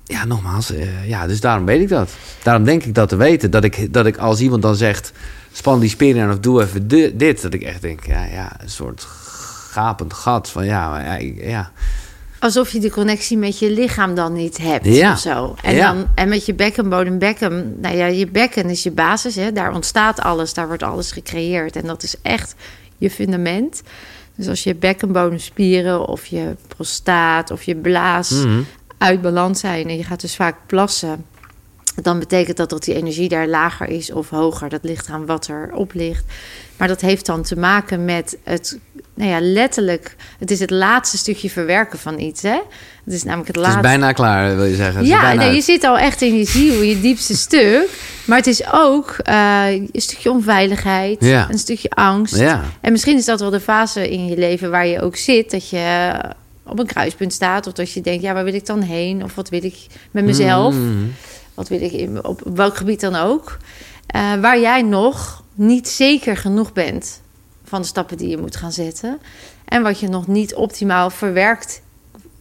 ja, 0.03 0.25
nogmaals. 0.25 0.71
eh, 0.71 1.07
ja, 1.07 1.27
dus 1.27 1.39
daarom 1.41 1.65
weet 1.65 1.81
ik 1.81 1.89
dat. 1.89 2.11
Daarom 2.43 2.63
denk 2.63 2.83
ik 2.83 2.95
dat 2.95 3.09
te 3.09 3.15
weten. 3.15 3.51
Dat 3.51 3.63
ik, 3.63 3.93
dat 3.93 4.05
ik 4.05 4.17
als 4.17 4.39
iemand 4.39 4.61
dan 4.61 4.75
zegt... 4.75 5.11
span 5.51 5.79
die 5.79 5.89
spieren 5.89 6.23
aan 6.23 6.29
of 6.31 6.39
doe 6.39 6.61
even 6.63 6.87
di- 6.87 7.15
dit. 7.15 7.41
Dat 7.41 7.53
ik 7.53 7.61
echt 7.61 7.81
denk, 7.81 8.05
ja, 8.05 8.23
ja 8.25 8.61
een 8.61 8.69
soort 8.69 9.07
gapend 9.69 10.13
gat. 10.13 10.49
Van 10.49 10.65
ja, 10.65 10.89
maar 10.89 11.23
ja, 11.23 11.31
ja. 11.49 11.71
Alsof 12.41 12.71
je 12.71 12.79
de 12.79 12.89
connectie 12.91 13.37
met 13.37 13.59
je 13.59 13.71
lichaam 13.71 14.15
dan 14.15 14.33
niet 14.33 14.57
hebt 14.57 14.85
Ja. 14.85 15.11
of 15.11 15.19
zo. 15.19 15.55
En, 15.63 15.75
Ja. 15.75 15.93
dan, 15.93 16.07
en 16.15 16.29
met 16.29 16.45
je 16.45 16.53
bekkenbodem, 16.53 17.17
bekken... 17.19 17.75
Nou 17.81 17.95
ja, 17.95 18.05
je 18.05 18.27
bekken 18.27 18.69
is 18.69 18.83
je 18.83 18.91
basis. 18.91 19.35
Hè? 19.35 19.51
Daar 19.51 19.73
ontstaat 19.73 20.19
alles, 20.21 20.53
daar 20.53 20.67
wordt 20.67 20.83
alles 20.83 21.11
gecreëerd. 21.11 21.75
En 21.75 21.85
dat 21.87 22.03
is 22.03 22.15
echt 22.21 22.55
je 22.97 23.09
fundament. 23.09 23.81
Dus 24.35 24.47
als 24.47 24.63
je 24.63 24.75
bekkenbodemspieren 24.75 26.07
of 26.07 26.25
je 26.25 26.55
prostaat 26.67 27.51
of 27.51 27.63
je 27.63 27.75
blaas 27.75 28.29
Mhm. 28.29 28.61
uit 28.97 29.21
balans 29.21 29.59
zijn... 29.59 29.87
en 29.89 29.97
je 29.97 30.03
gaat 30.03 30.21
dus 30.21 30.35
vaak 30.35 30.55
plassen... 30.65 31.25
dan 32.01 32.19
betekent 32.19 32.57
dat 32.57 32.69
dat 32.69 32.83
die 32.83 32.95
energie 32.95 33.29
daar 33.29 33.47
lager 33.47 33.87
is 33.89 34.11
of 34.11 34.29
hoger. 34.29 34.69
Dat 34.69 34.83
ligt 34.83 35.09
aan 35.09 35.25
wat 35.25 35.49
erop 35.49 35.93
ligt. 35.93 36.25
Maar 36.77 36.87
dat 36.87 37.01
heeft 37.01 37.25
dan 37.25 37.41
te 37.43 37.55
maken 37.59 38.05
met 38.05 38.37
het... 38.43 38.79
Nou 39.13 39.29
ja, 39.29 39.39
letterlijk... 39.41 40.15
Het 40.39 40.51
is 40.51 40.59
het 40.59 40.69
laatste 40.69 41.17
stukje 41.17 41.49
verwerken 41.49 41.99
van 41.99 42.19
iets, 42.19 42.41
hè? 42.41 42.59
Het 43.05 43.13
is 43.13 43.23
namelijk 43.23 43.47
het 43.47 43.55
Het 43.55 43.65
is 43.65 43.71
laatste... 43.73 43.81
bijna 43.97 44.11
klaar, 44.11 44.55
wil 44.55 44.65
je 44.65 44.75
zeggen. 44.75 45.05
Ja, 45.05 45.21
bijna 45.21 45.43
nee, 45.43 45.55
je 45.55 45.61
zit 45.61 45.83
al 45.83 45.97
echt 45.97 46.21
in 46.21 46.37
je 46.37 46.45
ziel, 46.45 46.81
je 46.81 47.01
diepste 47.01 47.35
stuk. 47.47 47.89
Maar 48.25 48.37
het 48.37 48.47
is 48.47 48.61
ook 48.73 49.15
eh, 49.23 49.65
een 49.71 49.89
stukje 49.93 50.31
onveiligheid, 50.31 51.23
Ja. 51.25 51.47
een 51.49 51.57
stukje 51.59 51.89
angst. 51.89 52.37
Ja. 52.37 52.63
En 52.81 52.91
misschien 52.91 53.17
is 53.17 53.25
dat 53.25 53.39
wel 53.39 53.49
de 53.49 53.59
fase 53.59 54.09
in 54.11 54.27
je 54.27 54.37
leven 54.37 54.71
waar 54.71 54.87
je 54.87 55.01
ook 55.01 55.15
zit, 55.15 55.51
dat 55.51 55.69
je 55.69 56.11
op 56.65 56.79
een 56.79 56.85
kruispunt 56.85 57.33
staat, 57.33 57.67
of 57.67 57.73
dat 57.73 57.91
je 57.91 58.01
denkt, 58.01 58.23
ja, 58.23 58.33
waar 58.33 58.43
wil 58.43 58.53
ik 58.53 58.65
dan 58.65 58.81
heen? 58.81 59.23
Of 59.23 59.35
wat 59.35 59.49
wil 59.49 59.63
ik 59.63 59.75
met 60.11 60.25
mezelf? 60.25 60.73
Mhm. 60.75 61.05
Wat 61.53 61.67
wil 61.69 61.81
ik 61.81 61.91
in, 61.91 62.23
op 62.25 62.41
welk 62.53 62.77
gebied 62.77 62.99
dan 62.99 63.15
ook? 63.15 63.57
Eh, 64.07 64.33
waar 64.41 64.59
jij 64.59 64.81
nog 64.81 65.43
niet 65.53 65.87
zeker 65.87 66.37
genoeg 66.37 66.73
bent 66.73 67.20
van 67.71 67.81
de 67.81 67.87
stappen 67.87 68.17
die 68.17 68.27
je 68.29 68.37
moet 68.37 68.55
gaan 68.55 68.71
zetten. 68.71 69.19
En 69.65 69.81
wat 69.83 69.99
je 69.99 70.07
nog 70.07 70.27
niet 70.27 70.55
optimaal 70.55 71.09
verwerkt 71.09 71.81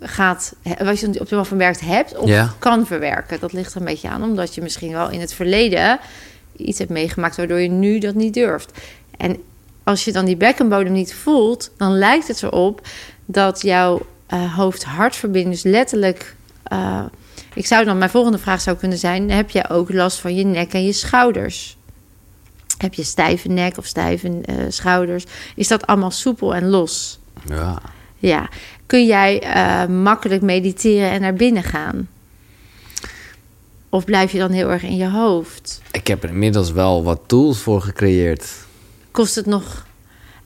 gaat, 0.00 0.54
wat 0.78 1.00
je 1.00 1.06
niet 1.06 1.20
optimaal 1.20 1.44
verwerkt 1.44 1.80
hebt 1.80 2.16
of 2.16 2.28
Ja. 2.28 2.54
kan 2.58 2.86
verwerken. 2.86 3.40
Dat 3.40 3.52
ligt 3.52 3.74
er 3.74 3.80
een 3.80 3.86
beetje 3.86 4.08
aan, 4.08 4.22
omdat 4.22 4.54
je 4.54 4.62
misschien 4.62 4.92
wel 4.92 5.10
in 5.10 5.20
het 5.20 5.32
verleden 5.34 5.98
iets 6.56 6.78
hebt 6.78 6.90
meegemaakt 6.90 7.36
waardoor 7.36 7.60
je 7.60 7.68
nu 7.68 7.98
dat 7.98 8.14
niet 8.14 8.34
durft. 8.34 8.72
En 9.16 9.36
als 9.84 10.04
je 10.04 10.12
dan 10.12 10.24
die 10.24 10.36
bekkenbodem 10.36 10.92
niet 10.92 11.14
voelt, 11.14 11.70
dan 11.76 11.92
lijkt 11.98 12.28
het 12.28 12.42
erop 12.42 12.86
dat 13.24 13.62
jouw 13.62 14.06
eh 14.26 14.56
hoofd-hartverbinding 14.56 15.54
dus 15.54 15.72
letterlijk. 15.72 16.34
eh, 16.62 17.04
ik 17.54 17.66
zou 17.66 17.84
dan, 17.84 17.98
mijn 17.98 18.10
volgende 18.10 18.38
vraag 18.38 18.60
zou 18.60 18.76
kunnen 18.76 18.98
zijn: 18.98 19.30
heb 19.30 19.50
jij 19.50 19.70
ook 19.70 19.92
last 19.92 20.18
van 20.18 20.34
je 20.34 20.44
nek 20.44 20.72
en 20.72 20.84
je 20.84 20.92
schouders? 20.92 21.76
Heb 22.80 22.94
je 22.94 23.02
stijve 23.02 23.48
nek 23.48 23.78
of 23.78 23.86
stijve 23.86 24.40
eh, 24.44 24.54
schouders? 24.68 25.24
Is 25.54 25.68
dat 25.68 25.86
allemaal 25.86 26.10
soepel 26.10 26.54
en 26.54 26.68
los? 26.68 27.18
Ja. 27.48 27.82
Ja. 28.16 28.48
Kun 28.86 29.06
jij 29.06 29.42
eh, 29.42 29.86
makkelijk 29.86 30.42
mediteren 30.42 31.10
en 31.10 31.20
naar 31.20 31.34
binnen 31.34 31.62
gaan? 31.62 32.08
Of 33.88 34.04
blijf 34.04 34.32
je 34.32 34.38
dan 34.38 34.50
heel 34.50 34.70
erg 34.70 34.82
in 34.82 34.96
je 34.96 35.10
hoofd? 35.10 35.82
Ik 35.90 36.06
heb 36.06 36.22
er 36.22 36.28
inmiddels 36.28 36.72
wel 36.72 37.02
wat 37.02 37.20
tools 37.26 37.58
voor 37.58 37.80
gecreëerd. 37.80 38.54
Kost 39.10 39.34
het 39.34 39.46
nog. 39.46 39.86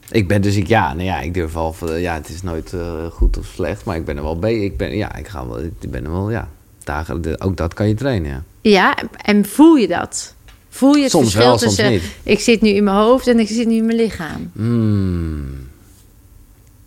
Ik 0.09 0.27
ben 0.27 0.41
dus, 0.41 0.55
ik, 0.55 0.67
ja, 0.67 0.93
nou 0.93 1.05
ja, 1.05 1.19
ik 1.19 1.33
durf 1.33 1.51
van, 1.51 1.99
ja, 1.99 2.13
het 2.13 2.29
is 2.29 2.41
nooit 2.41 2.73
eh, 2.73 3.05
goed 3.05 3.37
of 3.37 3.45
slecht, 3.45 3.85
maar 3.85 3.95
ik 3.95 4.05
ben 4.05 4.17
er 4.17 4.23
wel 4.23 4.39
bij. 4.39 4.63
Ik 4.63 4.77
ben, 4.77 4.95
ja, 4.95 5.15
ik 5.15 5.27
ga 5.27 5.47
wel, 5.47 5.59
ik 5.59 5.91
ben 5.91 6.05
er 6.05 6.11
wel, 6.11 6.31
ja, 6.31 6.49
dagen, 6.83 7.41
ook 7.41 7.57
dat 7.57 7.73
kan 7.73 7.87
je 7.87 7.93
trainen, 7.93 8.31
ja. 8.31 8.43
Ja, 8.61 8.95
en 9.21 9.45
voel 9.45 9.75
je 9.75 9.87
dat? 9.87 10.34
Voel 10.75 10.93
je 10.95 11.01
het 11.01 11.11
Soms 11.11 11.23
verschil 11.23 11.45
wel, 11.49 11.57
tussen 11.57 11.91
niet. 11.91 12.01
ik 12.23 12.39
zit 12.39 12.61
nu 12.61 12.69
in 12.69 12.83
mijn 12.83 12.95
hoofd 12.97 13.27
en 13.27 13.39
ik 13.39 13.47
zit 13.47 13.67
nu 13.67 13.75
in 13.75 13.85
mijn 13.85 13.97
lichaam? 13.97 14.51
Hmm. 14.55 15.45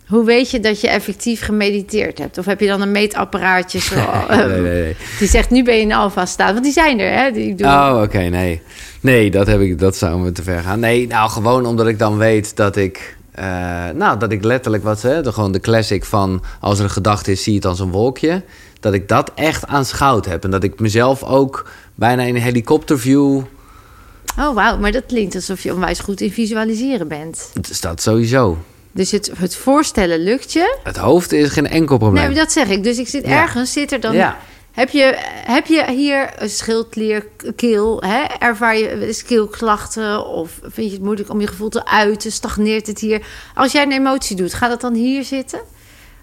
Hoe 0.07 0.24
weet 0.24 0.51
je 0.51 0.61
dat 0.61 0.80
je 0.80 0.89
effectief 0.89 1.45
gemediteerd 1.45 2.18
hebt? 2.18 2.39
Of 2.39 2.45
heb 2.45 2.61
je 2.61 2.66
dan 2.66 2.80
een 2.80 2.93
meetapparaatje 2.93 3.78
zo, 3.80 3.95
Nee, 4.28 4.47
nee, 4.47 4.61
nee. 4.61 4.97
die 5.18 5.28
zegt 5.28 5.51
nu 5.51 5.64
ben 5.64 5.74
je 5.74 5.80
in 5.80 5.93
alfa 5.93 6.26
staat? 6.26 6.53
Want 6.53 6.64
die 6.64 6.72
zijn 6.72 6.99
er, 7.01 7.18
hè? 7.18 7.30
Die 7.30 7.55
doen, 7.55 7.66
Oh, 7.68 8.01
oké, 8.05 8.18
nee. 8.18 8.62
Nee, 9.01 9.30
dat, 9.30 9.47
heb 9.47 9.61
ik, 9.61 9.78
dat 9.78 9.97
zou 9.97 10.20
me 10.20 10.32
te 10.32 10.43
ver 10.43 10.62
gaan. 10.62 10.80
Nee, 10.80 11.07
nou, 11.07 11.30
gewoon 11.30 11.66
omdat 11.66 11.86
ik 11.86 11.99
dan 11.99 12.16
weet 12.18 12.57
dat 12.57 12.76
ik... 12.76 13.16
eh, 13.32 13.45
nou, 13.95 14.18
dat 14.18 14.32
ik 14.32 14.45
letterlijk 14.45 14.84
wat 14.84 15.01
ze... 15.01 15.20
De, 15.22 15.32
gewoon 15.32 15.53
de 15.53 15.61
classic 15.61 16.05
van... 16.05 16.43
Als 16.61 16.78
er 16.78 16.84
een 16.84 16.91
gedachte 16.91 17.30
is, 17.32 17.43
zie 17.43 17.53
je 17.53 17.59
het 17.59 17.66
als 17.68 17.80
een 17.80 17.91
wolkje. 17.91 18.43
Dat 18.80 18.95
ik 18.95 19.09
dat 19.09 19.32
echt 19.34 19.66
aanschouwd 19.66 20.26
heb. 20.26 20.45
En 20.45 20.51
dat 20.51 20.62
ik 20.64 20.80
mezelf 20.80 21.22
ook 21.22 21.70
bijna 21.95 22.22
in 22.22 22.34
een 22.34 22.43
helikopterview... 22.43 23.41
Oh, 24.39 24.55
wauw, 24.55 24.78
maar 24.78 24.93
dat 24.93 25.07
klinkt 25.07 25.34
alsof 25.34 25.62
je 25.62 25.72
onwijs 25.74 25.99
goed 25.99 26.20
in 26.20 26.30
visualiseren 26.30 27.09
bent. 27.09 27.51
Het 27.55 27.68
staat 27.72 28.03
sowieso. 28.03 28.59
Dus 28.93 29.11
het, 29.11 29.30
het 29.36 29.57
voorstellen 29.57 30.18
lukt 30.20 30.53
je. 30.53 30.78
Het 30.82 30.97
hoofd 30.97 31.32
is 31.32 31.49
geen 31.51 31.68
enkel 31.68 31.99
probleem. 31.99 32.22
Nee, 32.22 32.34
maar 32.34 32.45
dat 32.45 32.53
zeg 32.53 32.68
ik. 32.68 32.82
Dus 32.82 32.99
ik 32.99 33.09
zit 33.09 33.26
Ja. 33.26 33.43
ergens, 33.43 33.72
zit 33.72 33.93
er 33.93 34.01
dan... 34.01 34.14
Ja. 34.14 34.39
Heb, 34.72 34.91
je, 34.91 35.14
heb 35.47 35.66
je 35.66 35.84
hier 35.91 36.30
een 36.36 36.49
schildklier, 36.51 37.26
keel? 37.57 38.03
Hè? 38.07 38.22
Ervaar 38.39 38.76
je 38.76 39.22
keelklachten? 39.26 40.26
Of 40.26 40.59
vind 40.62 40.86
je 40.86 40.93
het 40.93 41.03
moeilijk 41.03 41.30
om 41.30 41.41
je 41.41 41.47
gevoel 41.47 41.68
te 41.68 41.86
uiten? 41.86 42.32
Stagneert 42.32 42.86
het 42.86 42.99
hier? 42.99 43.26
Als 43.55 43.72
jij 43.72 43.82
een 43.82 43.93
emotie 43.93 44.36
doet, 44.36 44.55
gaat 44.55 44.70
het 44.70 44.80
dan 44.80 44.95
hier 44.95 45.24
zitten? 45.24 45.61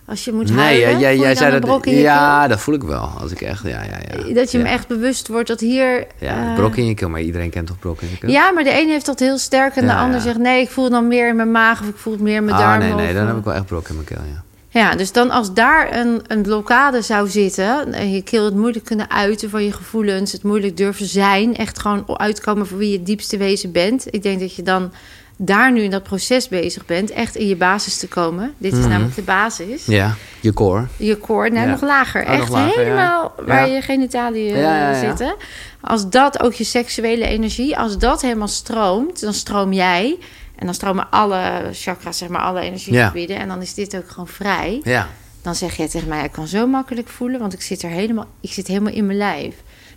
Als 0.07 0.25
je 0.25 0.33
moet 0.33 0.49
Nee, 0.49 0.83
huilen? 0.83 0.99
jij, 0.99 1.15
Voel 1.15 1.23
jij, 1.23 1.35
zei 1.35 1.59
dat... 1.59 1.85
Ja, 1.85 2.47
dat 2.47 2.59
voel 2.59 2.75
ik 2.75 2.83
wel. 2.83 3.11
Als 3.19 3.31
ik 3.31 3.41
echt... 3.41 3.63
Ja, 3.63 3.81
ja, 3.83 3.97
ja. 4.07 4.33
Dat 4.33 4.51
je 4.51 4.57
ja. 4.57 4.63
me 4.63 4.69
echt 4.69 4.87
bewust 4.87 5.27
wordt 5.27 5.47
dat 5.47 5.59
hier... 5.59 6.07
Ja, 6.19 6.49
eh, 6.49 6.55
brok 6.55 6.75
in 6.75 6.85
je 6.85 6.93
keel. 6.93 7.09
Maar 7.09 7.21
iedereen 7.21 7.49
kent 7.49 7.67
toch 7.67 7.79
brok 7.79 8.01
in 8.01 8.09
je 8.09 8.17
keel? 8.17 8.29
Ja, 8.29 8.51
maar 8.51 8.63
de 8.63 8.81
een 8.81 8.89
heeft 8.89 9.05
dat 9.05 9.19
heel 9.19 9.37
sterk 9.37 9.75
en 9.75 9.85
Ja, 9.85 9.93
de 9.93 9.99
ander 9.99 10.17
ja. 10.17 10.23
zegt... 10.23 10.37
nee, 10.37 10.61
ik 10.61 10.69
voel 10.69 10.89
dan 10.89 11.07
meer 11.07 11.27
in 11.27 11.35
mijn 11.35 11.51
maag 11.51 11.81
of 11.81 11.87
ik 11.87 11.95
voel 11.95 12.13
het 12.13 12.21
meer 12.21 12.35
in 12.35 12.45
mijn 12.45 12.57
ah, 12.57 12.63
darmen. 12.63 12.87
nee, 12.87 12.95
nee. 12.95 13.07
of, 13.07 13.13
Dan 13.13 13.21
eh, 13.21 13.27
heb 13.27 13.37
ik 13.37 13.43
wel 13.43 13.53
echt 13.53 13.65
brok 13.65 13.87
in 13.87 13.95
mijn 13.95 14.07
keel, 14.07 14.21
ja. 14.33 14.43
Ja, 14.79 14.95
dus 14.95 15.11
dan 15.11 15.31
als 15.31 15.53
daar 15.53 15.97
een, 15.97 16.21
een 16.27 16.41
blokkade 16.41 17.01
zou 17.01 17.29
zitten... 17.29 17.93
en 17.93 18.11
je 18.11 18.21
keel 18.21 18.45
het 18.45 18.55
moeilijk 18.55 18.85
kunnen 18.85 19.09
uiten 19.09 19.49
van 19.49 19.63
je 19.63 19.71
gevoelens... 19.71 20.31
het 20.31 20.43
moeilijk 20.43 20.77
durven 20.77 21.05
zijn, 21.05 21.55
echt 21.55 21.79
gewoon 21.79 22.19
uitkomen 22.19 22.67
voor 22.67 22.77
wie 22.77 22.91
je 22.91 22.97
het 22.97 23.05
diepste 23.05 23.37
wezen 23.37 23.71
bent... 23.71 24.05
ik 24.09 24.23
denk 24.23 24.39
dat 24.39 24.55
je 24.55 24.63
dan 24.63 24.91
daar 25.37 25.71
nu 25.71 25.81
in 25.81 25.89
dat 25.91 26.03
proces 26.03 26.47
bezig 26.47 26.85
bent, 26.85 27.11
echt 27.11 27.35
in 27.35 27.47
je 27.47 27.55
basis 27.55 27.97
te 27.97 28.07
komen. 28.07 28.53
Dit 28.57 28.73
is 28.73 28.79
Mhm. 28.79 28.89
namelijk 28.89 29.15
de 29.15 29.21
basis. 29.21 29.85
Ja, 29.85 30.13
je 30.39 30.53
core. 30.53 30.85
Je 30.97 31.17
core, 31.19 31.49
nou, 31.49 31.65
Ja. 31.65 31.71
nog 31.71 31.81
lager. 31.81 32.21
Oh, 32.23 32.29
nog 32.29 32.39
echt 32.39 32.51
ja. 32.51 32.67
helemaal 32.81 33.33
waar 33.45 33.69
je 33.69 33.81
genitaliën 33.81 34.57
Ja, 34.57 34.91
ja. 34.91 34.99
zitten. 34.99 35.35
Als 35.81 36.09
dat 36.09 36.41
ook 36.43 36.53
je 36.53 36.63
seksuele 36.63 37.25
energie, 37.25 37.77
als 37.77 37.97
dat 37.97 38.21
helemaal 38.21 38.47
stroomt, 38.47 39.21
dan 39.21 39.33
stroom 39.33 39.73
jij. 39.73 40.17
En 40.55 40.65
dan 40.65 40.75
stromen 40.75 41.07
alle 41.09 41.69
chakras, 41.71 42.17
zeg 42.17 42.29
maar, 42.29 42.41
alle 42.41 42.59
energiegebieden. 42.61 43.37
En 43.37 43.47
dan 43.47 43.61
is 43.61 43.73
dit 43.73 43.95
ook 43.97 44.09
gewoon 44.09 44.27
vrij. 44.27 44.79
Ja. 44.83 45.07
Dan 45.41 45.55
zeg 45.55 45.75
jij 45.75 45.87
tegen 45.89 46.07
mij, 46.07 46.23
ik 46.23 46.31
kan 46.31 46.47
zo 46.47 46.67
makkelijk 46.67 47.07
voelen, 47.09 47.39
want 47.39 47.53
ik 47.53 47.61
zit 47.61 47.81
er 47.83 47.89
helemaal, 47.89 48.25
ik 48.41 48.51
zit 48.53 48.67
helemaal 48.67 48.93
in 48.93 49.05
mijn 49.05 49.17
lijf. 49.17 49.55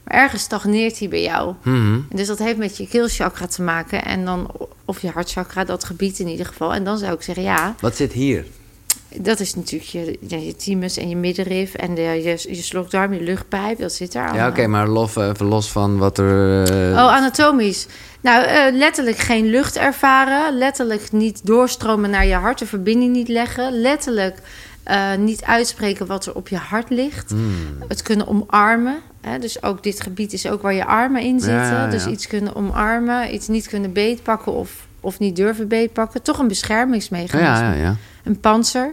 Maar 0.08 0.20
ergens 0.20 0.42
stagneert 0.42 0.98
hij 0.98 1.08
bij 1.08 1.22
jou. 1.22 1.54
Mhm. 1.62 1.98
Dus 2.14 2.26
dat 2.26 2.38
heeft 2.38 2.58
met 2.58 2.76
je 2.76 2.88
keelchakra 2.88 3.46
te 3.46 3.62
maken. 3.62 4.04
En 4.04 4.24
dan, 4.24 4.50
of 4.84 5.00
je 5.02 5.10
hartchakra, 5.10 5.64
dat 5.64 5.84
gebied 5.84 6.18
in 6.18 6.28
ieder 6.28 6.46
geval. 6.46 6.74
En 6.74 6.84
dan 6.84 6.98
zou 6.98 7.12
ik 7.12 7.22
zeggen, 7.22 7.44
ja, 7.44 7.74
Wat 7.80 7.96
zit 7.96 8.12
hier? 8.12 8.44
dat 9.16 9.40
is 9.40 9.54
natuurlijk 9.54 9.90
je, 9.90 10.18
ja, 10.20 10.36
je 10.36 10.56
thymus 10.56 10.96
en 10.96 11.08
je 11.08 11.16
middenrif 11.16 11.74
en 11.74 11.94
de, 11.94 12.00
je, 12.02 12.44
je 12.48 12.62
slokdarm, 12.62 13.12
je 13.12 13.20
luchtpijp, 13.20 13.78
dat 13.78 13.92
zit 13.92 14.12
daar 14.12 14.22
Ja, 14.24 14.30
allemaal. 14.30 14.48
oké, 14.50 14.66
maar 14.66 14.88
lof, 14.88 15.16
even 15.16 15.46
los 15.46 15.70
van 15.72 15.98
wat 15.98 16.18
er... 16.18 16.62
eh, 16.70 16.90
Oh, 16.92 17.12
anatomisch. 17.14 17.86
Nou, 18.20 18.44
eh, 18.44 18.74
letterlijk 18.76 19.16
geen 19.18 19.46
lucht 19.46 19.76
ervaren. 19.76 20.58
Letterlijk 20.58 21.12
niet 21.12 21.46
doorstromen 21.46 22.10
naar 22.10 22.26
je 22.26 22.34
hart, 22.34 22.58
de 22.58 22.66
verbinding 22.66 23.12
niet 23.12 23.28
leggen. 23.28 23.80
Letterlijk 23.80 24.38
eh, 24.88 25.14
niet 25.18 25.44
uitspreken 25.44 26.06
wat 26.06 26.26
er 26.26 26.34
op 26.34 26.48
je 26.48 26.56
hart 26.56 26.90
ligt. 26.90 27.30
hmm. 27.30 27.56
Het 27.88 28.02
kunnen 28.02 28.26
omarmen. 28.28 28.96
Hè? 29.20 29.38
Dus 29.38 29.62
ook 29.62 29.82
dit 29.82 30.00
gebied 30.00 30.32
is 30.32 30.48
ook 30.48 30.62
waar 30.62 30.74
je 30.74 30.84
armen 30.84 31.22
in 31.22 31.40
zitten. 31.40 31.60
Ja, 31.62 31.70
ja, 31.84 31.90
Dus 31.90 32.06
iets 32.06 32.26
kunnen 32.26 32.54
omarmen, 32.56 33.34
iets 33.34 33.48
niet 33.48 33.68
kunnen 33.68 33.92
beetpakken 33.92 34.52
of, 34.52 34.70
of 35.00 35.18
niet 35.18 35.36
durven 35.36 35.68
beetpakken. 35.68 36.22
Toch 36.22 36.38
een 36.38 36.48
beschermingsmechanisme. 36.48 37.76
ja. 37.82 37.96
Een 38.24 38.40
panzer. 38.40 38.90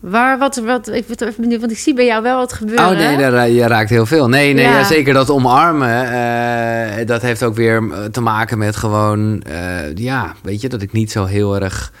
Waar, 0.00 0.38
wat, 0.38 0.56
wat, 0.56 0.88
ik 0.88 1.06
ben 1.06 1.28
even 1.28 1.40
benieuwd, 1.42 1.60
want 1.60 1.72
ik 1.72 1.78
zie 1.78 1.94
bij 1.94 2.04
jou 2.06 2.22
wel 2.22 2.36
wat 2.36 2.52
gebeuren. 2.52 2.84
Oh 2.88 2.96
nee, 2.96 3.16
daar, 3.16 3.48
je 3.48 3.66
raakt 3.66 3.90
heel 3.90 4.06
veel. 4.06 4.28
Nee, 4.28 4.54
nee, 4.54 4.64
Ja. 4.64 4.84
zeker 4.84 5.14
dat 5.14 5.30
omarmen. 5.30 6.10
eh, 6.12 7.06
dat 7.06 7.22
heeft 7.22 7.42
ook 7.42 7.54
weer 7.54 7.90
eh, 7.92 8.04
te 8.04 8.20
maken 8.20 8.58
met 8.58 8.76
gewoon... 8.76 9.42
eh, 9.42 9.94
ja, 9.94 10.34
weet 10.42 10.60
je, 10.60 10.68
dat 10.68 10.82
ik 10.82 10.92
niet 10.92 11.10
zo 11.10 11.24
heel 11.24 11.60
erg 11.60 11.92
eh, 11.92 11.98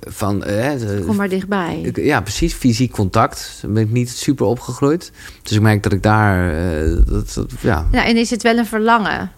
van... 0.00 0.44
eh, 0.44 0.78
de- 0.78 1.02
Kom 1.06 1.16
maar 1.16 1.28
dichtbij. 1.28 1.90
ja, 1.94 2.20
precies, 2.20 2.54
fysiek 2.54 2.92
contact. 2.92 3.58
Daar 3.62 3.70
ben 3.72 3.82
ik 3.82 3.90
niet 3.90 4.10
super 4.10 4.46
opgegroeid. 4.46 5.12
Dus 5.42 5.52
ik 5.52 5.60
merk 5.60 5.82
dat 5.82 5.92
ik 5.92 6.02
daar... 6.02 6.52
eh, 6.52 6.96
dat, 7.06 7.32
dat- 7.34 7.50
ja, 7.60 7.86
Nou, 7.92 8.06
en 8.08 8.16
is 8.16 8.30
het 8.30 8.42
wel 8.42 8.56
een 8.58 8.66
verlangen? 8.66 9.30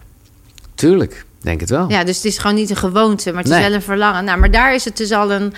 tuurlijk. 0.75 1.25
Denk 1.41 1.59
het 1.59 1.69
wel. 1.69 1.89
Ja, 1.89 2.03
dus 2.03 2.15
het 2.15 2.25
is 2.25 2.37
gewoon 2.37 2.55
niet 2.55 2.69
een 2.69 2.75
gewoonte, 2.75 3.31
maar 3.31 3.43
het 3.43 3.51
is 3.51 3.59
wel 3.59 3.73
een 3.73 3.81
verlangen. 3.81 4.25
Nou, 4.25 4.39
maar 4.39 4.51
daar 4.51 4.73
is 4.73 4.85
het 4.85 4.97
dus 4.97 5.11
al 5.11 5.31
een, 5.31 5.53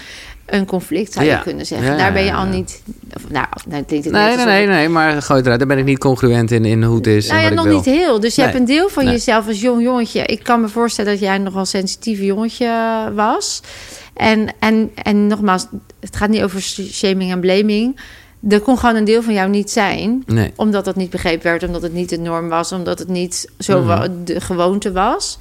een 0.46 0.66
conflict, 0.66 1.14
zou 1.14 1.26
je 1.26 1.32
Ja. 1.32 1.38
kunnen 1.38 1.66
zeggen. 1.66 1.88
Ja, 1.92 1.98
daar 1.98 2.14
ben 2.14 2.24
je 2.24 2.34
al 2.34 2.46
niet... 2.46 2.82
Of, 3.14 3.30
nou, 3.30 3.46
nou 3.68 3.84
klinkt 3.84 4.06
het 4.06 4.14
Nee, 4.14 4.36
nee, 4.36 4.46
nee, 4.46 4.68
nee, 4.68 4.90
maar 4.90 5.22
gooi 5.22 5.42
eruit. 5.42 5.60
Daar 5.60 5.68
ben 5.68 5.78
ik 5.78 5.86
niet 5.86 5.98
congruent 6.00 6.52
in, 6.52 6.66
in 6.66 6.84
hoe 6.84 6.96
het 6.96 7.08
is 7.08 7.28
Nou 7.28 7.40
en 7.42 7.46
wat 7.46 7.54
nog 7.56 7.66
ik 7.66 7.70
wil. 7.72 7.94
niet 7.94 8.02
heel. 8.04 8.20
Dus 8.20 8.36
je 8.36 8.42
Nee. 8.42 8.50
hebt 8.50 8.62
een 8.62 8.68
deel 8.68 8.90
van 8.90 9.04
Nee. 9.04 9.14
jezelf 9.14 9.48
als 9.48 9.62
jong 9.62 9.84
jongetje. 9.84 10.22
Ik 10.26 10.44
kan 10.44 10.62
me 10.62 10.68
voorstellen 10.68 11.12
dat 11.12 11.20
jij 11.20 11.38
nogal 11.38 11.66
sensitief 11.66 12.20
jongetje 12.20 12.72
was. 13.16 13.62
En, 14.14 14.48
en, 14.60 14.92
en 15.04 15.28
nogmaals, 15.28 15.66
het 16.00 16.16
gaat 16.16 16.30
niet 16.30 16.42
over 16.44 16.62
shaming 16.62 17.32
en 17.32 17.40
blaming. 17.40 18.00
Er 18.50 18.62
kon 18.62 18.78
gewoon 18.78 18.96
een 18.96 19.06
deel 19.06 19.22
van 19.24 19.34
jou 19.34 19.50
niet 19.50 19.72
zijn. 19.72 20.24
Nee. 20.26 20.52
Omdat 20.56 20.86
dat 20.86 20.96
niet 20.96 21.10
begrepen 21.10 21.44
werd, 21.44 21.64
omdat 21.64 21.82
het 21.82 21.94
niet 21.94 22.10
de 22.10 22.18
norm 22.18 22.50
was, 22.50 22.72
omdat 22.72 23.00
het 23.00 23.08
niet 23.08 23.50
zo 23.60 23.82
Mhm. 23.84 24.10
de 24.24 24.42
gewoonte 24.42 24.92
was. 24.92 25.38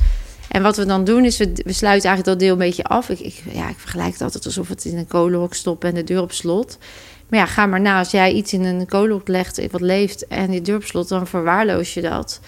En 0.49 0.62
wat 0.62 0.76
we 0.76 0.86
dan 0.86 1.05
doen 1.05 1.24
is, 1.24 1.36
we, 1.38 1.53
we 1.64 1.72
sluiten 1.72 2.09
eigenlijk 2.09 2.24
dat 2.24 2.38
deel 2.38 2.53
een 2.53 2.68
beetje 2.68 2.84
af. 2.84 3.09
Ik, 3.09 3.20
ik, 3.20 3.42
ja, 3.53 3.68
ik 3.68 3.78
vergelijk 3.78 4.12
het 4.12 4.20
altijd 4.22 4.45
alsof 4.47 4.68
het 4.68 4.84
in 4.84 4.99
een 4.99 5.07
kolenhok 5.07 5.55
stopt 5.55 5.84
en 5.84 5.95
de 5.95 6.05
deur 6.05 6.20
op 6.22 6.32
slot. 6.32 6.78
Maar 7.28 7.38
ja, 7.40 7.47
ga 7.47 7.66
maar 7.66 7.80
na. 7.80 7.99
Als 7.99 8.11
jij 8.11 8.32
iets 8.32 8.53
in 8.53 8.64
een 8.64 8.86
kolenhok 8.86 9.28
legt 9.28 9.70
wat 9.70 9.80
leeft 9.80 10.26
en 10.26 10.51
die 10.51 10.61
deur 10.61 10.76
op 10.76 10.84
slot, 10.84 11.09
dan 11.09 11.26
verwaarloos 11.26 11.95
je 11.95 12.01
dat. 12.01 12.40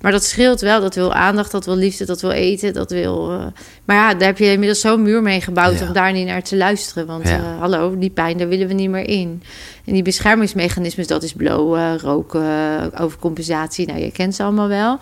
Maar 0.00 0.12
dat 0.12 0.24
scheelt 0.24 0.60
wel. 0.60 0.80
Dat 0.80 0.94
wil 0.94 1.12
aandacht, 1.14 1.50
dat 1.50 1.64
wil 1.64 1.76
liefde, 1.76 2.04
dat 2.04 2.20
wil 2.20 2.30
eten, 2.30 2.72
dat 2.72 2.90
wil... 2.90 3.30
eh, 3.30 3.46
Maar 3.84 3.96
ja, 3.96 4.14
daar 4.14 4.28
heb 4.28 4.38
je 4.38 4.52
inmiddels 4.52 4.80
zo'n 4.80 5.02
muur 5.02 5.22
mee 5.22 5.40
gebouwd 5.40 5.78
Ja. 5.78 5.86
om 5.86 5.92
daar 5.92 6.12
niet 6.12 6.26
naar 6.26 6.42
te 6.42 6.56
luisteren. 6.56 7.06
Want 7.06 7.28
Ja. 7.28 7.36
eh, 7.38 7.58
hallo, 7.60 7.98
die 7.98 8.10
pijn, 8.10 8.38
daar 8.38 8.48
willen 8.48 8.68
we 8.68 8.74
niet 8.74 8.90
meer 8.90 9.08
in. 9.08 9.42
En 9.84 9.92
die 9.92 10.02
beschermingsmechanismes, 10.02 11.06
dat 11.06 11.22
is 11.22 11.32
blowen, 11.32 11.98
roken, 11.98 12.98
overcompensatie. 12.98 13.86
Nou, 13.86 13.98
je 14.00 14.12
kent 14.12 14.34
ze 14.34 14.42
allemaal 14.42 14.68
wel. 14.68 14.98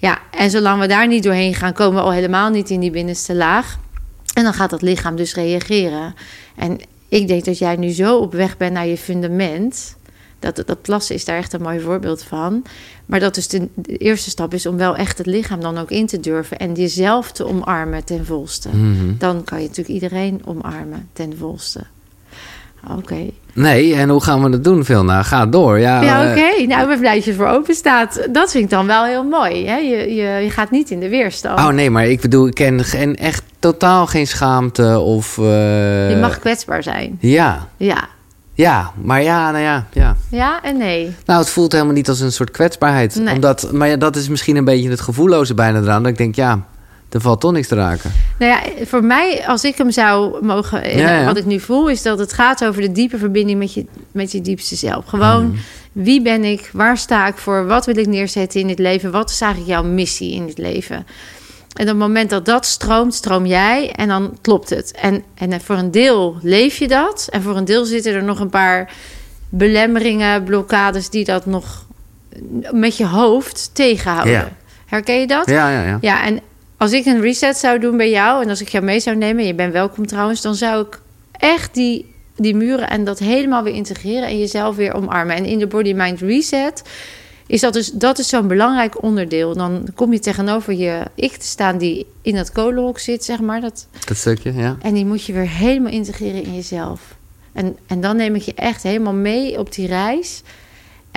Ja, 0.00 0.18
en 0.30 0.50
zolang 0.50 0.80
we 0.80 0.86
daar 0.86 1.08
niet 1.08 1.22
doorheen 1.22 1.54
gaan, 1.54 1.72
komen 1.72 1.94
we 1.94 2.04
al 2.04 2.12
helemaal 2.12 2.50
niet 2.50 2.70
in 2.70 2.80
die 2.80 2.90
binnenste 2.90 3.34
laag. 3.34 3.78
En 4.34 4.44
dan 4.44 4.54
gaat 4.54 4.70
dat 4.70 4.82
lichaam 4.82 5.16
dus 5.16 5.34
reageren. 5.34 6.14
En 6.56 6.78
ik 7.08 7.28
denk 7.28 7.44
dat 7.44 7.58
jij 7.58 7.76
nu 7.76 7.90
zo 7.90 8.18
op 8.18 8.32
weg 8.32 8.56
bent 8.56 8.72
naar 8.72 8.86
je 8.86 8.96
fundament. 8.96 9.96
Dat, 10.38 10.62
dat 10.66 10.82
plassen 10.82 11.14
is 11.14 11.24
daar 11.24 11.36
echt 11.36 11.52
een 11.52 11.62
mooi 11.62 11.80
voorbeeld 11.80 12.22
van. 12.22 12.64
Maar 13.06 13.20
dat 13.20 13.34
dus 13.34 13.48
de, 13.48 13.68
de 13.74 13.96
eerste 13.96 14.30
stap 14.30 14.54
is 14.54 14.66
om 14.66 14.76
wel 14.76 14.96
echt 14.96 15.18
het 15.18 15.26
lichaam 15.26 15.60
dan 15.60 15.78
ook 15.78 15.90
in 15.90 16.06
te 16.06 16.20
durven. 16.20 16.58
En 16.58 16.74
jezelf 16.74 17.32
te 17.32 17.46
omarmen 17.46 18.04
ten 18.04 18.26
volste. 18.26 18.68
Mhm. 18.68 19.16
Dan 19.18 19.44
kan 19.44 19.60
je 19.60 19.66
natuurlijk 19.66 19.94
iedereen 19.94 20.40
omarmen 20.44 21.08
ten 21.12 21.36
volste. 21.36 21.84
Oké. 22.96 23.30
Nee, 23.58 23.94
en 23.94 24.08
hoe 24.08 24.22
gaan 24.22 24.42
we 24.42 24.50
dat 24.50 24.64
doen, 24.64 24.84
Vilna? 24.84 25.22
Ga 25.22 25.46
door. 25.46 25.78
Ja, 25.78 26.02
Ja, 26.02 26.24
eh, 26.24 26.30
oké. 26.30 26.66
Nou, 26.66 26.82
ik 26.82 26.88
ben 26.88 26.98
blij 26.98 27.14
dat 27.14 27.24
je 27.24 27.30
ervoor 27.30 27.46
open 27.46 27.74
staat. 27.74 28.28
Dat 28.32 28.50
vind 28.50 28.64
ik 28.64 28.70
dan 28.70 28.86
wel 28.86 29.04
heel 29.04 29.24
mooi. 29.24 29.66
Hè? 29.66 29.76
Je, 29.76 30.14
je, 30.14 30.22
je 30.44 30.50
gaat 30.50 30.70
niet 30.70 30.90
in 30.90 31.00
de 31.00 31.08
weerstand. 31.08 31.58
Oh 31.58 31.68
nee, 31.68 31.90
maar 31.90 32.06
ik 32.06 32.20
bedoel, 32.20 32.46
ik 32.46 32.54
ken 32.54 32.84
geen, 32.84 33.16
echt 33.16 33.42
totaal 33.58 34.06
geen 34.06 34.26
schaamte 34.26 34.98
of... 34.98 35.38
eh, 35.38 36.10
je 36.10 36.16
mag 36.20 36.38
kwetsbaar 36.38 36.82
zijn. 36.82 37.16
Ja, 37.20 37.66
Ja. 37.76 38.08
ja, 38.54 38.90
maar 39.02 39.22
ja, 39.22 39.50
nou 39.50 39.62
ja, 39.64 39.86
ja. 39.92 40.16
Ja 40.30 40.62
en 40.62 40.76
nee. 40.76 41.14
Nou, 41.26 41.40
het 41.40 41.50
voelt 41.50 41.72
helemaal 41.72 41.94
niet 41.94 42.08
als 42.08 42.20
een 42.20 42.32
soort 42.32 42.50
kwetsbaarheid. 42.50 43.14
Nee. 43.14 43.34
Omdat, 43.34 43.68
maar 43.72 43.88
ja, 43.88 43.96
dat 43.96 44.16
is 44.16 44.28
misschien 44.28 44.56
een 44.56 44.64
beetje 44.64 44.90
het 44.90 45.00
gevoelloze 45.00 45.54
bijna 45.54 45.78
eraan. 45.80 46.02
Dat 46.02 46.12
ik 46.12 46.18
denk, 46.18 46.34
ja, 46.34 46.58
er 47.10 47.20
valt 47.20 47.40
toch 47.40 47.52
niks 47.52 47.68
te 47.68 47.74
raken. 47.74 48.12
Nou 48.38 48.52
ja, 48.52 48.60
voor 48.86 49.04
mij, 49.04 49.44
als 49.46 49.64
ik 49.64 49.76
hem 49.78 49.90
zou 49.90 50.44
mogen... 50.44 50.82
eh, 50.82 50.98
Ja, 50.98 51.18
ja. 51.18 51.24
Wat 51.24 51.36
ik 51.36 51.44
nu 51.46 51.60
voel, 51.60 51.88
is 51.88 52.02
dat 52.02 52.18
het 52.18 52.32
gaat 52.32 52.64
over 52.64 52.82
de 52.82 52.92
diepe 52.92 53.18
verbinding 53.18 53.58
met 53.58 53.74
je, 53.74 53.86
met 54.12 54.32
je 54.32 54.40
diepste 54.40 54.76
zelf. 54.76 55.04
Gewoon, 55.06 55.46
Mhm. 55.46 55.56
wie 55.92 56.22
ben 56.22 56.44
ik? 56.44 56.70
Waar 56.72 56.98
sta 56.98 57.26
ik 57.26 57.36
voor? 57.36 57.66
Wat 57.66 57.86
wil 57.86 57.96
ik 57.96 58.06
neerzetten 58.06 58.60
in 58.60 58.68
het 58.68 58.78
leven? 58.78 59.10
Wat 59.10 59.30
is 59.30 59.40
eigenlijk 59.40 59.72
jouw 59.72 59.82
missie 59.84 60.34
in 60.34 60.46
het 60.46 60.58
leven? 60.58 60.96
En 60.96 61.84
op 61.84 61.88
het 61.88 61.96
moment 61.98 62.30
dat 62.30 62.44
dat 62.44 62.66
stroomt, 62.66 63.14
stroom 63.14 63.46
jij 63.46 63.92
en 63.92 64.08
dan 64.08 64.38
klopt 64.40 64.70
het. 64.70 64.92
En, 65.00 65.22
en 65.34 65.60
voor 65.60 65.76
een 65.76 65.90
deel 65.90 66.36
leef 66.42 66.76
je 66.78 66.88
dat. 66.88 67.26
En 67.30 67.42
voor 67.42 67.56
een 67.56 67.64
deel 67.64 67.84
zitten 67.84 68.14
er 68.14 68.24
nog 68.24 68.40
een 68.40 68.50
paar 68.50 68.92
belemmeringen, 69.48 70.44
blokkades... 70.44 71.10
die 71.10 71.24
dat 71.24 71.46
nog 71.46 71.86
met 72.72 72.96
je 72.96 73.06
hoofd 73.06 73.70
tegenhouden. 73.72 74.32
Ja. 74.32 74.48
Herken 74.86 75.20
je 75.20 75.26
dat? 75.26 75.46
Ja, 75.50 75.70
ja, 75.70 75.82
ja. 75.84 75.98
Ja, 76.00 76.24
en 76.24 76.40
als 76.78 76.92
ik 76.92 77.06
een 77.06 77.20
reset 77.20 77.56
zou 77.56 77.78
doen 77.78 77.96
bij 77.96 78.10
jou 78.10 78.42
en 78.42 78.48
als 78.48 78.60
ik 78.60 78.68
jou 78.68 78.84
mee 78.84 79.00
zou 79.00 79.16
nemen, 79.16 79.44
je 79.44 79.54
bent 79.54 79.72
welkom 79.72 80.06
trouwens, 80.06 80.40
dan 80.40 80.54
zou 80.54 80.86
ik 80.86 81.00
echt 81.32 81.74
die, 81.74 82.14
die 82.36 82.54
muren 82.54 82.88
en 82.88 83.04
dat 83.04 83.18
helemaal 83.18 83.62
weer 83.62 83.74
integreren 83.74 84.28
en 84.28 84.38
jezelf 84.38 84.76
weer 84.76 84.94
omarmen. 84.94 85.36
En 85.36 85.44
in 85.44 85.58
de 85.58 85.66
Body 85.66 85.92
Mind 85.92 86.20
Reset 86.20 86.82
is 87.46 87.60
dat 87.60 87.72
dus 87.72 87.90
dat 87.90 88.18
is 88.18 88.28
zo'n 88.28 88.46
belangrijk 88.46 89.02
onderdeel. 89.02 89.54
Dan 89.54 89.88
kom 89.94 90.12
je 90.12 90.18
tegenover 90.18 90.74
je 90.74 91.02
ik 91.14 91.32
te 91.32 91.46
staan 91.46 91.78
die 91.78 92.06
in 92.22 92.34
dat 92.34 92.52
kolenhok 92.52 92.98
zit, 92.98 93.24
zeg 93.24 93.40
maar. 93.40 93.60
Dat, 93.60 93.86
Dat 94.06 94.16
stukje, 94.16 94.54
ja. 94.54 94.76
en 94.80 94.94
die 94.94 95.06
moet 95.06 95.24
je 95.24 95.32
weer 95.32 95.48
helemaal 95.48 95.92
integreren 95.92 96.42
in 96.42 96.54
jezelf. 96.54 97.16
En, 97.52 97.76
en 97.86 98.00
dan 98.00 98.16
neem 98.16 98.34
ik 98.34 98.42
je 98.42 98.54
echt 98.54 98.82
helemaal 98.82 99.12
mee 99.12 99.58
op 99.58 99.72
die 99.72 99.86
reis. 99.86 100.42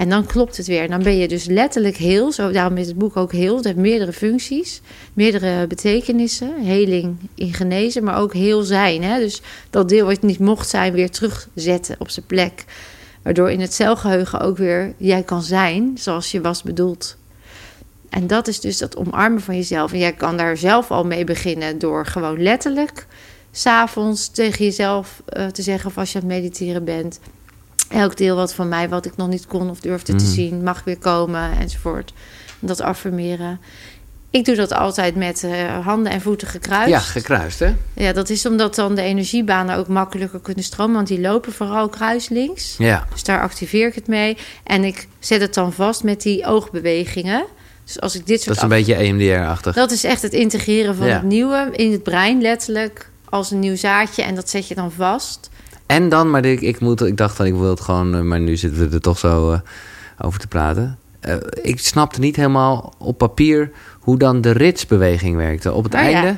En 0.01 0.09
dan 0.09 0.25
klopt 0.25 0.57
het 0.57 0.67
weer. 0.67 0.89
Dan 0.89 1.03
ben 1.03 1.17
je 1.17 1.27
dus 1.27 1.45
letterlijk 1.45 1.97
heel. 1.97 2.31
Zo, 2.31 2.51
daarom 2.51 2.77
is 2.77 2.87
het 2.87 2.97
boek 2.97 3.17
ook 3.17 3.31
heel. 3.31 3.55
Het 3.55 3.65
heeft 3.65 3.77
meerdere 3.77 4.13
functies, 4.13 4.81
meerdere 5.13 5.67
betekenissen. 5.67 6.61
Heling 6.61 7.17
in 7.35 7.53
genezen, 7.53 8.03
maar 8.03 8.17
ook 8.17 8.33
heel 8.33 8.61
zijn. 8.61 9.03
Hè? 9.03 9.19
Dus 9.19 9.41
dat 9.69 9.89
deel 9.89 10.05
wat 10.05 10.21
niet 10.21 10.39
mocht 10.39 10.69
zijn, 10.69 10.93
weer 10.93 11.09
terugzetten 11.09 11.95
op 11.99 12.09
zijn 12.09 12.25
plek. 12.25 12.65
Waardoor 13.21 13.51
in 13.51 13.59
het 13.59 13.73
celgeheugen 13.73 14.39
ook 14.39 14.57
weer 14.57 14.93
jij 14.97 15.23
kan 15.23 15.43
zijn 15.43 15.91
zoals 15.95 16.31
je 16.31 16.41
was 16.41 16.63
bedoeld. 16.63 17.17
En 18.09 18.27
dat 18.27 18.47
is 18.47 18.59
dus 18.59 18.77
dat 18.77 18.97
omarmen 18.97 19.41
van 19.41 19.55
jezelf. 19.55 19.91
En 19.91 19.99
jij 19.99 20.13
kan 20.13 20.37
daar 20.37 20.57
zelf 20.57 20.91
al 20.91 21.05
mee 21.05 21.23
beginnen 21.23 21.79
door 21.79 22.05
gewoon 22.05 22.43
letterlijk 22.43 23.07
s'avonds 23.51 24.27
tegen 24.27 24.65
jezelf 24.65 25.21
eh, 25.25 25.47
te 25.47 25.61
zeggen 25.61 25.89
of 25.89 25.97
als 25.97 26.11
je 26.11 26.19
aan 26.19 26.29
het 26.29 26.33
mediteren 26.33 26.83
bent. 26.83 27.19
Elk 27.91 28.17
deel 28.17 28.35
wat 28.35 28.53
van 28.53 28.67
mij, 28.67 28.89
wat 28.89 29.05
ik 29.05 29.15
nog 29.15 29.27
niet 29.27 29.47
kon 29.47 29.69
of 29.69 29.79
durfde 29.79 30.15
te 30.15 30.23
Mhm. 30.23 30.33
zien, 30.33 30.63
mag 30.63 30.83
weer 30.83 30.97
komen 30.97 31.51
enzovoort. 31.59 32.13
Dat 32.59 32.81
affirmeren. 32.81 33.59
Ik 34.29 34.45
doe 34.45 34.55
dat 34.55 34.73
altijd 34.73 35.15
met 35.15 35.43
eh, 35.43 35.85
handen 35.85 36.11
en 36.11 36.21
voeten 36.21 36.47
gekruist. 36.47 36.89
Ja, 36.89 36.99
gekruist, 36.99 37.59
hè? 37.59 37.73
Ja, 37.93 38.11
dat 38.13 38.29
is 38.29 38.45
omdat 38.45 38.75
dan 38.75 38.95
de 38.95 39.01
energiebanen 39.01 39.77
ook 39.77 39.87
makkelijker 39.87 40.39
kunnen 40.39 40.63
stromen. 40.63 40.95
Want 40.95 41.07
die 41.07 41.19
lopen 41.21 41.53
vooral 41.53 41.89
kruislinks. 41.89 42.75
Ja. 42.77 43.05
Dus 43.13 43.23
daar 43.23 43.41
activeer 43.41 43.87
ik 43.87 43.95
het 43.95 44.07
mee. 44.07 44.37
En 44.63 44.83
ik 44.83 45.07
zet 45.19 45.41
het 45.41 45.53
dan 45.53 45.73
vast 45.73 46.03
met 46.03 46.21
die 46.21 46.45
oogbewegingen. 46.45 47.43
Dus 47.85 47.99
als 48.01 48.15
ik 48.15 48.25
dit 48.25 48.35
Dat 48.35 48.43
soort 48.45 48.55
is 48.57 48.63
een 48.63 48.69
beetje 48.69 48.95
EMDR-achtig. 48.95 49.75
dat 49.75 49.91
is 49.91 50.03
echt 50.03 50.21
het 50.21 50.33
integreren 50.33 50.95
van 50.95 51.07
Ja. 51.07 51.13
het 51.13 51.23
nieuwe 51.23 51.69
in 51.71 51.91
het 51.91 52.03
brein, 52.03 52.41
letterlijk 52.41 53.09
als 53.29 53.51
een 53.51 53.59
nieuw 53.59 53.75
zaadje. 53.75 54.21
En 54.23 54.35
dat 54.35 54.49
zet 54.49 54.67
je 54.67 54.75
dan 54.75 54.91
vast. 54.91 55.49
En 55.91 56.09
dan, 56.09 56.29
maar 56.29 56.45
ik, 56.45 56.61
ik, 56.61 56.79
moet, 56.79 57.01
ik 57.01 57.17
dacht 57.17 57.35
van 57.35 57.45
ik 57.45 57.53
wil 57.53 57.69
het 57.69 57.81
gewoon, 57.81 58.15
eh, 58.15 58.21
maar 58.21 58.39
nu 58.39 58.55
zitten 58.57 58.89
we 58.89 58.95
er 58.95 59.01
toch 59.01 59.17
zo 59.17 59.51
eh, 59.51 59.59
over 60.21 60.39
te 60.39 60.47
praten. 60.47 60.97
Eh, 61.19 61.35
ik 61.61 61.79
snapte 61.79 62.19
niet 62.19 62.35
helemaal 62.35 62.93
op 62.97 63.17
papier 63.17 63.71
hoe 63.99 64.17
dan 64.17 64.41
de 64.41 64.51
ritsbeweging 64.51 65.35
werkte. 65.35 65.73
Op 65.73 65.83
het 65.83 65.93
Oh, 65.93 65.99
ja. 66.01 66.05
einde, 66.07 66.37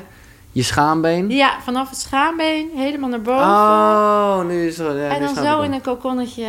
je 0.52 0.62
schaambeen. 0.62 1.30
Ja, 1.30 1.56
vanaf 1.62 1.90
het 1.90 1.98
schaambeen 1.98 2.68
helemaal 2.76 3.08
naar 3.08 3.22
boven. 3.22 3.44
Oh, 3.46 4.44
nu 4.46 4.66
is 4.66 4.78
het. 4.78 4.86
ja, 4.96 5.08
en 5.08 5.20
dan 5.20 5.44
zo 5.44 5.60
in 5.60 5.72
een 5.72 5.80
kokonnetje. 5.82 6.46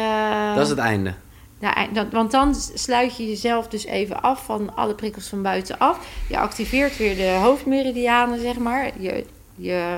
Dat 0.55 0.63
is 0.63 0.69
het 0.69 0.77
einde. 0.79 1.13
Ja, 1.59 1.87
dat- 1.93 2.11
want 2.11 2.31
dan 2.31 2.55
sluit 2.73 3.17
je 3.17 3.27
jezelf 3.27 3.67
dus 3.67 3.85
even 3.85 4.21
af 4.21 4.45
van 4.45 4.75
alle 4.75 4.93
prikkels 4.93 5.27
van 5.27 5.41
buitenaf. 5.41 5.99
Je 6.29 6.37
activeert 6.37 6.97
weer 6.97 7.15
de 7.15 7.37
hoofdmeridianen, 7.41 8.39
zeg 8.41 8.57
maar. 8.57 8.91
Je, 8.99 9.25
je 9.55 9.97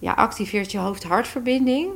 ja, 0.00 0.12
activeert 0.12 0.72
je 0.72 0.78
hoofd-hartverbinding. 0.78 1.88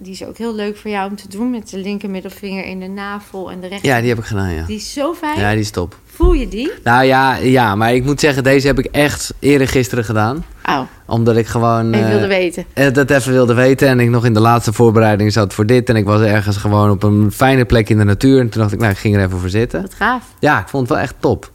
Die 0.00 0.12
is 0.12 0.24
ook 0.24 0.36
heel 0.38 0.54
leuk 0.54 0.76
voor 0.76 0.90
jou 0.90 1.10
om 1.10 1.16
te 1.16 1.28
doen 1.28 1.50
met 1.50 1.70
de 1.70 1.78
linker 1.78 2.10
middelvinger 2.10 2.64
in 2.64 2.80
de 2.80 2.86
navel 2.86 3.50
en 3.50 3.60
de 3.60 3.66
rechter. 3.66 3.88
Ja, 3.88 4.00
die 4.00 4.08
heb 4.08 4.18
ik 4.18 4.24
gedaan, 4.24 4.52
ja. 4.54 4.64
Die 4.66 4.76
is 4.76 4.92
zo 4.92 5.14
fijn. 5.14 5.38
Ja, 5.40 5.50
die 5.50 5.60
is 5.60 5.70
top. 5.70 5.98
Voel 6.04 6.32
je 6.32 6.48
die? 6.48 6.70
Nou 6.84 7.04
ja, 7.04 7.34
ja, 7.36 7.74
maar 7.74 7.94
ik 7.94 8.04
moet 8.04 8.20
zeggen, 8.20 8.42
deze 8.42 8.66
heb 8.66 8.78
ik 8.78 8.84
echt 8.84 9.34
eerder 9.38 9.68
gisteren 9.68 10.04
gedaan. 10.04 10.44
Oh, 10.68 10.80
Omdat 11.06 11.36
ik 11.36 11.46
gewoon... 11.46 11.94
ik 11.94 12.00
eh, 12.02 12.08
wilde 12.08 12.26
weten. 12.26 12.64
eh, 12.72 12.92
dat 12.92 13.10
even 13.10 13.32
wilde 13.32 13.54
weten. 13.54 13.88
En 13.88 14.00
ik 14.00 14.08
nog 14.08 14.24
in 14.24 14.32
de 14.34 14.40
laatste 14.40 14.72
voorbereiding 14.72 15.32
zat 15.32 15.54
voor 15.54 15.66
dit. 15.66 15.88
En 15.88 15.96
ik 15.96 16.04
was 16.04 16.20
ergens 16.20 16.56
gewoon 16.56 16.90
op 16.90 17.02
een 17.02 17.32
fijne 17.32 17.64
plek 17.64 17.88
in 17.88 17.98
de 17.98 18.04
natuur. 18.04 18.40
En 18.40 18.48
toen 18.48 18.60
dacht 18.60 18.72
ik, 18.72 18.78
nou, 18.78 18.90
ik 18.92 18.98
ging 18.98 19.16
er 19.16 19.24
even 19.24 19.38
voor 19.38 19.48
zitten. 19.48 19.82
Wat 19.82 19.94
gaaf. 19.94 20.24
Ja, 20.40 20.60
ik 20.60 20.68
vond 20.68 20.82
het 20.88 20.92
wel 20.96 21.06
echt 21.06 21.14
top. 21.18 21.50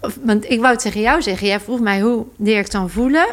Of- 0.00 0.18
Want 0.24 0.50
ik 0.50 0.60
wou 0.60 0.72
het 0.72 0.82
tegen 0.82 1.00
jou 1.00 1.22
zeggen. 1.22 1.46
Jij 1.46 1.60
vroeg 1.60 1.80
mij 1.80 2.00
hoe 2.00 2.24
leer 2.36 2.58
ik 2.58 2.70
dan 2.70 2.90
voelen. 2.90 3.26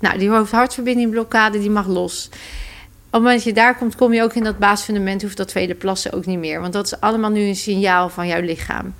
Nou, 0.00 0.18
die 0.18 0.30
hoofd-hartverbinding 0.30 1.10
blokkade, 1.10 1.58
die 1.58 1.70
mag 1.70 1.86
los. 1.86 2.28
Op 2.32 3.16
het 3.16 3.22
moment 3.22 3.34
dat 3.34 3.44
je 3.44 3.60
daar 3.60 3.76
komt, 3.76 3.96
kom 3.96 4.12
je 4.12 4.22
ook 4.22 4.34
in 4.34 4.44
dat 4.44 4.58
basisfundament. 4.58 5.22
Hoeft 5.22 5.36
dat 5.36 5.48
tweede 5.48 5.74
plassen 5.74 6.12
ook 6.12 6.26
niet 6.26 6.38
meer. 6.38 6.60
Want 6.60 6.72
dat 6.72 6.84
is 6.84 7.00
allemaal 7.00 7.30
nu 7.30 7.40
een 7.40 7.56
signaal 7.56 8.08
van 8.08 8.26
jouw 8.26 8.40
lichaam. 8.40 8.94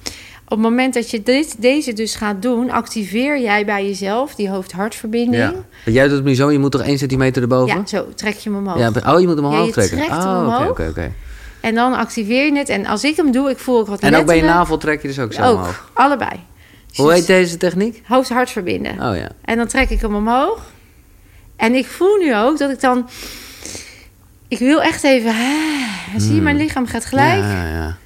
Op 0.44 0.56
het 0.56 0.58
moment 0.58 0.94
dat 0.94 1.10
je 1.10 1.22
dit, 1.22 1.54
deze 1.62 1.92
dus 1.92 2.14
gaat 2.14 2.42
doen, 2.42 2.70
activeer 2.70 3.40
jij 3.40 3.64
bij 3.64 3.86
jezelf 3.86 4.34
die 4.34 4.48
hoofd-hartverbinding. 4.50 5.42
Ja. 5.42 5.92
Jij 5.92 6.08
doet 6.08 6.16
het 6.16 6.24
nu 6.24 6.34
zo, 6.34 6.50
je 6.50 6.58
moet 6.58 6.72
toch 6.72 6.82
één 6.82 6.98
centimeter 6.98 7.42
erboven? 7.42 7.76
Ja, 7.76 7.86
zo 7.86 8.06
trek 8.14 8.34
je 8.34 8.50
hem 8.50 8.58
omhoog. 8.58 8.78
Ja, 8.78 9.12
oh, 9.12 9.20
je 9.20 9.26
moet 9.26 9.36
hem 9.36 9.44
Ja, 9.44 9.50
omhoog 9.50 9.66
je 9.66 9.72
trekken. 9.72 9.96
trekt 9.96 10.10
oh, 10.12 10.66
oké, 10.68 10.86
oké. 10.88 11.12
En 11.60 11.74
dan 11.74 11.94
activeer 11.94 12.44
je 12.44 12.58
het. 12.58 12.68
En 12.68 12.86
als 12.86 13.04
ik 13.04 13.16
hem 13.16 13.32
doe, 13.32 13.50
ik 13.50 13.58
voel 13.58 13.78
ook 13.78 13.86
wat 13.86 14.00
En 14.00 14.16
ook 14.16 14.26
bij 14.26 14.36
je 14.36 14.42
navel 14.42 14.76
trek 14.78 15.02
je 15.02 15.08
dus 15.08 15.18
ook 15.18 15.32
zo 15.32 15.42
Ook, 15.42 15.56
omhoog. 15.58 15.90
allebei. 15.92 16.40
Hoe 16.94 17.12
heet 17.12 17.26
deze 17.26 17.56
techniek? 17.56 18.02
Hoofd-hart 18.06 18.50
verbinden. 18.50 18.92
Oh 18.92 19.16
ja. 19.16 19.28
En 19.44 19.56
dan 19.56 19.66
trek 19.66 19.90
ik 19.90 20.00
hem 20.00 20.14
omhoog. 20.14 20.60
En 21.60 21.74
ik 21.74 21.86
voel 21.86 22.16
nu 22.16 22.36
ook 22.36 22.58
dat 22.58 22.70
ik 22.70 22.80
dan... 22.80 23.08
Ik 24.48 24.58
wil 24.58 24.82
echt 24.82 25.04
even... 25.04 25.34
hè, 25.34 26.20
Zie 26.20 26.34
je, 26.34 26.40
mijn 26.40 26.56
lichaam 26.56 26.86
gaat 26.86 27.04
gelijk. 27.04 27.40
Hmm. 27.40 27.50
Ja, 27.50 27.66
ja. 27.66 27.96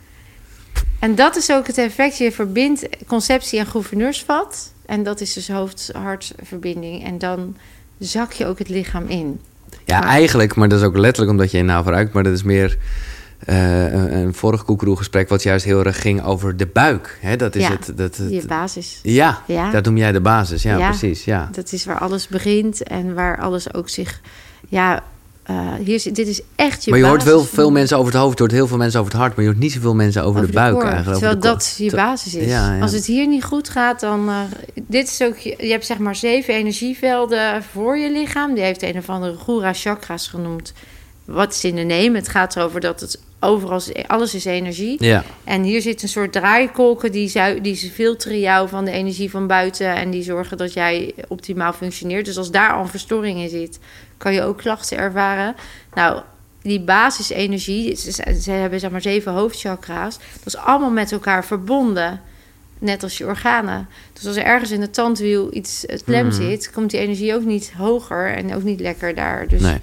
En 0.99 1.15
dat 1.15 1.37
is 1.37 1.51
ook 1.53 1.67
het 1.67 1.79
effect. 1.79 2.19
Je 2.19 2.33
verbindt 2.33 2.89
conceptie 3.07 3.59
en 3.59 3.67
gouverneursvat. 3.67 4.73
En 4.87 5.03
dat 5.03 5.21
is 5.21 5.33
dus 5.33 5.49
hoofd-hart-verbinding. 5.49 7.05
En 7.05 7.19
dan 7.19 7.57
zak 7.99 8.33
je 8.33 8.47
ook 8.47 8.59
het 8.59 8.69
lichaam 8.69 9.07
in. 9.07 9.41
Ja, 9.85 10.05
eigenlijk, 10.05 10.55
maar 10.55 10.69
dat 10.69 10.81
is 10.81 10.87
ook 10.87 10.97
letterlijk 10.97 11.31
omdat 11.31 11.51
je 11.51 11.57
je 11.57 11.63
navel 11.63 11.93
ruikt. 11.93 12.13
Maar 12.13 12.23
dat 12.23 12.33
is 12.33 12.43
meer 12.43 12.79
eh, 13.45 13.93
een, 13.93 14.17
een 14.17 14.35
vorig 14.35 14.65
koekeroegesprek... 14.65 15.29
wat 15.29 15.43
juist 15.43 15.65
heel 15.65 15.85
erg 15.85 16.01
ging 16.01 16.23
over 16.25 16.57
de 16.57 16.67
buik. 16.67 17.19
Hè, 17.21 17.37
dat 17.37 17.55
is 17.55 17.63
Ja, 17.63 17.71
het, 17.71 17.93
dat, 17.97 18.17
het- 18.17 18.31
Je 18.31 18.43
basis. 18.47 19.01
ja, 19.03 19.43
Ja. 19.47 19.71
dat 19.71 19.85
noem 19.85 19.97
jij 19.97 20.13
de 20.13 20.21
basis. 20.21 20.63
Ja, 20.63 20.77
Ja. 20.79 20.89
precies. 20.89 21.25
Ja. 21.25 21.49
Dat 21.53 21.73
is 21.73 21.85
waar 21.85 21.99
alles 21.99 22.29
begint. 22.29 22.83
En 22.83 23.15
waar 23.15 23.39
alles 23.41 23.75
ook 23.75 23.89
zich... 23.89 24.21
Ja, 24.69 25.03
eh, 25.43 25.73
hier, 25.85 26.03
dit 26.13 26.19
is 26.29 26.41
echt 26.57 26.85
je 26.85 26.91
maar 26.91 26.99
je 26.99 27.05
hoort 27.05 27.19
basis 27.25 27.33
wel 27.35 27.45
veel 27.45 27.71
mensen 27.71 27.99
over 27.99 28.13
het 28.13 28.21
hoofd, 28.23 28.35
je 28.39 28.43
hoort 28.43 28.55
heel 28.55 28.67
veel 28.67 28.77
mensen 28.77 29.01
over 29.01 29.13
het 29.13 29.21
hart... 29.21 29.35
maar 29.37 29.45
je 29.45 29.51
hoort 29.51 29.63
niet 29.63 29.73
zoveel 29.73 29.95
mensen 29.95 30.23
over, 30.23 30.35
over 30.41 30.47
de 30.47 30.53
buik 30.59 30.75
core. 30.75 30.87
eigenlijk. 30.87 31.19
Terwijl 31.19 31.39
over 31.39 31.51
dat 31.59 31.75
je 31.79 31.91
basis 31.97 32.35
is. 32.35 32.53
Als 32.81 32.93
het 32.93 33.07
hier 33.07 33.27
niet 33.27 33.45
goed 33.45 33.69
gaat, 33.69 34.01
dan... 34.01 34.29
eh, 34.29 34.37
dit 34.75 35.09
is 35.09 35.23
ook... 35.23 35.37
Je 35.39 35.55
je 35.59 35.71
hebt 35.71 35.87
zeg 35.87 35.99
maar 35.99 36.17
zeven 36.17 36.55
energievelden 36.55 37.63
voor 37.63 37.99
je 37.99 38.11
lichaam. 38.13 38.55
Die 38.55 38.63
heeft 38.65 38.83
een 38.83 38.97
of 38.97 39.09
andere 39.09 39.37
Gura 39.37 39.73
chakras 39.73 40.29
genoemd. 40.29 40.73
Wat 41.25 41.53
is 41.53 41.65
in 41.65 41.75
de 41.75 41.83
neem? 41.83 42.15
Het 42.15 42.29
gaat 42.29 42.57
erover 42.57 42.81
dat 42.81 43.01
het 43.01 43.19
overal... 43.45 43.77
is- 43.77 43.93
Alles 44.07 44.35
is 44.35 44.45
energie. 44.45 45.05
Ja, 45.05 45.25
En 45.45 45.63
hier 45.63 45.81
zit 45.83 46.03
een 46.03 46.09
soort 46.09 46.33
draaikolken 46.33 47.13
die, 47.13 47.61
die 47.61 47.77
filteren 47.77 48.41
jou 48.41 48.69
van 48.69 48.85
de 48.85 48.91
energie 48.91 49.31
van 49.31 49.47
buiten 49.47 49.87
en 49.95 50.11
die 50.11 50.23
zorgen 50.23 50.57
dat 50.57 50.73
jij 50.73 51.15
optimaal 51.29 51.73
functioneert. 51.73 52.25
Dus 52.25 52.39
als 52.39 52.51
daar 52.51 52.73
al 52.73 52.81
een 52.83 52.89
verstoring 52.89 53.39
in 53.41 53.49
zit, 53.49 53.79
kan 54.17 54.33
je 54.35 54.43
ook 54.43 54.59
klachten 54.59 54.99
ervaren. 54.99 55.55
Nou, 55.95 56.21
die 56.63 56.81
basisenergie, 56.81 57.95
ze, 57.97 58.11
ze 58.41 58.51
hebben 58.51 58.81
zeg 58.81 58.91
maar 58.91 59.03
zeven 59.03 59.33
hoofdchakra's, 59.33 60.19
dat 60.19 60.47
is 60.47 60.57
allemaal 60.57 60.91
met 60.91 61.13
elkaar 61.13 61.45
verbonden. 61.45 62.21
Net 62.79 63.03
als 63.03 63.19
je 63.19 63.27
organen. 63.27 63.89
Dus 64.13 64.27
als 64.27 64.37
er 64.37 64.45
ergens 64.45 64.71
in 64.71 64.81
het 64.81 64.95
tandwiel 64.95 65.49
iets 65.55 65.85
het 65.87 66.05
klem 66.05 66.27
Mhm. 66.27 66.35
zit, 66.35 66.71
komt 66.71 66.91
die 66.91 67.01
energie 67.01 67.35
ook 67.35 67.45
niet 67.45 67.73
hoger 67.77 68.27
en 68.35 68.55
ook 68.55 68.63
niet 68.63 68.81
lekker 68.81 69.15
daar. 69.15 69.49
Dus 69.49 69.61
nee. 69.61 69.77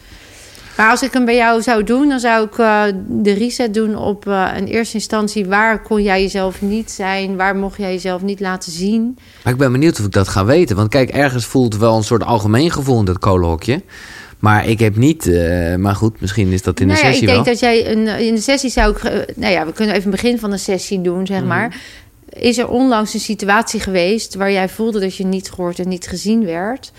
Maar 0.77 0.89
als 0.89 1.01
ik 1.01 1.13
hem 1.13 1.25
bij 1.25 1.35
jou 1.35 1.61
zou 1.61 1.83
doen, 1.83 2.09
dan 2.09 2.19
zou 2.19 2.45
ik 2.45 2.57
eh, 2.57 2.83
de 3.07 3.31
reset 3.33 3.73
doen 3.73 3.95
op 3.97 4.27
eh 4.27 4.47
in 4.57 4.65
eerste 4.65 4.95
instantie 4.95 5.45
waar 5.45 5.81
kon 5.81 6.03
jij 6.03 6.21
jezelf 6.21 6.61
niet 6.61 6.91
zijn, 6.91 7.35
waar 7.35 7.55
mocht 7.55 7.77
jij 7.77 7.91
jezelf 7.91 8.21
niet 8.21 8.39
laten 8.39 8.71
zien. 8.71 9.17
Maar 9.43 9.53
ik 9.53 9.59
ben 9.59 9.71
benieuwd 9.71 9.99
of 9.99 10.05
ik 10.05 10.11
dat 10.11 10.27
ga 10.27 10.45
weten. 10.45 10.75
Want 10.75 10.89
kijk, 10.89 11.09
ergens 11.09 11.45
voelt 11.45 11.77
wel 11.77 11.95
een 11.97 12.03
soort 12.03 12.23
algemeen 12.23 12.71
gevoel 12.71 12.99
in 12.99 13.05
dat 13.05 13.19
kolenhokje. 13.19 13.81
Maar 14.39 14.67
ik 14.67 14.79
heb 14.79 14.95
niet... 14.95 15.27
eh, 15.27 15.75
maar 15.75 15.95
goed, 15.95 16.21
misschien 16.21 16.51
is 16.51 16.61
dat 16.61 16.79
in 16.79 16.87
de 16.87 16.93
nou 16.93 17.05
ja, 17.05 17.11
sessie 17.11 17.27
ik 17.27 17.33
denk 17.33 17.45
wel. 17.45 17.53
dat 17.53 17.63
jij 17.63 17.91
een, 17.91 18.07
in 18.07 18.35
de 18.35 18.41
sessie 18.41 18.69
zou 18.69 18.95
ik, 18.95 19.03
nou 19.35 19.53
ja, 19.53 19.65
we 19.65 19.73
kunnen 19.73 19.95
even 19.95 20.11
het 20.11 20.21
begin 20.21 20.39
van 20.39 20.49
de 20.51 20.57
sessie 20.57 21.01
doen, 21.01 21.17
Mhm. 21.17 21.25
zeg 21.25 21.43
maar. 21.43 21.81
Is 22.29 22.57
er 22.57 22.67
onlangs 22.69 23.13
een 23.13 23.19
situatie 23.19 23.79
geweest 23.79 24.35
waar 24.35 24.51
jij 24.51 24.69
voelde 24.69 24.99
dat 24.99 25.15
je 25.15 25.25
niet 25.25 25.51
gehoord 25.51 25.79
en 25.79 25.87
niet 25.87 26.07
gezien 26.07 26.45
werd? 26.45 26.91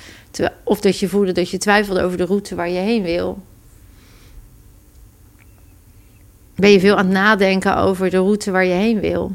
Of 0.64 0.80
dat 0.80 0.98
je 0.98 1.08
voelde 1.08 1.32
dat 1.32 1.50
je 1.50 1.58
twijfelde 1.58 2.02
over 2.02 2.16
de 2.16 2.24
route 2.24 2.54
waar 2.54 2.68
je 2.70 2.78
heen 2.78 3.02
wil? 3.02 3.38
Ben 6.57 6.70
je 6.70 6.80
veel 6.80 6.96
aan 6.96 7.05
het 7.05 7.14
nadenken 7.14 7.76
over 7.76 8.11
de 8.11 8.16
route 8.16 8.50
waar 8.50 8.64
je 8.64 8.74
heen 8.74 9.00
wil? 9.00 9.32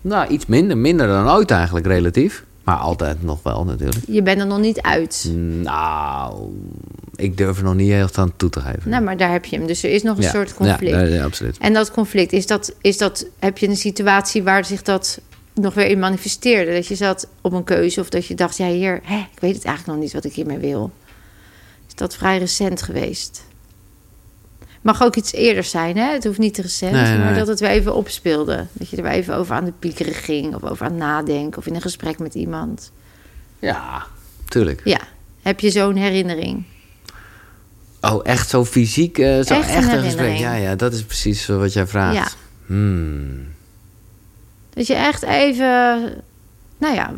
Nou, 0.00 0.28
iets 0.28 0.46
minder. 0.46 0.76
Minder 0.76 1.06
dan 1.06 1.30
ooit 1.30 1.50
eigenlijk, 1.50 1.86
relatief. 1.86 2.44
Maar 2.64 2.76
altijd 2.76 3.22
nog 3.22 3.42
wel, 3.42 3.64
natuurlijk. 3.64 4.04
Je 4.06 4.22
bent 4.22 4.40
er 4.40 4.46
nog 4.46 4.58
niet 4.58 4.80
uit. 4.80 5.30
Nou, 5.62 6.50
ik 7.14 7.36
durf 7.36 7.58
er 7.58 7.64
nog 7.64 7.74
niet 7.74 7.90
heel 7.90 8.08
aan 8.12 8.32
toe 8.36 8.50
te 8.50 8.60
geven. 8.60 8.90
Nou, 8.90 9.02
maar 9.02 9.16
daar 9.16 9.32
heb 9.32 9.44
je 9.44 9.56
hem. 9.56 9.66
Dus 9.66 9.82
er 9.82 9.90
is 9.90 10.02
nog 10.02 10.16
een 10.16 10.22
Ja, 10.22 10.30
soort 10.30 10.54
conflict. 10.54 10.92
Ja, 10.94 11.00
ja, 11.00 11.24
absoluut. 11.24 11.58
En 11.58 11.72
dat 11.72 11.90
conflict, 11.90 12.32
is 12.32 12.46
dat, 12.46 12.74
is 12.80 12.98
dat, 12.98 13.26
heb 13.38 13.58
je 13.58 13.68
een 13.68 13.76
situatie 13.76 14.42
waar 14.42 14.64
zich 14.64 14.82
dat 14.82 15.20
nog 15.54 15.74
weer 15.74 15.86
in 15.86 15.98
manifesteerde? 15.98 16.72
Dat 16.72 16.86
je 16.86 16.94
zat 16.94 17.28
op 17.40 17.52
een 17.52 17.64
keuze 17.64 18.00
of 18.00 18.08
dat 18.08 18.26
je 18.26 18.34
dacht, 18.34 18.56
ja 18.56 18.66
hier, 18.66 19.00
hè, 19.02 19.18
ik 19.18 19.40
weet 19.40 19.54
het 19.54 19.64
eigenlijk 19.64 19.96
nog 19.96 20.04
niet 20.04 20.12
wat 20.12 20.24
ik 20.24 20.32
hiermee 20.32 20.58
wil. 20.58 20.90
Is 21.88 21.94
dat 21.94 22.16
vrij 22.16 22.38
recent 22.38 22.82
geweest? 22.82 23.42
Mag 24.88 25.02
ook 25.02 25.16
iets 25.16 25.32
eerder 25.32 25.64
zijn, 25.64 25.96
hè? 25.96 26.12
Het 26.12 26.24
hoeft 26.24 26.38
niet 26.38 26.54
te 26.54 26.62
recent, 26.62 26.92
Nee, 26.92 27.02
nee, 27.02 27.18
maar 27.18 27.34
dat 27.34 27.46
het 27.46 27.60
weer 27.60 27.70
even 27.70 27.94
opspeelde. 27.94 28.66
Dat 28.72 28.88
je 28.88 28.96
er 28.96 29.02
weer 29.02 29.12
even 29.12 29.34
over 29.34 29.54
aan 29.54 29.64
de 29.64 29.72
piekeren 29.78 30.14
ging, 30.14 30.54
of 30.54 30.64
over 30.64 30.86
aan 30.86 30.92
het 30.92 31.00
nadenken, 31.00 31.58
of 31.58 31.66
in 31.66 31.74
een 31.74 31.80
gesprek 31.80 32.18
met 32.18 32.34
iemand. 32.34 32.92
Ja, 33.58 34.06
tuurlijk. 34.44 34.80
Ja, 34.84 35.00
heb 35.42 35.60
je 35.60 35.70
zo'n 35.70 35.96
herinnering? 35.96 36.64
Oh, 38.00 38.20
echt 38.22 38.48
zo 38.48 38.64
fysiek? 38.64 39.18
eh, 39.18 39.26
zo 39.26 39.54
Echt 39.54 39.68
een 39.68 39.74
echt, 39.74 39.92
een 39.92 40.02
gesprek? 40.02 40.36
Ja, 40.36 40.54
ja, 40.54 40.74
dat 40.74 40.92
is 40.92 41.02
precies 41.02 41.46
wat 41.46 41.72
jij 41.72 41.86
vraagt. 41.86 42.16
Ja. 42.16 42.28
Hmm. 42.66 43.46
Dat 44.70 44.86
je 44.86 44.94
echt 44.94 45.22
even, 45.22 46.00
nou 46.78 46.94
ja, 46.94 47.14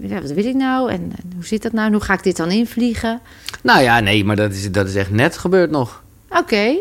ja, 0.00 0.20
wat 0.20 0.30
wil 0.30 0.44
ik 0.44 0.54
nou? 0.54 0.90
En, 0.90 1.12
en 1.16 1.32
hoe 1.34 1.46
zit 1.46 1.62
dat 1.62 1.72
nou? 1.72 1.92
Hoe 1.92 2.00
ga 2.00 2.14
ik 2.14 2.22
dit 2.22 2.36
dan 2.36 2.50
invliegen? 2.50 3.20
Nou 3.62 3.82
ja, 3.82 4.00
nee, 4.00 4.24
maar 4.24 4.36
dat 4.36 4.52
is, 4.52 4.70
dat 4.70 4.88
is 4.88 4.94
echt 4.94 5.10
net 5.10 5.38
gebeurd 5.38 5.70
nog. 5.70 6.02
Oké, 6.30 6.74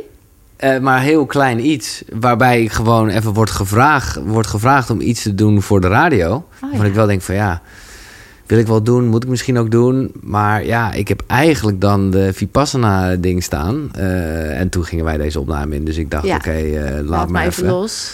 Eh, 0.57 0.79
maar 0.79 1.01
heel 1.01 1.25
klein 1.25 1.65
iets, 1.65 2.03
waarbij 2.19 2.61
ik 2.61 2.71
gewoon 2.71 3.09
even 3.09 3.33
wordt 3.33 3.51
gevraagd, 3.51 4.19
wordt 4.25 4.47
gevraagd 4.47 4.89
om 4.89 5.01
iets 5.01 5.21
te 5.21 5.35
doen 5.35 5.61
voor 5.61 5.81
de 5.81 5.87
radio. 5.87 6.35
Oh, 6.35 6.43
waarvan 6.61 6.79
ja. 6.79 6.85
ik 6.85 6.93
wel 6.93 7.05
denk 7.05 7.21
van 7.21 7.35
ja, 7.35 7.61
wil 8.45 8.57
ik 8.57 8.67
wel 8.67 8.83
doen, 8.83 9.07
moet 9.07 9.23
ik 9.23 9.29
misschien 9.29 9.57
ook 9.57 9.71
doen. 9.71 10.11
Maar 10.21 10.65
ja, 10.65 10.91
ik 10.91 11.07
heb 11.07 11.23
eigenlijk 11.27 11.81
dan 11.81 12.11
de 12.11 12.33
Vipassana-ding 12.33 13.43
staan. 13.43 13.89
Eh, 13.93 14.59
en 14.59 14.69
toen 14.69 14.85
gingen 14.85 15.05
wij 15.05 15.17
deze 15.17 15.39
opname 15.39 15.75
in, 15.75 15.85
dus 15.85 15.97
ik 15.97 16.11
dacht 16.11 16.25
Ja. 16.25 16.35
oké, 16.35 16.51
eh, 16.51 16.81
laat, 16.81 16.91
laat 16.93 17.07
maar 17.09 17.31
maar 17.31 17.45
even. 17.45 17.63
even 17.63 17.75
los. 17.75 18.13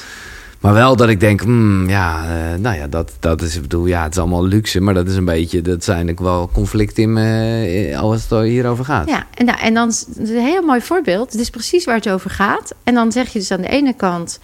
Maar 0.63 0.73
wel 0.73 0.95
dat 0.95 1.09
ik 1.09 1.19
denk, 1.19 1.41
hmm, 1.41 1.89
ja, 1.89 2.23
eh, 2.23 2.59
nou 2.59 2.77
ja, 2.77 2.87
dat, 2.87 3.11
dat 3.19 3.41
is, 3.41 3.55
ik 3.55 3.61
bedoel, 3.61 3.85
ja, 3.85 4.03
het 4.03 4.11
is 4.11 4.19
allemaal 4.19 4.45
luxe, 4.45 4.79
maar 4.81 4.93
dat 4.93 5.07
is 5.07 5.15
een 5.15 5.25
beetje, 5.25 5.61
dat 5.61 5.83
zijn 5.83 6.09
ook 6.09 6.19
wel 6.19 6.49
conflicten 6.53 7.03
in, 7.03 7.13
me, 7.13 7.93
als 7.97 8.29
het 8.29 8.39
hierover 8.43 8.85
gaat. 8.85 9.09
Ja, 9.09 9.25
en, 9.33 9.45
nou, 9.45 9.59
en 9.59 9.73
dan 9.73 9.87
is 9.89 10.05
het 10.15 10.29
een 10.29 10.45
heel 10.45 10.61
mooi 10.61 10.81
voorbeeld. 10.81 11.31
Het 11.31 11.41
is 11.41 11.49
precies 11.49 11.85
waar 11.85 11.95
het 11.95 12.09
over 12.09 12.29
gaat. 12.29 12.73
En 12.83 12.93
dan 12.93 13.11
zeg 13.11 13.29
je 13.33 13.39
dus 13.39 13.51
aan 13.51 13.61
de 13.61 13.67
ene 13.67 13.93
kant... 13.93 14.39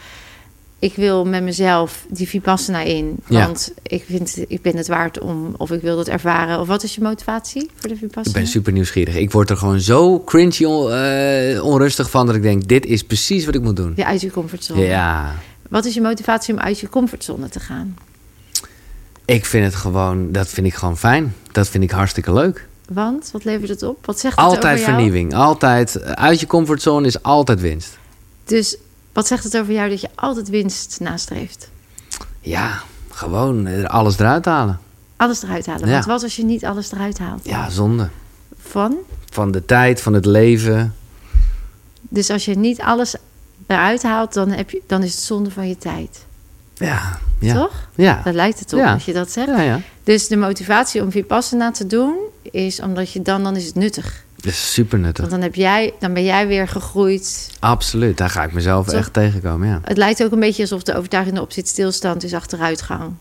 ik 0.80 0.96
wil 0.96 1.26
met 1.26 1.44
mezelf 1.44 2.06
die 2.10 2.28
Vipassana 2.28 2.82
in. 2.82 3.16
Ja. 3.28 3.46
Want 3.46 3.74
ik, 3.84 4.04
vind, 4.10 4.38
ik 4.48 4.62
ben 4.62 4.78
het 4.78 4.88
waard 4.88 5.20
om, 5.20 5.54
of 5.58 5.72
ik 5.72 5.82
wil 5.82 5.96
dat 5.96 6.08
ervaren. 6.08 6.60
Of 6.60 6.68
wat 6.68 6.84
is 6.84 6.96
je 6.96 7.02
motivatie 7.02 7.70
voor 7.76 7.90
de 7.90 7.96
Vipassana? 7.96 8.36
Ik 8.36 8.42
ben 8.42 8.48
super 8.48 8.72
nieuwsgierig. 8.74 9.16
Ik 9.16 9.32
word 9.32 9.50
er 9.50 9.58
gewoon 9.58 9.80
zo 9.80 10.20
cringy 10.24 10.66
on- 10.66 10.92
eh, 10.92 11.64
onrustig 11.64 12.10
van 12.10 12.26
dat 12.26 12.36
ik 12.36 12.42
denk, 12.42 12.68
dit 12.68 12.86
is 12.86 13.04
precies 13.04 13.46
wat 13.46 13.56
ik 13.56 13.62
moet 13.62 13.76
doen. 13.76 13.94
Ja, 13.96 14.06
uit 14.06 14.22
je 14.22 14.32
comfortzone. 14.32 14.82
Ja, 14.82 15.36
Wat 15.70 15.86
is 15.86 15.94
je 15.94 16.02
motivatie 16.02 16.54
om 16.54 16.60
uit 16.60 16.80
je 16.80 16.90
comfortzone 16.90 17.50
te 17.50 17.60
gaan? 17.60 17.98
ik 19.26 19.46
vind 19.46 19.66
het 19.66 19.76
gewoon, 19.76 20.32
dat 20.32 20.48
vind 20.48 20.68
ik 20.68 20.74
gewoon 20.74 20.98
fijn. 20.98 21.36
Dat 21.52 21.68
vind 21.68 21.84
ik 21.84 21.92
hartstikke 21.92 22.34
leuk. 22.34 22.68
Want, 22.94 23.30
wat 23.32 23.44
levert 23.44 23.70
het 23.70 23.84
op? 23.84 24.06
Wat 24.06 24.20
zegt 24.20 24.36
het 24.36 24.46
Altijd 24.46 24.64
over 24.64 24.78
jou? 24.78 24.92
vernieuwing. 24.92 25.34
Altijd, 25.34 25.96
eh, 25.96 26.12
uit 26.12 26.40
je 26.40 26.48
comfortzone 26.48 27.08
is 27.08 27.24
altijd 27.24 27.60
winst. 27.62 27.98
Dus 28.46 28.78
wat 29.14 29.28
zegt 29.28 29.44
het 29.44 29.58
over 29.58 29.74
jou 29.74 29.90
dat 29.90 30.02
je 30.02 30.10
altijd 30.16 30.50
winst 30.50 31.00
nastreeft? 31.00 31.70
Ja, 32.40 32.82
gewoon 33.10 33.66
er 33.66 33.88
alles 33.88 34.20
eruit 34.20 34.46
halen. 34.46 34.80
Alles 35.16 35.44
eruit 35.44 35.66
halen. 35.66 35.88
Ja. 35.88 35.94
Want 35.94 36.06
wat 36.06 36.24
als 36.24 36.36
je 36.36 36.44
niet 36.44 36.66
alles 36.66 36.92
eruit 36.92 37.18
haalt? 37.20 37.46
Ja, 37.46 37.70
zonde. 37.70 38.10
Van? 38.62 38.96
Van 39.30 39.52
de 39.52 39.66
tijd, 39.66 40.02
van 40.02 40.14
het 40.14 40.26
leven. 40.26 40.96
Dus 42.02 42.30
als 42.30 42.46
je 42.46 42.56
niet 42.58 42.82
alles 42.82 43.16
eruit 43.70 44.04
haalt, 44.04 44.34
dan, 44.34 44.50
heb 44.52 44.70
je, 44.70 44.82
dan 44.88 45.04
is 45.04 45.12
het 45.14 45.24
zonde 45.24 45.52
van 45.52 45.68
je 45.68 45.78
tijd. 45.78 46.26
Ja, 46.76 47.20
ja. 47.40 47.54
Toch? 47.54 47.88
Ja. 47.96 48.22
Dat 48.24 48.34
lijkt 48.34 48.60
het 48.60 48.74
op 48.74 48.80
Ja. 48.80 48.94
als 48.94 49.06
je 49.06 49.14
dat 49.14 49.32
zegt. 49.32 49.48
Ja, 49.48 49.62
ja. 49.62 49.80
Dus 50.04 50.28
de 50.28 50.38
motivatie 50.38 51.02
om 51.02 51.12
Vipassana 51.12 51.72
te 51.72 51.88
doen 51.88 52.16
is 52.52 52.82
omdat 52.82 53.12
je 53.12 53.22
dan, 53.22 53.44
dan 53.44 53.56
is 53.56 53.66
het 53.66 53.76
nuttig. 53.76 54.24
Dat 54.36 54.46
is 54.52 54.74
super 54.74 55.00
nuttig. 55.00 55.20
Want 55.20 55.32
dan, 55.32 55.42
heb 55.42 55.56
jij, 55.56 55.94
dan 56.00 56.14
ben 56.14 56.24
jij 56.24 56.48
weer 56.48 56.68
gegroeid. 56.68 57.50
Absoluut, 57.60 58.18
daar 58.18 58.30
ga 58.30 58.44
ik 58.44 58.54
mezelf 58.54 58.86
Toch? 58.86 58.96
echt 58.96 59.14
tegenkomen, 59.14 59.68
ja. 59.68 59.80
Het 59.84 59.98
lijkt 59.98 60.24
ook 60.24 60.32
een 60.32 60.40
beetje 60.40 60.62
alsof 60.62 60.84
de 60.84 60.96
overtuiging 60.96 61.40
op 61.40 61.52
zit 61.52 61.68
stilstand 61.68 62.24
is 62.24 62.34
achteruitgang. 62.34 63.14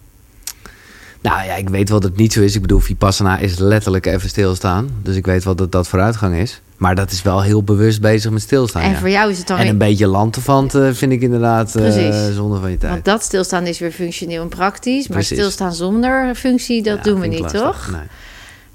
Nou 1.23 1.45
ja, 1.45 1.55
ik 1.55 1.69
weet 1.69 1.89
wel 1.89 2.01
dat 2.01 2.11
het 2.11 2.19
niet 2.19 2.33
zo 2.33 2.41
is. 2.41 2.55
Ik 2.55 2.61
bedoel, 2.61 2.79
Vipassana 2.81 3.39
is 3.39 3.59
letterlijk 3.59 4.07
even 4.07 4.29
stilstaan. 4.29 4.91
Dus 5.03 5.17
ik 5.17 5.27
weet 5.27 5.45
wel 5.45 5.55
dat 5.55 5.73
dat 5.73 5.89
vooruitgang 5.89 6.35
is. 6.37 6.61
Maar 6.77 6.95
dat 6.95 7.11
is 7.11 7.23
wel 7.23 7.43
heel 7.43 7.63
bewust 7.63 8.01
bezig 8.01 8.31
met 8.31 8.43
stilstaan, 8.43 8.83
en 8.83 8.91
ja. 8.91 8.99
voor 8.99 9.11
jou 9.11 9.31
is 9.31 9.39
het 9.39 9.47
dan 9.47 9.59
En 9.59 9.67
een 9.69 9.79
beetje 9.79 10.07
lantefanten 10.07 10.97
vind 10.97 11.13
ik 11.13 11.21
inderdaad 11.23 11.75
eh 11.77 11.83
Precies. 11.83 12.35
zonde 12.35 12.61
van 12.61 12.71
je 12.71 12.77
tijd. 12.77 12.93
Want 12.93 13.05
dat 13.05 13.23
stilstaan 13.23 13.67
is 13.67 13.79
weer 13.79 13.91
functioneel 13.93 14.43
en 14.43 14.49
praktisch. 14.49 15.09
Maar 15.09 15.17
Precies. 15.17 15.37
stilstaan 15.37 15.73
zonder 15.75 16.35
functie, 16.35 16.83
dat 16.83 16.97
Ja, 16.97 17.03
doen 17.03 17.21
we 17.21 17.27
niet, 17.27 17.41
lastig. 17.41 17.61
toch? 17.61 17.91
Nee. 17.91 18.01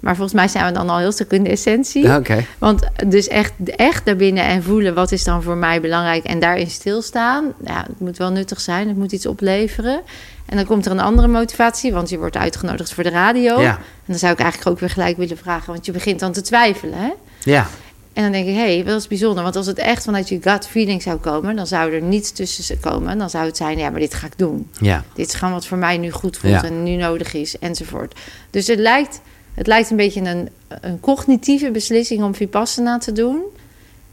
Maar 0.03 0.15
volgens 0.15 0.35
mij 0.35 0.47
zijn 0.47 0.65
we 0.65 0.71
dan 0.71 0.89
al 0.89 0.97
heel 0.97 1.11
stuk 1.11 1.31
in 1.31 1.43
de 1.43 1.49
essentie. 1.49 2.15
Oké. 2.15 2.45
Want 2.57 2.87
dus 3.07 3.27
echt, 3.27 3.53
echt 3.65 4.05
daarbinnen 4.05 4.43
en 4.43 4.63
voelen 4.63 4.93
wat 4.93 5.11
is 5.11 5.23
dan 5.23 5.43
voor 5.43 5.55
mij 5.55 5.81
belangrijk 5.81 6.23
en 6.23 6.39
daarin 6.39 6.69
stilstaan. 6.69 7.53
Ja, 7.65 7.85
het 7.87 7.99
moet 7.99 8.17
wel 8.17 8.31
nuttig 8.31 8.61
zijn, 8.61 8.87
het 8.87 8.97
moet 8.97 9.11
iets 9.11 9.25
opleveren. 9.25 10.01
En 10.45 10.57
dan 10.57 10.65
komt 10.65 10.85
er 10.85 10.91
een 10.91 10.99
andere 10.99 11.27
motivatie, 11.27 11.93
want 11.93 12.09
je 12.09 12.17
wordt 12.17 12.37
uitgenodigd 12.37 12.93
voor 12.93 13.03
de 13.03 13.09
radio. 13.09 13.61
Ja. 13.61 13.71
En 13.75 13.79
dan 14.05 14.17
zou 14.17 14.33
ik 14.33 14.39
eigenlijk 14.39 14.69
ook 14.69 14.79
weer 14.79 14.89
gelijk 14.89 15.17
willen 15.17 15.37
vragen, 15.37 15.73
want 15.73 15.85
je 15.85 15.91
begint 15.91 16.19
dan 16.19 16.31
te 16.31 16.41
twijfelen. 16.41 16.97
Hè? 16.97 17.09
Ja. 17.43 17.67
En 18.13 18.23
dan 18.23 18.31
denk 18.31 18.47
ik, 18.47 18.53
hé, 18.53 18.75
hey, 18.75 18.83
dat 18.83 18.99
is 18.99 19.07
bijzonder. 19.07 19.43
Want 19.43 19.55
als 19.55 19.65
het 19.65 19.77
echt 19.77 20.03
vanuit 20.03 20.29
je 20.29 20.39
gut 20.41 20.67
feeling 20.67 21.01
zou 21.01 21.17
komen, 21.17 21.55
dan 21.55 21.67
zou 21.67 21.93
er 21.93 22.01
niets 22.01 22.31
tussen 22.31 22.79
komen. 22.79 23.17
Dan 23.17 23.29
zou 23.29 23.45
het 23.45 23.57
zijn, 23.57 23.77
ja, 23.77 23.89
maar 23.89 23.99
dit 23.99 24.13
ga 24.13 24.27
ik 24.27 24.37
doen. 24.37 24.69
Ja. 24.79 25.03
Dit 25.13 25.27
is 25.27 25.33
gewoon 25.33 25.53
wat 25.53 25.65
voor 25.65 25.77
mij 25.77 25.97
nu 25.97 26.11
goed 26.11 26.37
voelt 26.37 26.53
Ja. 26.53 26.63
en 26.63 26.83
nu 26.83 26.95
nodig 26.95 27.33
is, 27.33 27.57
enzovoort. 27.59 28.19
Dus 28.49 28.67
het 28.67 28.79
lijkt, 28.79 29.21
het 29.53 29.67
lijkt 29.67 29.89
een 29.89 29.97
beetje 29.97 30.21
een, 30.21 30.49
een 30.81 30.99
cognitieve 30.99 31.71
beslissing 31.71 32.23
om 32.23 32.35
Vipassana 32.35 32.97
te 32.97 33.11
doen. 33.11 33.41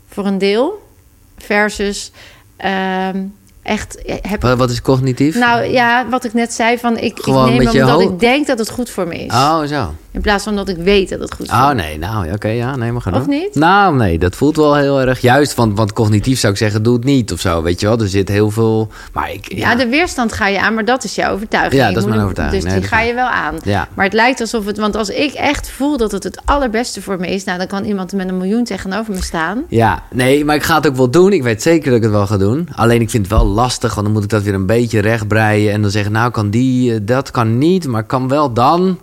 Voor 0.09 0.27
een 0.27 0.39
deel. 0.39 0.89
Versus 1.37 2.13
ehm, 2.57 3.23
echt 3.63 3.99
heb 4.23 4.43
Wat, 4.43 4.59
wat 4.59 4.71
is 4.71 4.83
cognitief? 4.83 5.35
nou 5.35 5.65
ja, 5.65 6.09
wat 6.09 6.25
ik 6.25 6.33
net 6.33 6.53
zei, 6.53 6.79
van 6.79 6.97
ik, 6.97 7.19
ik 7.19 7.27
neem 7.27 7.69
omdat 7.69 8.01
ik 8.01 8.21
denk 8.21 8.47
dat 8.47 8.59
het 8.59 8.71
goed 8.71 8.91
voor 8.91 9.07
me 9.07 9.25
is. 9.25 9.33
Oh, 9.33 9.63
zo. 9.63 9.95
In 10.13 10.21
plaats 10.21 10.45
van 10.45 10.57
dat 10.57 10.69
ik 10.69 10.77
weet 10.77 11.09
dat 11.09 11.21
het 11.21 11.35
goed 11.35 11.51
voor 11.51 11.59
Oh 11.59 11.71
nee, 11.71 11.99
nou 11.99 12.27
ja, 12.27 12.33
oké, 12.33 12.49
ja, 12.49 12.77
nee, 12.77 12.93
maar 12.93 13.03
ga 13.03 13.11
Of 13.11 13.27
niet? 13.27 13.55
Nou 13.55 13.97
nee, 13.97 14.19
dat 14.19 14.37
voelt 14.37 14.57
wel 14.57 14.77
heel 14.77 15.01
erg 15.01 15.21
juist, 15.21 15.55
want, 15.55 15.77
want 15.77 15.93
cognitief 15.93 16.39
zou 16.39 16.53
ik 16.53 16.59
zeggen, 16.59 16.83
doe 16.83 16.95
het 16.95 17.05
niet 17.05 17.33
of 17.33 17.41
zo, 17.41 17.63
weet 17.63 17.81
je 17.81 17.87
wel. 17.87 17.99
Er 17.99 18.09
zit 18.09 18.29
heel 18.29 18.51
veel, 18.51 18.89
maar 19.13 19.33
ik, 19.33 19.53
Ja. 19.53 19.71
ja, 19.71 19.77
de 19.77 19.87
weerstand 19.87 20.33
ga 20.33 20.47
je 20.47 20.61
aan, 20.61 20.75
maar 20.75 20.85
dat 20.85 21.05
is 21.05 21.15
jouw 21.15 21.33
overtuiging. 21.33 21.83
Ja, 21.83 21.89
dat 21.93 22.03
is 22.03 22.09
mijn 22.09 22.21
overtuiging. 22.21 22.63
Dus 22.63 22.73
Nee, 22.73 22.81
die 22.81 22.89
ga 22.89 23.01
is 23.01 23.09
je 23.09 23.15
wel 23.15 23.27
aan. 23.27 23.55
ja. 23.63 23.89
Maar 23.95 24.05
het 24.05 24.15
lijkt 24.15 24.41
alsof 24.41 24.67
het... 24.67 24.79
Want 24.79 24.97
als 24.97 25.09
ik 25.09 25.33
echt 25.33 25.71
voel 25.71 25.97
dat 25.97 26.13
het 26.13 26.25
het 26.25 26.41
allerbeste 26.45 27.03
voor 27.03 27.21
me 27.21 27.27
is... 27.27 27.45
Nou, 27.45 27.59
dan 27.59 27.67
kan 27.67 27.85
iemand 27.85 28.13
met 28.13 28.29
een 28.29 28.37
miljoen 28.37 28.65
tegenover 28.65 29.15
me 29.15 29.23
staan. 29.23 29.63
Ja, 29.69 30.03
nee, 30.11 30.45
maar 30.45 30.57
ik 30.57 30.63
ga 30.63 30.77
het 30.77 30.87
ook 30.87 30.97
wel 30.97 31.11
doen. 31.11 31.33
Ik 31.33 31.43
weet 31.43 31.63
zeker 31.63 31.87
dat 31.89 31.97
ik 31.97 32.03
het 32.03 32.13
wel 32.13 32.27
ga 32.27 32.37
doen. 32.37 32.69
Alleen 32.75 33.01
ik 33.01 33.11
vind 33.11 33.27
het 33.29 33.37
wel 33.37 33.47
lastig, 33.47 33.95
want 33.95 34.07
dan 34.07 34.15
moet 34.15 34.25
ik 34.25 34.31
dat 34.31 34.43
weer 34.43 34.55
een 34.55 34.67
beetje 34.67 35.01
rechtbreien. 35.01 35.73
En 35.73 35.83
dan 35.83 35.91
zeggen, 35.91 36.13
nou 36.13 36.31
kan 36.31 36.51
die, 36.51 36.95
eh, 36.95 36.99
dat 37.03 37.31
kan 37.31 37.59
niet, 37.59 37.87
maar 37.87 38.05
kan 38.05 38.29
wel 38.29 38.53
dan. 38.53 38.99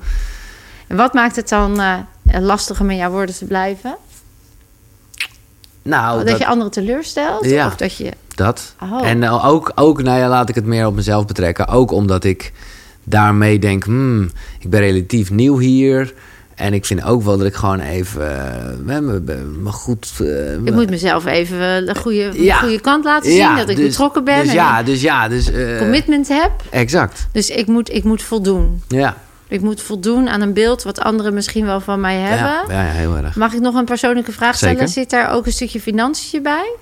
En 0.88 0.96
wat 0.96 1.14
maakt 1.14 1.36
het 1.36 1.50
dan 1.50 1.80
eh, 1.80 1.96
lastig 2.40 2.80
om 2.80 2.90
in 2.90 2.98
jouw 2.98 3.12
woorden 3.12 3.36
te 3.36 3.46
blijven? 3.46 3.96
Nou, 5.82 6.18
dat, 6.18 6.28
dat, 6.28 6.38
je 6.38 6.48
anderen 6.48 6.72
teleurstelt? 6.72 7.46
Ja. 7.46 7.68
Of 7.68 7.76
dat 7.76 7.96
je... 7.98 8.12
dat. 8.36 8.76
Oh. 8.84 9.08
En 9.08 9.24
eh, 9.24 9.46
ook, 9.46 9.72
ook, 9.76 10.04
nou 10.04 10.20
ja, 10.20 10.28
laat 10.28 10.50
ik 10.50 10.56
het 10.56 10.66
meer 10.66 10.86
op 10.86 10.96
mezelf 10.96 11.26
betrekken. 11.26 11.68
Ook 11.68 11.92
omdat 11.92 12.24
ik 12.24 12.54
daarmee 13.04 13.60
denk, 13.60 13.84
hmm, 13.84 14.32
ik 14.60 14.70
ben 14.70 14.80
relatief 14.80 15.32
nieuw 15.32 15.58
hier. 15.58 16.14
En 16.56 16.74
ik 16.74 16.86
vind 16.86 17.04
ook 17.04 17.22
wel 17.22 17.38
dat 17.38 17.48
ik 17.48 17.54
gewoon 17.54 17.80
even 17.80 18.50
eh, 18.88 19.00
me, 19.04 19.72
goed... 19.72 20.14
Ik 20.66 20.74
moet 20.74 20.90
mezelf 20.90 21.26
even 21.26 21.86
de 21.86 21.96
goede, 21.96 22.30
de 22.30 22.44
Ja. 22.44 22.58
goede 22.58 22.82
kant 22.82 23.04
laten 23.04 23.32
zien. 23.32 23.56
dat 23.56 23.70
ik 23.70 23.76
dus- 23.76 23.88
betrokken 23.88 24.24
ben 24.24 24.40
Dus 24.40 24.48
en 24.48 24.54
ja, 24.54 24.84
dus 24.84 25.02
ja, 25.02 25.28
dus... 25.28 25.52
commitment 25.78 26.28
heb. 26.28 26.52
Exact, 26.70 27.28
Dus 27.32 27.50
ik 27.50 27.68
moet, 27.68 27.94
ik 27.94 28.04
moet 28.04 28.22
voldoen. 28.22 28.82
ja. 28.88 29.18
Ik 29.48 29.62
moet 29.62 29.82
voldoen 29.82 30.30
aan 30.30 30.42
een 30.42 30.54
beeld 30.54 30.84
wat 30.84 31.00
anderen 31.00 31.34
misschien 31.34 31.66
wel 31.66 31.80
van 31.80 32.00
mij 32.00 32.16
hebben. 32.16 32.76
Ja, 32.76 32.86
ja, 32.86 32.92
heel 32.92 33.18
erg. 33.18 33.36
Mag 33.36 33.54
ik 33.54 33.60
nog 33.60 33.76
een 33.76 33.86
persoonlijke 33.86 34.32
vraag 34.32 34.56
stellen? 34.56 34.76
Zeker. 34.76 34.94
Zit 34.94 35.10
daar 35.10 35.32
ook 35.32 35.46
een 35.46 35.52
stukje 35.52 35.82
financiën 35.82 36.44
bij? 36.44 36.76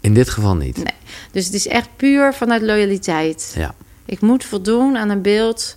In 0.00 0.14
dit 0.14 0.30
geval 0.30 0.56
niet. 0.56 0.76
Nee. 0.76 0.94
Dus 1.32 1.44
het 1.44 1.54
is 1.54 1.66
echt 1.66 1.88
puur 1.96 2.34
vanuit 2.34 2.62
loyaliteit. 2.62 3.52
Ja. 3.56 3.74
Ik 4.04 4.20
moet 4.20 4.44
voldoen 4.44 4.96
aan 4.96 5.08
een 5.08 5.22
beeld 5.22 5.76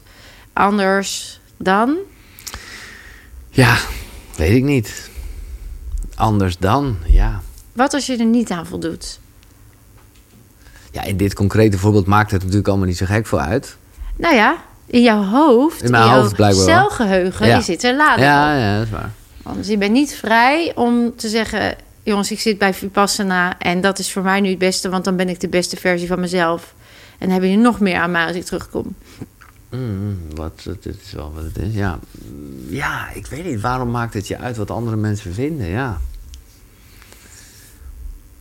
anders 0.54 1.40
dan. 1.58 1.98
Ja, 3.50 3.78
weet 4.36 4.56
ik 4.56 4.64
niet. 4.64 5.10
Anders 6.16 6.58
dan, 6.58 6.98
ja. 7.06 7.42
Wat 7.74 7.94
als 7.94 8.06
je 8.06 8.18
er 8.18 8.26
niet 8.26 8.52
aan 8.52 8.66
voldoet? 8.66 9.20
Ja, 10.92 11.04
in 11.04 11.18
dit 11.18 11.34
concrete 11.34 11.78
voorbeeld 11.78 12.06
maakt 12.06 12.32
het 12.32 12.42
natuurlijk 12.42 12.68
allemaal 12.68 12.88
niet 12.88 12.98
zo 12.98 13.06
gek 13.06 13.28
veel 13.28 13.40
uit. 13.40 13.78
Nou 14.16 14.36
ja, 14.36 14.64
in 14.86 15.02
jouw 15.02 15.24
hoofd, 15.24 15.82
In 15.84 15.92
mijn 15.92 16.06
jouw 16.06 16.22
hoofd 16.22 16.36
blijkbaar 16.36 16.66
wel. 16.66 16.76
celgeheugen, 16.76 17.48
Ja. 17.48 17.56
die 17.56 17.64
zit 17.64 17.84
er 17.84 17.96
later 17.96 18.24
Ja, 18.24 18.54
op. 18.54 18.60
ja, 18.60 18.78
dat 18.78 18.86
is 18.86 18.92
waar. 18.92 19.12
Dus 19.56 19.68
je 19.68 19.78
bent 19.78 19.92
niet 19.92 20.14
vrij 20.14 20.72
om 20.76 21.16
te 21.16 21.30
zeggen... 21.30 21.76
jongens, 22.04 22.32
ik 22.32 22.40
zit 22.40 22.58
bij 22.58 22.74
Vipassana 22.74 23.60
en 23.60 23.82
dat 23.82 24.00
is 24.00 24.12
voor 24.12 24.22
mij 24.24 24.40
nu 24.42 24.50
het 24.50 24.58
beste... 24.58 24.90
want 24.90 25.04
dan 25.04 25.16
ben 25.16 25.30
ik 25.30 25.40
de 25.40 25.48
beste 25.48 25.76
versie 25.78 26.08
van 26.08 26.20
mezelf. 26.20 26.74
En 27.18 27.30
dan 27.30 27.42
heb 27.42 27.50
je 27.50 27.58
nog 27.58 27.80
meer 27.80 27.96
aan 28.00 28.12
mij 28.12 28.26
als 28.28 28.36
ik 28.36 28.44
terugkom. 28.46 28.96
Mm, 29.70 30.18
wat, 30.36 30.62
het 30.64 30.86
is 30.86 31.12
wel 31.14 31.32
wat 31.36 31.44
het 31.44 31.58
is, 31.58 31.74
ja. 31.74 32.00
Ja, 32.70 33.08
ik 33.14 33.28
weet 33.28 33.46
niet. 33.46 33.62
Waarom 33.62 33.92
maakt 33.92 34.14
het 34.14 34.28
je 34.28 34.38
uit 34.38 34.58
wat 34.58 34.72
andere 34.72 34.96
mensen 34.96 35.34
vinden? 35.34 35.68
Ja. 35.68 35.98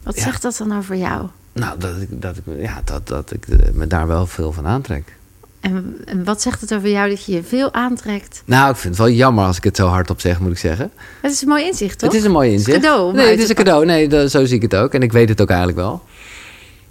Wat 0.02 0.16
Ja. 0.16 0.22
zegt 0.22 0.42
dat 0.42 0.56
dan 0.56 0.76
over 0.76 0.96
jou? 0.96 1.26
Nou, 1.52 1.78
dat 1.78 2.00
ik, 2.00 2.22
dat 2.22 2.36
ik, 2.36 2.42
ja, 2.58 2.80
dat, 2.84 3.08
dat 3.08 3.32
ik 3.32 3.48
eh, 3.48 3.72
me 3.72 3.86
daar 3.86 4.06
wel 4.06 4.26
veel 4.26 4.52
van 4.52 4.66
aantrek. 4.66 5.16
En, 5.62 5.96
en 6.04 6.24
wat 6.24 6.42
zegt 6.42 6.60
het 6.60 6.74
over 6.74 6.88
jou 6.88 7.08
dat 7.10 7.24
je 7.24 7.32
je 7.32 7.42
veel 7.42 7.72
aantrekt? 7.74 8.42
Nou, 8.44 8.70
ik 8.70 8.76
vind 8.76 8.96
het 8.96 9.06
wel 9.06 9.14
jammer 9.14 9.44
als 9.44 9.56
ik 9.56 9.64
het 9.64 9.76
zo 9.76 9.86
hardop 9.86 10.20
zeg, 10.20 10.40
moet 10.40 10.50
ik 10.52 10.58
zeggen. 10.58 10.90
Het 11.20 11.32
is 11.32 11.42
een 11.42 11.48
mooi 11.48 11.64
inzicht, 11.66 11.98
toch? 11.98 12.10
Het 12.10 12.18
is 12.18 12.24
een 12.26 12.32
mooi 12.32 12.50
Het 12.50 12.60
is 12.60 12.66
inzicht. 12.66 12.84
een 12.84 12.90
cadeau 12.90 13.14
Nee, 13.14 13.30
het 13.30 13.38
is 13.40 13.48
een 13.48 13.54
cadeau. 13.54 13.84
Nee, 13.84 14.08
dat- 14.08 14.30
zo 14.30 14.44
zie 14.44 14.56
ik 14.56 14.62
het 14.62 14.74
ook. 14.74 14.94
En 14.94 15.02
ik 15.02 15.12
weet 15.12 15.28
het 15.28 15.40
ook 15.40 15.48
eigenlijk 15.48 15.78
wel. 15.78 16.02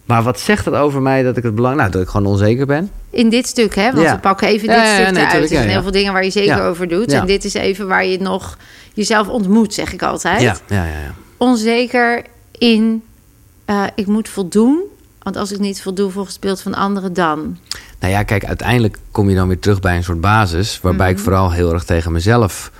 Maar 0.05 0.24
wat 0.24 0.39
zegt 0.39 0.65
het 0.65 0.74
over 0.74 1.01
mij 1.01 1.24
dat 1.24 1.38
ik 1.38 1.43
het 1.43 1.55
belang... 1.55 1.76
Nou, 1.76 1.89
dat 1.91 2.01
ik 2.01 2.07
gewoon 2.07 2.26
onzeker 2.32 2.65
ben. 2.65 2.89
In 3.09 3.30
dit 3.30 3.47
stuk, 3.47 3.76
hè? 3.76 3.91
Want 3.91 4.05
Ja. 4.05 4.13
we 4.13 4.19
pakken 4.19 4.47
even 4.47 4.67
dit 4.67 4.76
ja, 4.78 4.84
ja, 4.84 4.93
stuk 4.93 5.13
nee, 5.13 5.24
eruit. 5.26 5.41
er 5.41 5.47
zijn 5.47 5.69
heel 5.69 5.82
veel 5.82 5.91
dingen 5.91 6.13
waar 6.13 6.24
je 6.24 6.30
zeker 6.32 6.61
over 6.63 6.88
doet. 6.88 7.11
En 7.11 7.26
dit 7.26 7.43
is 7.45 7.53
even 7.53 7.88
waar 7.88 8.05
je 8.05 8.19
nog 8.22 8.57
jezelf 8.93 9.28
ontmoet, 9.28 9.74
zeg 9.74 9.93
ik 9.93 10.01
altijd. 10.03 10.41
Ja, 10.41 10.55
ja, 10.67 10.84
ja. 10.86 10.89
ja. 10.99 11.13
Onzeker 11.38 12.24
in, 12.57 13.03
eh, 13.65 13.84
ik 13.95 14.07
moet 14.07 14.30
voldoen. 14.30 14.80
Want 15.24 15.36
als 15.36 15.51
ik 15.51 15.59
niet 15.59 15.82
voldoe 15.82 16.11
volgens 16.11 16.34
het 16.34 16.43
beeld 16.43 16.61
van 16.61 16.74
anderen, 16.74 17.13
dan... 17.13 17.57
Nou 17.99 18.13
ja, 18.13 18.24
kijk, 18.24 18.45
uiteindelijk 18.45 18.97
kom 19.11 19.30
je 19.30 19.36
dan 19.36 19.47
weer 19.47 19.59
terug 19.59 19.80
bij 19.80 19.95
een 19.95 20.03
soort 20.03 20.22
basis... 20.22 20.80
waarbij 20.82 21.09
Mhm. 21.09 21.17
ik 21.17 21.24
vooral 21.24 21.51
heel 21.51 21.74
erg 21.74 21.84
tegen 21.84 22.11
mezelf... 22.11 22.72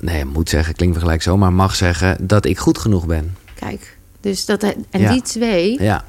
Nee, 0.00 0.24
moet 0.24 0.48
zeggen, 0.48 0.74
klinkt 0.74 0.98
gelijk 0.98 1.22
zo... 1.22 1.36
maar 1.36 1.52
mag 1.52 1.74
zeggen 1.74 2.26
dat 2.26 2.44
ik 2.44 2.58
goed 2.58 2.78
genoeg 2.78 3.06
ben. 3.06 3.36
Kijk, 3.54 3.96
dus 4.20 4.44
dat... 4.46 4.62
En 4.62 5.00
Ja. 5.00 5.12
die 5.12 5.22
twee, 5.22 5.82
Ja, 5.82 6.04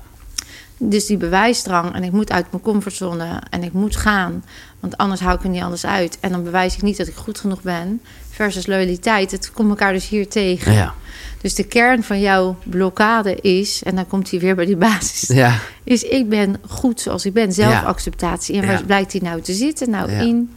Dus 0.77 1.05
die 1.05 1.17
bewijsdrang 1.17 1.93
en 1.93 2.03
ik 2.03 2.11
moet 2.11 2.31
uit 2.31 2.45
mijn 2.51 2.63
comfortzone 2.63 3.41
en 3.49 3.63
ik 3.63 3.73
moet 3.73 3.95
gaan. 3.95 4.43
Want 4.85 4.97
anders 4.97 5.21
hou 5.21 5.35
ik 5.37 5.43
er 5.43 5.49
niet 5.49 5.61
anders 5.61 5.85
uit. 5.85 6.17
En 6.19 6.31
dan 6.31 6.43
bewijs 6.43 6.75
ik 6.75 6.81
niet 6.81 6.97
dat 6.97 7.07
ik 7.07 7.15
goed 7.15 7.39
genoeg 7.39 7.61
ben. 7.61 8.01
Versus 8.29 8.67
loyaliteit. 8.67 9.31
Het 9.31 9.51
komt 9.51 9.69
elkaar 9.69 9.93
dus 9.93 10.07
hier 10.07 10.27
tegen. 10.27 10.73
Ja. 10.73 10.93
Dus 11.41 11.55
de 11.55 11.63
kern 11.63 12.03
van 12.03 12.19
jouw 12.19 12.55
blokkade 12.63 13.35
is, 13.35 13.81
en 13.83 13.95
dan 13.95 14.07
komt 14.07 14.31
hij 14.31 14.39
weer 14.39 14.55
bij 14.55 14.65
die 14.65 14.75
basis, 14.77 15.27
Ja. 15.27 15.59
is 15.83 16.03
ik 16.03 16.29
ben 16.29 16.55
goed 16.67 17.01
zoals 17.01 17.25
ik 17.25 17.33
ben. 17.33 17.53
Zelfacceptatie. 17.53 18.61
En 18.61 18.67
waar 18.67 18.83
blijkt 18.83 19.11
die 19.11 19.21
nou 19.23 19.41
te 19.41 19.53
zitten? 19.53 19.89
Nou, 19.89 20.11
in 20.11 20.49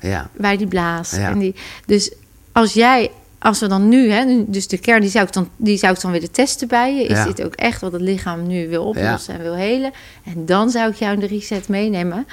Ja. 0.00 0.30
bij 0.36 0.56
die 0.56 0.66
blaas. 0.66 1.12
En 1.12 1.38
die, 1.38 1.54
dus 1.86 2.12
als 2.52 2.72
jij, 2.72 3.10
als 3.38 3.60
we 3.60 3.66
dan 3.66 3.88
nu, 3.88 4.10
hè, 4.10 4.44
dus 4.46 4.68
de 4.68 4.78
kern, 4.78 5.00
die 5.00 5.10
zou 5.10 5.26
ik 5.26 5.32
dan, 5.32 5.48
die 5.56 5.76
zou 5.78 5.94
ik 5.94 6.00
dan 6.00 6.10
willen 6.12 6.30
testen 6.30 6.68
bij 6.68 6.94
je. 6.96 7.02
Is 7.04 7.16
Ja. 7.16 7.24
dit 7.24 7.42
ook 7.42 7.54
echt 7.54 7.80
wat 7.80 7.92
het 7.92 8.00
lichaam 8.02 8.46
nu 8.46 8.68
wil 8.68 8.84
oplossen 8.84 9.34
en 9.34 9.42
wil 9.42 9.54
helen? 9.56 9.92
En 10.24 10.46
dan 10.46 10.70
zou 10.70 10.90
ik 10.90 10.96
jou 10.96 11.14
in 11.14 11.20
de 11.20 11.26
reset 11.26 11.68
meenemen. 11.68 12.26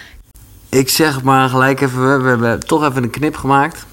Ik 0.70 0.90
zeg 0.90 1.24
maar 1.24 1.50
gelijk 1.50 1.82
even, 1.82 2.24
we- 2.24 2.30
hebben 2.30 2.60
toch 2.60 2.84
even 2.90 3.04
een 3.04 3.10
knip 3.10 3.36
gemaakt. 3.36 3.86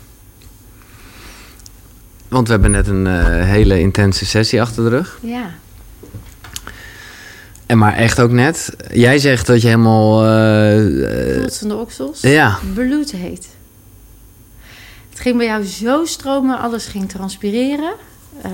Want 2.28 2.46
we 2.46 2.52
hebben 2.52 2.70
net 2.70 2.86
een 2.86 3.06
eh, 3.06 3.24
hele 3.44 3.80
intense 3.80 4.26
sessie 4.26 4.60
achter 4.60 4.82
de 4.82 4.88
rug. 4.88 5.18
Ja. 5.22 5.50
En 7.66 7.78
maar 7.78 7.94
echt 7.94 8.20
ook 8.20 8.30
net. 8.30 8.76
Jij 8.92 9.18
zegt 9.18 9.46
dat 9.46 9.60
je 9.62 9.66
helemaal... 9.68 10.24
eh, 10.24 11.44
eh, 11.44 11.50
van 11.50 11.68
de 11.68 11.74
oksels. 11.76 12.20
ja, 12.20 12.58
Bloed 12.74 13.10
heet. 13.12 13.48
Het 15.10 15.20
ging 15.20 15.36
bij 15.36 15.46
jou 15.46 15.64
zo 15.64 16.04
stromen, 16.04 16.58
alles 16.58 16.86
ging 16.86 17.08
transpireren. 17.08 17.92
Eh, 18.42 18.50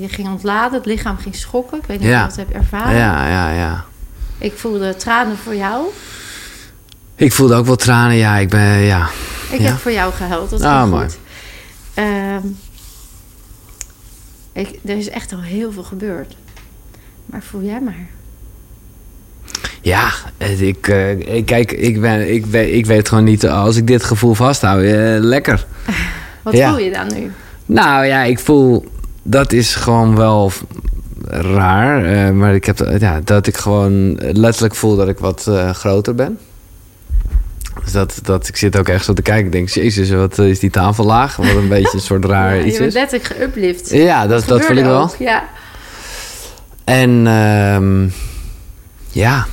je 0.00 0.08
ging 0.08 0.28
ontladen, 0.28 0.72
het 0.78 0.86
lichaam 0.86 1.16
ging 1.18 1.34
schokken. 1.34 1.78
Ik 1.78 1.84
weet 1.86 2.00
niet 2.00 2.08
Ja. 2.08 2.26
of 2.26 2.30
je 2.30 2.36
dat 2.36 2.46
hebt 2.46 2.56
ervaren. 2.62 2.96
ja, 2.96 3.28
ja, 3.28 3.50
ja. 3.52 3.84
Ik 4.38 4.52
voelde 4.58 4.96
tranen 4.96 5.36
voor 5.36 5.54
jou. 5.54 5.84
Ik 7.20 7.32
voelde 7.32 7.54
ook 7.54 7.66
wel 7.66 7.76
tranen. 7.76 8.16
Ja, 8.16 8.36
ik 8.36 8.48
ben... 8.48 8.78
Ja. 8.78 9.08
Ik 9.50 9.60
Ja. 9.60 9.66
heb 9.66 9.76
voor 9.78 9.92
jou 9.92 10.12
gehuild, 10.12 10.50
dat 10.50 10.62
Ah, 10.62 10.78
ging 10.80 10.90
mooi. 10.90 11.04
goed. 11.04 11.18
Ehm, 11.94 12.46
ik, 14.52 14.78
er 14.84 14.96
is 14.96 15.08
echt 15.10 15.32
al 15.32 15.40
heel 15.40 15.72
veel 15.72 15.82
gebeurd. 15.82 16.36
Maar 17.26 17.42
voel 17.42 17.62
jij 17.62 17.80
maar. 17.80 18.06
Ja, 19.82 20.10
ik, 20.38 20.86
ik, 21.18 21.46
kijk, 21.46 21.72
ik, 21.72 22.00
ben, 22.00 22.32
ik, 22.32 22.46
weet, 22.46 22.74
ik 22.74 22.86
weet 22.86 23.08
gewoon 23.08 23.24
niet... 23.24 23.46
Als 23.48 23.76
ik 23.76 23.86
dit 23.86 24.04
gevoel 24.04 24.34
vasthoud, 24.34 24.82
eh, 24.82 25.16
lekker. 25.18 25.66
Wat 26.42 26.56
Ja. 26.56 26.68
voel 26.70 26.78
je 26.78 26.90
dan 26.92 27.06
nu? 27.14 27.32
Nou 27.66 28.04
ja, 28.04 28.22
ik 28.22 28.38
voel... 28.38 28.84
Dat 29.22 29.52
is 29.52 29.74
gewoon 29.74 30.16
wel 30.16 30.52
raar. 31.28 32.04
eh, 32.04 32.30
maar 32.32 32.54
ik 32.54 32.64
heb 32.64 32.94
ja, 32.98 33.20
dat 33.24 33.46
ik 33.46 33.56
gewoon 33.56 34.14
letterlijk 34.14 34.74
voel 34.74 34.96
dat 34.96 35.08
ik 35.08 35.18
wat 35.18 35.50
groter 35.72 36.14
ben. 36.14 36.38
Dus 37.82 37.92
dat, 37.92 38.18
dat, 38.22 38.48
ik 38.48 38.56
zit 38.56 38.78
ook 38.78 38.88
echt 38.88 39.04
zo 39.04 39.12
te 39.12 39.22
kijken. 39.22 39.46
Ik 39.46 39.52
denk, 39.52 39.68
jezus, 39.68 40.10
wat 40.10 40.38
eh, 40.38 40.48
is 40.48 40.58
die 40.58 40.70
tafel 40.70 41.04
laag? 41.04 41.36
Wat 41.36 41.46
een 41.46 41.68
beetje 41.78 41.96
een 41.96 42.04
soort 42.04 42.24
raar 42.24 42.56
Ja, 42.56 42.64
iets 42.64 42.76
je 42.76 42.80
bent 42.80 42.92
letterlijk 42.92 43.34
geuplift. 43.36 43.90
Ja, 43.90 44.26
dat, 44.26 44.46
dat 44.46 44.64
voel 44.64 44.76
ik 44.76 44.84
wel. 44.84 45.02
ook, 45.02 45.16
Ja. 45.18 45.48
En 46.84 47.26
ehm, 47.26 48.08
ja. 49.08 49.46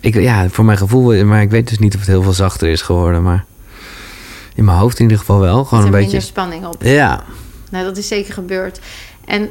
Ik, 0.00 0.14
ja, 0.14 0.48
voor 0.48 0.64
mijn 0.64 0.78
gevoel, 0.78 1.24
maar 1.24 1.42
ik 1.42 1.50
weet 1.50 1.68
dus 1.68 1.78
niet 1.78 1.94
of 1.94 2.00
het 2.00 2.08
heel 2.08 2.22
veel 2.22 2.32
zachter 2.32 2.68
is 2.68 2.82
geworden. 2.82 3.22
Maar 3.22 3.44
in 4.54 4.64
mijn 4.64 4.78
hoofd 4.78 4.96
in 4.96 5.02
ieder 5.02 5.18
geval 5.18 5.40
wel. 5.40 5.64
Gewoon 5.64 5.84
een 5.84 5.90
beetje. 5.90 6.20
spanning 6.20 6.66
op. 6.66 6.76
Ja, 6.82 7.22
Nou, 7.70 7.84
dat 7.84 7.96
is 7.96 8.08
zeker 8.08 8.32
gebeurd. 8.32 8.80
En 9.24 9.50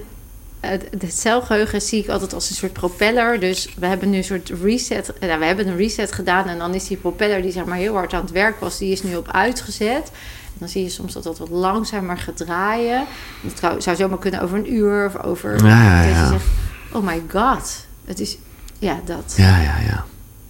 het, 0.68 0.90
celgeheugen 1.08 1.82
zie 1.82 2.04
ik 2.04 2.10
altijd 2.10 2.34
als 2.34 2.50
een 2.50 2.56
soort 2.56 2.74
propeller. 2.74 3.40
Dus 3.40 3.70
we 3.78 3.86
hebben 3.86 4.10
nu 4.10 4.18
een 4.18 4.24
soort 4.24 4.52
reset. 4.64 5.14
Nou, 5.20 5.40
we 5.40 5.46
hebben 5.46 5.68
een 5.68 5.78
reset 5.78 6.12
gedaan. 6.12 6.48
En 6.48 6.58
dan 6.58 6.74
is 6.74 6.88
die 6.88 6.98
propeller 6.98 7.42
die 7.42 7.52
zeg 7.52 7.66
maar 7.66 7.78
heel 7.78 7.94
hard 7.94 8.14
aan 8.14 8.22
het 8.22 8.32
werk 8.32 8.60
was, 8.60 8.78
die 8.78 8.92
is 8.92 9.04
nu 9.04 9.16
op 9.16 9.32
uitgezet. 9.32 10.12
En 10.46 10.60
dan 10.60 10.68
zie 10.70 10.84
je 10.84 10.90
soms 10.90 11.14
dat 11.14 11.24
dat 11.24 11.38
wat 11.38 11.50
langzamer 11.50 12.18
gaat 12.18 12.38
draaien. 12.38 13.06
Het 13.42 13.60
zou- 13.60 13.82
zou 13.82 13.96
zomaar 13.96 14.20
kunnen 14.20 14.42
over 14.42 14.58
een 14.58 14.74
uur 14.74 15.06
of 15.06 15.24
over. 15.24 15.66
Ja, 15.66 15.84
ja, 15.84 16.06
dat 16.06 16.16
ja. 16.16 16.24
je 16.24 16.28
zegt: 16.30 16.46
Oh 16.92 17.06
my 17.06 17.22
god. 17.32 17.86
Het 18.06 18.20
is. 18.20 18.38
Ja, 18.80 19.00
dat. 19.06 19.34
ja, 19.38 19.62
ja, 19.62 19.80
ja. 19.80 20.06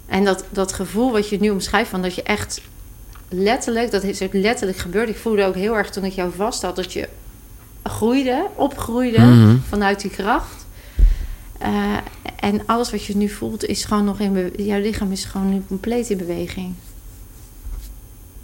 En 0.05 0.23
dat, 0.23 0.43
dat 0.49 0.73
gevoel 0.73 1.11
wat 1.11 1.29
je 1.29 1.39
nu 1.39 1.49
omschrijft, 1.49 1.89
van 1.89 2.01
dat 2.01 2.15
je 2.15 2.23
echt 2.23 2.61
letterlijk, 3.29 3.91
dat 3.91 4.03
is 4.03 4.21
ook 4.21 4.33
letterlijk 4.33 4.77
gebeurd. 4.77 5.09
Ik 5.09 5.17
voelde 5.17 5.45
ook 5.45 5.55
heel 5.55 5.77
erg 5.77 5.89
toen 5.89 6.03
ik 6.05 6.13
jou 6.13 6.31
vast 6.35 6.61
had, 6.61 6.75
dat 6.75 6.93
je 6.93 7.09
groeide, 7.83 8.47
opgroeide 8.55 9.19
Mhm. 9.19 9.55
vanuit 9.69 10.01
die 10.01 10.11
kracht. 10.11 10.65
Eh, 11.59 11.69
en 12.39 12.61
alles 12.65 12.91
wat 12.91 13.05
je 13.05 13.17
nu 13.17 13.29
voelt 13.29 13.65
is 13.65 13.85
gewoon 13.85 14.05
nog 14.05 14.19
in 14.19 14.51
jouw 14.57 14.79
lichaam 14.79 15.11
is 15.11 15.25
gewoon 15.25 15.49
nu 15.49 15.63
compleet 15.67 16.09
in 16.09 16.17
beweging. 16.17 16.73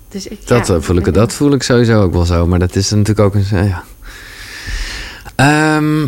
Dus 0.09 0.27
ik, 0.27 0.47
Dat, 0.47 0.67
ja, 0.67 0.75
eh, 0.75 0.81
voel 0.81 0.95
ik, 0.95 1.13
dat 1.13 1.33
voel 1.33 1.51
ik 1.53 1.63
sowieso 1.63 2.01
ook 2.01 2.11
wel 2.13 2.25
zo. 2.25 2.47
Maar 2.47 2.59
dat 2.59 2.75
is 2.75 2.89
natuurlijk 2.89 3.19
ook 3.19 3.35
een. 3.35 3.45
ja. 3.67 3.83
Ehm, 5.35 6.07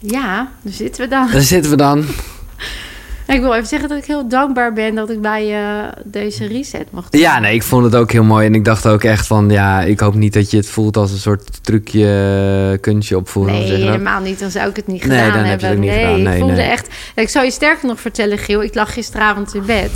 Ja, 0.00 0.52
daar 0.62 0.72
zitten 0.72 1.02
we 1.02 1.08
dan. 1.08 1.30
daar 1.30 1.40
zitten 1.40 1.70
we 1.70 1.76
dan. 1.76 2.04
Ik 3.34 3.40
wil 3.40 3.54
even 3.54 3.66
zeggen 3.66 3.88
dat 3.88 3.98
ik 3.98 4.04
heel 4.04 4.28
dankbaar 4.28 4.72
ben 4.72 4.94
dat 4.94 5.10
ik 5.10 5.20
bij 5.20 5.54
eh, 5.54 5.88
deze 6.04 6.46
reset 6.46 6.86
mocht 6.90 7.12
doen. 7.12 7.20
Ja, 7.20 7.38
nee, 7.38 7.54
ik 7.54 7.62
vond 7.62 7.84
het 7.84 7.94
ook 7.94 8.12
heel 8.12 8.24
mooi. 8.24 8.46
En 8.46 8.54
ik 8.54 8.64
dacht 8.64 8.86
ook 8.86 9.04
echt 9.04 9.26
van, 9.26 9.50
ja, 9.50 9.82
ik 9.82 10.00
hoop 10.00 10.14
niet 10.14 10.32
dat 10.32 10.50
je 10.50 10.56
het 10.56 10.68
voelt 10.68 10.96
als 10.96 11.10
een 11.10 11.18
soort 11.18 11.64
trucje, 11.64 12.70
eh, 12.72 12.80
kunstje 12.80 13.16
opvoeren. 13.16 13.54
Nee, 13.54 13.66
zeg 13.66 13.78
je 13.78 13.84
helemaal 13.84 14.20
niet. 14.20 14.38
Dan 14.38 14.50
zou 14.50 14.68
ik 14.68 14.76
het 14.76 14.86
niet 14.86 15.06
Nee, 15.06 15.18
gedaan 15.18 15.32
dan 15.32 15.44
heb 15.44 15.60
je 15.60 15.66
hebben. 15.66 15.84
het 15.84 15.92
ook 15.92 15.96
niet 15.96 16.04
nee, 16.04 16.16
gedaan. 16.16 16.22
Nee, 16.22 16.32
ik 16.32 16.38
voelde 16.38 16.54
nee. 16.54 16.70
echt... 16.70 16.88
Ik 17.14 17.28
zou 17.28 17.44
je 17.44 17.50
sterker 17.50 17.86
nog 17.86 18.00
vertellen, 18.00 18.38
Giel. 18.38 18.62
Ik 18.62 18.74
lag 18.74 18.92
gisteravond 18.92 19.54
in 19.54 19.66
bed. 19.66 19.90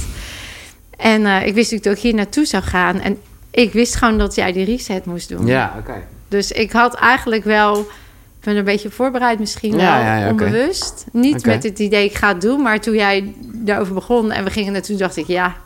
En 0.96 1.26
eh, 1.26 1.46
ik 1.46 1.54
wist 1.54 1.70
natuurlijk 1.70 1.84
dat 1.84 1.96
ik 1.96 2.02
hier 2.02 2.14
naartoe 2.14 2.44
zou 2.44 2.62
gaan. 2.62 3.00
En 3.00 3.18
ik 3.50 3.72
wist 3.72 3.94
gewoon 3.94 4.18
dat 4.18 4.34
jij 4.34 4.52
die 4.52 4.64
reset 4.64 5.04
moest 5.04 5.28
doen. 5.28 5.46
Ja, 5.46 5.74
oké. 5.78 5.94
Dus 6.28 6.52
ik 6.52 6.72
had 6.72 6.94
eigenlijk 6.94 7.44
wel... 7.44 7.86
Ik 8.42 8.48
ben 8.48 8.56
een 8.56 8.64
beetje 8.64 8.90
voorbereid 8.90 9.38
misschien 9.38 9.70
Ja, 9.70 9.76
wel, 9.76 10.04
ja, 10.04 10.16
ja, 10.16 10.30
oké. 10.30 10.44
onbewust. 10.44 11.04
Niet 11.12 11.46
met 11.46 11.62
het 11.62 11.78
idee, 11.78 12.04
ik 12.04 12.14
ga 12.14 12.28
het 12.28 12.40
doen. 12.40 12.62
Maar 12.62 12.80
toen 12.80 12.94
jij 12.94 13.34
daarover 13.52 13.94
begon 13.94 14.32
en 14.32 14.44
we 14.44 14.50
gingen 14.50 14.72
naartoe, 14.72 14.96
dacht 14.96 15.16
ik... 15.16 15.26
Ja, 15.26 15.56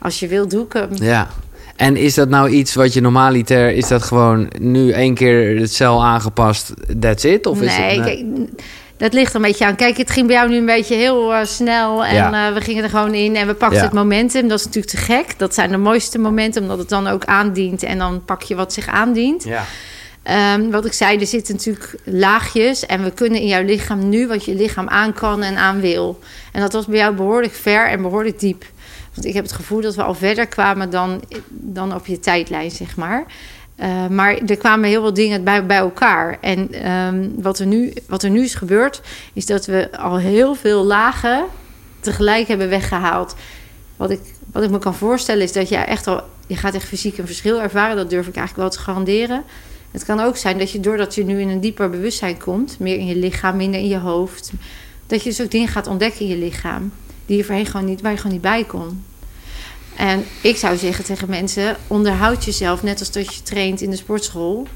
als 0.00 0.20
je 0.20 0.28
wil, 0.28 0.48
doe 0.48 0.64
ik 0.64 0.72
hem. 0.72 0.88
Ja. 0.94 1.28
En 1.76 1.96
is 1.96 2.14
dat 2.14 2.28
nou 2.28 2.48
iets 2.50 2.74
wat 2.74 2.92
je 2.92 3.00
normaliter, 3.00 3.70
is 3.70 3.88
dat 3.88 4.02
gewoon 4.02 4.50
nu 4.58 4.90
één 4.90 5.14
keer 5.14 5.60
het 5.60 5.72
cel 5.72 6.04
aangepast, 6.04 6.72
that's 7.00 7.24
it? 7.24 7.46
Of 7.46 7.60
is 7.62 7.76
nee, 7.76 8.00
het, 8.00 8.04
kijk, 8.06 8.24
dat 8.96 9.12
ligt 9.12 9.34
een 9.34 9.42
beetje 9.42 9.64
aan. 9.66 9.76
Kijk, 9.76 9.96
het 9.96 10.10
ging 10.10 10.26
bij 10.26 10.36
jou 10.36 10.48
nu 10.48 10.56
een 10.56 10.66
beetje 10.66 10.94
heel 10.94 11.34
eh, 11.34 11.44
snel. 11.44 12.04
En 12.04 12.14
Ja. 12.14 12.48
eh, 12.48 12.54
we 12.54 12.60
gingen 12.60 12.84
er 12.84 12.90
gewoon 12.90 13.14
in 13.14 13.36
en 13.36 13.46
we 13.46 13.54
pakten 13.54 13.78
Ja. 13.78 13.84
het 13.84 13.92
momentum. 13.92 14.48
Dat 14.48 14.58
is 14.58 14.64
natuurlijk 14.64 14.94
te 14.94 15.00
gek. 15.02 15.38
Dat 15.38 15.54
zijn 15.54 15.70
de 15.70 15.76
mooiste 15.76 16.18
momenten, 16.18 16.62
omdat 16.62 16.78
het 16.78 16.88
dan 16.88 17.06
ook 17.06 17.24
aandient. 17.24 17.82
En 17.82 17.98
dan 17.98 18.24
pak 18.24 18.42
je 18.42 18.54
wat 18.54 18.72
zich 18.72 18.86
aandient. 18.88 19.44
Ja. 19.44 19.64
Ehm, 20.24 20.70
wat 20.70 20.84
ik 20.84 20.92
zei, 20.92 21.18
er 21.18 21.26
zitten 21.26 21.54
natuurlijk 21.54 21.94
laagjes. 22.04 22.86
En 22.86 23.04
we 23.04 23.10
kunnen 23.10 23.40
in 23.40 23.46
jouw 23.46 23.64
lichaam 23.64 24.08
nu 24.08 24.26
wat 24.26 24.44
je 24.44 24.54
lichaam 24.54 24.88
aan 24.88 25.12
kan 25.12 25.42
en 25.42 25.56
aan 25.56 25.80
wil. 25.80 26.18
En 26.52 26.60
dat 26.60 26.72
was 26.72 26.86
bij 26.86 26.98
jou 26.98 27.14
behoorlijk 27.14 27.52
ver 27.52 27.88
en 27.88 28.02
behoorlijk 28.02 28.40
diep. 28.40 28.64
Want 29.14 29.26
ik 29.26 29.34
heb 29.34 29.44
het 29.44 29.52
gevoel 29.52 29.80
dat 29.80 29.94
we 29.94 30.02
al 30.02 30.14
verder 30.14 30.46
kwamen 30.46 30.90
dan, 30.90 31.22
dan 31.48 31.94
op 31.94 32.06
je 32.06 32.20
tijdlijn, 32.20 32.70
zeg 32.70 32.96
maar. 32.96 33.24
Eh, 33.76 34.06
maar 34.06 34.36
er 34.36 34.56
kwamen 34.56 34.88
heel 34.88 35.00
veel 35.00 35.14
dingen 35.14 35.44
bij, 35.44 35.66
bij 35.66 35.76
elkaar. 35.76 36.38
En 36.40 36.72
ehm, 36.72 37.28
wat, 37.36 37.58
er 37.58 37.66
nu, 37.66 37.92
wat 38.06 38.22
er 38.22 38.30
nu 38.30 38.42
is 38.42 38.54
gebeurd, 38.54 39.00
is 39.32 39.46
dat 39.46 39.66
we 39.66 39.98
al 39.98 40.18
heel 40.18 40.54
veel 40.54 40.84
lagen 40.84 41.44
tegelijk 42.00 42.48
hebben 42.48 42.68
weggehaald. 42.68 43.34
Wat 43.96 44.10
ik, 44.10 44.20
wat 44.52 44.62
ik 44.62 44.70
me 44.70 44.78
kan 44.78 44.94
voorstellen 44.94 45.42
is 45.42 45.52
dat 45.52 45.68
jij 45.68 45.84
echt 45.84 46.06
al... 46.06 46.22
Je 46.46 46.56
gaat 46.56 46.74
echt 46.74 46.88
fysiek 46.88 47.18
een 47.18 47.26
verschil 47.26 47.60
ervaren. 47.60 47.96
Dat 47.96 48.10
durf 48.10 48.26
ik 48.26 48.36
eigenlijk 48.36 48.68
wel 48.68 48.78
te 48.78 48.84
garanderen. 48.84 49.44
Het 49.94 50.04
kan 50.04 50.20
ook 50.20 50.36
zijn 50.36 50.58
dat 50.58 50.70
je 50.70 50.80
doordat 50.80 51.14
je 51.14 51.24
nu 51.24 51.40
in 51.40 51.48
een 51.48 51.60
dieper 51.60 51.90
bewustzijn 51.90 52.38
komt... 52.38 52.78
meer 52.78 52.98
in 52.98 53.06
je 53.06 53.16
lichaam, 53.16 53.56
minder 53.56 53.80
in 53.80 53.88
je 53.88 53.98
hoofd... 53.98 54.52
dat 55.06 55.22
je 55.22 55.28
dus 55.28 55.40
ook 55.40 55.50
dingen 55.50 55.68
gaat 55.68 55.86
ontdekken 55.86 56.20
in 56.20 56.28
je 56.28 56.36
lichaam... 56.36 56.92
Die 57.26 57.36
je 57.36 57.44
voorheen 57.44 57.66
gewoon 57.66 57.86
niet, 57.86 58.00
waar 58.00 58.10
je 58.10 58.16
gewoon 58.16 58.32
niet 58.32 58.42
bij 58.42 58.64
kon. 58.64 59.04
En 59.96 60.24
ik 60.40 60.56
zou 60.56 60.76
zeggen 60.76 61.04
tegen 61.04 61.30
mensen: 61.30 61.76
onderhoud 61.86 62.44
jezelf 62.44 62.82
net 62.82 62.98
als 62.98 63.12
dat 63.12 63.34
je 63.34 63.42
traint 63.42 63.80
in 63.80 63.90
de 63.90 63.96
sportschool. 63.96 64.66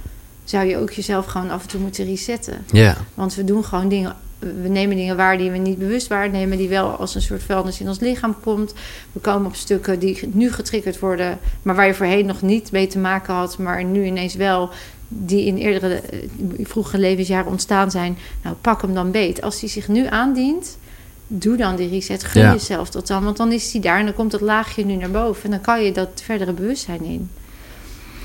Zou 0.44 0.66
je 0.66 0.76
ook 0.76 0.90
jezelf 0.90 1.26
gewoon 1.26 1.50
af 1.50 1.62
en 1.62 1.68
toe 1.68 1.80
moeten 1.80 2.04
resetten. 2.04 2.64
Ja. 2.72 2.96
Want 3.14 3.34
we 3.34 3.44
doen 3.44 3.64
gewoon 3.64 3.88
dingen. 3.88 4.16
We 4.38 4.68
nemen 4.68 4.96
dingen 4.96 5.16
waar 5.16 5.38
die 5.38 5.50
we 5.50 5.58
niet 5.58 5.78
bewust 5.78 6.06
waarnemen, 6.06 6.58
die 6.58 6.68
wel 6.68 6.88
als 6.90 7.14
een 7.14 7.22
soort 7.22 7.42
vuilnis 7.42 7.80
in 7.80 7.88
ons 7.88 8.00
lichaam 8.00 8.36
komt. 8.40 8.74
We 9.12 9.20
komen 9.20 9.46
op 9.46 9.54
stukken 9.54 9.98
die 9.98 10.28
nu 10.32 10.52
getriggerd 10.52 10.98
worden, 10.98 11.38
maar 11.62 11.74
waar 11.74 11.86
je 11.86 11.94
voorheen 11.94 12.26
nog 12.26 12.42
niet 12.42 12.72
mee 12.72 12.86
te 12.86 12.98
maken 12.98 13.34
had, 13.34 13.58
maar 13.58 13.84
nu 13.84 14.04
ineens 14.04 14.34
wel, 14.34 14.70
die 15.08 15.46
in 15.46 15.56
eerdere 15.56 15.94
eh, 15.94 16.18
vroege 16.62 16.98
levensjaren 16.98 17.50
ontstaan 17.50 17.90
zijn. 17.90 18.18
Nou, 18.42 18.56
pak 18.60 18.82
hem 18.82 18.94
dan 18.94 19.10
beet. 19.10 19.42
Als 19.42 19.60
die 19.60 19.68
zich 19.68 19.88
nu 19.88 20.06
aandient, 20.06 20.78
doe 21.26 21.56
dan 21.56 21.76
die 21.76 21.88
reset. 21.88 22.24
Gun 22.24 22.42
Ja. 22.42 22.52
jezelf 22.52 22.90
dat 22.90 23.06
dan, 23.06 23.24
want 23.24 23.36
dan 23.36 23.52
is 23.52 23.70
die 23.70 23.80
daar 23.80 23.98
en 23.98 24.04
dan 24.04 24.14
komt 24.14 24.30
dat 24.30 24.40
laagje 24.40 24.84
nu 24.84 24.94
naar 24.94 25.10
boven 25.10 25.44
en 25.44 25.50
dan 25.50 25.60
kan 25.60 25.84
je 25.84 25.92
dat 25.92 26.08
verdere 26.24 26.52
bewustzijn 26.52 27.04
in. 27.04 27.30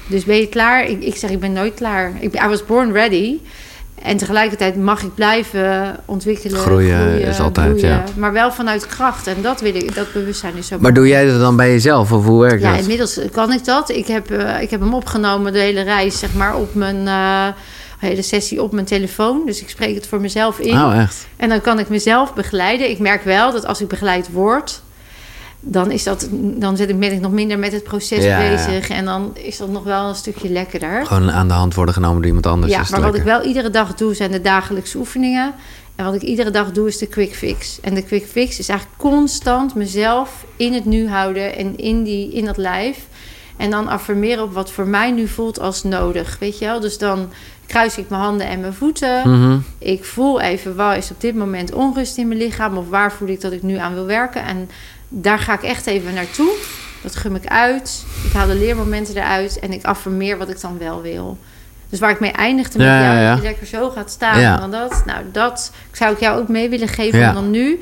Dus 0.09 0.23
ben 0.23 0.37
je 0.37 0.47
klaar? 0.47 0.85
Ik, 0.85 1.03
ik 1.03 1.15
zeg, 1.15 1.29
ik 1.29 1.39
ben 1.39 1.53
nooit 1.53 1.73
klaar. 1.73 2.13
Ik, 2.19 2.43
I 2.43 2.47
was 2.47 2.65
born 2.65 2.91
ready. 2.91 3.39
En 4.01 4.17
tegelijkertijd 4.17 4.75
mag 4.75 5.03
ik 5.03 5.13
blijven 5.13 5.99
ontwikkelen. 6.05 6.59
Groeien 6.59 7.21
is 7.21 7.39
altijd, 7.39 7.79
ja. 7.81 8.03
Maar 8.15 8.33
wel 8.33 8.51
vanuit 8.51 8.87
kracht. 8.87 9.27
En 9.27 9.41
dat 9.41 9.61
wil 9.61 9.75
ik, 9.75 9.95
dat 9.95 10.13
bewustzijn 10.13 10.55
is 10.55 10.67
zo 10.67 10.77
Maar 10.79 10.93
doe 10.93 11.07
jij 11.07 11.25
dat 11.25 11.39
dan 11.39 11.55
bij 11.55 11.69
jezelf 11.71 12.11
of 12.11 12.25
hoe 12.25 12.41
werkt 12.41 12.61
Ja, 12.61 12.71
dat? 12.71 12.79
inmiddels 12.79 13.19
kan 13.31 13.51
ik 13.51 13.65
dat. 13.65 13.89
Ik 13.89 14.07
heb, 14.07 14.31
eh, 14.31 14.61
ik 14.61 14.69
heb 14.69 14.79
hem 14.79 14.93
opgenomen, 14.93 15.53
de 15.53 15.59
hele 15.59 15.81
reis, 15.81 16.19
zeg 16.19 16.33
maar, 16.33 16.55
op 16.55 16.75
mijn 16.75 17.07
eh, 17.07 17.47
hele 17.99 18.21
sessie 18.21 18.61
op 18.61 18.71
mijn 18.71 18.85
telefoon. 18.85 19.41
Dus 19.45 19.61
ik 19.61 19.69
spreek 19.69 19.95
het 19.95 20.07
voor 20.07 20.21
mezelf 20.21 20.59
in. 20.59 20.73
Oh, 20.81 20.99
echt? 21.01 21.27
En 21.35 21.49
dan 21.49 21.61
kan 21.61 21.79
ik 21.79 21.89
mezelf 21.89 22.33
begeleiden. 22.33 22.89
Ik 22.89 22.99
merk 22.99 23.23
wel 23.23 23.51
dat 23.51 23.65
als 23.65 23.81
ik 23.81 23.87
begeleid 23.87 24.31
word, 24.31 24.81
dan, 25.65 25.91
is 25.91 26.03
dat, 26.03 26.27
dan 26.31 26.77
zit 26.77 26.89
ik, 26.89 26.99
ben 26.99 27.11
ik 27.11 27.19
nog 27.19 27.31
minder 27.31 27.59
met 27.59 27.71
het 27.71 27.83
proces 27.83 28.23
Ja, 28.23 28.37
bezig. 28.37 28.89
En 28.89 29.05
dan 29.05 29.31
is 29.33 29.57
dat 29.57 29.69
nog 29.69 29.83
wel 29.83 30.09
een 30.09 30.15
stukje 30.15 30.49
lekkerder. 30.49 31.05
Gewoon 31.05 31.31
aan 31.31 31.47
de 31.47 31.53
hand 31.53 31.73
worden 31.73 31.93
genomen 31.93 32.17
door 32.17 32.25
iemand 32.25 32.45
anders. 32.45 32.71
Ja, 32.71 32.83
maar 32.91 33.01
wat 33.01 33.15
ik 33.15 33.23
wel 33.23 33.43
iedere 33.43 33.69
dag 33.69 33.95
doe, 33.95 34.13
zijn 34.13 34.31
de 34.31 34.41
dagelijkse 34.41 34.97
oefeningen. 34.97 35.53
En 35.95 36.05
wat 36.05 36.13
ik 36.13 36.21
iedere 36.21 36.51
dag 36.51 36.71
doe, 36.71 36.87
is 36.87 36.97
de 36.97 37.07
quick 37.07 37.33
fix. 37.33 37.79
En 37.81 37.93
de 37.93 38.03
quick 38.03 38.25
fix 38.25 38.59
is 38.59 38.69
eigenlijk 38.69 38.99
constant 38.99 39.75
mezelf 39.75 40.45
in 40.57 40.73
het 40.73 40.85
nu 40.85 41.07
houden 41.09 41.55
en 41.55 41.77
in, 41.77 42.03
die, 42.03 42.33
in 42.33 42.45
dat 42.45 42.57
lijf. 42.57 43.07
En 43.57 43.71
dan 43.71 43.87
affirmeren 43.87 44.43
op 44.43 44.53
wat 44.53 44.71
voor 44.71 44.87
mij 44.87 45.11
nu 45.11 45.27
voelt 45.27 45.59
als 45.59 45.83
nodig. 45.83 46.37
Weet 46.39 46.59
je 46.59 46.65
wel? 46.65 46.79
Dus 46.79 46.97
dan 46.97 47.29
kruis 47.65 47.97
ik 47.97 48.09
mijn 48.09 48.21
handen 48.21 48.47
en 48.47 48.59
mijn 48.59 48.73
voeten. 48.73 49.29
Mhm. 49.29 49.57
Ik 49.77 50.03
voel 50.03 50.41
even 50.41 50.75
waar 50.75 50.97
is 50.97 51.11
op 51.11 51.21
dit 51.21 51.35
moment 51.35 51.73
onrust 51.73 52.17
in 52.17 52.27
mijn 52.27 52.39
lichaam. 52.39 52.77
Of 52.77 52.89
waar 52.89 53.11
voel 53.11 53.27
ik 53.27 53.41
dat 53.41 53.51
ik 53.51 53.63
nu 53.63 53.77
aan 53.77 53.93
wil 53.93 54.05
werken. 54.05 54.43
En 54.43 54.69
daar 55.15 55.39
ga 55.39 55.53
ik 55.53 55.63
echt 55.63 55.85
even 55.85 56.13
naartoe. 56.13 56.51
Dat 57.01 57.15
gum 57.15 57.35
ik 57.35 57.45
uit. 57.45 58.05
Ik 58.25 58.31
haal 58.31 58.47
de 58.47 58.55
leermomenten 58.55 59.15
eruit. 59.15 59.59
En 59.59 59.73
ik 59.73 59.85
affirmeer 59.85 60.37
wat 60.37 60.49
ik 60.49 60.61
dan 60.61 60.77
wel 60.77 61.01
wil. 61.01 61.37
Dus 61.89 61.99
waar 61.99 62.11
ik 62.11 62.19
mee 62.19 62.31
eindigde 62.31 62.77
met 62.77 62.87
Ja, 62.87 63.03
jou, 63.03 63.17
ja, 63.17 63.29
dat 63.29 63.37
je 63.37 63.47
lekker 63.47 63.67
zo 63.67 63.89
gaat 63.89 64.11
staan. 64.11 64.39
Ja. 64.39 64.57
Dan 64.57 64.71
dat. 64.71 65.03
Nou, 65.05 65.23
dat 65.31 65.71
zou 65.91 66.13
ik 66.13 66.19
jou 66.19 66.41
ook 66.41 66.47
mee 66.47 66.69
willen 66.69 66.87
geven. 66.87 67.21
En 67.21 67.33
dan 67.33 67.49
nu, 67.49 67.79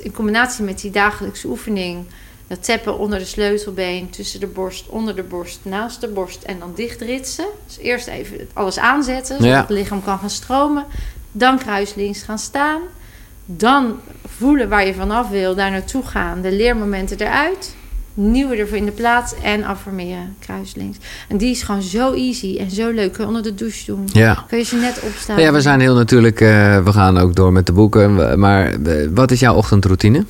in 0.00 0.12
combinatie 0.12 0.64
met 0.64 0.80
die 0.80 0.90
dagelijkse 0.90 1.48
oefening... 1.48 2.06
dat 2.46 2.64
tappen 2.64 2.98
onder 2.98 3.18
de 3.18 3.24
sleutelbeen, 3.24 4.10
tussen 4.10 4.40
de 4.40 4.46
borst, 4.46 4.88
onder 4.88 5.16
de 5.16 5.22
borst, 5.22 5.60
naast 5.62 6.00
de 6.00 6.08
borst... 6.08 6.42
en 6.42 6.58
dan 6.58 6.72
dichtritsen. 6.74 7.46
Dus 7.66 7.78
eerst 7.78 8.06
even 8.06 8.48
alles 8.52 8.78
aanzetten, 8.78 9.42
zodat 9.42 9.60
het 9.60 9.68
lichaam 9.68 10.04
kan 10.04 10.18
gaan 10.18 10.30
stromen. 10.30 10.84
Dan 11.32 11.58
kruislinks 11.58 12.22
gaan 12.22 12.38
staan. 12.38 12.80
Dan 13.46 14.00
voelen 14.38 14.68
waar 14.68 14.86
je 14.86 14.94
vanaf 14.94 15.28
wil, 15.28 15.54
daar 15.54 15.70
naartoe 15.70 16.02
gaan. 16.02 16.40
De 16.42 16.52
leermomenten 16.52 17.18
eruit. 17.18 17.74
Nieuwe 18.14 18.56
ervoor 18.56 18.76
in 18.76 18.84
de 18.84 18.92
plaats 18.92 19.34
en 19.42 19.64
affirmeren, 19.64 20.36
kruislinks. 20.38 20.98
En 21.28 21.36
die 21.36 21.50
is 21.50 21.62
gewoon 21.62 21.82
zo 21.82 22.12
easy 22.12 22.56
en 22.58 22.70
zo 22.70 22.90
leuk. 22.90 23.12
Kun 23.12 23.20
je 23.22 23.26
onder 23.26 23.42
de 23.42 23.54
douche 23.54 23.84
doen. 23.86 24.08
Ja. 24.12 24.44
Kun 24.48 24.58
je 24.58 24.64
ze 24.64 24.76
net 24.76 25.00
opstaan. 25.00 25.40
Ja, 25.40 25.52
we 25.52 25.60
zijn 25.60 25.80
heel 25.80 25.94
natuurlijk... 25.94 26.40
eh, 26.40 26.84
we 26.84 26.92
gaan 26.92 27.18
ook 27.18 27.34
door 27.34 27.52
met 27.52 27.66
de 27.66 27.72
boeken. 27.72 28.38
Maar 28.38 28.74
wat 29.14 29.30
is 29.30 29.40
jouw 29.40 29.54
ochtendroutine? 29.54 30.24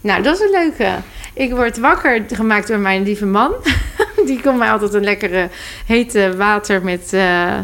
Nou, 0.00 0.22
dat 0.22 0.34
is 0.34 0.40
een 0.40 0.50
leuke. 0.50 0.94
Ik 1.34 1.50
word 1.50 1.78
wakker 1.78 2.24
gemaakt 2.32 2.68
door 2.68 2.78
mijn 2.78 3.02
lieve 3.02 3.26
man. 3.26 3.52
Die 4.26 4.40
komt 4.40 4.58
mij 4.58 4.70
altijd 4.70 4.94
een 4.94 5.04
lekkere 5.04 5.48
hete 5.86 6.34
water 6.36 6.82
met 6.82 7.12
eh, 7.12 7.54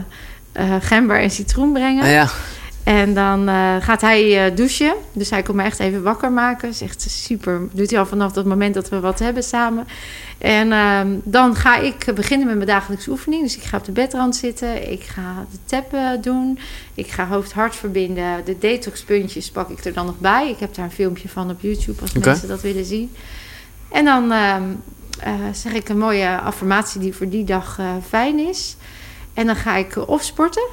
gember 0.81 1.21
en 1.21 1.31
citroen 1.31 1.73
brengen. 1.73 2.03
Ah, 2.03 2.11
ja. 2.11 2.29
En 2.85 3.15
dan 3.15 3.49
eh, 3.49 3.77
gaat 3.81 4.01
hij 4.01 4.47
eh, 4.47 4.57
douchen. 4.57 4.95
Dus 5.13 5.31
hij 5.31 5.43
komt 5.43 5.57
me 5.57 5.63
echt 5.63 5.79
even 5.79 6.03
wakker 6.03 6.33
maken. 6.33 6.63
Dat 6.63 6.75
is 6.75 6.81
echt 6.81 7.07
super. 7.11 7.61
Doet 7.73 7.91
hij 7.91 7.99
al 7.99 8.07
vanaf 8.07 8.33
dat 8.33 8.45
moment 8.45 8.75
dat 8.75 8.89
we 8.89 9.01
wat 9.01 9.19
hebben 9.19 9.43
samen. 9.43 9.87
En 10.39 10.73
ehm, 10.73 11.09
dan 11.23 11.55
ga 11.55 11.77
ik 11.77 12.13
beginnen 12.15 12.47
met 12.47 12.57
mijn 12.57 12.69
dagelijkse 12.69 13.11
oefening. 13.11 13.43
Dus 13.43 13.57
ik 13.57 13.63
ga 13.63 13.77
op 13.77 13.85
de 13.85 13.93
bedrand 13.93 14.37
zitten. 14.37 14.93
Ik 14.93 15.03
ga 15.03 15.47
de 15.51 15.59
tappen 15.65 16.23
doen. 16.23 16.59
Ik 16.95 17.11
ga 17.11 17.27
hoofd-hart 17.27 17.77
verbinden. 17.77 18.45
De 18.45 18.59
detoxpuntjes 18.59 19.51
pak 19.51 19.69
ik 19.69 19.85
er 19.85 19.93
dan 19.93 20.07
nog 20.07 20.19
bij. 20.19 20.51
Ik 20.51 20.59
heb 20.59 20.75
daar 20.75 20.85
een 20.85 20.91
filmpje 20.91 21.29
van 21.29 21.51
op 21.51 21.61
YouTube 21.61 22.01
als 22.01 22.13
mensen 22.13 22.49
dat 22.49 22.61
willen 22.61 22.85
zien. 22.85 23.11
En 23.91 24.05
dan 24.05 24.33
ehm, 24.33 24.63
eh, 25.21 25.33
zeg 25.53 25.73
ik 25.73 25.89
een 25.89 25.99
mooie 25.99 26.41
affirmatie 26.41 27.01
die 27.01 27.15
voor 27.15 27.29
die 27.29 27.45
dag 27.45 27.79
eh, 27.79 27.87
fijn 28.09 28.39
is. 28.39 28.77
En 29.35 29.47
dan 29.47 29.57
ga 29.57 29.77
ik 29.77 29.97
eh, 29.97 30.09
of 30.09 30.23
sporten. 30.23 30.67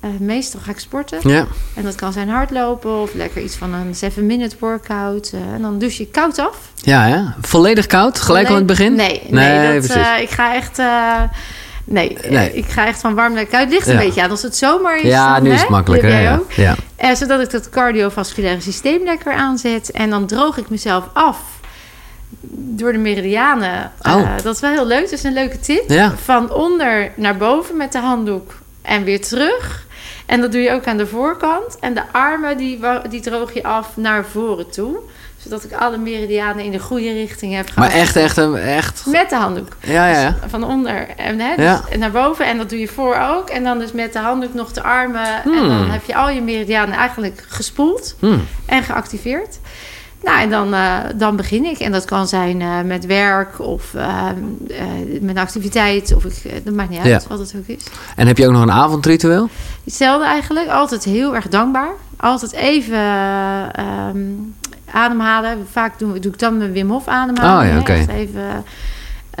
Eh, 0.00 0.10
meestal 0.18 0.60
ga 0.60 0.70
ik 0.70 0.78
sporten. 0.78 1.18
Ja. 1.28 1.46
En 1.74 1.82
dat 1.82 1.94
kan 1.94 2.12
zijn 2.12 2.28
hardlopen 2.28 3.00
of 3.00 3.14
lekker 3.14 3.42
iets 3.42 3.56
van 3.56 3.72
een 3.74 3.94
7-minute 3.94 4.56
workout. 4.58 5.30
eh, 5.34 5.40
en 5.54 5.62
dan 5.62 5.78
douche 5.78 6.02
je 6.02 6.08
koud 6.08 6.38
af. 6.38 6.56
Ja, 6.74 7.06
ja. 7.06 7.34
Volledig 7.40 7.86
koud? 7.86 8.20
Gelijk 8.20 8.46
al 8.46 8.52
in 8.52 8.58
het 8.58 8.66
begin? 8.66 8.94
Nee, 8.94 9.22
nee, 9.28 9.58
Nee, 9.58 9.80
dat, 9.80 9.90
eh, 9.90 10.20
ik 10.20 10.30
ga 10.30 10.54
echt... 10.54 10.78
nee, 11.84 12.18
Nee. 12.28 12.52
ik 12.54 12.66
ga 12.66 12.86
echt 12.86 13.00
van 13.00 13.14
warm 13.14 13.32
naar 13.34 13.44
koud. 13.46 13.62
Het 13.62 13.72
ligt 13.72 13.86
een 13.86 13.92
Ja. 13.94 13.98
beetje 14.00 14.22
aan. 14.22 14.30
Als 14.30 14.42
het 14.42 14.56
zomer 14.56 14.96
is, 14.96 15.02
Ja, 15.02 15.34
dan, 15.34 15.42
nu 15.42 15.48
hè, 15.48 15.54
is 15.54 15.60
het 15.60 15.70
makkelijker. 15.70 16.20
Ja. 16.20 16.34
ook. 16.36 16.52
Ja. 16.52 16.74
Eh, 16.96 17.14
zodat 17.14 17.40
ik 17.40 17.50
dat 17.50 17.68
cardiovasculaire 17.70 18.60
systeem 18.60 19.04
lekker 19.04 19.32
aanzet. 19.32 19.90
En 19.90 20.10
dan 20.10 20.26
droog 20.26 20.56
ik 20.58 20.70
mezelf 20.70 21.04
af 21.12 21.38
door 22.52 22.92
de 22.92 22.98
meridianen. 22.98 23.92
Oh. 24.02 24.36
dat 24.42 24.54
is 24.54 24.60
wel 24.60 24.70
heel 24.70 24.86
leuk. 24.86 25.00
Dat 25.02 25.12
is 25.12 25.22
een 25.22 25.32
leuke 25.32 25.60
tip. 25.60 25.90
Ja. 25.90 26.12
Van 26.24 26.52
onder 26.52 27.12
naar 27.16 27.36
boven 27.36 27.76
met 27.76 27.92
de 27.92 27.98
handdoek 27.98 28.54
en 28.82 29.04
weer 29.04 29.20
terug. 29.20 29.86
En 30.30 30.40
dat 30.40 30.52
doe 30.52 30.60
je 30.60 30.72
ook 30.72 30.86
aan 30.86 30.96
de 30.96 31.06
voorkant. 31.06 31.76
En 31.80 31.94
de 31.94 32.02
armen 32.12 32.56
die, 32.56 32.80
die 33.08 33.20
droog 33.20 33.54
je 33.54 33.62
af 33.62 33.96
naar 33.96 34.24
voren 34.24 34.70
toe. 34.70 34.96
Zodat 35.36 35.64
ik 35.64 35.72
alle 35.72 35.96
meridianen 35.98 36.64
in 36.64 36.70
de 36.70 36.78
goede 36.78 37.12
richting 37.12 37.54
heb 37.54 37.74
Maar 37.74 37.90
gehad. 37.90 38.02
echt, 38.02 38.16
echt, 38.16 38.36
een- 38.36 38.56
echt... 38.56 39.06
Met 39.06 39.30
de 39.30 39.36
handdoek. 39.36 39.76
Ja, 39.80 40.06
ja. 40.08 40.36
Dus 40.42 40.50
van 40.50 40.64
onder 40.64 41.08
en 41.16 41.40
hè, 41.40 41.56
dus 41.56 41.64
Ja. 41.64 41.82
naar 41.98 42.10
boven. 42.10 42.46
En 42.46 42.58
dat 42.58 42.70
doe 42.70 42.78
je 42.78 42.88
voor 42.88 43.16
ook. 43.16 43.48
En 43.48 43.64
dan 43.64 43.78
dus 43.78 43.92
met 43.92 44.12
de 44.12 44.18
handdoek 44.18 44.54
nog 44.54 44.72
de 44.72 44.82
armen. 44.82 45.26
En 45.26 45.40
Hmm. 45.50 45.68
dan 45.68 45.90
heb 45.90 46.04
je 46.06 46.14
al 46.14 46.30
je 46.30 46.42
meridianen 46.42 46.94
eigenlijk 46.94 47.44
gespoeld 47.48 48.14
Hm. 48.20 48.38
en 48.66 48.82
geactiveerd. 48.82 49.58
Nou, 50.22 50.40
en 50.40 50.50
dan, 50.50 50.74
eh, 50.74 50.96
dan 51.16 51.36
begin 51.36 51.64
ik. 51.64 51.78
En 51.78 51.92
dat 51.92 52.04
kan 52.04 52.28
zijn 52.28 52.60
eh, 52.60 52.80
met 52.84 53.06
werk 53.06 53.58
of 53.58 53.94
eh, 53.94 54.26
met 55.20 55.36
activiteit. 55.36 56.14
Of 56.14 56.24
ik, 56.24 56.64
dat 56.64 56.74
maakt 56.74 56.90
niet 56.90 56.98
uit 56.98 57.08
Ja. 57.08 57.20
wat 57.28 57.38
het 57.38 57.54
ook 57.56 57.66
is. 57.66 57.84
En 58.16 58.26
heb 58.26 58.38
je 58.38 58.46
ook 58.46 58.52
nog 58.52 58.62
een 58.62 58.70
avondritueel? 58.70 59.48
Hetzelfde 59.84 60.26
eigenlijk. 60.26 60.68
Altijd 60.68 61.04
heel 61.04 61.34
erg 61.34 61.48
dankbaar. 61.48 61.90
Altijd 62.16 62.52
even 62.52 62.94
eh, 62.94 63.62
ehm, 63.78 64.18
ademhalen. 64.92 65.66
Vaak 65.70 65.98
doe, 65.98 66.18
doe 66.18 66.32
ik 66.32 66.38
dan 66.38 66.58
mijn 66.58 66.72
Wim 66.72 66.90
Hof 66.90 67.08
ademhaling. 67.08 67.70
Oh 67.70 67.84
ja, 67.86 67.92
hè. 67.92 68.02
oké. 68.02 68.12
Even... 68.12 68.64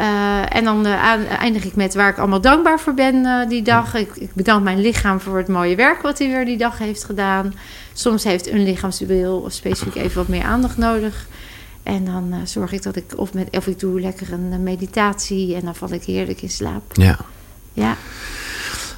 eh, 0.00 0.56
en 0.56 0.64
dan 0.64 0.86
eh, 0.86 1.38
eindig 1.38 1.64
ik 1.64 1.76
met 1.76 1.94
waar 1.94 2.08
ik 2.08 2.18
allemaal 2.18 2.40
dankbaar 2.40 2.80
voor 2.80 2.94
ben 2.94 3.24
eh, 3.24 3.48
die 3.48 3.62
dag. 3.62 3.94
Ik, 3.94 4.16
ik 4.16 4.34
bedank 4.34 4.62
mijn 4.62 4.80
lichaam 4.80 5.20
voor 5.20 5.36
het 5.36 5.48
mooie 5.48 5.76
werk 5.76 6.02
wat 6.02 6.18
hij 6.18 6.28
weer 6.28 6.44
die 6.44 6.56
dag 6.56 6.78
heeft 6.78 7.04
gedaan. 7.04 7.54
Soms 7.92 8.24
heeft 8.24 8.50
een 8.50 8.62
lichaamsdeel 8.62 9.46
specifiek 9.48 9.94
even 9.94 10.16
wat 10.16 10.28
meer 10.28 10.42
aandacht 10.42 10.76
nodig. 10.76 11.26
En 11.82 12.04
dan 12.04 12.34
zorg 12.44 12.72
ik 12.72 12.82
dat 12.82 12.96
ik 12.96 13.04
of, 13.16 13.34
met, 13.34 13.48
of 13.50 13.66
ik 13.66 13.80
doe 13.80 14.00
lekker 14.00 14.32
een 14.32 14.62
meditatie 14.62 15.54
en 15.54 15.60
dan 15.64 15.74
val 15.74 15.92
ik 15.92 16.02
heerlijk 16.02 16.42
in 16.42 16.50
slaap. 16.50 16.82
Ja. 16.92 17.18
Ja. 17.72 17.96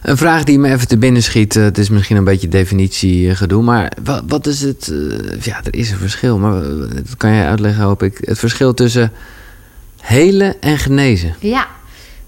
Een 0.02 0.16
vraag 0.16 0.44
die 0.44 0.58
me 0.58 0.72
even 0.72 0.88
te 0.88 0.98
binnen 0.98 1.22
schiet. 1.22 1.54
Het 1.54 1.78
is 1.78 1.88
misschien 1.88 2.16
een 2.16 2.24
beetje 2.24 2.48
definitiegedoe. 2.48 3.62
Maar 3.62 3.92
wat, 4.04 4.22
wat 4.26 4.46
is 4.46 4.60
het... 4.60 4.92
ja, 5.40 5.60
er 5.64 5.74
is 5.74 5.90
een 5.90 5.98
verschil. 5.98 6.38
Maar 6.38 6.62
dat 6.94 7.16
kan 7.16 7.34
jij 7.34 7.46
uitleggen, 7.46 7.84
hoop 7.84 8.02
ik. 8.02 8.18
Het 8.20 8.38
verschil 8.38 8.74
tussen 8.74 9.12
helen 10.02 10.60
en 10.60 10.78
genezen. 10.78 11.36
Ja, 11.40 11.66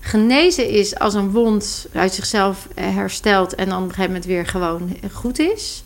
genezen 0.01 0.69
is 0.69 0.99
als 0.99 1.15
een 1.15 1.31
wond 1.31 1.87
uit 1.93 2.15
zichzelf 2.15 2.69
herstelt 2.75 3.55
en 3.55 3.69
dan 3.69 3.77
op 3.77 3.83
een 3.83 3.95
gegeven 3.95 4.11
moment 4.11 4.25
weer 4.25 4.47
gewoon 4.47 4.97
goed 5.13 5.39
is. 5.39 5.85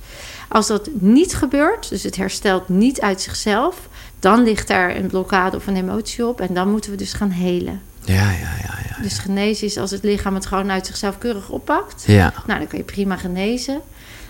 Als 0.49 0.67
dat 0.67 0.89
niet 0.93 1.35
gebeurt, 1.35 1.89
dus 1.89 2.03
het 2.03 2.17
herstelt 2.17 2.69
niet 2.69 3.01
uit 3.01 3.21
zichzelf, 3.21 3.89
dan 4.19 4.43
ligt 4.43 4.69
daar 4.69 4.97
een 4.97 5.07
blokkade 5.07 5.57
of 5.57 5.67
een 5.67 5.77
emotie 5.77 6.27
op 6.27 6.41
en 6.41 6.55
dan 6.55 6.71
moeten 6.71 6.91
we 6.91 6.97
dus 6.97 7.13
gaan 7.13 7.31
helen. 7.31 7.81
Ja, 8.05 8.31
ja, 8.31 8.55
ja, 8.63 8.79
ja. 8.89 9.03
Dus 9.03 9.19
genezen 9.19 9.67
is 9.67 9.77
als 9.77 9.91
het 9.91 10.03
lichaam 10.03 10.35
het 10.35 10.47
gewoon 10.47 10.71
uit 10.71 10.87
zichzelf 10.87 11.19
keurig 11.19 11.49
oppakt. 11.51 12.05
Ja, 12.07 12.33
Nou, 12.47 12.59
dan 12.59 12.69
kun 12.69 12.79
je 12.79 12.85
prima 12.85 13.17
genezen. 13.17 13.81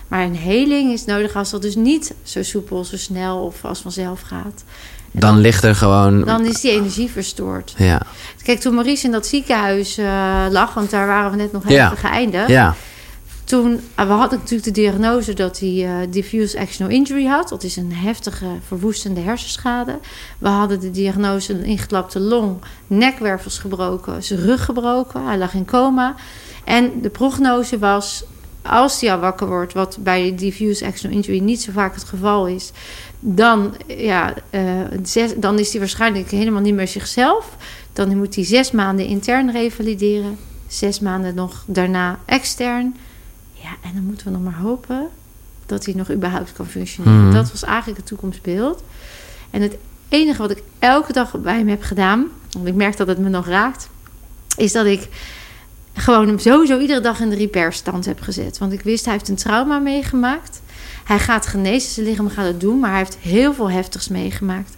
Maar 0.08 0.24
een 0.24 0.36
heling 0.36 0.92
is 0.92 1.04
nodig 1.04 1.36
als 1.36 1.50
dat 1.50 1.62
dus 1.62 1.74
niet 1.74 2.14
zo 2.22 2.42
soepel, 2.42 2.84
zo 2.84 2.96
snel 2.96 3.38
of 3.44 3.64
als 3.64 3.80
vanzelf 3.80 4.20
gaat. 4.20 4.64
Dan 5.18 5.38
ligt 5.38 5.64
er 5.64 5.74
gewoon... 5.74 6.24
dan 6.24 6.46
is 6.46 6.60
die 6.60 6.70
energie 6.70 7.10
verstoord. 7.10 7.74
Ja, 7.76 8.02
Kijk, 8.42 8.60
toen 8.60 8.74
Maurice 8.74 9.04
in 9.06 9.12
dat 9.12 9.26
ziekenhuis 9.26 9.98
eh, 9.98 10.44
lag, 10.50 10.74
want 10.74 10.90
daar 10.90 11.06
waren 11.06 11.30
we 11.30 11.36
net 11.36 11.52
nog 11.52 11.68
Ja. 11.68 11.84
even 11.86 11.96
geëindigd. 12.08 12.48
ja. 12.48 12.74
Toen 13.44 13.72
uh, 13.72 14.06
we 14.06 14.12
hadden 14.12 14.38
natuurlijk 14.38 14.64
de 14.74 14.80
diagnose 14.80 15.32
dat 15.34 15.58
hij 15.58 15.84
eh, 15.86 15.92
diffuse 16.10 16.58
axonal 16.58 16.92
injury 16.92 17.24
had. 17.26 17.48
Dat 17.48 17.62
is 17.62 17.76
een 17.76 17.92
heftige, 17.92 18.46
verwoestende 18.66 19.20
hersenschade. 19.20 19.98
We 20.38 20.48
hadden 20.48 20.80
de 20.80 20.90
diagnose 20.90 21.52
een 21.52 21.64
ingeklapte 21.64 22.20
long, 22.20 22.56
nekwervels 22.86 23.58
gebroken, 23.58 24.22
zijn 24.22 24.40
rug 24.40 24.64
gebroken. 24.64 25.26
Hij 25.26 25.38
lag 25.38 25.54
in 25.54 25.64
coma. 25.64 26.14
En 26.64 26.90
de 27.02 27.08
prognose 27.10 27.78
was, 27.78 28.24
als 28.62 29.00
hij 29.00 29.12
al 29.12 29.18
wakker 29.18 29.46
wordt, 29.46 29.72
wat 29.72 29.96
bij 30.00 30.34
diffuse 30.36 30.86
axonal 30.86 31.16
injury 31.16 31.38
niet 31.40 31.62
zo 31.62 31.72
vaak 31.72 31.94
het 31.94 32.04
geval 32.04 32.46
is, 32.46 32.70
dan, 33.20 33.74
ja, 33.86 34.34
eh, 34.50 34.62
zes, 35.02 35.34
dan 35.36 35.58
is 35.58 35.70
hij 35.70 35.80
waarschijnlijk 35.80 36.30
helemaal 36.30 36.60
niet 36.60 36.74
meer 36.74 36.88
zichzelf. 36.88 37.56
Dan 37.92 38.16
moet 38.16 38.34
hij 38.34 38.44
zes 38.44 38.70
maanden 38.70 39.06
intern 39.06 39.50
revalideren, 39.50 40.38
zes 40.66 41.00
maanden 41.00 41.34
nog 41.34 41.64
daarna 41.66 42.18
extern. 42.24 42.96
Ja, 43.52 43.68
Ja, 43.68 43.88
en 43.88 43.94
dan 43.94 44.04
moeten 44.04 44.26
we 44.26 44.32
nog 44.32 44.42
maar 44.42 44.60
hopen 44.60 45.08
dat 45.66 45.84
hij 45.84 45.94
nog 45.94 46.10
überhaupt 46.10 46.52
kan 46.52 46.66
functioneren. 46.66 47.24
Mhm. 47.24 47.34
Dat 47.34 47.50
was 47.50 47.62
eigenlijk 47.62 47.98
het 47.98 48.06
toekomstbeeld. 48.06 48.82
En 49.50 49.62
het 49.62 49.76
enige 50.08 50.42
wat 50.42 50.50
ik 50.50 50.62
elke 50.78 51.12
dag 51.12 51.40
bij 51.40 51.56
hem 51.56 51.68
heb 51.68 51.82
gedaan, 51.82 52.26
want 52.50 52.66
ik 52.66 52.74
merk 52.74 52.96
dat 52.96 53.06
het 53.06 53.18
me 53.18 53.28
nog 53.28 53.46
raakt, 53.46 53.88
is 54.56 54.72
dat 54.72 54.86
ik 54.86 55.08
gewoon 55.98 56.26
hem 56.26 56.38
sowieso 56.38 56.78
iedere 56.78 57.00
dag 57.00 57.20
in 57.20 57.28
de 57.28 57.36
repairstand 57.36 58.04
heb 58.04 58.20
gezet. 58.20 58.58
Want 58.58 58.72
ik 58.72 58.80
wist, 58.80 59.04
hij 59.04 59.14
heeft 59.14 59.28
een 59.28 59.36
trauma 59.36 59.78
meegemaakt. 59.78 60.60
Hij 61.04 61.18
gaat 61.18 61.46
genezen, 61.46 61.90
zijn 61.90 62.06
lichaam 62.06 62.28
gaat 62.28 62.46
het 62.46 62.60
doen, 62.60 62.78
maar 62.78 62.90
hij 62.90 62.98
heeft 62.98 63.18
heel 63.20 63.54
veel 63.54 63.70
heftigs 63.70 64.08
meegemaakt. 64.08 64.76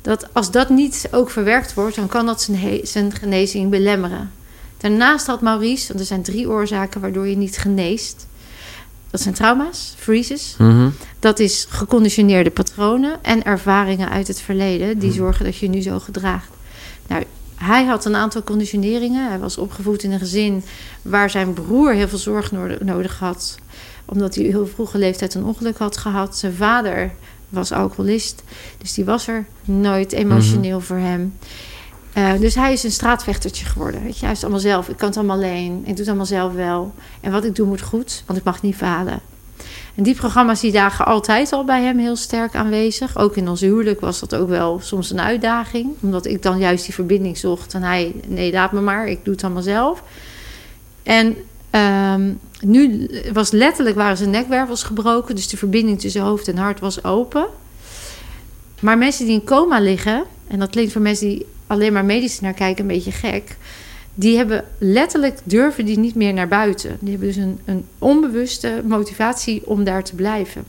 Dat 0.00 0.28
als 0.32 0.50
dat 0.50 0.68
niet 0.68 1.08
ook 1.10 1.30
verwerkt 1.30 1.74
wordt, 1.74 1.96
dan 1.96 2.06
kan 2.06 2.26
dat 2.26 2.42
zijn, 2.42 2.80
zijn 2.82 3.12
genezing 3.12 3.70
belemmeren. 3.70 4.30
Daarnaast 4.76 5.26
had 5.26 5.40
Maurice, 5.40 5.88
want 5.88 6.00
er 6.00 6.06
zijn 6.06 6.22
drie 6.22 6.48
oorzaken 6.48 7.00
waardoor 7.00 7.28
je 7.28 7.36
niet 7.36 7.58
geneest. 7.58 8.26
Dat 9.10 9.20
zijn 9.20 9.34
trauma's, 9.34 9.94
freezes. 9.96 10.54
Mhm. 10.58 10.90
Dat 11.18 11.38
is 11.38 11.66
geconditioneerde 11.68 12.50
patronen 12.50 13.18
en 13.22 13.44
ervaringen 13.44 14.08
uit 14.08 14.28
het 14.28 14.40
verleden 14.40 14.98
die 14.98 15.12
zorgen 15.12 15.44
dat 15.44 15.56
je 15.56 15.66
je 15.66 15.72
nu 15.72 15.80
zo 15.80 15.98
gedraagt. 15.98 16.50
Nou, 17.06 17.24
hij 17.62 17.84
had 17.84 18.04
een 18.04 18.16
aantal 18.16 18.42
conditioneringen. 18.42 19.28
Hij 19.28 19.38
was 19.38 19.58
opgevoed 19.58 20.02
in 20.02 20.12
een 20.12 20.18
gezin 20.18 20.64
waar 21.02 21.30
zijn 21.30 21.52
broer 21.52 21.92
heel 21.92 22.08
veel 22.08 22.18
zorg 22.18 22.52
nodig- 22.80 23.18
had, 23.18 23.58
omdat 24.04 24.34
hij 24.34 24.44
heel 24.44 24.66
vroege 24.66 24.98
leeftijd 24.98 25.34
een 25.34 25.44
ongeluk 25.44 25.78
had 25.78 25.96
gehad. 25.96 26.36
Zijn 26.36 26.54
vader 26.54 27.12
was 27.48 27.72
alcoholist, 27.72 28.42
dus 28.78 28.94
die 28.94 29.04
was 29.04 29.28
er 29.28 29.44
nooit 29.64 30.12
emotioneel 30.12 30.80
voor 30.80 30.96
hem. 30.96 31.34
Eh, 32.12 32.32
dus 32.40 32.54
hij 32.54 32.72
is 32.72 32.82
een 32.82 32.90
straatvechtertje 32.90 33.64
geworden. 33.64 34.02
Weet 34.02 34.18
je? 34.18 34.24
Hij 34.24 34.34
is 34.34 34.42
allemaal 34.42 34.60
zelf. 34.60 34.88
Ik 34.88 34.96
kan 34.96 35.08
het 35.08 35.16
allemaal 35.16 35.36
alleen. 35.36 35.78
Ik 35.78 35.86
doe 35.86 35.96
het 35.96 36.08
allemaal 36.08 36.26
zelf 36.26 36.52
wel. 36.52 36.94
En 37.20 37.32
wat 37.32 37.44
ik 37.44 37.54
doe 37.54 37.66
moet 37.66 37.80
goed, 37.80 38.22
want 38.26 38.38
ik 38.38 38.44
mag 38.44 38.62
niet 38.62 38.76
falen. 38.76 39.20
En 39.94 40.02
die 40.02 40.14
programma's 40.14 40.60
die 40.60 40.72
dagen 40.72 41.06
altijd 41.06 41.52
al 41.52 41.64
bij 41.64 41.82
hem 41.82 41.98
heel 41.98 42.16
sterk 42.16 42.54
aanwezig. 42.54 43.18
Ook 43.18 43.36
in 43.36 43.48
ons 43.48 43.60
huwelijk 43.60 44.00
was 44.00 44.20
dat 44.20 44.34
ook 44.34 44.48
wel 44.48 44.80
soms 44.82 45.10
een 45.10 45.20
uitdaging. 45.20 45.90
Omdat 46.00 46.26
ik 46.26 46.42
dan 46.42 46.58
juist 46.58 46.84
die 46.84 46.94
verbinding 46.94 47.38
zocht. 47.38 47.74
En 47.74 47.82
hij, 47.82 48.14
nee, 48.26 48.52
laat 48.52 48.72
me 48.72 48.80
maar, 48.80 49.06
ik 49.06 49.24
doe 49.24 49.34
het 49.34 49.44
allemaal 49.44 49.62
zelf. 49.62 50.02
En 51.02 51.36
ehm, 51.70 52.32
nu 52.60 53.08
was 53.32 53.50
letterlijk 53.50 53.96
waren 53.96 54.16
zijn 54.16 54.30
nekwervels 54.30 54.82
gebroken. 54.82 55.34
Dus 55.34 55.48
de 55.48 55.56
verbinding 55.56 56.00
tussen 56.00 56.22
hoofd 56.22 56.48
en 56.48 56.56
hart 56.56 56.80
was 56.80 57.04
open. 57.04 57.46
Maar 58.80 58.98
mensen 58.98 59.26
die 59.26 59.34
in 59.34 59.44
coma 59.44 59.80
liggen... 59.80 60.24
en 60.46 60.58
dat 60.58 60.70
klinkt 60.70 60.92
voor 60.92 61.02
mensen 61.02 61.28
die 61.28 61.46
alleen 61.66 61.92
maar 61.92 62.04
medisch 62.04 62.40
naar 62.40 62.54
kijken 62.54 62.82
een 62.82 62.94
beetje 62.94 63.12
gek... 63.12 63.56
die 64.14 64.36
hebben 64.36 64.64
letterlijk 64.78 65.38
durven 65.44 65.84
die 65.84 65.98
niet 65.98 66.14
meer 66.14 66.32
naar 66.32 66.48
buiten. 66.48 66.96
Die 67.00 67.10
hebben 67.10 67.28
dus 67.28 67.36
een, 67.36 67.60
een 67.64 67.84
onbewuste 67.98 68.82
motivatie 68.84 69.62
om 69.66 69.84
daar 69.84 70.04
te 70.04 70.14
blijven. 70.14 70.64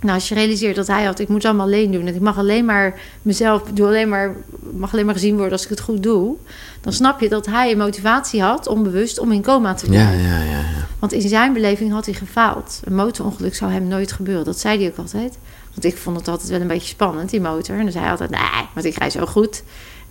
Nou, 0.00 0.14
als 0.14 0.28
je 0.28 0.34
realiseert 0.34 0.76
dat 0.76 0.86
hij 0.86 1.04
had, 1.04 1.18
ik 1.18 1.28
moet 1.28 1.44
allemaal 1.44 1.66
alleen 1.66 1.90
doen... 1.90 2.06
en 2.06 2.14
ik 2.14 2.20
mag 2.20 2.38
alleen 2.38 2.64
maar 2.64 3.00
mezelf, 3.22 3.62
doe 3.62 3.86
alleen 3.86 4.08
maar, 4.08 4.34
mag 4.72 4.92
alleen 4.92 5.04
maar 5.04 5.14
gezien 5.14 5.34
worden 5.34 5.52
als 5.52 5.62
ik 5.62 5.68
het 5.68 5.80
goed 5.80 6.02
doe... 6.02 6.36
dan 6.80 6.92
snap 6.92 7.20
je 7.20 7.28
dat 7.28 7.46
hij 7.46 7.70
een 7.70 7.78
motivatie 7.78 8.42
had, 8.42 8.66
onbewust, 8.66 9.18
om 9.18 9.32
in 9.32 9.42
coma 9.42 9.74
te 9.74 9.86
blijven. 9.86 10.18
Ja, 10.18 10.38
ja, 10.38 10.42
ja. 10.42 10.60
ja. 10.60 10.86
Want 10.98 11.12
in 11.12 11.28
zijn 11.28 11.52
beleving 11.52 11.92
had 11.92 12.04
hij 12.04 12.14
gefaald. 12.14 12.80
Een 12.84 12.94
motorongeluk 12.94 13.54
zou 13.54 13.72
hem 13.72 13.86
nooit 13.88 14.12
gebeuren. 14.12 14.44
Dat 14.44 14.58
zei 14.58 14.78
hij 14.78 14.88
ook 14.90 14.96
altijd. 14.96 15.38
Want 15.70 15.84
ik 15.84 15.96
vond 15.96 16.16
het 16.16 16.28
altijd 16.28 16.48
wel 16.48 16.60
een 16.60 16.66
beetje 16.66 16.88
spannend, 16.88 17.30
die 17.30 17.40
motor. 17.40 17.76
En 17.76 17.82
dan 17.82 17.92
zei 17.92 18.02
hij 18.02 18.12
altijd, 18.12 18.30
nee, 18.30 18.68
want 18.74 18.86
ik 18.86 18.98
rijd 18.98 19.12
zo 19.12 19.26
goed. 19.26 19.62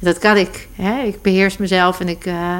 Dat 0.01 0.17
kan 0.17 0.37
ik. 0.37 0.67
Hè? 0.75 1.01
Ik 1.03 1.21
beheers 1.21 1.57
mezelf 1.57 1.99
en 1.99 2.07
ik... 2.07 2.25
eh, 2.25 2.59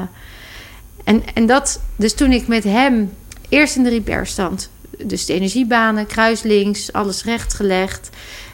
En, 1.04 1.22
en 1.34 1.46
dat... 1.46 1.80
Dus 1.96 2.14
toen 2.14 2.32
ik 2.32 2.46
met 2.48 2.64
hem 2.64 3.12
eerst 3.48 3.76
in 3.76 3.82
de 3.82 3.88
repairstand... 3.90 4.70
Dus 5.04 5.26
de 5.26 5.32
energiebanen, 5.32 6.06
kruis 6.06 6.42
links, 6.42 6.92
alles 6.92 7.24
rechtgelegd, 7.24 8.10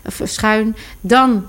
of 0.06 0.20
schuin. 0.24 0.76
Dan 1.00 1.44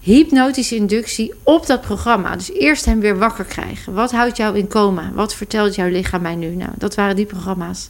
hypnotische 0.00 0.76
inductie 0.76 1.34
op 1.42 1.66
dat 1.66 1.80
programma. 1.80 2.36
Dus 2.36 2.52
eerst 2.52 2.84
hem 2.84 3.00
weer 3.00 3.18
wakker 3.18 3.44
krijgen. 3.44 3.92
Wat 3.94 4.10
houdt 4.12 4.36
jou 4.36 4.58
in 4.58 4.68
coma? 4.68 5.10
Wat 5.14 5.34
vertelt 5.34 5.74
jouw 5.74 5.88
lichaam 5.88 6.22
mij 6.22 6.34
nu? 6.34 6.54
Nou, 6.54 6.70
dat 6.78 6.94
waren 6.94 7.16
die 7.16 7.26
programma's. 7.26 7.88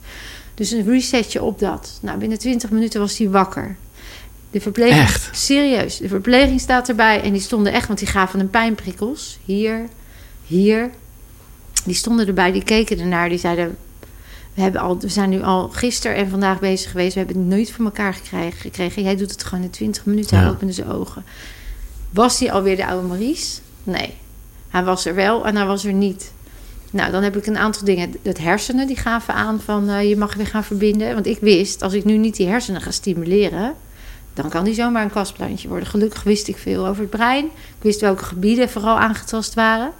Dus 0.54 0.70
een 0.70 0.84
resetje 0.84 1.42
op 1.42 1.58
dat. 1.58 1.98
Nou, 2.02 2.18
binnen 2.18 2.38
20 2.38 2.70
minuten 2.70 3.00
was 3.00 3.18
hij 3.18 3.30
wakker. 3.30 3.76
De 4.52 4.60
verpleging, 4.60 5.00
Echt? 5.00 5.28
Serieus. 5.32 5.96
De 5.96 6.08
verpleging 6.08 6.60
staat 6.60 6.88
erbij. 6.88 7.22
En 7.22 7.32
die 7.32 7.40
stonden 7.40 7.72
echt, 7.72 7.86
want 7.86 7.98
die 7.98 8.08
gaven 8.08 8.38
hem 8.38 8.50
pijnprikkels. 8.50 9.38
Hier, 9.44 9.88
hier. 10.46 10.90
Die 11.84 11.94
stonden 11.94 12.26
erbij, 12.26 12.52
die 12.52 12.64
keken 12.64 12.98
ernaar. 12.98 13.28
Die 13.28 13.38
zeiden, 13.38 13.76
we, 14.54 14.60
hebben 14.62 14.80
al, 14.80 14.98
we 15.00 15.08
zijn 15.08 15.30
nu 15.30 15.42
al 15.42 15.68
gisteren 15.68 16.16
en 16.16 16.28
vandaag 16.28 16.60
bezig 16.60 16.90
geweest. 16.90 17.12
We 17.14 17.18
hebben 17.18 17.36
het 17.38 17.46
nooit 17.46 17.72
voor 17.72 17.84
elkaar 17.84 18.14
gekregen. 18.14 18.60
gekregen. 18.60 19.02
Jij 19.02 19.16
doet 19.16 19.30
het 19.30 19.44
gewoon 19.44 19.64
in 19.64 19.70
20 19.70 20.04
minuten. 20.04 20.36
Hij 20.36 20.46
Ja. 20.46 20.52
opende 20.52 20.72
zijn 20.72 20.88
ogen. 20.88 21.24
Was 22.10 22.38
hij 22.38 22.52
alweer 22.52 22.76
de 22.76 22.86
oude 22.86 23.06
Maurice? 23.06 23.60
Nee. 23.84 24.14
Hij 24.68 24.84
was 24.84 25.04
er 25.06 25.14
wel 25.14 25.46
en 25.46 25.56
hij 25.56 25.66
was 25.66 25.84
er 25.84 25.92
niet. 25.92 26.32
Nou, 26.90 27.10
dan 27.12 27.22
heb 27.22 27.36
ik 27.36 27.46
een 27.46 27.58
aantal 27.58 27.84
dingen. 27.84 28.14
Het 28.22 28.38
hersenen, 28.38 28.86
die 28.86 28.96
gaven 28.96 29.34
aan 29.34 29.60
van 29.60 29.88
eh, 29.88 30.08
je 30.08 30.16
mag 30.16 30.34
weer 30.34 30.46
gaan 30.46 30.64
verbinden. 30.64 31.14
Want 31.14 31.26
ik 31.26 31.38
wist, 31.40 31.82
als 31.82 31.92
ik 31.92 32.04
nu 32.04 32.16
niet 32.16 32.36
die 32.36 32.46
hersenen 32.48 32.80
ga 32.80 32.90
stimuleren... 32.90 33.74
dan 34.34 34.48
kan 34.48 34.64
die 34.64 34.74
zomaar 34.74 35.02
een 35.02 35.10
kastplantje 35.10 35.68
worden. 35.68 35.88
Gelukkig 35.88 36.22
wist 36.22 36.48
ik 36.48 36.56
veel 36.56 36.86
over 36.86 37.00
het 37.00 37.10
brein. 37.10 37.44
Ik 37.44 37.82
wist 37.82 38.00
welke 38.00 38.24
gebieden 38.24 38.68
vooral 38.70 38.98
aangetast 38.98 39.54
waren. 39.54 39.92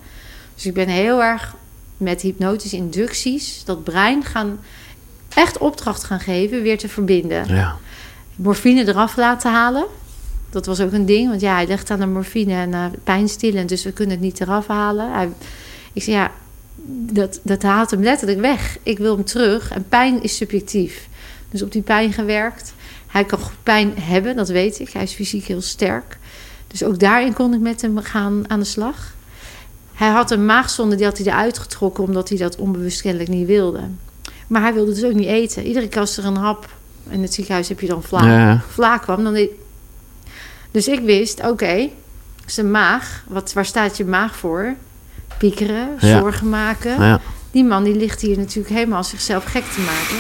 Dus 0.55 0.67
ik 0.67 0.75
ben 0.75 0.89
heel 0.89 1.23
erg 1.23 1.55
met 1.97 2.21
hypnotische 2.21 2.77
inducties... 2.77 3.65
dat 3.65 3.85
brein 3.85 4.25
gaan 4.25 4.59
echt 5.35 5.59
opdracht 5.59 6.05
gaan 6.05 6.21
geven 6.21 6.63
weer 6.63 6.79
te 6.79 6.89
verbinden 6.89 7.47
Ja. 7.55 7.77
morfine 8.37 8.89
eraf 8.89 9.17
laten 9.17 9.53
halen. 9.53 9.85
Dat 10.51 10.67
was 10.67 10.81
ook 10.81 10.93
een 10.93 11.07
ding, 11.07 11.29
want 11.29 11.41
ja, 11.41 11.55
hij 11.55 11.67
legt 11.67 11.91
aan 11.91 12.01
de 12.01 12.07
morfine 12.07 12.55
en 12.55 12.71
uh, 12.71 12.85
pijnstillend, 13.05 13.69
dus 13.69 13.85
we 13.85 13.93
kunnen 13.93 14.15
het 14.15 14.25
niet 14.25 14.41
eraf 14.41 14.67
halen. 14.67 15.13
Hij, 15.13 15.29
ik 15.93 16.03
zei 16.03 16.17
ja, 16.17 16.31
dat, 17.13 17.41
dat 17.43 17.63
haalt 17.63 17.91
hem 17.91 18.03
letterlijk 18.03 18.41
weg. 18.41 18.79
Ik 18.83 18.99
wil 18.99 19.15
hem 19.15 19.25
terug 19.25 19.71
en 19.71 19.89
pijn 19.89 20.23
is 20.23 20.37
subjectief. 20.37 21.09
Dus 21.51 21.63
op 21.63 21.73
die 21.73 21.83
pijn 21.83 22.13
gewerkt. 22.13 22.75
Hij 23.13 23.25
kan 23.25 23.39
goed 23.39 23.63
pijn 23.63 23.93
hebben, 24.01 24.37
dat 24.37 24.49
weet 24.49 24.79
ik. 24.81 24.91
Hij 24.91 25.03
is 25.03 25.13
fysiek 25.13 25.45
heel 25.45 25.61
sterk. 25.61 26.19
Dus 26.67 26.85
ook 26.85 26.99
daarin 26.99 27.33
kon 27.33 27.55
ik 27.55 27.61
met 27.61 27.83
hem 27.83 27.99
gaan 27.99 28.45
aan 28.47 28.59
de 28.59 28.65
slag. 28.65 29.15
Hij 29.93 30.09
had 30.09 30.31
een 30.31 30.47
maagzonde, 30.47 30.97
die 30.97 31.05
had 31.05 31.19
hij 31.19 31.27
eruit 31.27 31.59
getrokken... 31.59 32.05
omdat 32.05 32.29
hij 32.29 32.39
dat 32.39 32.57
onbewust 32.57 33.01
kennelijk 33.03 33.31
niet 33.31 33.47
wilde. 33.47 33.81
Maar 34.47 34.63
hij 34.63 34.75
wilde 34.75 34.95
dus 34.95 35.05
ook 35.05 35.15
niet 35.15 35.27
eten. 35.27 35.67
Iedere 35.67 35.89
keer 35.89 36.01
als 36.01 36.17
er 36.17 36.25
een 36.25 36.37
hap... 36.37 36.69
in 37.09 37.23
het 37.23 37.35
ziekenhuis 37.35 37.69
heb 37.69 37.81
je 37.81 37.87
dan 37.87 38.03
vla, 38.03 38.25
Ja. 38.27 38.61
vla 38.69 38.99
kwam... 38.99 39.25
Dan 39.25 39.33
deed- 39.33 39.51
dus 40.71 40.89
ik 40.89 41.01
wist, 41.01 41.41
oké, 41.49 41.89
zijn 42.47 42.71
maag... 42.71 43.25
Wat, 43.29 43.53
waar 43.53 43.65
staat 43.67 43.97
je 43.97 44.05
maag 44.05 44.37
voor? 44.37 44.75
Piekeren, 45.39 45.89
Ja. 46.01 46.19
zorgen 46.19 46.49
maken. 46.49 47.03
Ja. 47.03 47.21
Die 47.51 47.65
man 47.65 47.85
die 47.85 47.95
ligt 47.97 48.21
hier 48.21 48.39
natuurlijk 48.39 48.75
helemaal 48.75 49.05
zichzelf 49.05 49.45
gek 49.45 49.65
te 49.65 49.81
maken. 49.81 50.17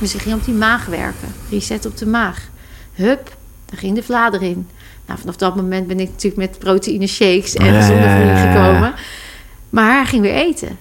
Dus 0.00 0.14
ik 0.14 0.20
ging 0.20 0.34
op 0.34 0.44
die 0.44 0.54
maag 0.54 0.86
werken. 0.86 1.28
Reset 1.50 1.86
op 1.86 1.96
de 1.96 2.06
maag. 2.06 2.48
Hup, 2.92 3.36
daar 3.64 3.78
ging 3.78 3.94
de 3.94 4.02
vla 4.02 4.32
erin. 4.32 4.68
Nou, 5.06 5.18
vanaf 5.18 5.36
dat 5.36 5.56
moment 5.56 5.86
ben 5.86 6.00
ik 6.00 6.08
natuurlijk 6.08 6.50
met 6.50 6.58
proteïne 6.58 7.06
shakes 7.06 7.54
en 7.54 7.74
gezonde 7.74 8.02
ja, 8.02 8.16
voeding 8.16 8.38
gekomen. 8.38 8.94
Maar 9.70 9.94
hij 9.94 10.06
ging 10.06 10.22
weer 10.22 10.34
eten. 10.34 10.78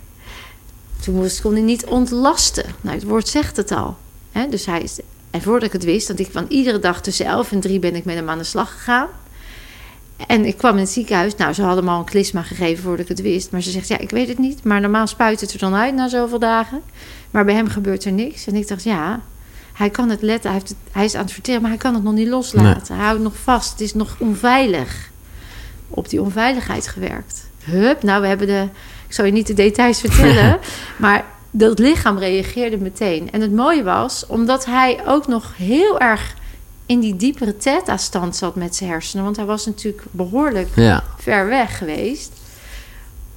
Toen 0.99 1.15
moest, 1.15 1.41
kon 1.41 1.53
hij 1.53 1.61
niet 1.61 1.85
ontlasten. 1.85 2.65
Nou, 2.81 2.95
het 2.95 3.05
woord 3.05 3.27
zegt 3.27 3.57
het 3.57 3.71
al. 3.71 3.97
Hè? 4.31 4.47
Dus 4.49 4.65
hij 4.65 4.81
is, 4.81 4.99
en 5.31 5.41
voordat 5.41 5.63
ik 5.63 5.73
het 5.73 5.83
wist, 5.83 6.07
want 6.07 6.19
ik 6.19 6.29
van 6.31 6.45
iedere 6.49 6.79
dag 6.79 7.01
tussen 7.01 7.25
11 7.25 7.51
en 7.51 7.59
3 7.59 7.79
ben 7.79 7.95
ik 7.95 8.05
met 8.05 8.15
hem 8.15 8.29
aan 8.29 8.37
de 8.37 8.43
slag 8.43 8.71
gegaan. 8.71 9.07
En 10.27 10.45
ik 10.45 10.57
kwam 10.57 10.73
in 10.73 10.79
het 10.79 10.89
ziekenhuis. 10.89 11.35
Nou, 11.35 11.53
ze 11.53 11.61
hadden 11.61 11.83
me 11.83 11.91
al 11.91 11.99
een 11.99 12.05
klisma 12.05 12.41
gegeven 12.41 12.83
voordat 12.83 12.99
ik 12.99 13.07
het 13.07 13.21
wist. 13.21 13.51
Maar 13.51 13.61
ze 13.61 13.71
zegt, 13.71 13.87
ja, 13.87 13.97
ik 13.97 14.09
weet 14.09 14.27
het 14.27 14.37
niet. 14.37 14.63
Maar 14.63 14.81
normaal 14.81 15.07
spuit 15.07 15.41
het 15.41 15.53
er 15.53 15.59
dan 15.59 15.75
uit 15.75 15.93
na 15.93 16.07
zoveel 16.07 16.39
dagen. 16.39 16.81
Maar 17.31 17.45
bij 17.45 17.53
hem 17.55 17.67
gebeurt 17.67 18.05
er 18.05 18.11
niks. 18.11 18.47
En 18.47 18.55
ik 18.55 18.67
dacht, 18.67 18.83
ja, 18.83 19.19
hij 19.73 19.89
kan 19.89 20.09
het 20.09 20.21
letten. 20.21 20.49
Hij, 20.51 20.59
heeft 20.59 20.69
het, 20.69 20.77
hij 20.91 21.05
is 21.05 21.15
aan 21.15 21.23
het 21.23 21.31
verteren, 21.33 21.61
maar 21.61 21.69
hij 21.69 21.79
kan 21.79 21.93
het 21.93 22.03
nog 22.03 22.13
niet 22.13 22.27
loslaten. 22.27 22.95
Hij 22.95 23.05
houdt 23.05 23.21
nog 23.21 23.37
vast. 23.43 23.71
Het 23.71 23.81
is 23.81 23.93
nog 23.93 24.15
onveilig. 24.19 25.09
Op 25.89 26.09
die 26.09 26.21
onveiligheid 26.21 26.87
gewerkt. 26.87 27.47
Hup, 27.63 28.03
nou, 28.03 28.21
we 28.21 28.27
hebben 28.27 28.47
de... 28.47 28.67
Ik 29.07 29.13
zal 29.15 29.25
je 29.25 29.31
niet 29.31 29.47
de 29.47 29.53
details 29.53 29.99
vertellen. 30.09 30.59
maar 30.97 31.25
dat 31.51 31.79
lichaam 31.79 32.17
reageerde 32.17 32.77
meteen. 32.77 33.31
En 33.31 33.41
het 33.41 33.53
mooie 33.53 33.83
was, 33.83 34.25
omdat 34.27 34.65
hij 34.65 34.99
ook 35.05 35.27
nog 35.27 35.51
heel 35.57 35.99
erg 35.99 36.33
in 36.85 36.99
die 36.99 37.15
diepere 37.15 37.57
theta-stand 37.57 38.35
zat 38.35 38.55
met 38.55 38.75
zijn 38.75 38.89
hersenen. 38.89 39.23
Want 39.23 39.35
hij 39.35 39.45
was 39.45 39.65
natuurlijk 39.65 40.03
behoorlijk 40.11 40.69
Ja. 40.75 41.03
ver 41.17 41.47
weg 41.47 41.77
geweest. 41.77 42.31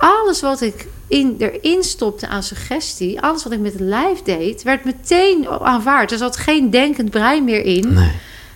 Alles 0.05 0.41
wat 0.41 0.61
ik 0.61 0.87
in, 1.07 1.37
erin 1.39 1.83
stopte 1.83 2.29
aan 2.29 2.43
suggestie, 2.43 3.21
alles 3.21 3.45
wat 3.45 3.53
ik 3.53 3.59
met 3.61 3.73
het 3.73 3.81
lijf 3.81 4.23
deed, 4.23 4.63
werd 4.63 4.85
meteen 4.85 5.49
aanvaard. 5.49 6.13
Er 6.13 6.19
zat 6.19 6.37
geen 6.37 6.71
denkend 6.71 7.11
brein 7.11 7.45
meer 7.45 7.65
in. 7.65 7.93
Nee. 7.95 8.11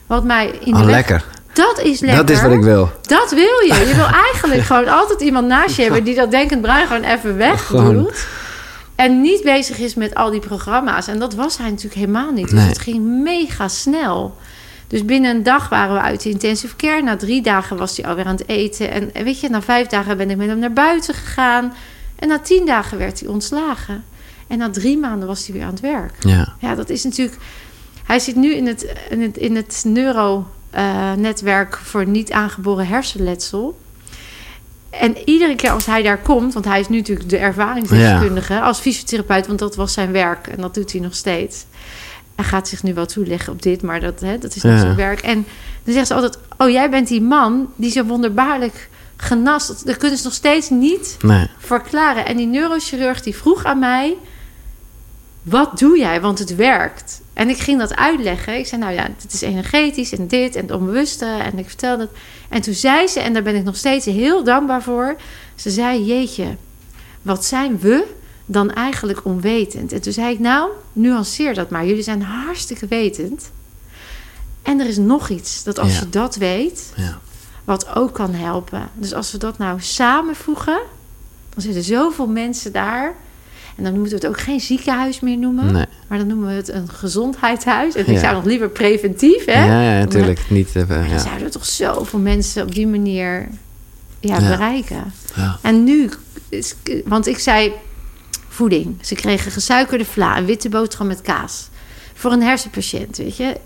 Wat 0.07 0.25
mij 0.25 0.47
in 0.47 0.73
de 0.73 0.79
Oh, 0.79 0.85
weg- 0.85 0.95
lekker. 0.95 1.25
Dat 1.53 1.81
is 1.83 2.01
lekker. 2.01 2.27
Dat 2.27 2.31
is 2.37 2.43
wat 2.43 2.53
ik 2.53 2.63
wil. 2.63 2.91
Dat 3.03 3.31
wil 3.31 3.61
je. 3.67 3.85
Je 3.89 3.95
wil 3.95 4.07
eigenlijk 4.33 4.63
gewoon 4.63 4.89
altijd 4.89 5.21
iemand 5.21 5.47
naast 5.47 5.77
je 5.77 5.83
hebben 5.83 6.05
die 6.09 6.15
dat 6.15 6.31
denkend 6.31 6.61
brein 6.63 6.87
gewoon 6.87 7.03
even 7.05 7.37
wegdoet. 7.37 8.27
En 8.95 9.21
niet 9.21 9.43
bezig 9.43 9.79
is 9.79 9.95
met 9.95 10.15
al 10.15 10.31
die 10.31 10.41
programma's. 10.41 11.07
En 11.07 11.19
dat 11.19 11.35
was 11.35 11.59
hij 11.59 11.69
natuurlijk 11.69 11.95
helemaal 11.95 12.31
niet. 12.33 12.45
Dus 12.51 12.59
Nee. 12.59 12.69
het 12.69 12.79
ging 12.79 13.23
mega 13.23 13.69
snel. 13.69 14.37
Dus 14.87 15.05
binnen 15.05 15.37
een 15.37 15.43
dag 15.43 15.69
waren 15.69 15.95
we 15.95 16.01
uit 16.01 16.23
de 16.23 16.31
intensive 16.31 16.77
care. 16.77 17.03
Na 17.03 17.17
drie 17.17 17.43
dagen 17.43 17.77
was 17.77 17.97
hij 17.97 18.07
alweer 18.07 18.25
aan 18.25 18.37
het 18.37 18.49
eten. 18.49 18.91
En 18.91 19.15
en 19.15 19.25
weet 19.25 19.41
je, 19.41 19.49
na 19.49 19.63
vijf 19.63 19.87
dagen 19.87 20.17
ben 20.17 20.31
ik 20.31 20.37
met 20.37 20.49
hem 20.49 20.59
naar 20.59 20.73
buiten 20.73 21.15
gegaan. 21.15 21.75
En 22.17 22.29
na 22.29 22.39
tien 22.39 22.67
dagen 22.67 22.99
werd 22.99 23.21
hij 23.21 23.29
ontslagen. 23.29 24.05
En 24.47 24.59
na 24.59 24.71
drie 24.71 24.99
maanden 24.99 25.29
was 25.29 25.47
hij 25.47 25.57
weer 25.57 25.65
aan 25.65 25.71
het 25.71 25.81
werk. 25.81 26.15
Ja. 26.21 26.55
Ja, 26.59 26.75
dat 26.75 26.91
is 26.91 27.05
natuurlijk. 27.05 27.39
Hij 28.05 28.19
zit 28.19 28.37
nu 28.37 28.55
in 28.55 28.67
het, 28.67 28.95
in 29.11 29.23
het, 29.23 29.37
in 29.37 29.57
het 29.57 29.83
neuro-netwerk 29.87 31.77
voor 31.77 32.07
niet 32.07 32.33
aangeboren 32.33 32.87
hersenletsel. 32.87 33.79
En 34.91 35.17
iedere 35.25 35.55
keer 35.57 35.71
als 35.71 35.87
hij 35.87 36.03
daar 36.03 36.19
komt, 36.19 36.53
want 36.55 36.65
hij 36.65 36.81
is 36.81 36.89
nu 36.89 36.97
natuurlijk 36.97 37.29
de 37.29 37.37
ervaringsdeskundige 37.37 38.61
als 38.61 38.79
fysiotherapeut, 38.79 39.47
want 39.47 39.59
dat 39.59 39.77
was 39.77 39.93
zijn 39.93 40.13
werk 40.13 40.47
en 40.47 40.61
dat 40.61 40.75
doet 40.75 40.93
hij 40.93 41.01
nog 41.01 41.15
steeds. 41.15 41.65
Hij 42.37 42.45
gaat 42.45 42.69
zich 42.69 42.83
nu 42.83 42.95
wel 42.95 43.07
toeleggen 43.07 43.53
op 43.53 43.63
dit, 43.63 43.83
maar 43.83 44.01
dat, 44.01 44.21
hè, 44.21 44.39
dat 44.39 44.57
is 44.57 44.63
niet 44.63 44.81
zijn 44.81 44.97
werk. 44.97 45.21
En 45.21 45.47
dan 45.85 45.95
zegt 45.95 46.07
ze 46.07 46.15
altijd: 46.15 46.39
Oh, 46.59 46.71
jij 46.71 46.91
bent 46.91 47.09
die 47.09 47.23
man 47.23 47.69
die 47.77 47.91
zo 47.91 48.05
wonderbaarlijk 48.05 48.89
genast. 49.17 49.69
Dat, 49.69 49.83
dat 49.85 49.97
kunnen 49.97 50.19
ze 50.19 50.25
nog 50.25 50.33
steeds 50.33 50.71
niet 50.71 51.17
Nee. 51.21 51.47
verklaren. 51.59 52.27
En 52.27 52.37
die 52.37 52.47
neurochirurg 52.47 53.23
die 53.23 53.37
vroeg 53.37 53.65
aan 53.65 53.79
mij: 53.79 54.17
Wat 55.43 55.79
doe 55.79 55.99
jij? 55.99 56.21
Want 56.21 56.39
het 56.39 56.55
werkt. 56.55 57.21
En 57.33 57.49
ik 57.49 57.59
ging 57.59 57.79
dat 57.79 57.97
uitleggen. 57.97 58.59
Ik 58.59 58.67
zei: 58.67 58.81
Nou 58.81 58.93
ja, 58.95 59.09
dit 59.23 59.33
is 59.33 59.41
energetisch 59.41 60.13
en 60.13 60.27
dit 60.27 60.57
en 60.57 60.63
het 60.63 60.71
onbewuste. 60.71 61.25
En 61.27 61.59
ik 61.59 61.67
vertelde 61.69 62.03
het. 62.03 62.11
En 62.49 62.61
toen 62.61 62.75
zei 62.75 63.07
ze, 63.07 63.21
en 63.21 63.33
daar 63.33 63.43
ben 63.43 63.55
ik 63.55 63.65
nog 63.65 63.77
steeds 63.77 64.05
heel 64.05 64.45
dankbaar 64.45 64.83
voor. 64.83 65.17
Ze 65.55 65.71
zei: 65.71 66.05
Jeetje, 66.05 66.57
wat 67.23 67.45
zijn 67.45 67.79
we 67.79 68.05
dan 68.47 68.73
eigenlijk 68.73 69.25
onwetend? 69.25 69.93
En 69.93 70.01
toen 70.01 70.13
zei 70.13 70.33
ik: 70.33 70.39
Nou, 70.39 70.71
nuanceer 70.93 71.55
dat 71.55 71.71
maar. 71.71 71.87
Jullie 71.87 72.03
zijn 72.03 72.23
hartstikke 72.23 72.87
wetend. 72.87 73.51
En 74.63 74.81
er 74.81 74.87
is 74.87 74.97
nog 74.97 75.29
iets 75.29 75.65
dat 75.65 75.79
als 75.79 75.93
Ja. 75.93 76.01
je 76.01 76.09
dat 76.09 76.37
weet, 76.37 76.93
Ja. 76.97 77.19
wat 77.65 77.95
ook 77.95 78.13
kan 78.15 78.35
helpen. 78.35 78.89
Dus 78.95 79.15
als 79.15 79.33
we 79.33 79.39
dat 79.39 79.59
nou 79.59 79.81
samenvoegen, 79.81 80.79
dan 81.55 81.63
zitten 81.63 81.83
zoveel 81.83 82.27
mensen 82.27 82.73
daar. 82.73 83.15
En 83.77 83.85
dan 83.85 83.93
moeten 83.99 84.11
we 84.19 84.27
het 84.27 84.27
ook 84.37 84.41
geen 84.41 84.61
ziekenhuis 84.61 85.21
meer 85.21 85.37
noemen, 85.39 85.73
Nee. 85.73 85.85
maar 86.09 86.19
dan 86.19 86.27
noemen 86.27 86.49
we 86.49 86.55
het 86.55 86.69
een 86.69 86.89
gezondheidshuis. 86.89 87.95
En 87.95 88.01
ik 88.07 88.13
Ja. 88.15 88.19
zou 88.21 88.35
nog 88.35 88.45
liever 88.45 88.69
preventief, 88.69 89.45
hè? 89.45 89.65
Ja, 89.65 89.83
ja, 89.83 89.99
natuurlijk. 89.99 90.41
Niet 90.51 90.69
even, 90.75 90.89
dan 90.89 91.09
ja. 91.09 91.19
zouden 91.19 91.45
we 91.45 91.51
toch 91.53 91.67
zoveel 91.67 92.19
mensen 92.19 92.63
op 92.63 92.75
die 92.75 92.87
manier 92.87 93.49
ja, 94.21 94.39
Ja. 94.41 94.49
bereiken. 94.49 95.13
Ja. 95.35 95.59
En 95.63 95.85
nu, 95.85 96.09
is, 96.49 96.75
want 97.05 97.27
ik 97.27 97.39
zei 97.39 97.73
voeding. 98.57 98.97
Ze 99.01 99.15
kregen 99.15 99.53
gesuikerde 99.53 100.05
vla, 100.05 100.37
een 100.39 100.45
witte 100.45 100.69
boterham 100.69 101.07
met 101.07 101.21
kaas. 101.21 101.69
Voor 102.15 102.33
een 102.33 102.43
hersenpatiënt, 102.43 103.17
weet 103.17 103.37
je. 103.37 103.57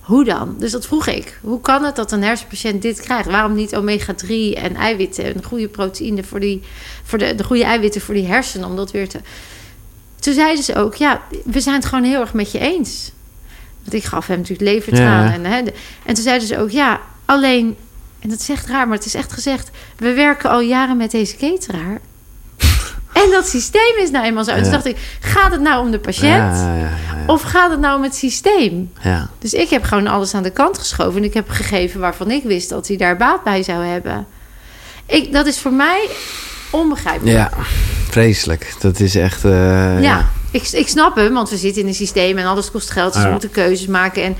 Hoe 0.00 0.24
dan? 0.24 0.54
Dus 0.58 0.70
dat 0.70 0.86
vroeg 0.86 1.06
ik. 1.06 1.38
Hoe 1.42 1.60
kan 1.60 1.84
het 1.84 1.96
dat 1.96 2.12
een 2.12 2.22
hersenpatiënt 2.22 2.82
dit 2.82 3.00
krijgt? 3.00 3.28
Waarom 3.30 3.54
niet 3.54 3.74
omega-3 3.76 4.28
en 4.54 4.76
eiwitten? 4.76 5.24
En 5.24 5.44
goede 5.44 5.68
proteïne 5.68 6.24
voor, 6.24 6.40
die, 6.40 6.62
voor 7.04 7.18
de, 7.18 7.34
de 7.34 7.44
goede 7.44 7.64
eiwitten 7.64 8.00
voor 8.00 8.14
die 8.14 8.26
hersenen. 8.26 8.68
Om 8.68 8.76
dat 8.76 8.90
weer 8.90 9.08
te... 9.08 9.20
Toen 10.20 10.34
zeiden 10.34 10.64
ze 10.64 10.74
ook, 10.74 10.94
ja, 10.94 11.22
we 11.44 11.60
zijn 11.60 11.74
het 11.74 11.84
gewoon 11.84 12.04
heel 12.04 12.20
erg 12.20 12.32
met 12.34 12.52
je 12.52 12.58
eens. 12.58 13.12
Want 13.82 13.92
ik 13.94 14.04
gaf 14.04 14.26
hem 14.26 14.38
natuurlijk 14.38 14.70
levertraan. 14.70 15.24
Ja. 15.26 15.32
En, 15.32 15.44
hè, 15.44 15.62
de- 15.62 15.74
en 16.04 16.14
toen 16.14 16.22
zeiden 16.24 16.48
ze 16.48 16.58
ook, 16.58 16.70
ja, 16.70 17.00
alleen... 17.24 17.76
En 18.20 18.28
dat 18.30 18.40
is 18.40 18.48
echt 18.48 18.66
raar, 18.66 18.88
maar 18.88 18.96
het 18.96 19.06
is 19.06 19.14
echt 19.14 19.32
gezegd... 19.32 19.70
we 19.96 20.12
werken 20.12 20.50
al 20.50 20.60
jaren 20.60 20.96
met 20.96 21.10
deze 21.10 21.36
cateraar. 21.36 22.00
En 23.14 23.30
dat 23.30 23.46
systeem 23.48 23.96
is 24.02 24.10
nou 24.10 24.24
eenmaal 24.24 24.44
zo. 24.44 24.50
En 24.50 24.62
toen 24.62 24.72
dacht 24.72 24.84
ik, 24.86 24.96
gaat 25.20 25.52
het 25.52 25.60
nou 25.60 25.84
om 25.84 25.90
de 25.90 25.98
patiënt? 25.98 26.56
Of 27.26 27.42
gaat 27.42 27.70
het 27.70 27.80
nou 27.80 27.96
om 27.96 28.02
het 28.02 28.14
systeem? 28.14 28.92
ja. 29.02 29.28
Dus 29.38 29.52
ik 29.52 29.68
heb 29.70 29.82
gewoon 29.84 30.06
alles 30.06 30.34
aan 30.34 30.42
de 30.42 30.50
kant 30.50 30.78
geschoven. 30.78 31.16
En 31.20 31.24
ik 31.24 31.34
heb 31.34 31.48
gegeven 31.50 32.00
waarvan 32.00 32.30
ik 32.30 32.42
wist 32.42 32.68
dat 32.68 32.88
hij 32.88 32.96
daar 32.96 33.16
baat 33.16 33.42
bij 33.44 33.62
zou 33.62 33.84
hebben. 33.84 34.26
Ik, 35.06 35.32
dat 35.32 35.46
is 35.46 35.58
voor 35.58 35.72
mij 35.72 36.08
onbegrijpelijk. 36.70 37.36
Ja, 37.36 37.50
vreselijk. 38.10 38.74
Dat 38.80 39.00
is 39.00 39.14
echt... 39.14 39.44
eh, 39.44 40.02
ja, 40.02 40.28
Ik, 40.50 40.68
ik 40.68 40.88
snap 40.88 41.16
hem, 41.16 41.32
want 41.32 41.50
we 41.50 41.56
zitten 41.56 41.82
in 41.82 41.88
een 41.88 41.94
systeem 41.94 42.38
en 42.38 42.46
alles 42.46 42.70
kost 42.70 42.90
geld. 42.90 43.12
Dus 43.12 43.20
we 43.20 43.26
Ja. 43.26 43.32
moeten 43.32 43.50
keuzes 43.50 43.86
maken. 43.86 44.22
En 44.22 44.36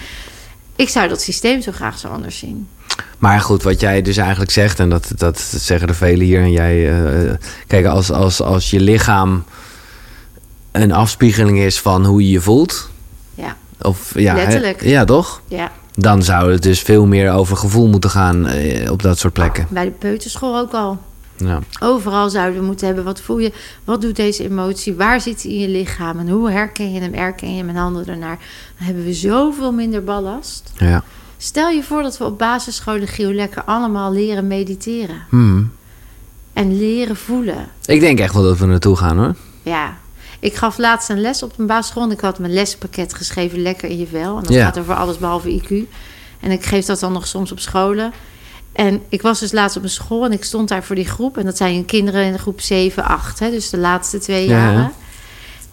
ik 0.76 0.88
zou 0.88 1.09
dat 1.09 1.20
systeem 1.22 1.60
zo 1.62 1.72
graag 1.72 1.98
zo 1.98 2.09
anders 2.09 2.38
zien. 2.38 2.68
Maar 3.24 3.40
goed, 3.40 3.62
wat 3.62 3.80
jij 3.80 4.02
dus 4.02 4.16
eigenlijk 4.16 4.51
zegt, 4.51 4.80
en 4.80 4.88
dat, 4.88 5.12
dat 5.16 5.40
zeggen 5.40 5.88
er 5.88 5.94
velen 5.94 6.26
hier. 6.26 6.40
En 6.40 6.52
jij, 6.52 6.92
eh, 6.92 7.32
kijk, 7.66 7.86
als, 7.86 8.10
als, 8.10 8.40
als 8.42 8.70
je 8.70 8.80
lichaam 8.80 9.44
een 10.72 10.92
afspiegeling 10.92 11.59
is 11.59 11.80
van 11.80 12.05
hoe 12.05 12.22
je 12.22 12.30
je 12.30 12.40
voelt. 12.40 12.90
Ja, 13.34 13.56
Of, 13.80 14.18
ja? 14.18 14.34
Letterlijk. 14.34 14.82
ja, 14.82 15.05
toch? 15.05 15.40
ja. 15.48 15.72
Dan 15.94 16.22
zou 16.22 16.52
het 16.52 16.62
dus 16.62 16.80
veel 16.80 17.06
meer 17.06 17.32
over 17.32 17.56
gevoel 17.56 17.86
moeten 17.88 18.10
gaan 18.10 18.46
eh, 18.46 18.90
op 18.90 19.02
dat 19.02 19.18
soort 19.18 19.32
plekken. 19.32 19.66
bij 19.70 19.84
de 19.84 19.90
peuterschool 19.90 20.59
ook 20.59 20.72
al. 20.72 20.98
Ja. 21.36 21.59
Overal 21.80 22.30
zouden 22.30 22.60
we 22.60 22.66
moeten 22.66 22.86
hebben. 22.86 23.05
Wat 23.05 23.20
voel 23.20 23.38
je? 23.38 23.52
Wat 23.84 24.01
doet 24.01 24.16
deze 24.16 24.44
emotie? 24.44 24.94
Waar 24.94 25.20
zit 25.20 25.42
hij 25.42 25.52
in 25.52 25.59
je 25.59 25.68
lichaam? 25.68 26.18
En 26.18 26.28
hoe 26.28 26.51
herken 26.51 26.92
je 26.92 27.01
hem? 27.01 27.14
Herken 27.14 27.51
je 27.51 27.56
hem 27.56 27.68
en 27.68 27.76
handelen 27.76 28.09
ernaar? 28.09 28.38
Dan 28.78 28.86
hebben 28.86 29.05
we 29.05 29.14
zoveel 29.14 29.72
minder 29.72 30.05
ballast. 30.05 30.72
ja. 30.76 31.02
Stel 31.45 31.69
je 31.69 31.83
voor 31.83 32.03
dat 32.03 32.19
we 32.19 32.25
op 32.25 32.39
basisscholen, 32.39 33.09
Giel, 33.09 33.33
lekker 33.33 33.65
allemaal 33.65 34.12
leren 34.12 34.47
mediteren. 34.47 35.23
Hmm. 35.29 35.73
En 36.53 36.79
leren 36.79 37.16
voelen. 37.16 37.69
Ik 37.85 38.01
denk 38.01 38.19
echt 38.19 38.35
wel 38.35 38.43
dat 38.43 38.59
we 38.59 38.66
naartoe 38.66 38.97
gaan 38.97 39.19
hoor. 39.19 39.35
Ja. 39.62 39.97
Ik 40.41 40.55
gaf 40.55 40.79
laatst 40.79 41.09
een 41.09 41.21
les 41.21 41.43
op 41.43 41.53
een 41.59 41.66
basisschool. 41.66 42.03
En 42.03 42.11
ik 42.11 42.21
had 42.21 42.39
mijn 42.39 42.53
lespakket 42.53 43.15
geschreven, 43.15 43.62
lekker 43.62 43.89
in 43.89 43.99
je 43.99 44.07
vel. 44.07 44.37
En 44.37 44.43
dat 44.43 44.53
Ja. 44.53 44.65
gaat 44.65 44.79
over 44.79 44.95
alles 44.95 45.19
behalve 45.19 45.62
IQ. 45.62 45.69
En 46.41 46.51
ik 46.51 46.65
geef 46.65 46.85
dat 46.85 47.01
dan 47.01 47.12
nog 47.12 47.27
soms 47.27 47.53
op 47.53 47.59
scholen. 47.61 48.12
En 48.73 49.03
ik 49.09 49.23
was 49.23 49.41
dus 49.41 49.53
laatst 49.53 49.77
op 49.77 49.83
een 49.83 49.89
school 49.89 50.25
en 50.25 50.33
ik 50.33 50.45
stond 50.45 50.69
daar 50.69 50.85
voor 50.85 50.97
die 50.97 51.07
groep. 51.09 51.39
En 51.39 51.45
dat 51.45 51.57
zijn 51.57 51.85
kinderen 51.85 52.25
in 52.25 52.33
de 52.33 52.39
groep 52.39 52.61
7, 52.61 53.05
8, 53.05 53.39
hè, 53.39 53.51
dus 53.51 53.71
de 53.71 53.79
laatste 53.79 54.19
twee 54.19 54.49
Ja, 54.49 54.57
jaren. 54.57 54.93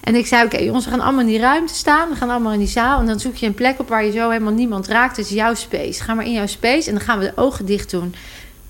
En 0.01 0.15
ik 0.15 0.27
zei, 0.27 0.45
oké 0.45 0.57
jongens, 0.57 0.85
we 0.85 0.91
gaan 0.91 0.99
allemaal 0.99 1.21
in 1.21 1.27
die 1.27 1.39
ruimte 1.39 1.73
staan. 1.73 2.09
We 2.09 2.15
gaan 2.15 2.29
allemaal 2.29 2.51
in 2.51 2.59
die 2.59 2.67
zaal. 2.67 2.99
En 2.99 3.05
dan 3.05 3.19
zoek 3.19 3.35
je 3.35 3.45
een 3.45 3.53
plek 3.53 3.79
op 3.79 3.89
waar 3.89 4.05
je 4.05 4.11
zo 4.11 4.29
helemaal 4.29 4.53
niemand 4.53 4.87
raakt. 4.87 5.17
Het 5.17 5.25
is 5.25 5.31
jouw 5.31 5.53
space. 5.53 6.03
Ga 6.03 6.13
maar 6.13 6.25
in 6.25 6.33
jouw 6.33 6.47
space 6.47 6.87
en 6.87 6.95
dan 6.95 7.03
gaan 7.03 7.19
we 7.19 7.25
de 7.25 7.41
ogen 7.41 7.65
dicht 7.65 7.91
doen. 7.91 8.15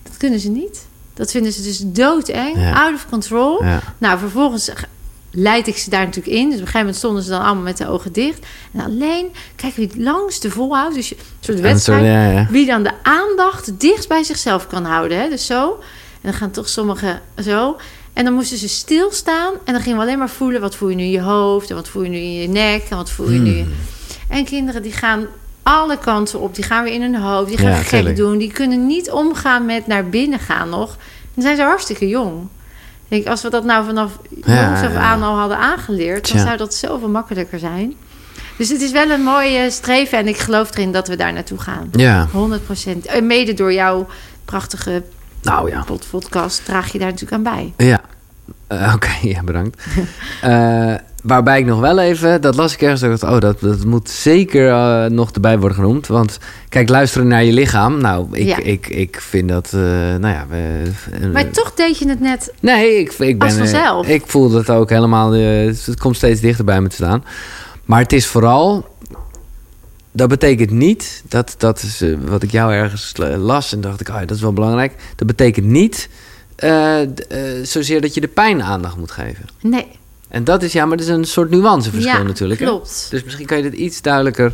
Dat 0.03 0.17
kunnen 0.17 0.39
ze 0.39 0.49
niet. 0.49 0.85
Dat 1.13 1.31
vinden 1.31 1.51
ze 1.51 1.61
dus 1.61 1.79
doodeng. 1.85 2.55
Ja. 2.55 2.83
Out 2.83 2.93
of 2.93 3.05
control. 3.09 3.63
Ja. 3.63 3.79
Nou, 3.97 4.19
vervolgens 4.19 4.71
leid 5.31 5.67
ik 5.67 5.77
ze 5.77 5.89
daar 5.89 6.05
natuurlijk 6.05 6.35
in. 6.35 6.43
Dus 6.43 6.45
op 6.45 6.51
een 6.51 6.57
gegeven 6.59 6.79
moment 6.79 6.97
stonden 6.97 7.23
ze 7.23 7.29
dan 7.29 7.41
allemaal 7.41 7.63
met 7.63 7.77
de 7.77 7.87
ogen 7.87 8.11
dicht. 8.11 8.45
En 8.73 8.81
alleen 8.81 9.25
kijken 9.55 9.79
wie 9.79 9.87
het 9.87 9.97
langste 9.97 10.51
volhoudt. 10.51 10.95
Dus 10.95 11.11
een 11.11 11.17
soort 11.39 11.59
wedstrijd. 11.59 12.01
zo, 12.01 12.07
ja, 12.07 12.31
ja. 12.31 12.47
Wie 12.49 12.65
dan 12.65 12.83
de 12.83 12.93
aandacht 13.01 13.65
het 13.65 13.79
dichtst 13.79 14.07
bij 14.07 14.23
zichzelf 14.23 14.67
kan 14.67 14.85
houden. 14.85 15.19
Hè? 15.21 15.29
Dus 15.29 15.45
zo. 15.45 15.79
En 16.13 16.29
dan 16.29 16.33
gaan 16.33 16.51
toch 16.51 16.69
sommigen 16.69 17.21
zo. 17.43 17.77
En 18.13 18.23
dan 18.23 18.33
moesten 18.33 18.57
ze 18.57 18.69
stilstaan. 18.69 19.53
En 19.63 19.73
dan 19.73 19.81
gingen 19.81 19.97
we 19.97 20.03
alleen 20.03 20.17
maar 20.17 20.29
voelen. 20.29 20.61
Wat 20.61 20.75
voel 20.75 20.89
je 20.89 20.95
nu 20.95 21.03
in 21.03 21.11
je 21.11 21.21
hoofd? 21.21 21.69
En 21.69 21.75
wat 21.75 21.87
voel 21.87 22.03
je 22.03 22.09
nu 22.09 22.17
in 22.17 22.33
je 22.33 22.47
nek? 22.47 22.83
En 22.89 22.97
wat 22.97 23.09
voel 23.09 23.29
je 23.29 23.39
nu... 23.39 23.59
Hmm. 23.59 23.73
En 24.27 24.45
kinderen 24.45 24.81
die 24.81 24.91
gaan 24.91 25.25
alle 25.63 25.97
kanten 25.97 26.39
op. 26.39 26.55
Die 26.55 26.63
gaan 26.63 26.83
weer 26.83 26.93
in 26.93 27.01
hun 27.01 27.15
hoofd. 27.15 27.47
Die 27.47 27.57
gaan 27.57 27.69
Ja, 27.69 27.75
gek 27.75 28.15
doen. 28.15 28.37
Die 28.37 28.51
kunnen 28.51 28.85
niet 28.87 29.11
omgaan 29.11 29.65
met 29.65 29.87
naar 29.87 30.09
binnen 30.09 30.39
gaan 30.39 30.69
nog. 30.69 30.97
Dan 31.33 31.43
zijn 31.43 31.55
ze 31.55 31.61
hartstikke 31.61 32.07
jong. 32.07 32.41
Ik 33.07 33.17
denk, 33.17 33.27
als 33.27 33.41
we 33.41 33.49
dat 33.49 33.63
nou 33.63 33.85
vanaf 33.85 34.19
Ja, 34.45 34.65
jongs 34.65 34.81
af 34.81 34.93
ja. 34.93 34.99
aan 34.99 35.23
al 35.23 35.35
hadden 35.35 35.57
aangeleerd... 35.57 36.31
dan 36.31 36.41
zou 36.41 36.57
dat 36.57 36.73
zoveel 36.73 37.09
makkelijker 37.09 37.59
zijn. 37.59 37.95
Dus 38.57 38.69
het 38.69 38.81
is 38.81 38.91
wel 38.91 39.09
een 39.09 39.23
mooie 39.23 39.69
streven. 39.69 40.17
En 40.17 40.27
ik 40.27 40.37
geloof 40.37 40.71
erin 40.75 40.91
dat 40.91 41.07
we 41.07 41.15
daar 41.15 41.33
naartoe 41.33 41.59
gaan. 41.59 41.89
Ja, 41.91 42.27
100 42.31 42.65
procent. 42.65 43.05
En 43.05 43.27
mede 43.27 43.53
door 43.53 43.73
jouw 43.73 44.07
prachtige 44.45 45.03
nou 45.43 45.69
ja. 45.69 45.83
pod- 45.85 46.05
podcast 46.09 46.65
draag 46.65 46.91
je 46.91 46.97
daar 46.99 47.07
natuurlijk 47.11 47.33
aan 47.47 47.53
bij. 47.53 47.73
Ja, 47.87 48.01
Eh, 48.67 48.91
oké, 48.95 49.09
ja, 49.27 49.43
bedankt. 49.43 49.83
Eh, 50.41 50.93
waarbij 51.23 51.59
ik 51.59 51.65
nog 51.65 51.79
wel 51.79 51.99
even, 51.99 52.41
dat 52.41 52.55
las 52.55 52.73
ik 52.73 52.81
ergens, 52.81 53.01
dacht, 53.01 53.23
oh, 53.33 53.39
dat, 53.39 53.59
dat 53.59 53.85
moet 53.85 54.09
zeker 54.09 54.69
eh, 54.69 55.05
nog 55.09 55.31
erbij 55.31 55.57
worden 55.59 55.77
genoemd. 55.77 56.07
Want 56.07 56.37
kijk, 56.69 56.89
luisteren 56.89 57.27
naar 57.27 57.43
je 57.43 57.51
lichaam, 57.51 57.97
nou, 58.01 58.27
ik, 58.31 58.47
Ja. 58.47 58.57
ik, 58.57 58.87
ik 58.87 59.21
vind 59.21 59.49
dat, 59.49 59.69
nou 59.71 60.27
ja... 60.27 60.45
Maar 61.33 61.49
toch 61.49 61.73
deed 61.73 61.97
je 61.97 62.09
het 62.09 62.19
net. 62.19 62.53
Nee, 62.59 62.99
ik, 62.99 63.11
ik 63.11 63.39
ben. 63.39 63.47
Als 63.47 63.57
vanzelf. 63.57 64.07
Ik 64.07 64.23
voel 64.25 64.49
dat 64.49 64.69
ook 64.69 64.89
helemaal. 64.89 65.31
het 65.31 65.95
komt 65.99 66.15
steeds 66.15 66.41
dichter 66.41 66.65
bij 66.65 66.81
me 66.81 66.87
te 66.87 66.95
staan. 66.95 67.23
Maar 67.85 67.99
het 67.99 68.13
is 68.13 68.27
vooral. 68.27 68.85
Dat 70.11 70.29
betekent 70.29 70.71
niet. 70.71 71.23
Dat, 71.27 71.55
dat 71.57 71.81
is 71.81 72.01
eh, 72.01 72.15
wat 72.25 72.43
ik 72.43 72.51
jou 72.51 72.73
ergens 72.73 73.13
las 73.37 73.73
en 73.73 73.81
dacht 73.81 74.01
ik, 74.01 74.09
oh, 74.09 74.15
ja, 74.15 74.25
dat 74.25 74.35
is 74.35 74.41
wel 74.41 74.53
belangrijk. 74.53 74.93
Dat 75.15 75.27
betekent 75.27 75.65
niet 75.65 76.09
eh, 76.55 77.01
eh, 77.01 77.09
zozeer 77.63 78.01
dat 78.01 78.13
je 78.13 78.21
de 78.21 78.27
pijn 78.27 78.63
aandacht 78.63 78.97
moet 78.97 79.11
geven. 79.11 79.45
Nee. 79.61 79.87
En 80.27 80.43
dat 80.43 80.63
is 80.63 80.73
ja, 80.73 80.85
maar 80.85 80.97
dat 80.97 81.05
is 81.05 81.11
een 81.13 81.25
soort 81.25 81.49
nuanceverschil 81.49 82.17
ja, 82.17 82.23
natuurlijk. 82.23 82.59
hè? 82.59 82.65
Klopt. 82.65 83.07
Dus 83.09 83.23
misschien 83.23 83.45
kan 83.45 83.57
je 83.57 83.63
dit 83.63 83.73
iets 83.73 84.01
duidelijker 84.01 84.53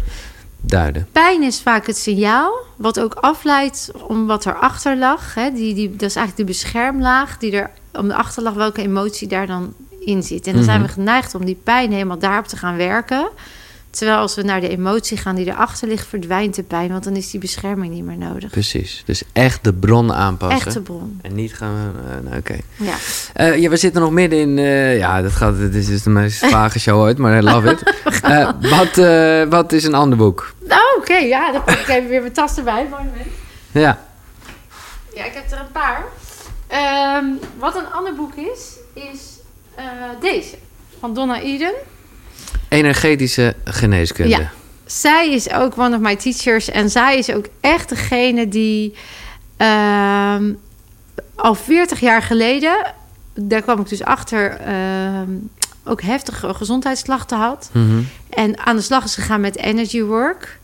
duiden. 0.62 1.08
Pijn 1.12 1.44
is 1.44 1.62
vaak 1.62 1.88
het 1.88 1.98
signaal, 1.98 2.54
wat 2.76 3.00
ook 3.00 3.14
afleidt 3.14 3.92
om 4.08 4.28
wat 4.28 4.46
erachter 4.46 4.98
lag. 4.98 5.34
Hè? 5.34 5.52
Die, 5.52 5.74
die, 5.74 5.90
dat 5.96 6.10
is 6.10 6.16
eigenlijk 6.16 6.48
de 6.48 6.54
beschermlaag 6.54 7.38
die 7.38 7.52
er 7.52 7.70
om 7.94 8.08
de 8.08 8.16
achter 8.16 8.44
lag, 8.44 8.54
welke 8.54 8.82
emotie 8.82 9.28
daar 9.28 9.48
dan 9.48 9.74
in 10.00 10.24
zit. 10.24 10.48
En 10.48 10.54
dan 10.54 10.64
zijn 10.64 10.80
we 10.80 10.86
Mhm. 10.86 10.94
geneigd 10.94 11.36
om 11.36 11.46
die 11.46 11.60
pijn 11.64 11.92
helemaal 11.92 12.20
daarop 12.20 12.48
te 12.48 12.58
gaan 12.58 12.78
werken. 12.78 13.30
Terwijl 13.90 14.18
als 14.20 14.36
we 14.36 14.42
naar 14.42 14.62
de 14.62 14.70
emotie 14.70 15.18
gaan 15.18 15.36
die 15.36 15.46
erachter 15.46 15.88
ligt, 15.88 16.08
verdwijnt 16.08 16.56
de 16.56 16.64
pijn. 16.64 16.90
Want 16.92 17.04
dan 17.04 17.16
is 17.16 17.32
die 17.32 17.40
bescherming 17.40 17.94
niet 17.94 18.04
meer 18.04 18.18
nodig. 18.18 18.50
Precies. 18.50 19.04
Dus 19.06 19.24
echt 19.34 19.64
de 19.64 19.74
bron 19.74 20.14
aanpassen. 20.14 20.68
Echte 20.68 20.82
bron. 20.82 21.20
En 21.22 21.36
niet 21.36 21.54
gaan... 21.54 21.76
eh, 22.10 22.24
nou, 22.24 22.38
Oké. 22.38 22.56
Ja. 22.76 22.96
Eh, 23.34 23.58
ja, 23.58 23.70
we 23.70 23.78
zitten 23.78 24.02
nog 24.02 24.12
midden 24.12 24.40
in... 24.40 24.58
eh, 24.58 24.98
ja, 24.98 25.22
dat 25.22 25.32
gaat, 25.32 25.58
dit 25.58 25.76
is 25.76 25.86
dus 25.88 26.04
de 26.04 26.10
meest 26.10 26.46
vage 26.56 26.80
show 26.80 27.00
ooit, 27.00 27.18
maar 27.18 27.38
I 27.38 27.42
love 27.42 27.70
it. 27.72 27.94
Wat, 28.70 28.96
wat 29.50 29.72
is 29.72 29.84
een 29.84 29.94
ander 29.94 30.18
boek? 30.18 30.54
Oh, 30.70 30.78
oké. 30.98 31.16
ja, 31.16 31.52
dan 31.52 31.64
pak 31.64 31.76
ik 31.78 31.88
even 31.88 32.10
weer 32.10 32.22
mijn 32.22 32.34
tas 32.34 32.58
erbij. 32.58 32.88
Mooi 32.90 33.04
moment. 33.04 33.28
Ja. 33.72 34.06
Ja, 35.16 35.24
ik 35.26 35.34
heb 35.34 35.52
er 35.52 35.60
een 35.60 35.72
paar. 35.72 36.04
Ehm, 36.68 37.26
wat 37.60 37.76
een 37.76 37.92
ander 37.92 38.14
boek 38.16 38.34
is, 38.36 38.76
is 38.94 39.20
deze. 40.22 40.56
Van 41.00 41.14
Donna 41.14 41.40
Eden. 41.42 41.74
Energetische 42.70 43.56
geneeskunde. 43.64 44.38
Ja. 44.38 44.52
Zij 44.86 45.34
is 45.34 45.52
ook 45.52 45.78
one 45.78 45.96
of 45.96 46.02
my 46.02 46.16
teachers. 46.16 46.70
En 46.70 46.90
zij 46.90 47.18
is 47.18 47.32
ook 47.32 47.46
echt 47.62 47.90
degene 47.90 48.48
die 48.48 48.94
ehm, 49.58 50.54
al 51.36 51.56
40 51.56 52.00
jaar 52.00 52.22
geleden... 52.22 52.94
Daar 53.40 53.62
kwam 53.62 53.80
ik 53.80 53.90
dus 53.90 54.04
achter... 54.04 54.52
ehm, 54.52 55.30
ook 55.88 56.02
heftige 56.02 56.54
gezondheidsklachten 56.54 57.38
had. 57.38 57.70
Mhm. 57.74 58.02
En 58.30 58.66
aan 58.66 58.76
de 58.76 58.82
slag 58.82 59.04
is 59.04 59.16
gegaan 59.16 59.42
met 59.42 59.58
energy 59.58 60.02
work. 60.02 60.60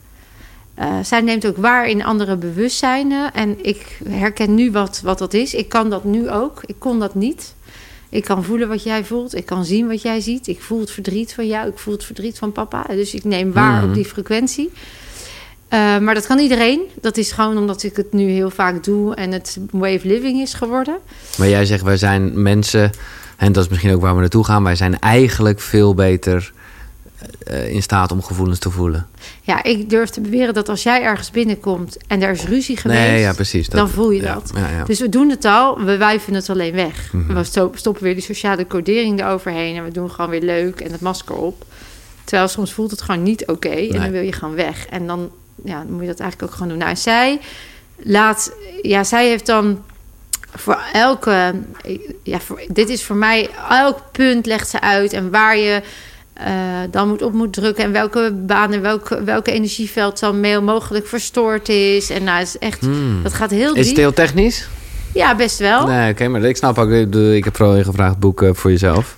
Eh, 0.74 1.00
zij 1.04 1.22
neemt 1.22 1.46
ook 1.46 1.58
waar 1.58 1.88
in 1.88 2.04
andere 2.04 2.36
bewustzijnen. 2.36 3.34
En 3.34 3.66
ik 3.66 4.00
herken 4.10 4.56
nu 4.56 4.72
wat, 4.72 5.02
wat 5.04 5.18
dat 5.18 5.34
is. 5.34 5.54
Ik 5.54 5.70
kan 5.70 5.90
dat 5.90 6.04
nu 6.04 6.30
ook. 6.30 6.62
Ik 6.66 6.76
kon 6.80 7.00
dat 7.00 7.16
niet. 7.16 7.54
Ik 8.14 8.24
kan 8.24 8.44
voelen 8.44 8.68
wat 8.68 8.84
jij 8.84 9.04
voelt. 9.06 9.36
Ik 9.36 9.46
kan 9.46 9.66
zien 9.66 9.88
wat 9.88 10.02
jij 10.02 10.20
ziet. 10.20 10.48
Ik 10.48 10.62
voel 10.62 10.80
het 10.80 10.92
verdriet 10.92 11.34
van 11.34 11.48
jou. 11.48 11.68
Ik 11.70 11.78
voel 11.78 11.94
het 11.94 12.04
verdriet 12.04 12.38
van 12.38 12.52
papa. 12.52 12.84
Dus 12.88 13.14
ik 13.14 13.24
neem 13.24 13.54
waar 13.54 13.80
Mhm. 13.80 13.88
op 13.90 13.94
die 13.94 14.06
frequentie. 14.06 14.72
Eh, 15.68 15.98
maar 15.98 16.14
dat 16.14 16.28
kan 16.28 16.40
iedereen. 16.40 16.82
Dat 17.02 17.18
is 17.18 17.32
gewoon 17.32 17.58
omdat 17.58 17.84
ik 17.84 17.96
het 17.96 18.14
nu 18.14 18.30
heel 18.30 18.50
vaak 18.50 18.84
doe 18.84 19.16
en 19.16 19.32
het 19.32 19.58
way 19.72 19.96
of 19.96 20.04
living 20.04 20.42
is 20.42 20.54
geworden. 20.54 20.98
Maar 21.38 21.48
jij 21.50 21.66
zegt, 21.66 21.84
wij 21.84 21.98
zijn 21.98 22.42
mensen... 22.42 22.92
En 23.38 23.52
dat 23.52 23.64
is 23.64 23.70
misschien 23.70 23.94
ook 23.94 24.02
waar 24.02 24.14
we 24.16 24.20
naartoe 24.20 24.44
gaan. 24.46 24.64
Wij 24.64 24.76
zijn 24.76 25.00
eigenlijk 25.00 25.60
veel 25.60 25.94
beter 25.94 26.54
in 27.70 27.82
staat 27.84 28.12
om 28.12 28.24
gevoelens 28.24 28.60
te 28.60 28.70
voelen. 28.70 29.08
Ja, 29.42 29.64
ik 29.64 29.90
durf 29.90 30.10
te 30.10 30.22
beweren 30.22 30.54
dat 30.54 30.70
als 30.70 30.84
jij 30.84 31.02
ergens 31.02 31.32
binnenkomt 31.32 31.98
en 32.08 32.22
er 32.22 32.32
is 32.32 32.46
ruzie 32.46 32.78
geweest, 32.78 33.00
Nee, 33.00 33.20
ja, 33.20 33.34
precies. 33.34 33.68
dan 33.70 33.90
voel 33.90 34.12
je 34.12 34.22
ja, 34.22 34.34
dat. 34.34 34.52
Ja. 34.56 34.84
Dus 34.84 35.00
we 35.00 35.10
doen 35.10 35.30
het 35.30 35.46
al, 35.46 35.84
we 35.84 35.98
wijven 35.98 36.34
het 36.34 36.50
alleen 36.50 36.74
weg. 36.74 37.14
Mhm. 37.14 37.34
We 37.34 37.44
sto- 37.44 37.72
stoppen 37.76 38.04
weer 38.04 38.14
die 38.14 38.24
sociale 38.24 38.68
codering 38.68 39.22
eroverheen 39.22 39.76
en 39.76 39.84
we 39.84 39.92
doen 39.92 40.12
gewoon 40.12 40.30
weer 40.30 40.42
leuk 40.42 40.80
en 40.82 40.92
het 40.92 41.02
masker 41.02 41.36
op. 41.36 41.66
Terwijl 42.24 42.48
soms 42.48 42.74
voelt 42.74 42.92
het 42.92 43.02
gewoon 43.02 43.24
niet 43.24 43.48
oké 43.48 43.70
en 43.70 43.76
Nee. 43.76 43.92
dan 43.92 44.12
wil 44.12 44.22
je 44.22 44.32
gewoon 44.34 44.56
weg. 44.56 44.86
En 44.86 45.08
dan, 45.08 45.30
ja, 45.64 45.78
dan 45.84 45.92
moet 45.92 46.02
je 46.02 46.08
dat 46.08 46.20
eigenlijk 46.20 46.52
ook 46.52 46.58
gewoon 46.58 46.70
doen. 46.70 46.78
Nou, 46.78 46.90
en 46.92 46.98
zij 46.98 47.40
laat, 47.98 48.52
ja, 48.82 49.04
zij 49.04 49.28
heeft 49.28 49.46
dan 49.46 49.84
voor 50.56 50.80
elke, 50.94 51.54
ja, 52.24 52.40
voor, 52.40 52.62
dit 52.68 52.90
is 52.90 53.04
voor 53.04 53.16
mij, 53.16 53.50
elk 53.70 54.00
punt 54.12 54.46
legt 54.46 54.70
ze 54.70 54.82
uit 54.82 55.14
en 55.14 55.32
waar 55.32 55.58
je 55.58 55.82
eh, 56.34 56.56
dan 56.92 57.08
moet 57.08 57.22
op 57.22 57.34
moet 57.34 57.54
drukken 57.54 57.84
en 57.84 57.92
welke 57.92 58.34
banen, 58.46 58.82
welke, 58.82 59.24
welke 59.24 59.52
energieveld 59.52 60.20
dan 60.20 60.40
mail 60.40 60.62
mogelijk 60.62 61.08
verstoord 61.08 61.70
is. 61.70 62.10
En 62.10 62.24
nou, 62.24 62.40
het 62.40 62.48
is 62.48 62.58
echt, 62.58 62.82
Hmm. 62.82 63.24
dat 63.24 63.34
gaat 63.34 63.52
heel 63.52 63.72
Is 63.74 63.78
het 63.78 63.86
diep. 63.86 63.96
heel 63.96 64.14
technisch? 64.14 64.68
Ja, 65.14 65.36
best 65.36 65.60
wel. 65.60 65.88
Nee, 65.88 66.12
oké, 66.12 66.28
maar 66.28 66.44
ik 66.44 66.58
snap 66.58 66.78
ook. 66.78 66.90
Ik 66.90 67.44
heb 67.44 67.56
vooral 67.56 67.84
gevraagd 67.84 68.18
boeken 68.20 68.56
voor 68.56 68.72
jezelf. 68.72 69.18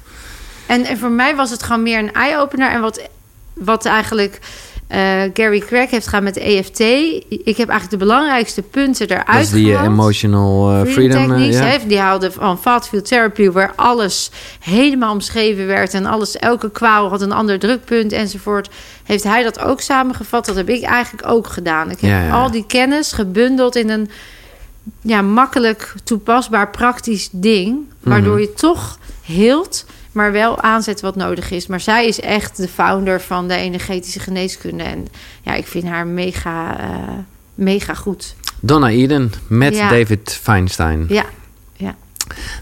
En, 0.66 0.86
en 0.86 0.98
voor 0.98 1.12
mij 1.12 1.36
was 1.36 1.50
het 1.52 1.64
gewoon 1.64 1.84
meer 1.84 2.00
een 2.00 2.14
eye-opener. 2.14 2.72
En 2.72 2.82
wat, 2.82 3.10
wat 3.54 3.86
eigenlijk 3.86 4.40
eh, 4.88 5.22
Gary 5.34 5.60
Craig 5.60 5.90
heeft 5.90 6.06
gedaan 6.06 6.24
met 6.24 6.34
de 6.34 6.40
EFT. 6.40 6.80
Ik 7.30 7.58
heb 7.58 7.70
eigenlijk 7.70 7.90
de 7.90 7.98
belangrijkste 7.98 8.62
punten 8.62 9.08
eruit 9.10 9.28
Dat 9.28 9.36
is 9.42 9.50
die 9.50 9.66
eh, 9.72 9.72
gehaald. 9.78 9.92
emotional 9.92 10.72
eh, 10.72 10.92
freedom. 10.92 11.28
techniques. 11.28 11.84
die 11.88 12.00
haalde 12.00 12.32
van 12.32 12.60
Fat 12.60 12.88
Field 12.88 13.06
Therapy, 13.08 13.50
waar 13.52 13.74
alles 13.76 14.32
helemaal 14.60 15.12
omschreven 15.12 15.68
werd. 15.68 15.94
En 15.94 16.06
alles, 16.06 16.38
elke 16.38 16.72
kwaal 16.72 17.10
had 17.10 17.22
een 17.22 17.32
ander 17.32 17.60
drukpunt 17.60 18.12
enzovoort. 18.12 18.70
Heeft 19.04 19.24
hij 19.24 19.44
dat 19.44 19.60
ook 19.60 19.82
samengevat? 19.82 20.46
Dat 20.46 20.56
heb 20.56 20.70
ik 20.70 20.84
eigenlijk 20.84 21.28
ook 21.28 21.48
gedaan. 21.48 21.90
Ik 21.92 22.00
heb 22.00 22.10
Ja, 22.10 22.20
ja, 22.20 22.26
ja. 22.26 22.32
al 22.42 22.52
die 22.52 22.66
kennis 22.68 23.12
gebundeld 23.12 23.76
in 23.76 23.90
een 23.90 24.10
ja, 25.02 25.22
makkelijk 25.22 25.94
toepasbaar 26.04 26.70
praktisch 26.70 27.30
ding. 27.32 27.78
Waardoor 28.04 28.34
Mhm. 28.34 28.42
je 28.42 28.54
toch 28.54 29.00
hield, 29.24 29.86
maar 30.16 30.32
wel 30.32 30.62
aanzet 30.62 31.02
wat 31.02 31.16
nodig 31.16 31.52
is. 31.52 31.68
Maar 31.68 31.80
zij 31.80 32.08
is 32.08 32.20
echt 32.20 32.58
de 32.58 32.68
founder 32.68 33.22
van 33.22 33.48
de 33.48 33.56
energetische 33.56 34.20
geneeskunde. 34.20 34.84
En 34.84 35.08
ja, 35.42 35.54
ik 35.54 35.68
vind 35.68 35.84
haar 35.88 36.08
mega, 36.08 36.80
eh, 36.80 37.14
mega 37.56 37.94
goed. 37.94 38.36
Donna 38.60 38.88
Eden 38.90 39.32
met 39.48 39.76
Ja. 39.76 39.90
David 39.90 40.40
Feinstein. 40.42 41.06
Ja, 41.10 41.26
ja. 41.74 41.96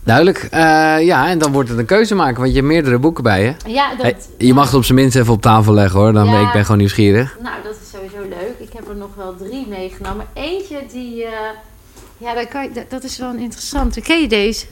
Duidelijk. 0.03 0.37
Eh, 0.51 0.59
ja, 1.05 1.27
en 1.29 1.37
dan 1.39 1.51
wordt 1.51 1.69
het 1.69 1.77
een 1.77 1.85
keuze 1.85 2.15
maken, 2.15 2.35
want 2.37 2.49
je 2.49 2.55
hebt 2.55 2.67
meerdere 2.67 2.99
boeken 2.99 3.23
bij 3.23 3.43
je. 3.43 3.55
Ja, 3.71 3.89
dat, 3.95 4.01
Hey, 4.01 4.17
je 4.37 4.53
mag 4.53 4.65
het 4.65 4.73
op 4.75 4.83
zijn 4.83 4.97
minst 4.97 5.15
even 5.15 5.33
op 5.33 5.41
tafel 5.41 5.73
leggen 5.73 5.99
hoor. 5.99 6.13
Dan 6.13 6.25
Ja. 6.25 6.31
ben 6.31 6.41
ik 6.41 6.51
ben 6.51 6.61
gewoon 6.63 6.77
nieuwsgierig. 6.77 7.37
Nou, 7.41 7.55
dat 7.63 7.75
is 7.83 7.89
sowieso 7.93 8.29
leuk. 8.29 8.67
Ik 8.67 8.73
heb 8.73 8.87
er 8.89 8.95
nog 8.95 9.09
wel 9.15 9.35
drie 9.35 9.67
meegenomen. 9.67 10.25
Eentje 10.33 10.79
die... 10.91 11.23
eh, 11.23 11.31
ja, 12.17 12.33
dat, 12.33 12.47
kan 12.47 12.63
je, 12.63 12.71
dat, 12.71 12.89
dat 12.89 13.03
is 13.03 13.17
wel 13.17 13.29
een 13.29 13.39
interessante. 13.39 14.01
Ken 14.01 14.21
je 14.21 14.27
deze? 14.27 14.65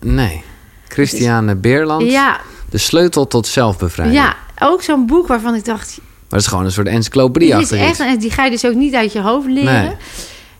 Nee. 0.00 0.42
Christiane 0.88 1.54
Beerland. 1.54 2.10
Ja, 2.10 2.40
De 2.70 2.78
sleutel 2.78 3.26
tot 3.26 3.46
zelfbevrijding. 3.46 4.18
ja, 4.18 4.36
ook 4.58 4.82
zo'n 4.82 5.06
boek 5.06 5.26
waarvan 5.26 5.54
ik 5.54 5.64
dacht... 5.64 5.98
Maar 5.98 6.38
het 6.38 6.40
is 6.40 6.46
gewoon 6.46 6.64
een 6.64 6.72
soort 6.72 6.86
encyclopedie 6.86 7.48
Die 7.48 7.56
is 7.56 7.72
achter 7.72 7.86
echt, 7.86 8.00
en 8.00 8.18
die 8.18 8.30
ga 8.30 8.44
je 8.44 8.50
dus 8.50 8.64
ook 8.64 8.74
niet 8.74 8.94
uit 8.94 9.12
je 9.12 9.20
hoofd 9.20 9.46
leren. 9.46 9.84
Nee. 9.84 9.96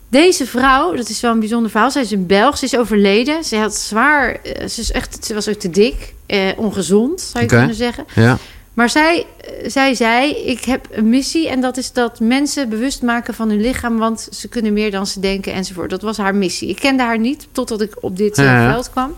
Deze 0.08 0.46
vrouw, 0.46 0.94
dat 0.94 1.08
is 1.08 1.20
wel 1.20 1.32
een 1.32 1.38
bijzonder 1.38 1.70
verhaal. 1.70 1.90
Zij 1.90 2.02
is 2.02 2.10
een 2.10 2.26
Belg, 2.26 2.58
ze 2.58 2.64
is 2.64 2.76
overleden. 2.76 3.44
Ze 3.44 3.56
had 3.56 3.74
zwaar, 3.74 4.32
eh, 4.32 4.68
ze, 4.68 4.80
is 4.80 4.92
echt, 4.92 5.24
ze 5.24 5.34
was 5.34 5.48
ook 5.48 5.54
te 5.54 5.70
dik, 5.70 6.14
eh, 6.26 6.40
ongezond, 6.56 7.20
zou 7.20 7.44
je 7.44 7.50
kunnen 7.50 7.74
zeggen. 7.74 8.04
Ja. 8.14 8.38
Maar 8.74 8.90
zij, 8.90 9.26
eh, 9.40 9.70
zij 9.70 9.94
zei, 9.94 10.30
ik 10.30 10.64
heb 10.64 10.88
een 10.90 11.08
missie 11.08 11.48
en 11.48 11.60
dat 11.60 11.76
is 11.76 11.92
dat 11.92 12.20
mensen 12.20 12.68
bewust 12.68 13.02
maken 13.02 13.34
van 13.34 13.48
hun 13.48 13.60
lichaam, 13.60 13.98
want 13.98 14.28
ze 14.32 14.48
kunnen 14.48 14.72
meer 14.72 14.90
dan 14.90 15.06
ze 15.06 15.20
denken 15.20 15.52
enzovoort. 15.52 15.90
Dat 15.90 16.02
was 16.02 16.16
haar 16.16 16.34
missie. 16.34 16.68
Ik 16.68 16.76
kende 16.76 17.02
haar 17.02 17.18
niet 17.18 17.46
totdat 17.52 17.80
ik 17.80 17.94
op 18.00 18.16
dit 18.16 18.36
ja. 18.36 18.72
veld 18.72 18.90
kwam. 18.90 19.14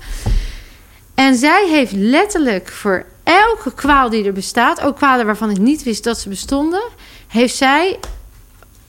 En 1.19 1.35
zij 1.35 1.69
heeft 1.69 1.93
letterlijk 1.93 2.69
voor 2.69 3.05
elke 3.23 3.73
kwaal 3.75 4.11
die 4.11 4.25
er 4.25 4.33
bestaat, 4.33 4.81
ook 4.81 4.97
kwalen 4.97 5.27
waarvan 5.27 5.51
ik 5.51 5.59
niet 5.59 5.83
wist 5.83 6.05
dat 6.05 6.19
ze 6.19 6.29
bestonden, 6.29 6.83
heeft 7.27 7.57
zij, 7.57 7.99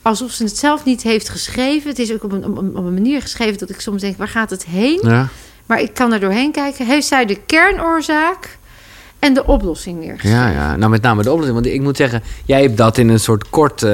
alsof 0.01 0.31
ze 0.31 0.43
het 0.43 0.57
zelf 0.57 0.85
niet 0.85 1.03
heeft 1.03 1.29
geschreven, 1.29 1.89
het 1.89 1.99
is 1.99 2.13
ook 2.13 2.23
op 2.23 2.31
een, 2.31 2.45
op 2.45 2.57
een, 2.57 2.77
op 2.77 2.85
een 2.85 2.93
manier 2.93 3.21
geschreven 3.21 3.57
dat 3.57 3.69
ik 3.69 3.81
soms 3.81 4.01
denk, 4.01 4.17
waar 4.17 4.27
gaat 4.27 4.49
het 4.49 4.65
heen? 4.65 4.99
ja. 5.03 5.27
Maar 5.65 5.81
ik 5.81 5.93
kan 5.93 6.13
er 6.13 6.19
doorheen 6.19 6.51
kijken. 6.51 6.85
Heeft 6.85 7.07
zij 7.07 7.25
de 7.25 7.39
kernoorzaak 7.45 8.57
en 9.19 9.33
de 9.33 9.45
oplossing 9.45 9.99
neergeschreven? 9.99 10.37
Ja, 10.37 10.49
ja, 10.49 10.75
nou 10.75 10.91
met 10.91 11.01
name 11.01 11.23
de 11.23 11.29
oplossing. 11.29 11.61
Want 11.61 11.73
ik 11.73 11.81
moet 11.81 11.97
zeggen, 11.97 12.23
jij 12.45 12.61
hebt 12.61 12.77
dat 12.77 12.97
in 12.97 13.09
een 13.09 13.19
soort 13.19 13.49
kort 13.49 13.83
eh, 13.83 13.91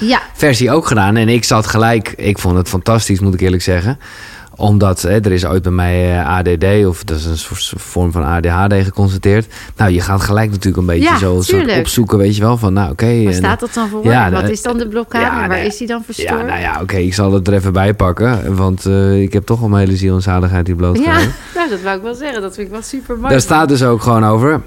Ja, 0.00 0.20
versie 0.34 0.70
ook 0.70 0.86
gedaan. 0.86 1.16
En 1.16 1.28
ik 1.28 1.44
zat 1.44 1.66
gelijk, 1.66 2.12
ik 2.16 2.38
vond 2.38 2.56
het 2.56 2.68
fantastisch, 2.68 3.20
moet 3.20 3.34
ik 3.34 3.40
eerlijk 3.40 3.62
zeggen. 3.62 3.98
Omdat 4.56 5.02
hè, 5.02 5.20
er 5.20 5.32
is 5.32 5.46
ooit 5.46 5.62
bij 5.62 5.72
mij 5.72 6.18
eh, 6.18 6.28
ADD, 6.28 6.86
of 6.86 7.04
dat 7.04 7.16
is 7.16 7.24
een 7.24 7.38
soort 7.38 7.72
vorm 7.76 8.12
van 8.12 8.24
ADHD 8.24 8.74
geconstateerd. 8.84 9.46
Nou, 9.76 9.90
je 9.90 10.00
gaat 10.00 10.20
gelijk 10.20 10.50
natuurlijk 10.50 10.76
een 10.76 10.86
beetje 10.86 11.08
Ja, 11.08 11.18
zo 11.18 11.34
opzoeken, 11.78 12.18
weet 12.18 12.36
je 12.36 12.42
wel. 12.42 12.56
Van 12.56 12.72
nou, 12.72 12.90
oké. 12.90 13.22
waar 13.24 13.32
staat 13.32 13.60
dat 13.60 13.74
dan 13.74 13.88
voor? 13.88 14.04
Ja, 14.04 14.26
En 14.26 14.32
wat 14.32 14.40
nou, 14.40 14.52
is 14.52 14.62
dan 14.62 14.78
de 14.78 14.88
blokkade? 14.88 15.24
ja, 15.24 15.34
waar 15.34 15.48
nou 15.48 15.60
is 15.60 15.76
die 15.76 15.86
dan 15.86 16.02
verstoord? 16.04 16.40
Ja, 16.40 16.46
nou 16.46 16.60
ja, 16.60 16.78
oké, 16.82 16.96
ik 16.96 17.14
zal 17.14 17.32
het 17.32 17.46
er 17.48 17.54
even 17.54 17.72
bij 17.72 17.94
pakken. 17.94 18.56
Want 18.56 18.86
eh, 18.86 19.22
ik 19.22 19.32
heb 19.32 19.46
toch 19.46 19.62
al 19.62 19.68
mijn 19.68 19.84
hele 19.86 19.96
ziel 19.98 20.14
en 20.14 20.22
zaligheid 20.22 20.66
die 20.66 20.74
bloot 20.74 20.98
Ja, 20.98 21.18
nou, 21.54 21.70
dat 21.70 21.80
wou 21.82 21.96
ik 21.96 22.02
wel 22.02 22.14
zeggen. 22.14 22.42
Dat 22.42 22.54
vind 22.54 22.66
ik 22.66 22.72
wel 22.72 22.82
super 22.82 23.16
mooi. 23.16 23.28
Daar 23.28 23.40
staat 23.40 23.68
dus 23.68 23.82
ook 23.82 24.02
gewoon 24.02 24.24
over. 24.24 24.60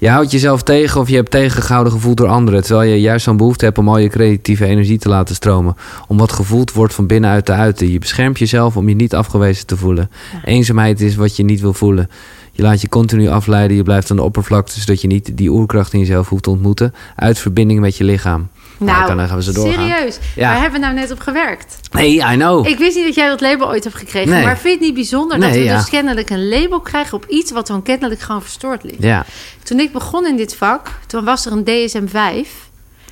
Je 0.00 0.08
houdt 0.08 0.30
jezelf 0.30 0.62
tegen 0.62 1.00
of 1.00 1.08
je 1.08 1.14
hebt 1.14 1.30
tegengehouden 1.30 1.92
gevoeld 1.92 2.16
door 2.16 2.28
anderen. 2.28 2.62
Terwijl 2.62 2.90
je 2.90 3.00
juist 3.00 3.24
zo'n 3.24 3.36
behoefte 3.36 3.64
hebt 3.64 3.78
om 3.78 3.88
al 3.88 3.98
je 3.98 4.08
creatieve 4.08 4.64
energie 4.64 4.98
te 4.98 5.08
laten 5.08 5.34
stromen. 5.34 5.76
Om 6.08 6.18
wat 6.18 6.32
gevoeld 6.32 6.72
wordt 6.72 6.94
van 6.94 7.06
binnenuit 7.06 7.44
te 7.44 7.52
uiten. 7.52 7.92
Je 7.92 7.98
beschermt 7.98 8.38
jezelf 8.38 8.76
om 8.76 8.88
je 8.88 8.94
niet 8.94 9.14
afgewezen 9.14 9.66
te 9.66 9.76
voelen. 9.76 10.10
Eenzaamheid 10.44 11.00
is 11.00 11.16
wat 11.16 11.36
je 11.36 11.44
niet 11.44 11.60
wil 11.60 11.72
voelen. 11.72 12.08
Je 12.52 12.62
laat 12.62 12.80
je 12.80 12.88
continu 12.88 13.28
afleiden. 13.28 13.76
Je 13.76 13.82
blijft 13.82 14.10
aan 14.10 14.16
de 14.16 14.22
oppervlakte 14.22 14.80
zodat 14.80 15.00
je 15.00 15.08
niet 15.08 15.36
die 15.36 15.50
oerkracht 15.50 15.92
in 15.92 15.98
jezelf 15.98 16.28
hoeft 16.28 16.42
te 16.42 16.50
ontmoeten. 16.50 16.94
Uit 17.16 17.38
verbinding 17.38 17.80
met 17.80 17.96
je 17.96 18.04
lichaam. 18.04 18.48
Nou, 18.78 19.16
dan 19.16 19.28
gaan 19.28 19.36
we 19.36 19.42
zo 19.42 19.52
doorgaan. 19.52 19.88
serieus. 19.88 20.18
Ja. 20.34 20.48
Waar 20.48 20.60
hebben 20.60 20.80
we 20.80 20.86
nou 20.86 20.98
net 20.98 21.10
op 21.10 21.20
gewerkt? 21.20 21.78
Nee, 21.90 22.14
I 22.14 22.34
know. 22.34 22.66
Ik 22.66 22.78
wist 22.78 22.96
niet 22.96 23.04
dat 23.04 23.14
jij 23.14 23.28
dat 23.28 23.40
label 23.40 23.68
ooit 23.68 23.84
hebt 23.84 23.96
gekregen. 23.96 24.30
Nee. 24.30 24.44
Maar 24.44 24.58
vind 24.58 24.62
je 24.62 24.70
het 24.70 24.80
niet 24.80 24.94
bijzonder 24.94 25.40
dat 25.40 25.50
we 25.50 25.64
ja. 25.64 25.76
dus 25.76 25.88
kennelijk 25.88 26.30
een 26.30 26.48
label 26.48 26.80
krijgen 26.80 27.16
op 27.16 27.26
iets 27.26 27.50
wat 27.50 27.66
dan 27.66 27.82
kennelijk 27.82 28.20
gewoon 28.20 28.42
verstoord 28.42 28.82
ligt? 28.82 29.02
Ja. 29.02 29.24
Toen 29.62 29.80
ik 29.80 29.92
begon 29.92 30.26
in 30.26 30.36
dit 30.36 30.56
vak, 30.56 30.88
toen 31.06 31.24
was 31.24 31.46
er 31.46 31.52
een 31.52 31.64
DSM-5. 31.64 32.66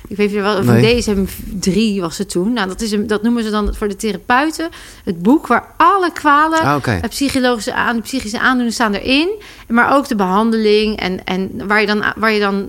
Ik 0.07 0.17
weet 0.17 0.31
niet 0.31 0.41
wel, 0.41 0.57
of 0.57 0.65
Nee. 0.65 1.03
DSM-3 1.03 2.01
was 2.01 2.17
het 2.17 2.29
toen. 2.29 2.53
Nou, 2.53 2.67
dat, 2.67 2.81
is 2.81 2.91
een, 2.91 3.07
dat 3.07 3.23
noemen 3.23 3.43
ze 3.43 3.49
dan 3.49 3.75
voor 3.75 3.87
de 3.87 3.95
therapeuten 3.95 4.69
het 5.03 5.21
boek 5.21 5.47
waar 5.47 5.73
alle 5.77 6.11
kwalen, 6.11 6.59
Ah, 6.59 7.01
psychologische 7.09 7.73
aan, 7.73 8.01
psychische 8.01 8.39
aandoeningen 8.39 8.73
staan 8.73 8.93
erin. 8.93 9.29
Maar 9.67 9.95
ook 9.95 10.07
de 10.07 10.15
behandeling 10.15 10.99
en, 10.99 11.23
en 11.23 11.67
waar, 11.67 11.81
je 11.81 11.87
dan, 11.87 12.03
waar 12.15 12.31
je 12.31 12.39
dan 12.39 12.67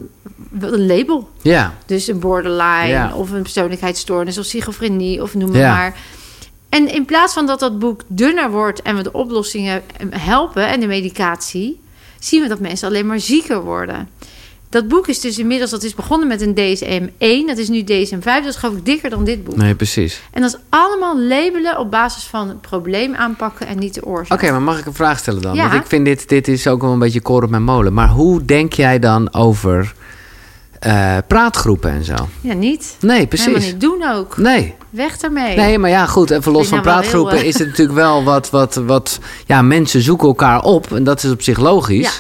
een 0.60 0.86
label. 0.86 1.28
Ja, 1.42 1.74
Dus 1.86 2.06
een 2.08 2.18
borderline 2.20 2.86
Ja. 2.88 3.14
of 3.14 3.30
een 3.30 3.42
persoonlijkheidsstoornis 3.42 4.38
of 4.38 4.44
schizofrenie 4.44 5.22
of 5.22 5.34
noem 5.34 5.50
maar 5.50 5.60
Ja. 5.60 5.74
maar. 5.74 5.96
En 6.68 6.94
in 6.94 7.04
plaats 7.04 7.32
van 7.34 7.46
dat 7.46 7.60
dat 7.60 7.78
boek 7.78 8.00
dunner 8.06 8.50
wordt 8.50 8.82
en 8.82 8.96
we 8.96 9.02
de 9.02 9.12
oplossingen 9.12 9.82
helpen 10.10 10.68
en 10.68 10.80
de 10.80 10.86
medicatie, 10.86 11.80
zien 12.18 12.42
we 12.42 12.48
dat 12.48 12.60
mensen 12.60 12.88
alleen 12.88 13.06
maar 13.06 13.20
zieker 13.20 13.62
worden. 13.62 14.08
Dat 14.70 14.88
boek 14.88 15.06
is 15.08 15.20
dus 15.20 15.38
inmiddels, 15.38 15.70
dat 15.70 15.82
is 15.82 15.94
begonnen 15.94 16.28
met 16.28 16.40
een 16.40 16.54
DSM-1, 16.54 17.46
dat 17.46 17.58
is 17.58 17.68
nu 17.68 17.82
DSM-5, 17.84 18.22
dat 18.24 18.44
is 18.44 18.56
geloof 18.56 18.76
ik 18.76 18.84
dikker 18.84 19.10
dan 19.10 19.24
dit 19.24 19.44
boek. 19.44 19.56
nee, 19.56 19.74
precies. 19.74 20.22
En 20.32 20.42
dat 20.42 20.50
is 20.54 20.60
allemaal 20.68 21.18
labelen 21.20 21.78
op 21.78 21.90
basis 21.90 22.22
van 22.24 22.48
het 22.48 22.60
probleem 22.60 23.14
aanpakken 23.14 23.66
en 23.66 23.78
niet 23.78 23.94
de 23.94 24.04
oorzaak. 24.06 24.38
Oké, 24.42 24.50
maar 24.50 24.62
mag 24.62 24.78
ik 24.78 24.86
een 24.86 24.94
vraag 24.94 25.18
stellen 25.18 25.42
dan? 25.42 25.54
Ja. 25.54 25.62
Want 25.68 25.82
ik 25.82 25.88
vind 25.88 26.04
dit, 26.04 26.28
dit 26.28 26.48
is 26.48 26.66
ook 26.66 26.80
wel 26.82 26.92
een 26.92 26.98
beetje 26.98 27.20
koren 27.20 27.44
op 27.44 27.50
mijn 27.50 27.62
molen. 27.62 27.92
Maar 27.94 28.08
hoe 28.08 28.44
denk 28.44 28.72
jij 28.72 28.98
dan 28.98 29.34
over 29.34 29.94
eh, 30.78 31.16
praatgroepen 31.26 31.90
en 31.90 32.05
zo? 32.05 32.14
Ja, 32.40 32.55
niet. 32.55 32.96
Nee, 33.00 33.26
precies. 33.26 33.46
Helemaal 33.46 33.68
niet 33.68 33.80
doen 33.80 34.05
ook. 34.14 34.36
Nee. 34.36 34.74
Weg 34.90 35.18
daarmee. 35.18 35.56
Nee, 35.56 35.78
maar 35.78 35.90
ja, 35.90 36.06
goed. 36.06 36.30
Even 36.30 36.52
los 36.52 36.68
van 36.68 36.80
praatgroepen 36.80 37.32
heel, 37.32 37.42
eh, 37.42 37.48
is 37.48 37.59
het 37.59 37.68
natuurlijk 37.68 37.98
wel 37.98 38.24
wat, 38.24 38.50
wat, 38.50 38.74
wat... 38.74 39.18
Ja, 39.46 39.62
mensen 39.62 40.02
zoeken 40.02 40.28
elkaar 40.28 40.62
op. 40.62 40.92
En 40.92 41.05
dat 41.05 41.22
is 41.22 41.30
op 41.30 41.42
zich 41.42 41.59
logisch. 41.59 42.05
Ja. 42.05 42.10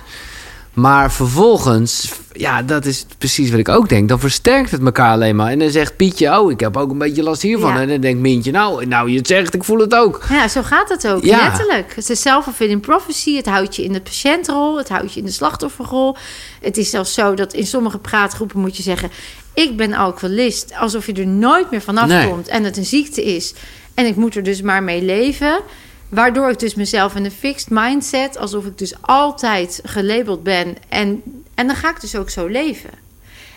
Maar 0.78 1.12
vervolgens, 1.12 2.12
ja, 2.32 2.62
dat 2.62 2.84
is 2.84 3.06
precies 3.18 3.50
wat 3.50 3.58
ik 3.58 3.68
ook 3.68 3.88
denk. 3.88 4.08
Dan 4.08 4.20
versterkt 4.20 4.70
het 4.70 4.84
elkaar 4.84 5.12
alleen 5.12 5.36
maar. 5.36 5.50
En 5.50 5.58
dan 5.58 5.70
zegt 5.70 5.96
Pietje, 5.96 6.40
oh, 6.40 6.50
ik 6.50 6.60
heb 6.60 6.76
ook 6.76 6.90
een 6.90 6.98
beetje 6.98 7.22
last 7.22 7.42
hiervan. 7.42 7.74
Ja. 7.74 7.80
En 7.80 7.88
dan 7.88 8.00
denkt 8.00 8.20
Mientje, 8.20 8.50
nou, 8.50 8.86
nou, 8.86 9.10
je 9.10 9.16
het 9.18 9.26
zegt, 9.26 9.54
ik 9.54 9.64
voel 9.64 9.78
het 9.78 9.94
ook. 9.94 10.24
Ja, 10.30 10.48
zo 10.48 10.62
gaat 10.62 10.88
het 10.88 11.08
ook. 11.08 11.24
Ja. 11.24 11.42
Letterlijk. 11.42 11.94
Het 11.94 12.10
is 12.10 12.20
self-fulfilling 12.20 12.80
prophecy. 12.80 13.36
Het 13.36 13.46
houdt 13.46 13.76
je 13.76 13.84
in 13.84 13.92
de 13.92 14.00
patiëntrol. 14.00 14.78
Het 14.78 14.88
houdt 14.88 15.12
je 15.12 15.20
in 15.20 15.26
de 15.26 15.32
slachtofferrol. 15.32 16.16
Het 16.60 16.76
is 16.76 16.90
zelfs 16.90 17.14
zo 17.14 17.34
dat 17.34 17.52
in 17.52 17.66
sommige 17.66 17.98
praatgroepen 17.98 18.60
moet 18.60 18.76
je 18.76 18.82
zeggen... 18.82 19.10
ik 19.54 19.76
ben 19.76 19.92
alcoholist. 19.92 20.72
Alsof 20.78 21.06
je 21.06 21.12
er 21.12 21.26
nooit 21.26 21.70
meer 21.70 21.82
vanaf 21.82 22.06
Nee. 22.06 22.28
komt. 22.28 22.48
En 22.48 22.64
het 22.64 22.76
een 22.76 22.84
ziekte 22.84 23.24
is. 23.24 23.54
En 23.94 24.06
ik 24.06 24.16
moet 24.16 24.36
er 24.36 24.42
dus 24.42 24.62
maar 24.62 24.82
mee 24.82 25.02
leven. 25.02 25.60
Waardoor 26.08 26.50
ik 26.50 26.58
dus 26.58 26.74
mezelf 26.74 27.14
in 27.14 27.24
een 27.24 27.30
fixed 27.30 27.70
mindset... 27.70 28.36
alsof 28.36 28.66
ik 28.66 28.78
dus 28.78 28.94
altijd 29.00 29.80
gelabeld 29.84 30.42
ben. 30.42 30.74
En, 30.88 31.22
en 31.54 31.66
dan 31.66 31.76
ga 31.76 31.90
ik 31.90 32.00
dus 32.00 32.16
ook 32.16 32.30
zo 32.30 32.46
leven. 32.46 32.90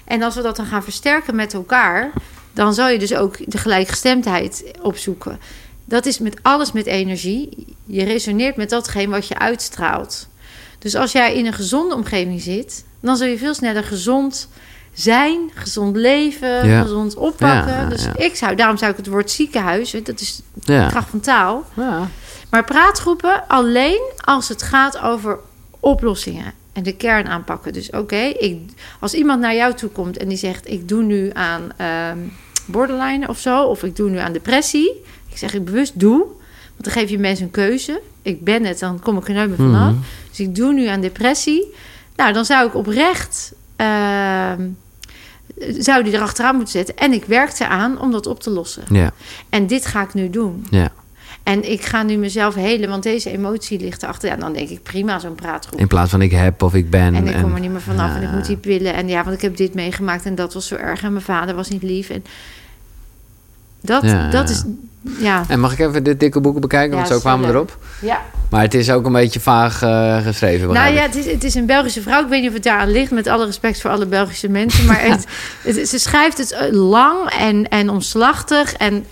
En 0.05 0.21
als 0.21 0.35
we 0.35 0.41
dat 0.41 0.55
dan 0.55 0.65
gaan 0.65 0.83
versterken 0.83 1.35
met 1.35 1.53
elkaar... 1.53 2.11
dan 2.53 2.73
zal 2.73 2.89
je 2.89 2.99
dus 2.99 3.13
ook 3.15 3.51
de 3.51 3.57
gelijkgestemdheid 3.57 4.63
opzoeken. 4.81 5.39
Dat 5.85 6.05
is 6.05 6.19
met 6.19 6.39
alles 6.41 6.71
met 6.71 6.85
energie. 6.85 7.75
Je 7.85 8.03
resoneert 8.03 8.55
met 8.55 8.69
datgene 8.69 9.11
wat 9.11 9.27
je 9.27 9.37
uitstraalt. 9.39 10.27
Dus 10.79 10.95
als 10.95 11.11
jij 11.11 11.35
in 11.35 11.45
een 11.45 11.53
gezonde 11.53 11.95
omgeving 11.95 12.41
zit... 12.41 12.83
dan 12.99 13.17
zul 13.17 13.27
je 13.27 13.37
veel 13.37 13.53
sneller 13.53 13.83
gezond 13.83 14.47
zijn, 14.93 15.39
gezond 15.55 15.95
leven, 15.95 16.67
Ja. 16.67 16.81
gezond 16.81 17.15
oppakken. 17.15 17.73
Ja, 17.73 17.81
ja, 17.81 17.87
dus 17.89 18.05
ik 18.15 18.35
zou, 18.35 18.55
daarom 18.55 18.77
zou 18.77 18.91
ik 18.91 18.97
het 18.97 19.07
woord 19.07 19.31
ziekenhuis... 19.31 19.91
dat 20.03 20.19
is 20.19 20.41
de 20.53 20.73
Ja. 20.73 20.87
kracht 20.87 21.09
van 21.09 21.19
taal... 21.19 21.65
Maar 22.51 22.63
praatgroepen 22.63 23.43
alleen 23.47 24.01
als 24.17 24.47
het 24.49 24.61
gaat 24.63 24.99
over 24.99 25.39
oplossingen 25.79 26.53
en 26.73 26.83
de 26.83 26.95
kern 26.95 27.27
aanpakken. 27.27 27.73
Dus 27.73 27.89
oké, 27.89 28.33
als 28.99 29.13
iemand 29.13 29.41
naar 29.41 29.55
jou 29.55 29.73
toe 29.73 29.89
komt 29.89 30.17
en 30.17 30.27
die 30.27 30.37
zegt: 30.37 30.67
Ik 30.69 30.87
doe 30.87 31.03
nu 31.03 31.29
aan 31.33 31.71
ehm, 31.77 32.17
borderline 32.65 33.27
of 33.27 33.39
zo, 33.39 33.63
of 33.63 33.83
ik 33.83 33.95
doe 33.95 34.09
nu 34.09 34.17
aan 34.17 34.33
depressie. 34.33 35.03
Ik 35.29 35.37
zeg 35.37 35.53
ik 35.53 35.65
bewust 35.65 35.99
doe, 35.99 36.17
want 36.17 36.83
dan 36.83 36.93
geef 36.93 37.09
je 37.09 37.19
mensen 37.19 37.45
een 37.45 37.51
keuze. 37.51 38.01
Ik 38.21 38.43
ben 38.43 38.65
het, 38.65 38.79
dan 38.79 38.99
kom 38.99 39.17
ik 39.17 39.27
er 39.27 39.33
nooit 39.33 39.47
meer 39.47 39.57
vanaf. 39.57 39.91
Mhm. 39.91 40.01
Dus 40.29 40.39
ik 40.39 40.55
doe 40.55 40.73
nu 40.73 40.85
aan 40.87 41.01
depressie. 41.01 41.73
Nou, 42.15 42.33
dan 42.33 42.45
zou 42.45 42.67
ik 42.67 42.75
oprecht. 42.75 43.53
ehm, 43.75 44.67
zou 45.77 46.03
die 46.03 46.13
erachteraan 46.13 46.55
moeten 46.55 46.73
zetten. 46.73 46.97
En 46.97 47.11
ik 47.13 47.25
werk 47.25 47.59
eraan 47.59 47.99
om 47.99 48.11
dat 48.11 48.25
op 48.27 48.39
te 48.39 48.49
lossen. 48.49 48.83
Ja, 48.89 49.11
En 49.49 49.67
dit 49.67 49.85
ga 49.85 50.01
ik 50.01 50.13
nu 50.13 50.29
doen. 50.29 50.65
ja. 50.69 50.91
En 51.43 51.71
ik 51.71 51.81
ga 51.85 52.03
nu 52.03 52.15
mezelf 52.17 52.55
helen, 52.55 52.89
want 52.89 53.03
deze 53.03 53.31
emotie 53.31 53.79
ligt 53.79 54.03
erachter. 54.03 54.29
Ja, 54.29 54.35
dan 54.35 54.53
denk 54.53 54.69
ik 54.69 54.83
prima, 54.83 55.19
zo'n 55.19 55.35
praatgroep. 55.35 55.79
In 55.79 55.87
plaats 55.87 56.11
van 56.11 56.21
ik 56.21 56.31
heb 56.31 56.61
of 56.63 56.73
ik 56.73 56.89
ben. 56.89 57.15
En 57.15 57.27
ik 57.27 57.41
kom 57.41 57.53
er 57.53 57.59
niet 57.59 57.71
meer 57.71 57.81
vanaf 57.81 58.15
en 58.15 58.21
ik 58.21 58.31
moet 58.31 58.45
die 58.45 58.57
pillen. 58.57 58.93
En 58.93 59.07
ja, 59.07 59.23
want 59.23 59.35
ik 59.35 59.41
heb 59.41 59.57
dit 59.57 59.73
meegemaakt 59.73 60.25
en 60.25 60.35
dat 60.35 60.53
was 60.53 60.67
zo 60.67 60.75
erg. 60.75 61.03
En 61.03 61.11
mijn 61.11 61.25
vader 61.25 61.55
was 61.55 61.69
niet 61.69 61.83
lief. 61.83 62.09
En 62.09 62.23
dat, 63.81 64.03
Ja, 64.03 64.29
dat 64.29 64.49
is, 64.49 64.63
ja. 65.19 65.43
En 65.47 65.59
mag 65.59 65.71
ik 65.73 65.79
even 65.79 66.03
dit 66.03 66.19
dikke 66.19 66.39
boek 66.41 66.59
bekijken? 66.59 66.89
Ja, 66.91 66.95
Want 66.95 67.07
zo 67.07 67.19
kwamen 67.19 67.47
we 67.47 67.53
erop. 67.53 67.77
ja. 68.01 68.21
Maar 68.49 68.61
het 68.61 68.73
is 68.73 68.91
ook 68.91 69.05
een 69.05 69.11
beetje 69.11 69.39
vaag 69.39 69.81
eh, 69.81 70.17
geschreven. 70.21 70.73
Nou 70.73 70.93
ja, 70.93 71.01
het 71.01 71.15
is, 71.15 71.25
het 71.25 71.43
is 71.43 71.55
een 71.55 71.65
Belgische 71.65 72.01
vrouw. 72.01 72.21
Ik 72.23 72.27
weet 72.29 72.39
niet 72.39 72.47
of 72.49 72.53
het 72.55 72.63
daaraan 72.63 72.91
ligt, 72.91 73.11
met 73.11 73.27
alle 73.27 73.45
respect 73.45 73.81
voor 73.81 73.89
alle 73.91 74.05
Belgische 74.05 74.47
mensen. 74.49 74.85
Maar 74.85 75.01
het, 75.11 75.25
het- 75.63 75.89
ze 75.89 75.99
schrijft 75.99 76.37
het 76.37 76.51
eh, 76.51 76.71
lang 76.71 77.29
en, 77.29 77.69
en 77.69 77.89
omslachtig. 77.89 78.73
En 78.73 79.05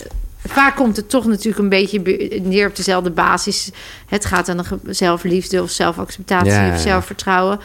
vaak 0.45 0.75
komt 0.75 0.95
het 0.95 1.09
toch 1.09 1.25
natuurlijk 1.25 1.57
een 1.63 1.69
beetje 1.69 1.99
be- 1.99 2.39
neer 2.43 2.67
op 2.67 2.75
dezelfde 2.75 3.09
basis. 3.11 3.69
Het 4.07 4.25
gaat 4.25 4.45
dan 4.45 4.65
ge- 4.65 4.77
zelfliefde 4.85 5.61
of 5.63 5.69
zelfacceptatie 5.69 6.51
Ja, 6.51 6.61
ja, 6.61 6.67
ja. 6.67 6.73
of 6.73 6.79
zelfvertrouwen. 6.81 7.59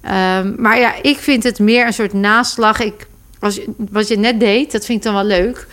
Ehm, 0.00 0.52
maar 0.56 0.78
ja, 0.78 0.94
ik 1.02 1.18
vind 1.18 1.42
het 1.42 1.58
meer 1.58 1.86
een 1.86 1.92
soort 1.92 2.12
naslag. 2.12 2.80
Ik, 2.80 3.06
als 3.38 3.60
wat 3.90 4.08
je 4.08 4.16
net 4.18 4.40
deed, 4.40 4.72
dat 4.72 4.84
vind 4.84 4.98
ik 4.98 5.04
dan 5.04 5.14
wel 5.14 5.24
leuk. 5.24 5.66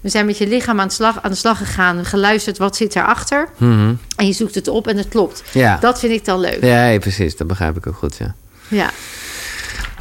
We 0.00 0.08
zijn 0.08 0.26
met 0.26 0.38
je 0.38 0.46
lichaam 0.48 0.80
aan 0.80 0.88
de 0.88 0.94
slag, 0.94 1.22
aan 1.22 1.30
de 1.30 1.36
slag 1.36 1.58
gegaan, 1.58 2.04
geluisterd 2.04 2.58
wat 2.58 2.76
zit 2.76 2.96
erachter. 2.96 3.48
Mhm. 3.56 3.94
En 4.16 4.26
je 4.26 4.32
zoekt 4.32 4.54
het 4.54 4.68
op 4.68 4.86
en 4.86 4.96
het 4.96 5.08
klopt. 5.08 5.42
Ja. 5.52 5.76
Dat 5.80 5.98
vind 5.98 6.12
ik 6.12 6.24
dan 6.24 6.40
leuk. 6.40 6.62
Ja, 6.64 6.86
ja, 6.86 6.98
precies. 6.98 7.36
Dat 7.36 7.46
begrijp 7.46 7.76
ik 7.76 7.86
ook 7.86 7.96
goed, 7.96 8.16
ja. 8.16 8.34
Ja. 8.68 8.90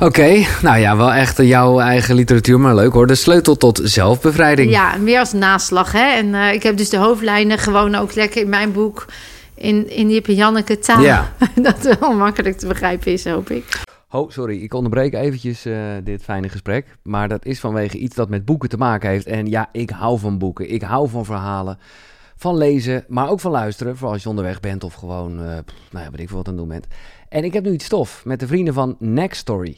Oké, 0.01 0.45
nou 0.61 0.77
ja, 0.77 0.97
wel 0.97 1.13
echt 1.13 1.37
jouw 1.37 1.79
eigen 1.79 2.15
literatuur, 2.15 2.59
maar 2.59 2.75
leuk 2.75 2.93
hoor. 2.93 3.07
De 3.07 3.15
sleutel 3.15 3.57
tot 3.57 3.81
zelfbevrijding. 3.83 4.71
Ja, 4.71 4.97
meer 4.97 5.19
als 5.19 5.33
naslag. 5.33 5.91
Hè? 5.91 6.11
En 6.11 6.35
eh, 6.35 6.53
ik 6.53 6.63
heb 6.63 6.77
dus 6.77 6.89
de 6.89 6.97
hoofdlijnen 6.97 7.57
gewoon 7.57 7.95
ook 7.95 8.15
lekker 8.15 8.41
in 8.41 8.49
mijn 8.49 8.71
boek... 8.71 9.05
in, 9.55 9.89
in 9.89 10.09
Jip 10.09 10.27
en 10.27 10.33
Janneke 10.33 10.79
taal. 10.79 11.01
Ja. 11.01 11.33
dat 11.55 11.97
wel 11.99 12.13
makkelijk 12.13 12.57
te 12.57 12.67
begrijpen 12.67 13.11
is, 13.11 13.25
hoop 13.25 13.49
ik. 13.49 13.81
Oh, 14.09 14.29
sorry, 14.29 14.63
ik 14.63 14.73
onderbreek 14.73 15.13
eventjes 15.13 15.65
eh, 15.65 15.75
dit 16.03 16.23
fijne 16.23 16.49
gesprek. 16.49 16.97
Maar 17.03 17.27
dat 17.27 17.45
is 17.45 17.59
vanwege 17.59 17.97
iets 17.97 18.15
dat 18.15 18.29
met 18.29 18.45
boeken 18.45 18.69
te 18.69 18.77
maken 18.77 19.09
heeft. 19.09 19.25
En 19.25 19.45
ja, 19.45 19.69
ik 19.71 19.89
hou 19.89 20.19
van 20.19 20.37
boeken. 20.37 20.71
Ik 20.71 20.81
hou 20.81 21.09
van 21.09 21.25
verhalen. 21.25 21.77
Van 22.35 22.57
lezen, 22.57 23.05
maar 23.07 23.29
ook 23.29 23.39
van 23.39 23.51
luisteren. 23.51 23.95
Vooral 23.95 24.13
als 24.13 24.23
je 24.23 24.29
onderweg 24.29 24.59
bent 24.59 24.83
of 24.83 24.93
gewoon, 24.93 25.43
eh, 25.43 25.57
pff, 25.65 25.91
nou 25.91 26.05
ja, 26.05 26.11
weet 26.11 26.19
ik 26.19 26.27
veel 26.27 26.37
wat 26.37 26.47
aan 26.47 26.53
het 26.53 26.61
doen 26.61 26.71
bent. 26.71 26.87
En 27.29 27.43
ik 27.43 27.53
heb 27.53 27.63
nu 27.63 27.71
iets 27.71 27.85
stof 27.85 28.25
met 28.25 28.39
de 28.39 28.47
vrienden 28.47 28.73
van 28.73 28.95
Next 28.99 29.39
Story. 29.39 29.77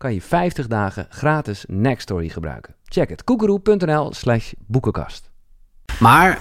kan 0.00 0.14
je 0.14 0.22
50 0.22 0.66
dagen 0.66 1.06
gratis 1.10 1.64
Nextory 1.68 2.28
gebruiken. 2.28 2.74
Check 2.84 3.08
het. 3.08 3.24
koekeroe.nl 3.24 4.12
slash 4.14 4.52
boekenkast. 4.66 5.30
Maar 5.98 6.38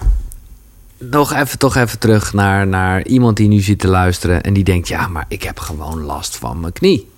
nog 0.98 1.34
even, 1.34 1.60
toch 1.60 1.76
even 1.76 1.99
terug 1.99 2.34
naar, 2.34 2.68
naar 2.68 3.06
iemand 3.06 3.38
die 3.38 3.48
nu 3.48 3.60
zit 3.60 3.80
te 3.80 3.88
luisteren... 3.88 4.44
en 4.44 4.53
die 4.53 4.64
denkt, 4.64 4.88
ja, 4.88 5.07
maar 5.07 5.26
ik 5.27 5.44
heb 5.44 5.60
gewoon 5.60 6.02
last 6.02 6.38
van 6.38 6.60
mijn 6.60 6.73
knie. 6.73 7.11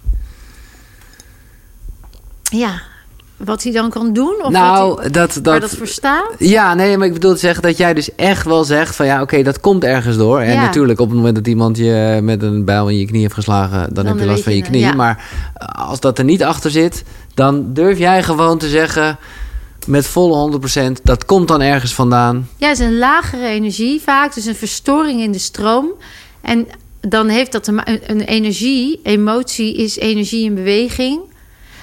Ja, 2.44 2.82
wat 3.46 3.64
hij 3.64 3.72
dan 3.72 3.90
kan 3.90 4.14
doen? 4.14 4.36
Of 4.38 4.42
wat 4.42 4.52
nou, 4.52 5.02
hij, 5.02 5.10
dat, 5.10 5.34
waar 5.34 5.60
dat, 5.60 5.62
dat 5.70 5.80
voor 5.80 5.88
staat? 5.88 6.32
Ja, 6.38 6.74
nee, 6.74 6.98
maar 6.98 7.08
ik 7.08 7.14
bedoel 7.14 7.34
te 7.34 7.40
zeggen 7.40 7.62
dat 7.62 7.78
jij 7.78 7.94
dus 7.94 8.16
echt 8.16 8.46
wel 8.46 8.64
zegt 8.64 8.96
van 8.96 9.06
ja, 9.06 9.22
oké, 9.22 9.44
dat 9.44 9.60
komt 9.60 9.84
ergens 9.84 10.18
door. 10.18 10.40
En 10.40 10.54
Ja. 10.54 10.62
natuurlijk, 10.62 11.00
op 11.00 11.08
het 11.08 11.18
moment 11.18 11.36
dat 11.36 11.48
iemand 11.48 11.78
je 11.78 12.20
met 12.24 12.44
een 12.44 12.66
bijl 12.66 12.90
in 12.90 12.98
je 12.98 13.06
knie 13.06 13.22
heeft 13.22 13.34
geslagen, 13.34 13.94
dan, 13.94 14.06
heb 14.06 14.20
je 14.20 14.26
last 14.26 14.44
van 14.44 14.52
je 14.52 14.58
je, 14.58 14.64
knie. 14.64 14.82
ja. 14.82 14.94
Maar 14.94 15.26
als 15.76 16.00
dat 16.00 16.18
er 16.18 16.24
niet 16.24 16.44
achter 16.44 16.72
zit, 16.72 17.04
dan 17.34 17.74
durf 17.74 17.98
jij 17.98 18.24
gewoon 18.24 18.58
te 18.58 18.68
zeggen 18.70 19.18
met 19.88 20.08
volle 20.08 20.60
100%, 21.00 21.02
dat 21.04 21.26
komt 21.26 21.48
dan 21.48 21.62
ergens 21.62 21.94
vandaan. 21.94 22.50
Ja, 22.58 22.68
het 22.68 22.80
is 22.80 22.86
een 22.86 22.98
lagere 22.98 23.48
energie 23.48 24.02
vaak. 24.02 24.34
Dus 24.34 24.46
een 24.46 24.56
verstoring 24.56 25.22
in 25.22 25.32
de 25.32 25.40
stroom. 25.40 25.88
En 26.42 26.68
dan 27.02 27.28
heeft 27.28 27.52
dat 27.52 27.68
een, 27.68 27.82
een 28.06 28.22
energie. 28.22 29.00
Emotie 29.04 29.76
is 29.76 29.98
energie 29.98 30.44
in 30.44 30.56
beweging. 30.56 31.20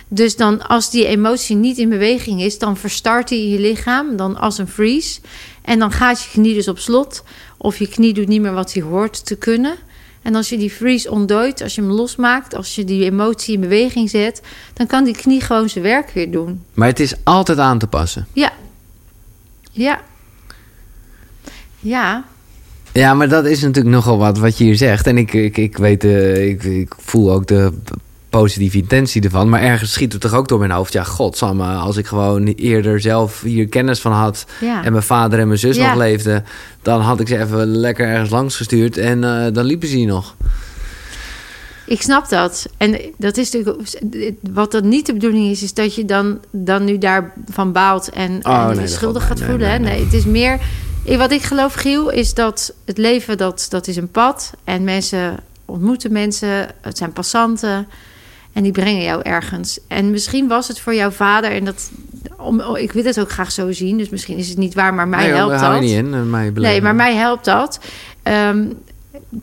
Dus 0.09 0.37
dan 0.37 0.67
als 0.67 0.91
die 0.91 1.07
emotie 1.07 1.57
niet 1.57 1.79
in 1.79 1.89
beweging 1.89 2.43
is, 2.43 2.59
dan 2.59 2.77
verstart 2.77 3.31
in 3.31 3.49
je 3.49 3.61
lichaam 3.61 4.17
dan 4.17 4.37
als 4.37 4.59
een 4.59 4.69
freeze. 4.69 5.21
En 5.63 5.79
dan 5.79 5.93
gaat 5.93 6.23
je 6.23 6.31
knie 6.31 6.55
dus 6.55 6.69
op 6.69 6.79
slot. 6.79 7.25
Of 7.57 7.79
je 7.79 7.89
knie 7.89 8.15
doet 8.15 8.29
niet 8.29 8.41
meer 8.41 8.53
wat 8.53 8.73
hij 8.73 8.83
hoort 8.83 9.27
te 9.27 9.37
kunnen. 9.37 9.75
En 10.23 10.35
als 10.35 10.49
je 10.49 10.59
die 10.59 10.71
freeze 10.71 11.11
ontdooit, 11.11 11.63
als 11.63 11.75
je 11.75 11.81
hem 11.81 11.91
losmaakt, 11.91 12.55
als 12.55 12.75
je 12.75 12.85
die 12.85 13.05
emotie 13.05 13.55
in 13.55 13.61
beweging 13.61 14.11
zet, 14.11 14.43
dan 14.73 14.87
kan 14.87 15.05
die 15.05 15.17
knie 15.17 15.41
gewoon 15.41 15.69
zijn 15.69 15.85
werk 15.85 16.11
weer 16.11 16.31
doen. 16.31 16.63
Maar 16.75 16.89
het 16.89 17.01
is 17.01 17.15
altijd 17.25 17.59
aan 17.59 17.79
te 17.79 17.87
passen. 17.87 18.27
Ja. 18.33 18.53
Ja. 19.71 20.01
Ja. 21.79 22.25
Ja, 22.93 23.15
maar 23.15 23.29
dat 23.29 23.45
is 23.45 23.61
natuurlijk 23.61 23.95
nogal 23.95 24.19
wat 24.19 24.39
wat 24.39 24.59
je 24.59 24.65
hier 24.65 24.77
zegt. 24.77 25.07
En 25.07 25.19
ik, 25.19 25.33
ik, 25.33 25.57
ik 25.57 25.77
weet, 25.77 26.05
uh, 26.05 26.49
ik, 26.49 26.63
ik 26.63 26.95
voel 26.99 27.33
ook 27.33 27.47
de 27.47 27.73
positieve 28.31 28.79
intentie 28.79 29.23
ervan. 29.23 29.49
Maar 29.49 29.63
ergens 29.63 29.93
schiet 29.93 30.13
het 30.13 30.21
toch 30.21 30.35
ook 30.35 30.49
door 30.49 30.59
mijn 30.59 30.71
hoofd. 30.71 30.93
Ja, 30.93 31.03
godsamme, 31.05 31.65
als 31.75 31.97
ik 31.97 32.07
gewoon 32.07 32.47
eerder 32.47 33.01
zelf 33.01 33.41
hier 33.41 33.69
kennis 33.69 34.01
van 34.01 34.13
had... 34.13 34.47
Ja. 34.61 34.85
en 34.85 34.93
mijn 34.93 35.05
vader 35.05 35.39
en 35.39 35.47
mijn 35.47 35.59
zus 35.59 35.77
Ja. 35.77 35.89
nog 35.89 35.97
leefden... 35.97 36.45
dan 36.83 37.01
had 37.01 37.21
ik 37.21 37.29
ze 37.29 37.39
even 37.39 37.67
lekker 37.67 38.07
ergens 38.07 38.31
langs 38.31 38.57
gestuurd 38.57 38.97
en 38.97 39.25
eh, 39.25 39.53
dan 39.53 39.65
liepen 39.65 39.89
ze 39.89 39.97
hier 39.97 40.07
nog. 40.07 40.35
Ik 41.87 42.03
snap 42.03 42.29
dat. 42.29 42.67
En 42.77 43.01
dat 43.17 43.37
is 43.37 43.51
natuurlijk. 43.51 43.89
Wat 44.51 44.73
dat 44.73 44.85
niet 44.85 45.07
de 45.07 45.13
bedoeling 45.13 45.51
is, 45.51 45.63
is 45.63 45.75
dat 45.75 45.95
je 45.95 46.05
dan, 46.05 46.41
dan 46.51 46.85
nu 46.85 46.99
daarvan 46.99 47.73
baalt 47.73 48.09
en, 48.11 48.41
Oh, 48.47 48.69
en 48.71 48.77
nee, 48.77 48.87
schuldig 48.87 49.27
gaat. 49.27 49.39
Nee, 49.39 49.49
voelen. 49.49 49.69
nee? 49.83 49.93
Nee, 49.93 50.05
het 50.05 50.13
is 50.13 50.25
meer. 50.25 50.59
Wat 51.17 51.31
ik 51.31 51.43
geloof, 51.43 51.75
Giel, 51.75 52.11
is 52.11 52.35
dat 52.35 52.73
het 52.85 52.99
leven 52.99 53.39
dat, 53.39 53.67
dat 53.69 53.87
is 53.87 53.97
een 53.97 54.11
pad. 54.11 54.53
En 54.65 54.85
mensen 54.85 55.37
ontmoeten 55.65 56.13
mensen, 56.13 56.69
het 56.81 56.99
zijn 56.99 57.13
passanten. 57.13 57.87
En 58.59 58.65
die 58.65 58.73
brengen 58.73 59.03
jou 59.03 59.23
ergens. 59.23 59.79
En 59.89 60.11
misschien 60.11 60.49
was 60.49 60.69
het 60.69 60.81
voor 60.81 60.95
jouw 60.95 61.11
vader, 61.11 61.51
en 61.51 61.65
dat. 61.65 61.91
Om, 62.37 62.61
oh, 62.61 62.79
ik 62.79 62.93
wil 62.93 63.05
het 63.05 63.21
ook 63.21 63.31
graag 63.31 63.53
zo 63.53 63.73
zien, 63.73 63.99
dus 63.99 64.09
misschien 64.09 64.37
is 64.37 64.49
het 64.49 64.59
niet 64.59 64.75
waar, 64.75 64.95
maar 64.95 65.09
mij 65.09 65.27
nee, 65.27 65.35
helpt 65.35 65.61
dat. 65.61 65.81
niet 65.81 65.91
in. 65.91 66.31
Mij 66.31 66.51
Nee, 66.51 66.83
maar 66.83 66.95
mij 66.95 67.15
helpt 67.15 67.45
dat. 67.45 67.81
Ehm, 68.23 68.67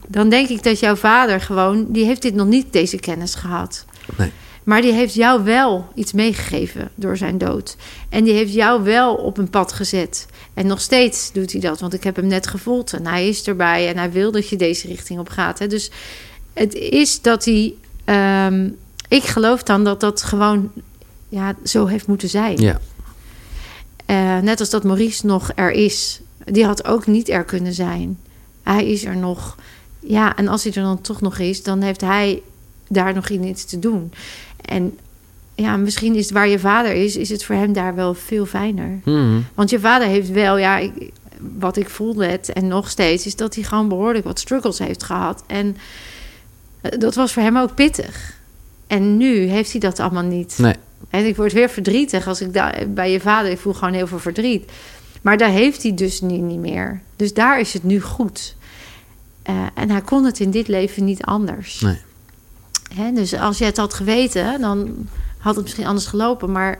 dan 0.08 0.30
denk 0.30 0.50
ik 0.50 0.64
dat 0.64 0.80
jouw 0.80 0.96
vader 0.96 1.42
gewoon... 1.42 1.86
die 1.88 2.06
heeft 2.06 2.22
dit 2.22 2.36
nog 2.36 2.48
niet, 2.48 2.74
deze 2.74 2.98
kennis 2.98 3.36
gehad. 3.36 3.86
Nee. 4.18 4.32
Maar 4.64 4.82
die 4.82 4.94
heeft 4.94 5.14
jou 5.14 5.44
wel 5.44 5.88
iets 5.94 6.14
meegegeven 6.14 6.90
door 6.96 7.18
zijn 7.18 7.38
dood. 7.38 7.76
En 8.10 8.24
die 8.24 8.34
heeft 8.34 8.54
jou 8.54 8.84
wel 8.84 9.16
op 9.16 9.38
een 9.38 9.50
pad 9.50 9.74
gezet. 9.74 10.26
En 10.54 10.68
nog 10.68 10.82
steeds 10.82 11.32
doet 11.32 11.52
hij 11.52 11.62
dat, 11.62 11.80
want 11.80 11.94
ik 11.94 12.04
heb 12.04 12.16
hem 12.16 12.28
net 12.28 12.48
gevoeld. 12.48 12.94
En 12.94 13.08
hij 13.08 13.28
is 13.28 13.48
erbij 13.48 13.90
en 13.90 13.98
hij 13.98 14.12
wil 14.12 14.32
dat 14.32 14.50
je 14.50 14.56
deze 14.56 14.88
richting 14.88 15.20
op 15.20 15.30
gaat. 15.30 15.60
Hè. 15.60 15.68
Dus 15.68 15.92
het 16.54 16.74
is 16.74 17.22
dat 17.22 17.46
hij... 17.46 17.74
ehm, 18.06 18.68
ik 19.08 19.24
geloof 19.24 19.64
dan 19.64 19.84
dat 19.84 20.00
dat 20.00 20.24
gewoon 20.24 20.72
ja, 21.30 21.56
zo 21.64 21.86
heeft 21.86 22.08
moeten 22.08 22.30
zijn. 22.30 22.62
Ja, 22.62 22.80
Eh, 24.06 24.38
net 24.38 24.60
als 24.60 24.70
dat 24.70 24.84
Maurice 24.84 25.26
nog 25.26 25.52
er 25.56 25.72
is. 25.72 26.22
Die 26.44 26.66
had 26.66 26.86
ook 26.86 27.08
niet 27.08 27.30
er 27.30 27.44
kunnen 27.44 27.74
zijn. 27.74 28.20
Hij 28.64 28.86
is 28.92 29.06
er 29.06 29.18
nog. 29.18 29.56
Ja, 30.00 30.36
en 30.36 30.48
als 30.48 30.64
hij 30.64 30.74
er 30.74 30.82
dan 30.82 31.02
toch 31.02 31.22
nog 31.22 31.38
is, 31.40 31.64
dan 31.64 31.82
heeft 31.82 32.02
hij 32.02 32.42
daar 32.88 33.14
nog 33.14 33.30
iets 33.30 33.66
te 33.66 33.80
doen. 33.80 34.12
En 34.62 34.98
ja, 35.56 35.78
misschien 35.78 36.16
is 36.16 36.24
het 36.24 36.34
waar 36.34 36.48
je 36.48 36.60
vader 36.60 36.94
is, 36.94 37.16
is 37.16 37.30
het 37.30 37.44
voor 37.44 37.56
hem 37.56 37.74
daar 37.74 37.96
wel 37.96 38.14
veel 38.14 38.46
fijner. 38.46 39.00
Mhm. 39.04 39.40
Want 39.54 39.70
je 39.70 39.80
vader 39.80 40.08
heeft 40.08 40.30
wel, 40.30 40.58
ja, 40.58 40.78
ik, 40.78 41.12
wat 41.58 41.78
ik 41.78 41.90
voelde 41.90 42.26
het 42.26 42.54
en 42.54 42.68
nog 42.68 42.90
steeds, 42.90 43.26
is 43.26 43.36
dat 43.36 43.56
hij 43.56 43.64
gewoon 43.64 43.88
behoorlijk 43.88 44.26
wat 44.26 44.40
struggles 44.40 44.80
heeft 44.80 45.04
gehad. 45.04 45.44
En 45.48 45.78
eh, 46.82 47.00
dat 47.00 47.16
was 47.16 47.34
voor 47.34 47.44
hem 47.44 47.58
ook 47.58 47.76
pittig. 47.76 48.34
En 48.88 49.18
nu 49.18 49.38
heeft 49.38 49.72
hij 49.72 49.80
dat 49.80 50.00
allemaal 50.00 50.24
niet. 50.24 50.56
nee. 50.58 50.76
En 51.10 51.26
ik 51.26 51.36
word 51.36 51.54
weer 51.54 51.70
verdrietig 51.70 52.28
als 52.28 52.42
ik 52.42 52.54
daar 52.54 52.84
bij 52.88 53.12
je 53.12 53.20
vader, 53.20 53.52
ik 53.52 53.60
voel 53.60 53.74
gewoon 53.74 53.94
heel 53.94 54.08
veel 54.08 54.20
verdriet. 54.20 54.72
Maar 55.22 55.38
daar 55.38 55.50
heeft 55.50 55.84
hij 55.84 55.94
dus 55.94 56.22
nu 56.22 56.38
niet 56.38 56.60
meer. 56.60 57.02
Dus 57.16 57.34
daar 57.34 57.60
is 57.60 57.74
het 57.74 57.84
nu 57.84 58.02
goed. 58.02 58.56
Eh, 59.44 59.56
en 59.74 59.90
hij 59.90 60.02
kon 60.02 60.26
het 60.26 60.40
in 60.40 60.52
dit 60.52 60.68
leven 60.68 61.04
niet 61.04 61.24
anders. 61.24 61.80
Nee. 61.80 61.98
Hè, 62.94 63.12
dus 63.12 63.34
als 63.34 63.58
je 63.58 63.66
het 63.66 63.78
had 63.78 63.94
geweten, 63.94 64.62
dan 64.62 65.08
had 65.38 65.56
het 65.56 65.64
misschien 65.64 65.86
anders 65.86 66.06
gelopen. 66.06 66.52
Maar 66.52 66.80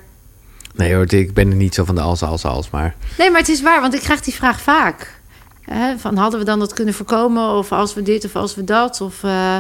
Nee 0.76 0.94
hoor, 0.94 1.14
ik 1.14 1.34
ben 1.34 1.50
er 1.50 1.56
niet 1.56 1.74
zo 1.74 1.84
van 1.84 1.96
de 1.96 2.02
als, 2.02 2.24
als, 2.24 2.46
als, 2.46 2.70
maar... 2.70 2.96
nee, 3.18 3.32
maar 3.32 3.40
het 3.40 3.50
is 3.50 3.62
waar, 3.62 3.82
want 3.82 3.94
ik 3.94 4.00
krijg 4.00 4.22
die 4.22 4.34
vraag 4.34 4.62
vaak. 4.62 5.20
Hè, 5.62 5.98
van 5.98 6.18
hadden 6.18 6.40
we 6.40 6.46
dan 6.46 6.60
dat 6.60 6.74
kunnen 6.74 6.94
voorkomen? 6.94 7.50
Of 7.50 7.72
als 7.72 7.94
we 7.94 8.02
dit 8.02 8.26
of 8.26 8.36
als 8.36 8.56
we 8.56 8.64
dat? 8.64 9.02
Of 9.02 9.24
eh, 9.24 9.58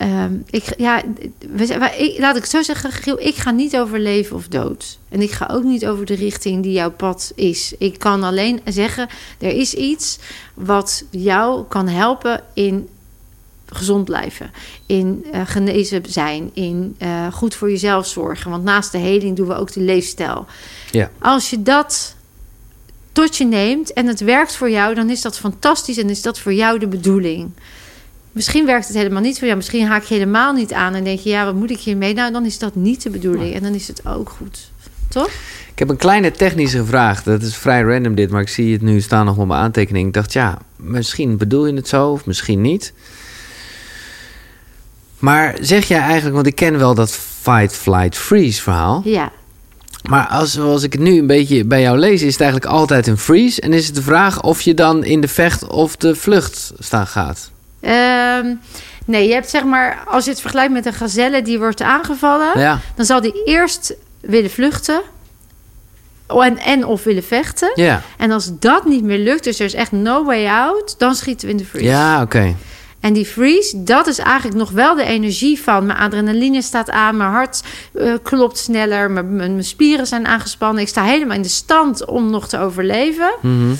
ehm, 0.00 0.34
ik, 0.50 0.64
ja, 0.76 1.02
we, 1.38 1.64
ik, 1.98 2.18
laat 2.18 2.36
ik 2.36 2.42
het 2.42 2.50
zo 2.50 2.62
zeggen, 2.62 2.92
Giel, 2.92 3.20
ik 3.20 3.34
ga 3.34 3.50
niet 3.50 3.76
over 3.76 3.98
leven 3.98 4.36
of 4.36 4.48
dood. 4.48 4.98
En 5.08 5.20
ik 5.22 5.30
ga 5.30 5.48
ook 5.52 5.64
niet 5.64 5.86
over 5.86 6.06
de 6.06 6.14
richting 6.14 6.62
die 6.62 6.72
jouw 6.72 6.90
pad 6.90 7.32
is. 7.34 7.74
Ik 7.78 7.98
kan 7.98 8.22
alleen 8.22 8.60
zeggen, 8.64 9.08
er 9.38 9.52
is 9.52 9.74
iets 9.74 10.18
wat 10.54 11.04
jou 11.10 11.64
kan 11.68 11.88
helpen 11.88 12.42
in 12.54 12.88
gezond 13.66 14.04
blijven, 14.04 14.50
in 14.86 15.26
eh, 15.32 15.40
genezen 15.44 16.02
zijn, 16.08 16.50
in 16.54 16.94
eh, 16.98 17.32
goed 17.32 17.54
voor 17.54 17.70
jezelf 17.70 18.06
zorgen. 18.06 18.50
Want 18.50 18.64
naast 18.64 18.92
de 18.92 18.98
heling 18.98 19.36
doen 19.36 19.46
we 19.46 19.54
ook 19.54 19.72
de 19.72 19.80
leefstijl. 19.80 20.46
Ja. 20.90 21.10
Als 21.18 21.50
je 21.50 21.62
dat 21.62 22.14
tot 23.12 23.36
je 23.36 23.44
neemt 23.44 23.92
en 23.92 24.06
het 24.06 24.20
werkt 24.20 24.56
voor 24.56 24.70
jou, 24.70 24.94
dan 24.94 25.10
is 25.10 25.20
dat 25.20 25.38
fantastisch 25.38 25.98
en 25.98 26.10
is 26.10 26.22
dat 26.22 26.38
voor 26.38 26.52
jou 26.52 26.78
de 26.78 26.88
bedoeling. 26.88 27.50
Misschien 28.32 28.66
werkt 28.66 28.86
het 28.86 28.96
helemaal 28.96 29.22
niet 29.22 29.38
voor 29.38 29.46
jou. 29.46 29.56
Misschien 29.56 29.86
haak 29.86 30.02
je 30.02 30.14
helemaal 30.14 30.52
niet 30.52 30.72
aan 30.72 30.94
en 30.94 31.04
denk 31.04 31.18
je, 31.18 31.28
ja, 31.28 31.44
wat 31.44 31.54
moet 31.54 31.70
ik 31.70 31.78
hiermee? 31.78 32.14
Nou, 32.14 32.32
dan 32.32 32.44
is 32.44 32.58
dat 32.58 32.74
niet 32.74 33.02
de 33.02 33.10
bedoeling 33.10 33.54
en 33.54 33.62
dan 33.62 33.74
is 33.74 33.88
het 33.88 34.06
ook 34.06 34.28
goed. 34.28 34.70
Toch? 35.08 35.30
Ik 35.72 35.78
heb 35.78 35.88
een 35.88 35.96
kleine 35.96 36.30
technische 36.30 36.84
vraag. 36.84 37.22
Dat 37.22 37.42
is 37.42 37.56
vrij 37.56 37.82
random 37.82 38.14
dit, 38.14 38.30
maar 38.30 38.40
ik 38.40 38.48
zie 38.48 38.72
het 38.72 38.82
nu 38.82 39.00
staan 39.00 39.26
nog 39.26 39.36
op 39.36 39.46
mijn 39.46 39.60
aantekening. 39.60 40.06
Ik 40.06 40.12
dacht, 40.12 40.32
ja, 40.32 40.58
misschien 40.76 41.36
bedoel 41.36 41.66
je 41.66 41.74
het 41.74 41.88
zo 41.88 42.10
of 42.10 42.26
misschien 42.26 42.60
niet. 42.60 42.92
Maar 45.18 45.56
zeg 45.60 45.88
jij 45.88 46.00
eigenlijk, 46.00 46.34
want 46.34 46.46
ik 46.46 46.54
ken 46.54 46.78
wel 46.78 46.94
dat 46.94 47.10
fight, 47.40 47.74
flight, 47.74 48.16
freeze 48.16 48.62
verhaal. 48.62 49.02
Ja. 49.04 49.32
Maar 50.08 50.26
als, 50.26 50.52
zoals 50.52 50.82
ik 50.82 50.92
het 50.92 51.02
nu 51.02 51.18
een 51.18 51.26
beetje 51.26 51.64
bij 51.64 51.80
jou 51.80 51.98
lees, 51.98 52.22
is 52.22 52.32
het 52.32 52.40
eigenlijk 52.40 52.72
altijd 52.72 53.06
een 53.06 53.18
freeze. 53.18 53.60
En 53.60 53.72
is 53.72 53.86
het 53.86 53.94
de 53.94 54.02
vraag 54.02 54.42
of 54.42 54.60
je 54.60 54.74
dan 54.74 55.04
in 55.04 55.20
de 55.20 55.28
vecht 55.28 55.66
of 55.66 55.96
de 55.96 56.14
vlucht 56.14 56.72
staan 56.78 57.06
gaat. 57.06 57.50
Ehm, 57.80 58.54
nee, 59.04 59.28
je 59.28 59.34
hebt 59.34 59.50
zeg 59.50 59.64
maar, 59.64 60.02
als 60.06 60.24
je 60.24 60.30
het 60.30 60.40
vergelijkt 60.40 60.72
met 60.72 60.86
een 60.86 60.92
gazelle 60.92 61.42
die 61.42 61.58
wordt 61.58 61.82
aangevallen, 61.82 62.58
Ja, 62.58 62.78
dan 62.94 63.04
zal 63.04 63.20
die 63.20 63.42
eerst 63.44 63.94
willen 64.20 64.50
vluchten 64.50 65.00
en, 66.26 66.58
en 66.58 66.84
of 66.86 67.04
willen 67.04 67.24
vechten. 67.24 67.72
ja, 67.74 68.02
En 68.18 68.30
als 68.30 68.50
dat 68.58 68.84
niet 68.84 69.04
meer 69.04 69.18
lukt, 69.18 69.44
dus 69.44 69.58
er 69.58 69.64
is 69.64 69.74
echt 69.74 69.92
no 69.92 70.24
way 70.24 70.46
out, 70.46 70.94
dan 70.98 71.14
schieten 71.14 71.46
we 71.46 71.52
in 71.52 71.58
de 71.58 71.64
freeze. 71.64 71.86
ja 71.88 72.22
oké. 72.22 72.54
En 73.00 73.12
die 73.12 73.26
freeze, 73.26 73.82
dat 73.82 74.06
is 74.06 74.18
eigenlijk 74.18 74.56
nog 74.56 74.70
wel 74.70 74.94
de 74.94 75.04
energie 75.04 75.60
van... 75.60 75.86
mijn 75.86 75.98
adrenaline 75.98 76.62
staat 76.62 76.90
aan, 76.90 77.16
mijn 77.16 77.30
hart 77.30 77.62
eh, 77.94 78.12
klopt 78.22 78.58
sneller... 78.58 79.10
Mijn, 79.10 79.36
mijn, 79.36 79.52
mijn 79.52 79.64
spieren 79.64 80.06
zijn 80.06 80.26
aangespannen. 80.26 80.82
Ik 80.82 80.88
sta 80.88 81.02
helemaal 81.02 81.36
in 81.36 81.42
de 81.42 81.48
stand 81.48 82.04
om 82.04 82.30
nog 82.30 82.48
te 82.48 82.58
overleven. 82.58 83.30
Mhm. 83.40 83.74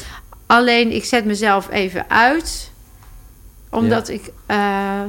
Alleen, 0.47 0.93
ik 0.93 1.05
zet 1.05 1.25
mezelf 1.25 1.69
even 1.71 2.05
uit. 2.11 2.70
Omdat 3.71 4.09
ik... 4.09 4.31
eh, 4.47 5.01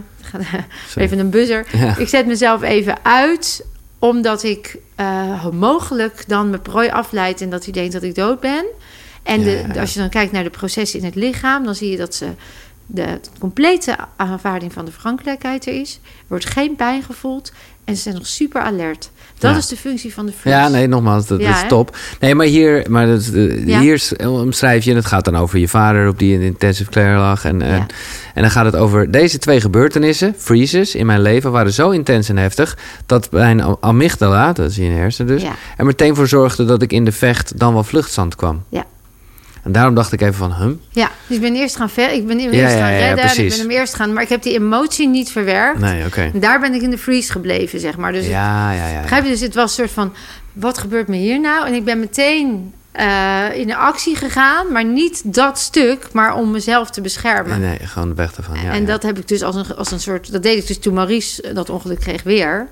even 0.95 1.19
een 1.19 1.29
buzzer. 1.29 1.65
Ja. 1.71 1.97
Ik 1.97 2.07
zet 2.07 2.25
mezelf 2.25 2.61
even 2.61 3.05
uit... 3.05 3.65
omdat 3.99 4.43
ik 4.43 4.77
eh, 4.95 5.47
mogelijk 5.47 6.23
dan 6.27 6.49
mijn 6.49 6.61
prooi 6.61 6.89
afleid... 6.89 7.41
en 7.41 7.49
dat 7.49 7.63
hij 7.63 7.73
denkt 7.73 7.93
dat 7.93 8.03
ik 8.03 8.15
dood 8.15 8.39
ben. 8.39 8.65
En 9.23 9.43
de, 9.43 9.65
als 9.79 9.93
je 9.93 9.99
dan 9.99 10.09
kijkt 10.09 10.31
naar 10.31 10.43
de 10.43 10.49
processen 10.49 10.99
in 10.99 11.05
het 11.05 11.15
lichaam... 11.15 11.63
dan 11.65 11.75
zie 11.75 11.91
je 11.91 11.97
dat 11.97 12.15
ze 12.15 12.27
de 12.85 13.19
complete 13.39 13.95
aanvaarding 14.15 14.73
van 14.73 14.85
de 14.85 14.91
vergankelijkheid 14.91 15.65
er 15.65 15.79
is. 15.79 15.99
Er 16.03 16.25
wordt 16.27 16.49
geen 16.49 16.75
pijn 16.75 17.03
gevoeld 17.03 17.51
en 17.85 17.95
ze 17.95 18.01
zijn 18.01 18.15
nog 18.15 18.27
super 18.27 18.61
alert. 18.61 19.09
Dat 19.37 19.51
Ja. 19.51 19.57
is 19.57 19.67
de 19.67 19.77
functie 19.77 20.13
van 20.13 20.25
de 20.25 20.31
freeze. 20.31 20.57
Ja, 20.59 20.67
nee, 20.67 20.87
nogmaals, 20.87 21.27
dat, 21.27 21.41
Ja, 21.41 21.61
is 21.63 21.67
top. 21.69 21.97
Nee, 22.19 22.35
maar 22.35 22.45
hier, 22.45 22.85
maar 22.89 23.05
dat, 23.07 23.27
eh, 23.33 23.67
Ja. 23.67 23.79
hier 23.79 24.11
omschrijf 24.19 24.83
je, 24.83 24.89
en 24.89 24.95
het 24.95 25.05
gaat 25.05 25.25
dan 25.25 25.35
over 25.35 25.59
je 25.59 25.67
vader 25.67 26.07
op 26.07 26.19
die 26.19 26.33
in 26.33 26.39
de 26.39 26.45
intensive 26.45 26.89
care 26.89 27.17
lag. 27.19 27.45
En, 27.45 27.61
en, 27.61 27.75
Ja. 27.75 27.85
en 28.33 28.41
dan 28.41 28.51
gaat 28.51 28.65
het 28.65 28.75
over 28.75 29.11
deze 29.11 29.37
twee 29.37 29.61
gebeurtenissen, 29.61 30.35
freezes, 30.37 30.95
in 30.95 31.05
mijn 31.05 31.21
leven 31.21 31.51
waren 31.51 31.73
zo 31.73 31.89
intens 31.89 32.29
en 32.29 32.37
heftig 32.37 32.77
dat 33.05 33.31
mijn 33.31 33.61
am- 33.61 33.77
amygdala, 33.79 34.53
dat 34.53 34.69
is 34.69 34.77
in 34.77 34.85
je 34.85 34.91
hersenen 34.97 35.37
dus, 35.37 35.43
er 35.77 35.85
meteen 35.85 36.15
voor 36.15 36.27
zorgde 36.27 36.65
dat 36.65 36.81
ik 36.81 36.91
in 36.93 37.05
de 37.05 37.11
vecht 37.11 37.59
dan 37.59 37.73
wel 37.73 37.83
vluchtstand 37.83 38.35
kwam. 38.35 38.63
Ja. 38.69 38.85
En 39.63 39.71
daarom 39.71 39.95
dacht 39.95 40.11
ik 40.11 40.21
even 40.21 40.33
van, 40.33 40.53
hum, 40.53 40.81
Ja, 40.89 41.11
dus 41.27 41.35
ik 41.35 41.41
ben 41.41 41.55
eerst 41.55 41.75
gaan 41.75 41.89
ver, 41.89 42.11
ik 42.11 42.27
ben 42.27 42.39
hem 42.39 42.51
eerst 42.51 42.73
ja, 42.73 42.79
gaan 42.79 42.91
ja, 42.91 42.97
redden. 42.97 43.25
en 43.25 43.43
ik 43.43 43.49
ben 43.49 43.59
hem 43.59 43.69
eerst 43.69 43.93
gaan, 43.93 44.13
maar 44.13 44.23
ik 44.23 44.29
heb 44.29 44.41
die 44.43 44.53
emotie 44.53 45.07
niet 45.07 45.31
verwerkt. 45.31 45.79
nee, 45.79 46.05
oké. 46.05 46.29
En 46.33 46.39
daar 46.39 46.59
ben 46.59 46.73
ik 46.73 46.81
in 46.81 46.89
de 46.89 46.97
freeze 46.97 47.31
gebleven, 47.31 47.79
zeg 47.79 47.97
maar. 47.97 48.11
Dus 48.11 48.27
Ja, 48.27 48.71
ja, 48.71 48.87
ja. 48.87 49.01
begrijp 49.01 49.23
je? 49.23 49.29
Dus 49.29 49.39
het 49.41 49.55
was 49.55 49.63
een 49.63 49.69
soort 49.83 49.91
van, 49.91 50.13
wat 50.53 50.77
gebeurt 50.77 51.07
me 51.07 51.15
hier 51.15 51.39
nou? 51.39 51.67
En 51.67 51.73
ik 51.73 51.85
ben 51.85 51.99
meteen 51.99 52.73
eh, 52.91 53.45
in 53.53 53.67
de 53.67 53.75
actie 53.75 54.15
gegaan, 54.15 54.71
maar 54.71 54.85
niet 54.85 55.33
dat 55.33 55.59
stuk, 55.59 56.07
maar 56.13 56.35
om 56.35 56.51
mezelf 56.51 56.89
te 56.89 57.01
beschermen. 57.01 57.59
Nee, 57.59 57.77
nee, 57.77 57.87
gewoon 57.87 58.15
weg 58.15 58.33
ervan. 58.35 58.55
Ja, 58.63 58.71
en 58.71 58.85
dat 58.85 59.03
heb 59.03 59.17
ik 59.17 59.27
dus 59.27 59.41
als 59.43 59.55
een, 59.55 59.75
als 59.75 59.91
een 59.91 59.99
soort. 59.99 60.31
Dat 60.31 60.43
deed 60.43 60.57
ik 60.57 60.67
dus 60.67 60.79
toen 60.79 60.93
Maurice 60.93 61.53
dat 61.53 61.69
ongeluk 61.69 61.99
kreeg 61.99 62.23
weer. 62.23 62.67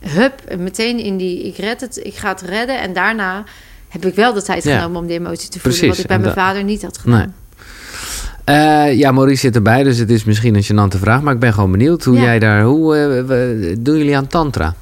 Hup, 0.00 0.40
en 0.48 0.62
meteen 0.62 0.98
in 0.98 1.16
die. 1.16 1.42
Ik 1.46 1.56
red 1.56 1.80
het, 1.80 2.00
ik 2.02 2.14
ga 2.14 2.28
het 2.28 2.40
redden. 2.40 2.80
En 2.80 2.92
daarna 2.92 3.44
heb 3.92 4.04
ik 4.06 4.14
wel 4.14 4.32
de 4.32 4.42
tijd 4.42 4.64
Ja. 4.64 4.78
genomen 4.78 5.00
om 5.00 5.06
die 5.06 5.18
emotie 5.18 5.48
te 5.48 5.60
voelen. 5.60 5.78
Precies, 5.78 5.88
Wat 5.88 5.98
ik 5.98 6.06
bij 6.06 6.18
mijn 6.18 6.32
vader 6.34 6.64
niet 6.64 6.82
had 6.82 6.98
gedaan. 6.98 7.18
Nee. 7.18 7.26
Eh, 8.44 8.98
ja, 8.98 9.12
Maurice 9.12 9.40
zit 9.40 9.54
erbij, 9.54 9.82
dus 9.82 9.98
het 9.98 10.10
is 10.10 10.24
misschien 10.24 10.54
een 10.54 10.64
gênante 10.64 10.98
vraag. 10.98 11.22
Maar 11.22 11.34
ik 11.34 11.38
ben 11.40 11.52
gewoon 11.52 11.70
benieuwd 11.70 12.04
hoe 12.04 12.16
Ja. 12.16 12.22
jij 12.22 12.38
daar... 12.38 12.62
Hoe 12.62 12.96
eh, 12.96 13.76
doen 13.78 13.96
jullie 13.96 14.16
aan 14.16 14.26
tantra? 14.26 14.74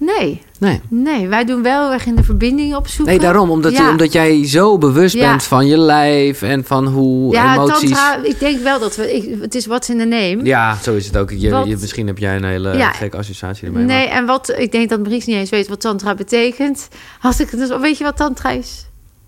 Nee, 0.00 0.42
Nee. 0.58 0.80
nee, 0.88 1.28
wij 1.28 1.44
doen 1.44 1.62
wel 1.62 1.92
erg 1.92 2.06
in 2.06 2.14
de 2.14 2.22
verbinding 2.22 2.74
opzoeken. 2.76 3.14
Nee, 3.14 3.22
daarom. 3.22 3.50
Omdat, 3.50 3.72
Ja. 3.72 3.90
omdat 3.90 4.12
jij 4.12 4.46
zo 4.48 4.78
bewust 4.78 5.14
Ja. 5.14 5.30
bent 5.30 5.42
van 5.42 5.66
je 5.66 5.76
lijf 5.78 6.42
en 6.42 6.64
van 6.64 6.86
hoe 6.86 7.32
Ja, 7.32 7.54
emoties... 7.54 7.80
tantra, 7.90 8.16
ik 8.22 8.38
denk 8.40 8.60
wel 8.62 8.78
dat 8.78 8.96
we... 8.96 9.14
Ik, 9.16 9.40
het 9.40 9.54
is 9.54 9.66
what's 9.66 9.88
in 9.88 9.98
the 9.98 10.04
name. 10.04 10.38
Ja, 10.44 10.76
zo 10.82 10.94
is 10.94 11.06
het 11.06 11.16
ook. 11.16 11.30
Je, 11.30 11.50
Wat- 11.50 11.66
je- 11.66 11.76
misschien 11.80 12.06
heb 12.06 12.18
jij 12.18 12.36
een 12.36 12.44
hele 12.44 12.76
Ja. 12.76 12.92
gekke 12.92 13.16
associatie 13.16 13.66
ermee. 13.66 13.84
Nee, 13.84 14.06
maar- 14.06 14.16
en 14.16 14.26
wat 14.26 14.54
ik 14.58 14.72
denk 14.72 14.88
dat 14.88 15.00
Maurice 15.00 15.28
niet 15.30 15.38
eens 15.38 15.50
weet 15.50 15.68
wat 15.68 15.80
tantra 15.80 16.14
betekent. 16.14 16.88
Als 17.22 17.40
ik 17.40 17.50
dus, 17.50 17.68
weet 17.80 17.98
je 17.98 18.04
wat 18.04 18.16
tantra 18.16 18.50
is? 18.50 18.86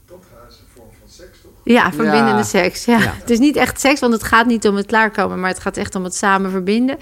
Tantra 0.08 0.28
is 0.48 0.54
een 0.54 0.64
vorm 0.74 0.88
van 1.00 1.08
seks, 1.08 1.38
toch? 1.42 1.50
Ja, 1.64 1.92
verbindende 1.92 2.30
Ja. 2.30 2.42
seks. 2.42 2.84
Ja. 2.84 2.98
Ja. 2.98 3.14
Het 3.20 3.30
is 3.30 3.38
niet 3.38 3.56
echt 3.56 3.80
seks, 3.80 4.00
want 4.00 4.12
het 4.12 4.22
gaat 4.22 4.46
niet 4.46 4.66
om 4.68 4.74
het 4.76 4.86
klaarkomen, 4.86 5.40
maar 5.40 5.50
het 5.50 5.60
gaat 5.60 5.76
echt 5.76 5.94
om 5.94 6.04
het 6.04 6.14
samen 6.14 6.50
verbinden. 6.50 6.96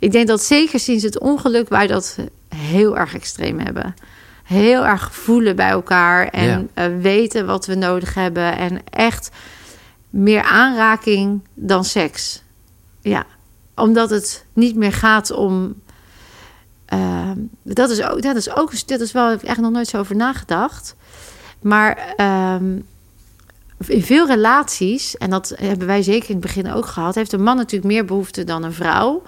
Ik 0.00 0.12
denk 0.12 0.26
dat 0.26 0.42
zeker 0.42 0.80
sinds 0.80 1.02
het 1.02 1.18
ongeluk 1.18 1.68
wij 1.68 1.86
dat 1.86 2.16
heel 2.58 2.96
erg 2.98 3.14
extreem 3.14 3.58
hebben. 3.58 3.94
Heel 4.44 4.86
erg 4.86 5.14
voelen 5.14 5.56
bij 5.56 5.68
elkaar 5.70 6.28
en 6.28 6.70
eh, 6.74 6.86
weten 7.00 7.46
wat 7.46 7.66
we 7.66 7.74
nodig 7.74 8.14
hebben. 8.14 8.56
En 8.56 8.80
echt 8.90 9.30
meer 10.10 10.42
aanraking 10.42 11.40
dan 11.54 11.84
seks. 11.84 12.42
Ja, 13.00 13.24
omdat 13.74 14.10
het 14.10 14.44
niet 14.52 14.76
meer 14.76 14.92
gaat 14.92 15.30
om. 15.30 15.74
eh, 16.84 17.30
dat, 17.62 17.90
is 17.90 18.02
ook, 18.02 18.22
dat 18.22 18.36
is 18.36 18.56
ook. 18.56 18.88
Dat 18.88 19.00
is 19.00 19.12
wel. 19.12 19.28
Heb 19.28 19.42
ik 19.42 19.48
echt 19.48 19.60
nog 19.60 19.70
nooit 19.70 19.88
zo 19.88 19.98
over 19.98 20.16
nagedacht. 20.16 20.94
Maar 21.60 22.14
ehm, 22.16 22.78
in 23.86 24.02
veel 24.02 24.26
relaties, 24.26 25.16
en 25.16 25.30
dat 25.30 25.52
hebben 25.56 25.86
wij 25.86 26.02
zeker 26.02 26.28
in 26.28 26.36
het 26.36 26.44
begin 26.44 26.72
ook 26.72 26.86
gehad, 26.86 27.14
heeft 27.14 27.32
een 27.32 27.42
man 27.42 27.56
natuurlijk 27.56 27.92
meer 27.92 28.04
behoefte 28.04 28.44
dan 28.44 28.62
een 28.62 28.72
vrouw. 28.72 29.22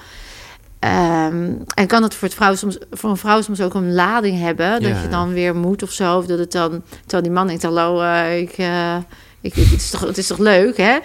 Ehm, 0.81 1.53
en 1.75 1.87
kan 1.87 2.03
het 2.03 2.15
voor, 2.15 2.29
het 2.29 2.37
vrouw 2.37 2.55
soms, 2.55 2.79
voor 2.91 3.11
een 3.11 3.17
vrouw 3.17 3.41
soms 3.43 3.61
ook 3.61 3.75
een 3.75 3.95
lading 3.95 4.39
hebben. 4.39 4.71
Dat 4.71 4.91
Ja, 4.91 5.03
je 5.03 5.09
dan 5.09 5.33
weer 5.33 5.57
moet 5.57 5.83
of 5.83 5.91
zo. 5.91 6.17
Of 6.17 6.27
dat 6.27 6.39
het 6.39 6.53
dan. 6.53 6.83
Terwijl 7.01 7.23
die 7.23 7.33
man 7.33 7.47
denkt: 7.47 7.63
Hallo, 7.63 8.01
eh, 8.01 8.39
ik, 8.39 8.53
eh, 8.53 8.97
ik, 9.41 9.55
het, 9.55 9.73
is 9.73 9.91
toch, 9.91 10.01
het 10.01 10.19
is 10.19 10.27
toch 10.27 10.39
leuk, 10.39 10.77
hè? 10.77 10.99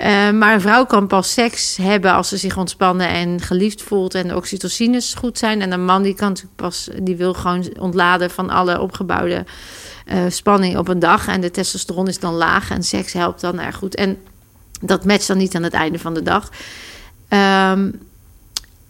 Eh, 0.00 0.30
maar 0.30 0.54
een 0.54 0.60
vrouw 0.60 0.86
kan 0.86 1.06
pas 1.06 1.32
seks 1.32 1.76
hebben 1.76 2.12
als 2.12 2.28
ze 2.28 2.36
zich 2.36 2.56
ontspannen 2.56 3.08
en 3.08 3.40
geliefd 3.40 3.82
voelt 3.82 4.14
en 4.14 4.28
de 4.28 4.36
oxytocines 4.36 5.14
goed 5.14 5.38
zijn. 5.38 5.62
En 5.62 5.72
een 5.72 5.84
man 5.84 6.02
die 6.02 6.14
kan 6.14 6.28
natuurlijk 6.28 6.56
pas, 6.56 6.88
die 7.02 7.16
wil 7.16 7.34
gewoon 7.34 7.78
ontladen 7.78 8.30
van 8.30 8.50
alle 8.50 8.80
opgebouwde 8.80 9.44
eh, 10.06 10.18
spanning 10.28 10.76
op 10.76 10.88
een 10.88 10.98
dag. 10.98 11.28
En 11.28 11.40
de 11.40 11.50
testosteron 11.50 12.08
is 12.08 12.18
dan 12.18 12.34
laag 12.34 12.70
en 12.70 12.82
seks 12.82 13.12
helpt 13.12 13.40
dan 13.40 13.60
erg 13.60 13.76
goed. 13.76 13.94
En 13.94 14.18
dat 14.80 15.04
matcht 15.04 15.26
dan 15.26 15.38
niet 15.38 15.54
aan 15.54 15.62
het 15.62 15.72
einde 15.72 15.98
van 15.98 16.14
de 16.14 16.22
dag. 16.22 16.50
Ehm, 17.28 17.90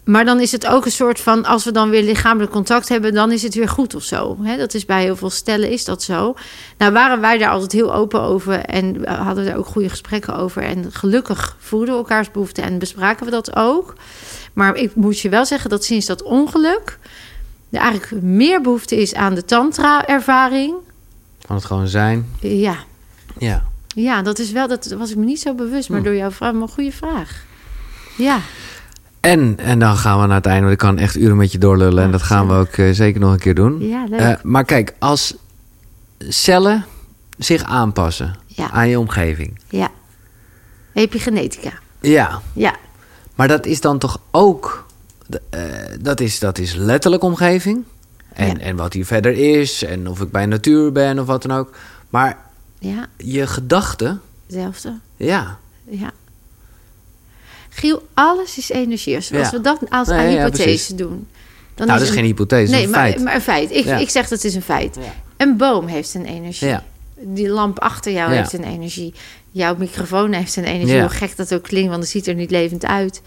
maar 0.03 0.25
dan 0.25 0.39
is 0.39 0.51
het 0.51 0.67
ook 0.67 0.85
een 0.85 0.91
soort 0.91 1.19
van, 1.19 1.45
als 1.45 1.63
we 1.63 1.71
dan 1.71 1.89
weer 1.89 2.03
lichamelijk 2.03 2.51
contact 2.51 2.89
hebben, 2.89 3.13
dan 3.13 3.31
is 3.31 3.43
het 3.43 3.55
weer 3.55 3.69
goed 3.69 3.95
of 3.95 4.03
zo. 4.03 4.37
Dat 4.57 4.73
is 4.73 4.85
bij 4.85 5.03
heel 5.03 5.15
veel 5.15 5.29
stellen 5.29 5.69
is 5.69 5.85
dat 5.85 6.03
zo. 6.03 6.33
Nou 6.77 6.91
waren 6.93 7.21
wij 7.21 7.37
daar 7.37 7.49
altijd 7.49 7.71
heel 7.71 7.93
open 7.93 8.21
over 8.21 8.59
en 8.59 9.07
hadden 9.09 9.45
daar 9.45 9.57
ook 9.57 9.65
goede 9.65 9.89
gesprekken 9.89 10.35
over. 10.35 10.63
En 10.63 10.85
gelukkig 10.91 11.55
voelden 11.59 11.89
we 11.89 11.95
elkaars 11.95 12.31
behoeften 12.31 12.63
en 12.63 12.79
bespraken 12.79 13.25
we 13.25 13.31
dat 13.31 13.55
ook. 13.55 13.93
Maar 14.53 14.75
ik 14.75 14.95
moet 14.95 15.19
je 15.19 15.29
wel 15.29 15.45
zeggen 15.45 15.69
dat 15.69 15.83
sinds 15.83 16.05
dat 16.05 16.23
ongeluk 16.23 16.97
er 17.69 17.79
eigenlijk 17.79 18.23
meer 18.23 18.61
behoefte 18.61 18.95
is 19.01 19.13
aan 19.13 19.33
de 19.35 19.45
tantra-ervaring. 19.45 20.73
Van 21.45 21.55
het 21.55 21.65
gewoon 21.65 21.87
zijn. 21.87 22.29
Ja, 22.39 22.75
Ja. 23.37 23.63
ja, 23.87 24.21
dat 24.21 24.39
is 24.39 24.51
wel, 24.51 24.67
dat 24.67 24.95
was 24.97 25.09
ik 25.11 25.17
me 25.17 25.25
niet 25.25 25.41
zo 25.41 25.53
bewust, 25.53 25.89
maar 25.89 25.99
Hm. 25.99 26.05
door 26.05 26.15
jouw 26.15 26.31
vraag, 26.31 26.53
maar 26.53 26.61
een 26.61 26.67
goede 26.67 26.91
vraag. 26.91 27.43
Ja, 28.17 28.39
En, 29.21 29.57
en 29.59 29.79
dan 29.79 29.97
gaan 29.97 30.21
we 30.21 30.25
naar 30.27 30.35
het 30.35 30.45
einde, 30.45 30.61
want 30.61 30.71
ik 30.73 30.77
kan 30.77 30.97
echt 30.97 31.15
uren 31.17 31.37
met 31.37 31.51
je 31.51 31.57
doorlullen. 31.57 32.03
En 32.03 32.11
dat 32.11 32.21
gaan 32.21 32.47
we 32.47 32.53
ook 32.53 32.67
eh, 32.73 32.91
zeker 32.91 33.19
nog 33.19 33.31
een 33.33 33.39
keer 33.39 33.55
doen. 33.55 33.79
ja, 33.87 34.05
leuk. 34.09 34.19
Eh, 34.19 34.33
maar 34.43 34.65
kijk, 34.65 34.93
als 34.99 35.35
cellen 36.17 36.85
zich 37.37 37.63
aanpassen 37.63 38.35
ja, 38.45 38.69
aan 38.71 38.89
je 38.89 38.99
omgeving. 38.99 39.59
ja. 39.69 39.89
Epigenetica. 40.93 41.71
Ja, 42.01 42.41
Ja, 42.53 42.75
maar 43.35 43.47
dat 43.47 43.65
is 43.65 43.81
dan 43.81 43.97
toch 43.97 44.19
ook... 44.31 44.85
eh, 45.49 45.61
dat, 46.01 46.19
is, 46.19 46.39
dat 46.39 46.57
is 46.57 46.73
letterlijk 46.75 47.23
omgeving. 47.23 47.83
En, 48.33 48.47
Ja. 48.47 48.57
en 48.57 48.75
wat 48.75 48.93
hier 48.93 49.05
verder 49.05 49.33
is. 49.59 49.83
En 49.83 50.07
of 50.09 50.21
ik 50.21 50.31
bij 50.31 50.45
natuur 50.45 50.91
ben 50.91 51.19
of 51.19 51.25
wat 51.25 51.41
dan 51.41 51.57
ook. 51.57 51.75
Maar 52.09 52.37
ja, 52.79 53.07
je 53.17 53.47
gedachten, 53.47 54.21
hetzelfde. 54.45 54.97
ja. 55.17 55.57
Ja. 55.89 56.11
Giel, 57.73 58.07
alles 58.13 58.57
is 58.57 58.69
energie. 58.69 59.15
Als, 59.15 59.27
Ja. 59.27 59.49
we 59.51 59.61
dat 59.61 59.79
als 59.89 60.07
Nee, 60.07 60.31
ja, 60.35 60.43
hypothese 60.43 60.95
doen. 60.95 61.27
Dan 61.75 61.87
Nou, 61.87 61.99
dat 61.99 62.01
is 62.01 62.07
een- 62.13 62.19
geen 62.19 62.25
hypothese, 62.31 62.71
nee, 62.71 62.79
is 62.79 62.85
een 62.85 62.91
maar, 62.91 62.99
feit. 63.09 63.23
maar 63.23 63.35
een 63.35 63.41
feit. 63.41 63.71
Ik, 63.71 63.85
ik 63.85 64.09
zeg 64.09 64.27
dat 64.27 64.43
is 64.43 64.55
een 64.55 64.61
feit. 64.61 64.97
Een 65.37 65.57
boom 65.57 65.87
heeft 65.87 66.13
een 66.13 66.25
energie. 66.25 66.75
Die 67.19 67.49
lamp 67.49 67.79
achter 67.79 68.11
jou 68.11 68.33
heeft 68.33 68.53
een 68.53 68.63
energie. 68.63 69.13
Jouw 69.51 69.75
microfoon 69.75 70.31
heeft 70.33 70.55
een 70.55 70.63
energie. 70.63 70.99
Hoe 70.99 71.09
gek 71.09 71.37
dat 71.37 71.53
ook 71.53 71.63
klinkt, 71.63 71.89
want 71.89 72.01
het 72.01 72.11
ziet 72.11 72.27
er 72.27 72.33
niet 72.35 72.51
levend 72.51 72.85
uit. 72.85 73.21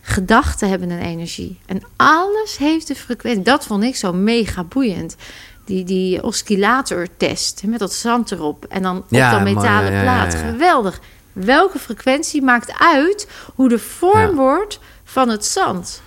Gedachten 0.00 0.68
hebben 0.68 0.90
een 0.90 1.02
energie. 1.02 1.58
En 1.66 1.82
alles 1.96 2.56
heeft 2.58 2.88
een 2.88 2.96
frequentie. 2.96 3.42
Dat 3.42 3.66
vond 3.66 3.82
ik 3.84 3.96
zo 3.96 4.12
mega 4.12 4.64
boeiend. 4.64 5.16
Die, 5.64 5.84
die 5.84 6.22
oscillatortest 6.22 7.62
met 7.66 7.78
dat 7.78 7.92
zand 7.92 8.30
erop. 8.32 8.64
En 8.68 8.82
dan 8.82 8.96
op 8.96 9.04
Ja, 9.08 9.30
dat 9.30 9.42
metalen 9.42 9.92
ja, 9.92 9.96
ja, 9.96 10.02
plaat. 10.02 10.34
Geweldig. 10.34 11.00
Welke 11.34 11.78
frequentie 11.78 12.42
maakt 12.42 12.72
uit 12.78 13.28
hoe 13.54 13.68
de 13.68 13.78
vorm 13.78 14.18
Ja. 14.18 14.32
wordt 14.34 14.78
van 15.04 15.28
het 15.28 15.44
zand? 15.44 16.02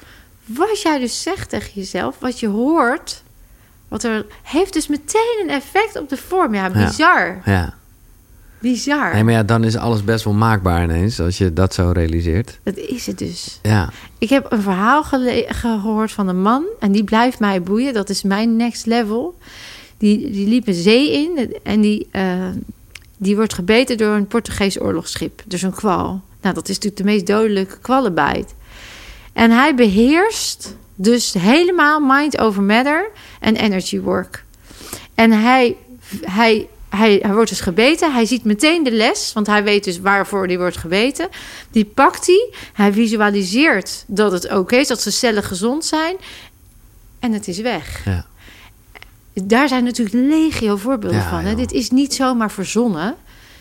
Wat 0.46 0.82
jij 0.82 1.00
dus 1.00 1.22
zegt 1.22 1.50
tegen 1.50 1.72
jezelf, 1.74 2.16
wat 2.20 2.40
je 2.40 2.48
hoort, 2.48 3.24
wat 3.88 4.04
er 4.04 4.26
heeft 4.44 4.74
dus 4.74 4.88
meteen 4.88 5.40
een 5.44 5.50
effect 5.50 5.96
op 6.00 6.10
de 6.10 6.18
vorm. 6.18 6.54
Ja, 6.54 6.70
bizar. 6.70 7.42
Ja. 7.46 7.74
Bizar. 8.60 9.14
Nee, 9.14 9.24
maar 9.24 9.34
ja, 9.34 9.44
dan 9.44 9.64
is 9.64 9.76
alles 9.76 10.04
best 10.04 10.24
wel 10.24 10.34
maakbaar 10.34 10.84
ineens, 10.84 11.20
als 11.20 11.38
je 11.38 11.54
dat 11.54 11.74
zo 11.74 11.92
realiseert. 11.94 12.60
Dat 12.64 12.76
is 12.78 13.06
het 13.06 13.18
dus. 13.18 13.60
Ja, 13.62 13.90
Ik 14.18 14.30
heb 14.30 14.52
een 14.52 14.62
verhaal 14.62 15.04
gehoord 15.48 16.12
van 16.12 16.28
een 16.28 16.42
man 16.42 16.64
en 16.80 16.92
die 16.92 17.04
blijft 17.04 17.40
mij 17.40 17.62
boeien. 17.62 17.94
Dat 17.94 18.10
is 18.10 18.24
mijn 18.24 18.56
next 18.56 18.86
level. 18.86 19.38
Die, 19.98 20.32
die 20.32 20.48
liep 20.48 20.68
een 20.68 20.74
zee 20.74 21.12
in 21.12 21.56
en 21.64 21.82
die, 21.82 22.08
eh, 22.12 22.46
die 23.18 23.36
wordt 23.36 23.54
gebeten 23.54 23.98
door 23.98 24.16
een 24.16 24.28
Portugees 24.28 24.82
oorlogsschip. 24.82 25.42
Dus 25.46 25.62
een 25.62 25.76
kwal. 25.76 26.22
Nou, 26.42 26.56
dat 26.56 26.70
is 26.70 26.76
natuurlijk 26.76 26.98
de 26.98 27.04
meest 27.04 27.28
dodelijke 27.28 27.78
kwallenbijt. 27.78 28.56
En 29.34 29.52
hij 29.52 29.76
beheerst 29.76 30.76
dus 30.96 31.34
helemaal 31.34 32.00
mind 32.00 32.38
over 32.38 32.64
matter 32.64 33.10
en 33.40 33.56
energy 33.56 34.00
work. 34.00 34.44
En 35.16 35.32
hij, 35.32 35.78
hij, 36.22 36.68
hij, 36.90 37.20
hij 37.22 37.34
wordt 37.34 37.50
dus 37.50 37.62
gebeten. 37.62 38.14
Hij 38.14 38.26
ziet 38.26 38.44
meteen 38.44 38.84
de 38.84 38.92
les, 38.92 39.34
want 39.34 39.48
hij 39.48 39.64
weet 39.64 39.84
dus 39.84 40.00
waarvoor 40.00 40.46
hij 40.46 40.58
wordt 40.58 40.78
gebeten. 40.78 41.30
Die 41.72 41.86
pakt 41.86 42.28
hij. 42.28 42.54
Hij 42.74 42.94
visualiseert 42.94 44.04
dat 44.08 44.32
het 44.32 44.52
oké 44.52 44.76
is, 44.76 44.88
dat 44.88 45.02
zijn 45.02 45.14
cellen 45.14 45.44
gezond 45.44 45.86
zijn. 45.86 46.16
En 47.20 47.34
het 47.34 47.48
is 47.48 47.60
weg. 47.60 48.06
ja. 48.06 48.26
Daar 49.44 49.68
zijn 49.68 49.84
natuurlijk 49.84 50.16
legio 50.30 50.76
voorbeelden 50.76 51.20
Ja, 51.20 51.30
van. 51.30 51.40
Hè? 51.40 51.56
Dit 51.56 51.72
is 51.72 51.90
niet 51.90 52.14
zomaar 52.14 52.52
verzonnen. 52.52 53.16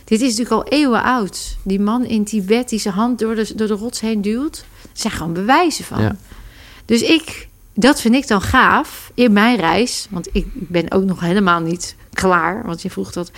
Dit 0.04 0.20
is 0.20 0.36
natuurlijk 0.36 0.50
al 0.72 0.78
eeuwen 0.78 1.02
oud. 1.02 1.56
Die 1.62 1.80
man 1.80 2.04
in 2.04 2.24
Tibet 2.24 2.68
die 2.68 2.78
zijn 2.78 2.94
hand 2.94 3.18
door 3.18 3.34
de, 3.34 3.52
door 3.54 3.66
de 3.66 3.74
rots 3.74 4.00
heen 4.00 4.22
duwt. 4.22 4.64
Er 4.82 4.88
zijn 4.92 5.12
gewoon 5.12 5.32
bewijzen 5.32 5.84
van. 5.84 6.02
Ja. 6.02 6.16
Dus 6.84 7.02
ik, 7.02 7.48
dat 7.74 8.00
vind 8.00 8.14
ik 8.14 8.28
dan 8.28 8.40
gaaf 8.42 9.10
in 9.14 9.32
mijn 9.32 9.56
reis. 9.56 10.06
Want 10.10 10.28
ik 10.32 10.46
ben 10.52 10.90
ook 10.92 11.04
nog 11.04 11.20
helemaal 11.20 11.60
niet 11.60 11.94
klaar. 12.12 12.62
Want 12.66 12.82
je 12.82 12.90
vroeg 12.90 13.12
dat. 13.12 13.30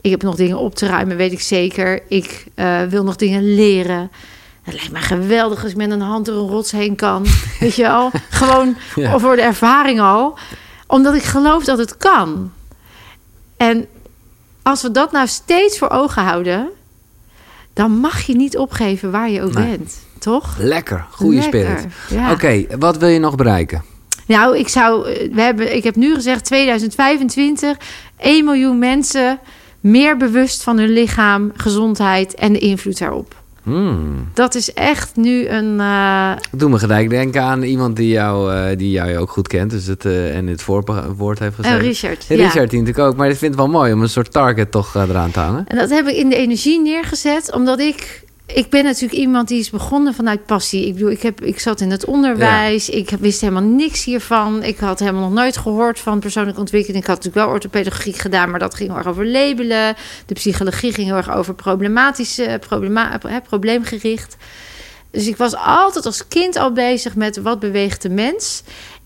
Ik 0.00 0.10
heb 0.10 0.22
nog 0.22 0.34
dingen 0.34 0.58
op 0.58 0.74
te 0.74 0.86
ruimen, 0.86 1.16
weet 1.16 1.32
ik 1.32 1.40
zeker. 1.40 2.02
Ik 2.08 2.44
eh, 2.54 2.82
wil 2.82 3.04
nog 3.04 3.16
dingen 3.16 3.54
leren. 3.54 4.10
Het 4.62 4.74
lijkt 4.74 4.92
me 4.92 4.98
geweldig 4.98 5.62
als 5.62 5.70
ik 5.70 5.76
met 5.76 5.90
een 5.90 6.00
hand 6.00 6.26
door 6.26 6.42
een 6.42 6.50
rots 6.50 6.70
heen 6.70 6.96
kan. 6.96 7.26
Weet 7.60 7.74
je 7.74 7.82
wel? 7.82 8.10
Gewoon 8.30 8.76
Ja. 8.94 9.18
voor 9.18 9.36
de 9.36 9.42
ervaring 9.42 10.00
al. 10.00 10.38
Omdat 10.86 11.14
ik 11.14 11.22
geloof 11.22 11.64
dat 11.64 11.78
het 11.78 11.96
kan. 11.96 12.52
En 13.56 13.86
als 14.62 14.82
we 14.82 14.90
dat 14.90 15.12
nou 15.12 15.26
steeds 15.26 15.78
voor 15.78 15.90
ogen 15.90 16.22
houden... 16.22 16.68
dan 17.72 17.90
mag 17.90 18.20
je 18.20 18.34
niet 18.36 18.56
opgeven 18.56 19.10
waar 19.10 19.30
je 19.30 19.42
ook 19.42 19.52
Nee. 19.54 19.68
bent. 19.68 19.98
Toch? 20.18 20.56
Lekker, 20.58 21.06
goede 21.10 21.42
spirit. 21.42 21.86
ja. 22.08 22.32
Oké, 22.32 22.64
wat 22.78 22.96
wil 22.96 23.08
je 23.08 23.18
nog 23.18 23.34
bereiken? 23.34 23.84
Nou, 24.26 24.58
ik 24.58 24.68
zou. 24.68 25.08
eh, 25.12 25.34
We 25.34 25.40
hebben, 25.40 25.74
ik 25.76 25.84
heb 25.84 25.96
nu 25.96 26.14
gezegd 26.14 26.44
2025. 26.44 27.76
1 28.18 28.44
miljoen 28.44 28.78
mensen 28.78 29.38
meer 29.80 30.16
bewust 30.16 30.62
van 30.62 30.78
hun 30.78 30.88
lichaam, 30.88 31.52
gezondheid 31.56 32.34
en 32.34 32.52
de 32.52 32.58
invloed 32.58 32.98
daarop. 32.98 33.34
Hmm. 33.62 34.28
Dat 34.34 34.54
is 34.54 34.72
echt 34.72 35.16
nu 35.16 35.48
een... 35.48 35.80
eh, 35.80 36.30
Dat 36.50 36.60
doet 36.60 36.70
me 36.70 36.78
gelijk 36.78 37.10
denken 37.10 37.42
aan 37.42 37.62
iemand 37.62 37.96
die 37.96 38.08
jou, 38.08 38.54
eh, 38.54 38.76
die 38.78 38.90
jou 38.90 39.16
ook 39.18 39.30
goed 39.30 39.48
kent. 39.48 39.70
Dus 39.70 39.86
het, 39.86 40.04
eh, 40.04 40.36
en 40.36 40.46
het 40.46 40.62
voorwoord 40.62 41.38
heeft 41.38 41.54
gezegd. 41.54 41.74
een 41.74 41.80
Richard. 41.80 42.24
Ja. 42.28 42.36
Richard 42.36 42.70
die 42.70 42.80
natuurlijk 42.80 43.08
ook. 43.08 43.16
Maar 43.16 43.28
ik 43.30 43.36
vind 43.36 43.50
het 43.54 43.60
wel 43.60 43.70
mooi 43.70 43.92
om 43.92 44.02
een 44.02 44.08
soort 44.08 44.32
target 44.32 44.70
toch 44.70 44.96
eh, 44.96 45.02
eraan 45.08 45.30
te 45.30 45.38
hangen. 45.40 45.64
En 45.68 45.76
dat 45.76 45.90
heb 45.90 46.06
ik 46.06 46.16
in 46.16 46.28
de 46.28 46.36
energie 46.36 46.80
neergezet, 46.80 47.52
omdat 47.54 47.78
ik... 47.80 48.22
Ik 48.54 48.70
ben 48.70 48.84
natuurlijk 48.84 49.20
iemand 49.20 49.48
die 49.48 49.58
is 49.58 49.70
begonnen 49.70 50.14
vanuit 50.14 50.46
passie. 50.46 50.86
Ik 50.86 50.92
bedoel, 50.92 51.10
ik, 51.10 51.22
heb, 51.22 51.40
ik 51.40 51.60
zat 51.60 51.80
in 51.80 51.90
het 51.90 52.04
onderwijs. 52.04 52.88
Ik 52.88 53.10
wist 53.10 53.40
helemaal 53.40 53.62
niks 53.62 54.04
hiervan. 54.04 54.62
Ik 54.62 54.78
had 54.78 54.98
helemaal 54.98 55.22
nog 55.22 55.32
nooit 55.32 55.56
gehoord 55.56 55.98
van 55.98 56.20
persoonlijke 56.20 56.60
ontwikkeling. 56.60 57.02
Ik 57.02 57.08
had 57.08 57.16
natuurlijk 57.16 57.44
wel 57.44 57.54
orthopedagogiek 57.54 58.16
gedaan, 58.16 58.50
maar 58.50 58.58
dat 58.58 58.74
ging 58.74 58.88
heel 58.88 58.98
erg 58.98 59.06
over 59.06 59.26
labelen. 59.26 59.94
De 60.26 60.34
psychologie 60.34 60.92
ging 60.92 61.06
heel 61.06 61.16
erg 61.16 61.34
over 61.34 61.54
problematische, 61.54 62.58
problema, 62.66 63.20
hè, 63.26 63.40
probleemgericht. 63.40 64.36
Dus 65.10 65.26
ik 65.26 65.36
was 65.36 65.56
altijd 65.56 66.06
als 66.06 66.28
kind 66.28 66.56
al 66.56 66.72
bezig 66.72 67.14
met 67.14 67.36
wat 67.36 67.60
beweegt 67.60 68.02
de 68.02 68.10
mens. 68.10 68.62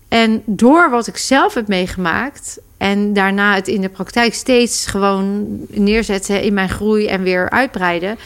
En 0.07 0.41
door 0.45 0.89
wat 0.89 1.07
ik 1.07 1.17
zelf 1.17 1.53
heb 1.53 1.67
meegemaakt 1.67 2.59
en 2.77 3.13
daarna 3.13 3.55
het 3.55 3.67
in 3.67 3.81
de 3.81 3.89
praktijk 3.89 4.33
steeds 4.33 4.85
gewoon 4.85 5.47
neerzetten 5.67 6.41
in 6.41 6.53
mijn 6.53 6.69
groei 6.69 7.07
en 7.07 7.23
weer 7.23 7.49
uitbreiden, 7.49 8.17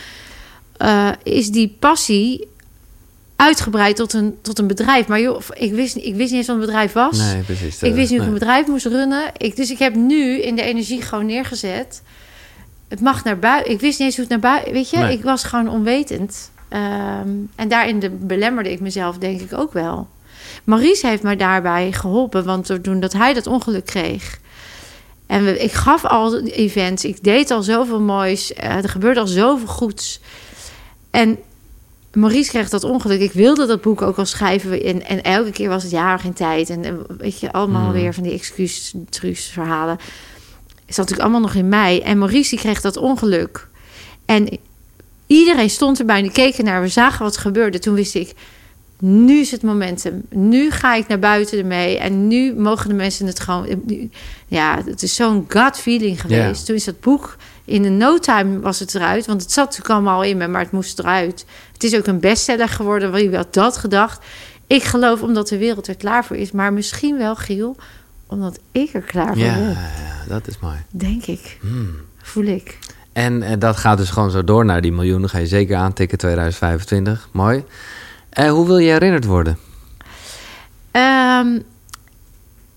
eh, 0.82 1.10
is 1.24 1.50
die 1.50 1.76
passie 1.80 2.48
uitgebreid 3.36 3.96
tot 3.96 4.14
een, 4.14 4.38
tot 4.42 4.60
een 4.60 4.68
bedrijf. 4.68 5.08
Maar 5.08 5.22
joh, 5.22 5.42
ik 5.54 5.74
wist, 5.74 5.96
ik 5.96 6.16
wist 6.16 6.30
niet 6.32 6.40
eens 6.40 6.48
wat 6.48 6.56
een 6.56 6.62
bedrijf 6.66 6.94
was. 6.94 7.18
Nee, 7.18 7.42
precies. 7.42 7.84
Ik 7.84 7.94
wist 7.94 8.10
niet 8.10 8.20
hoe 8.20 8.28
ik 8.28 8.34
een 8.34 8.40
bedrijf 8.40 8.68
moest 8.68 8.86
runnen. 8.86 9.32
Ik, 9.38 9.56
dus 9.56 9.72
ik 9.72 9.80
heb 9.80 9.96
nu 9.96 10.42
in 10.42 10.56
de 10.56 10.62
energie 10.62 11.02
gewoon 11.02 11.26
neergezet. 11.26 12.02
Het 12.88 13.02
mag 13.02 13.24
naar 13.24 13.40
buiten. 13.40 13.72
Ik 13.72 13.80
wist 13.80 14.00
niet 14.00 14.08
eens 14.08 14.16
hoe 14.18 14.26
het 14.30 14.42
naar 14.42 14.52
buiten... 14.52 14.74
Weet 14.74 14.90
je, 14.90 14.98
Nee. 14.98 15.18
ik 15.18 15.24
was 15.24 15.44
gewoon 15.44 15.70
onwetend. 15.70 16.52
Ehm, 16.70 17.30
en 17.56 17.68
daarin 17.68 18.00
de, 18.00 18.10
belemmerde 18.10 18.72
ik 18.72 18.80
mezelf 18.80 19.18
denk 19.18 19.42
ik 19.42 19.54
ook 19.54 19.74
wel. 19.74 20.08
Maurice 20.64 21.08
heeft 21.08 21.24
mij 21.24 21.36
daarbij 21.36 21.92
geholpen. 21.92 22.44
Want 22.46 22.84
toen 22.84 23.00
dat 23.00 23.14
hij 23.14 23.34
dat 23.34 23.48
ongeluk 23.48 23.86
kreeg... 23.86 24.40
En 25.26 25.44
we, 25.46 25.60
ik 25.60 25.72
gaf 25.72 26.06
al 26.06 26.40
events. 26.40 27.06
Ik 27.06 27.24
deed 27.24 27.52
al 27.52 27.64
zoveel 27.64 28.00
moois. 28.02 28.54
eh, 28.54 28.76
er 28.76 28.90
gebeurde 28.90 29.20
al 29.20 29.28
zoveel 29.28 29.68
goeds. 29.68 30.20
En 31.12 31.38
Maurice 32.14 32.50
kreeg 32.50 32.70
dat 32.70 32.84
ongeluk. 32.84 33.22
Ik 33.22 33.32
wilde 33.32 33.66
dat 33.66 33.82
boek 33.82 34.02
ook 34.02 34.18
al 34.18 34.26
schrijven. 34.26 34.84
En, 34.84 35.06
en 35.06 35.24
elke 35.24 35.52
keer 35.52 35.70
was 35.70 35.84
het 35.84 35.92
jaar 35.92 36.20
geen 36.20 36.34
tijd. 36.34 36.70
En, 36.70 36.84
en 36.84 37.06
weet 37.18 37.40
je, 37.40 37.52
allemaal 37.52 37.84
Hmm. 37.84 37.94
weer 37.94 38.14
van 38.14 38.24
die 38.24 38.34
excuus 38.34 38.96
verhalen. 39.52 39.98
Het 40.86 40.96
zat 40.96 41.10
natuurlijk 41.10 41.22
allemaal 41.22 41.42
nog 41.42 41.54
in 41.54 41.70
mei. 41.70 42.00
En 42.00 42.18
Maurice 42.18 42.50
die 42.50 42.60
kreeg 42.60 42.82
dat 42.82 42.98
ongeluk. 42.98 43.68
En 44.26 44.50
iedereen 45.28 45.70
stond 45.70 46.00
erbij 46.00 46.18
en 46.18 46.24
die 46.24 46.32
keken 46.32 46.66
naar. 46.66 46.82
We 46.82 46.88
zagen 46.88 47.24
wat 47.24 47.38
gebeurde. 47.38 47.80
Toen 47.80 47.94
wist 47.94 48.16
ik, 48.16 48.34
nu 49.00 49.40
is 49.40 49.52
het 49.52 49.62
momentum. 49.62 50.24
Nu 50.30 50.72
ga 50.72 50.96
ik 50.96 51.08
naar 51.08 51.20
buiten 51.20 51.58
ermee. 51.60 51.98
En 51.98 52.28
nu 52.28 52.54
mogen 52.54 52.90
de 52.90 52.96
mensen 52.96 53.26
het 53.28 53.40
gewoon... 53.40 53.84
Ja, 54.48 54.82
het 54.86 55.04
is 55.04 55.16
zo'n 55.16 55.46
gut 55.48 55.78
feeling 55.78 56.22
geweest. 56.22 56.66
Toen 56.66 56.76
is 56.76 56.84
dat 56.84 57.00
boek... 57.00 57.38
In 57.66 57.84
een 57.86 57.98
no 57.98 58.18
time 58.20 58.60
was 58.60 58.80
het 58.80 58.96
eruit. 58.96 59.26
Want 59.26 59.42
het 59.42 59.52
zat 59.52 59.66
natuurlijk 59.66 59.94
allemaal 59.94 60.16
al 60.16 60.24
in 60.24 60.38
me, 60.38 60.48
maar 60.48 60.62
het 60.62 60.72
moest 60.72 61.00
eruit. 61.00 61.46
Het 61.74 61.84
is 61.84 61.96
ook 61.96 62.08
een 62.08 62.20
bestseller 62.20 62.70
geworden. 62.70 63.12
Wie 63.12 63.36
had 63.36 63.54
dat 63.54 63.78
gedacht? 63.78 64.26
Ik 64.68 64.84
geloof 64.84 65.22
omdat 65.22 65.48
de 65.48 65.58
wereld 65.58 65.88
er 65.88 65.96
klaar 65.96 66.26
voor 66.26 66.36
is. 66.36 66.52
Maar 66.52 66.74
misschien 66.74 67.18
wel, 67.18 67.36
Giel, 67.36 67.76
omdat 68.28 68.60
ik 68.72 68.94
er 68.94 69.02
klaar 69.02 69.28
voor 69.28 69.38
Ja, 69.38 69.54
ben. 69.56 69.70
ja, 69.70 69.80
dat 70.28 70.48
is 70.48 70.60
mooi. 70.60 70.78
Denk 70.90 71.26
ik. 71.26 71.58
Hmm. 71.62 71.96
Voel 72.22 72.46
ik. 72.46 72.78
En 73.14 73.44
eh, 73.44 73.60
dat 73.60 73.78
gaat 73.78 73.98
dus 73.98 74.10
gewoon 74.10 74.32
zo 74.32 74.44
door 74.44 74.66
naar 74.66 74.82
die 74.82 74.92
miljoenen. 74.92 75.30
Ga 75.30 75.38
je 75.38 75.48
zeker 75.48 75.76
aantikken 75.78 76.18
2025. 76.18 77.30
Mooi. 77.32 77.64
En 78.30 78.50
hoe 78.50 78.66
wil 78.68 78.78
je 78.78 78.92
herinnerd 78.92 79.26
worden? 79.26 79.58
Ehm, 80.92 81.60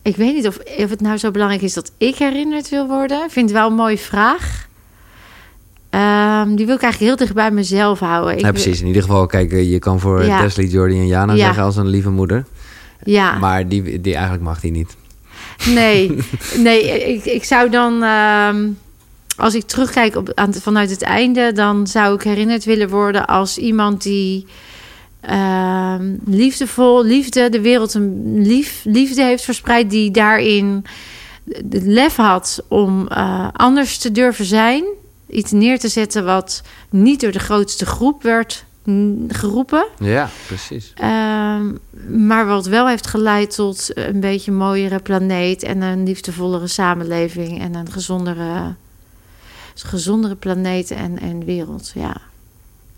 ik 0.03 0.17
weet 0.17 0.35
niet 0.35 0.47
of, 0.47 0.59
of 0.59 0.91
het 0.91 1.01
nou 1.01 1.17
zo 1.17 1.31
belangrijk 1.31 1.63
is 1.63 1.75
dat 1.75 1.93
ik 1.97 2.17
herinnerd 2.17 2.69
wil 2.69 2.87
worden. 2.87 3.25
Ik 3.25 3.31
vind 3.31 3.49
het 3.49 3.59
wel 3.59 3.69
een 3.69 3.75
mooie 3.75 3.99
vraag. 3.99 4.69
Ehm, 5.95 6.55
die 6.55 6.67
wil 6.67 6.75
ik 6.75 6.83
eigenlijk 6.83 6.99
heel 6.99 7.17
dicht 7.17 7.35
bij 7.35 7.51
mezelf 7.51 7.99
houden. 7.99 8.35
Ik 8.35 8.41
ja, 8.41 8.51
precies. 8.51 8.81
In 8.81 8.87
ieder 8.87 9.03
geval, 9.03 9.27
kijk, 9.27 9.53
eh, 9.53 9.71
je 9.71 9.79
kan 9.79 10.01
voor 10.01 10.25
Ja. 10.25 10.41
Teslie, 10.41 10.69
Jordi 10.69 10.95
en 10.99 11.07
Jana 11.07 11.33
Ja. 11.33 11.45
zeggen 11.45 11.63
als 11.63 11.77
een 11.77 11.87
lieve 11.87 12.11
moeder. 12.11 12.45
Ja, 13.05 13.39
Maar 13.39 13.69
die, 13.69 14.01
die 14.01 14.13
eigenlijk 14.15 14.45
mag 14.45 14.61
die 14.61 14.71
niet. 14.71 14.97
nee. 15.67 16.17
nee 16.65 16.83
ik, 17.15 17.25
ik 17.25 17.45
zou 17.45 17.71
dan... 17.71 18.03
ehm, 18.03 18.69
als 19.37 19.55
ik 19.55 19.63
terugkijk 19.67 20.17
op, 20.17 20.33
aan, 20.35 20.55
vanuit 20.55 20.91
het 20.91 21.03
einde... 21.03 21.53
dan 21.53 21.87
zou 21.87 22.15
ik 22.15 22.23
herinnerd 22.23 22.65
willen 22.65 22.89
worden 22.89 23.27
als 23.27 23.59
iemand 23.59 24.03
die... 24.03 24.47
ehm, 25.21 26.05
liefdevol, 26.27 27.05
liefde, 27.05 27.49
de 27.49 27.61
wereld 27.61 27.95
een 27.95 28.33
lief, 28.47 28.81
liefde 28.85 29.23
heeft 29.23 29.45
verspreid... 29.45 29.91
die 29.91 30.11
daarin 30.11 30.85
het 31.71 31.83
lef 31.85 32.17
had 32.17 32.65
om 32.69 33.09
eh, 33.09 33.49
anders 33.53 33.99
te 33.99 34.13
durven 34.13 34.45
zijn. 34.45 34.85
Iets 35.35 35.51
neer 35.51 35.79
te 35.79 35.89
zetten 35.89 36.25
wat 36.25 36.63
niet 36.91 37.21
door 37.21 37.33
de 37.33 37.39
grootste 37.39 37.87
groep 37.87 38.23
werd 38.23 38.65
mm, 38.85 39.25
geroepen. 39.29 39.87
Ja, 39.99 40.29
precies. 40.47 40.93
Ehm, 40.95 41.65
maar 42.27 42.47
wat 42.47 42.67
wel 42.67 42.89
heeft 42.89 43.07
geleid 43.07 43.55
tot 43.55 43.91
een 43.95 44.21
beetje 44.21 44.51
een 44.51 44.57
mooiere 44.57 44.99
planeet 44.99 45.63
en 45.63 45.83
een 45.83 46.05
liefdevollere 46.05 46.67
samenleving 46.67 47.61
en 47.61 47.75
een 47.75 47.91
gezondere, 47.93 48.75
gezondere 49.75 50.35
planeet 50.35 50.91
en, 50.91 51.19
en 51.21 51.45
wereld. 51.45 51.93
Ja, 51.95 52.17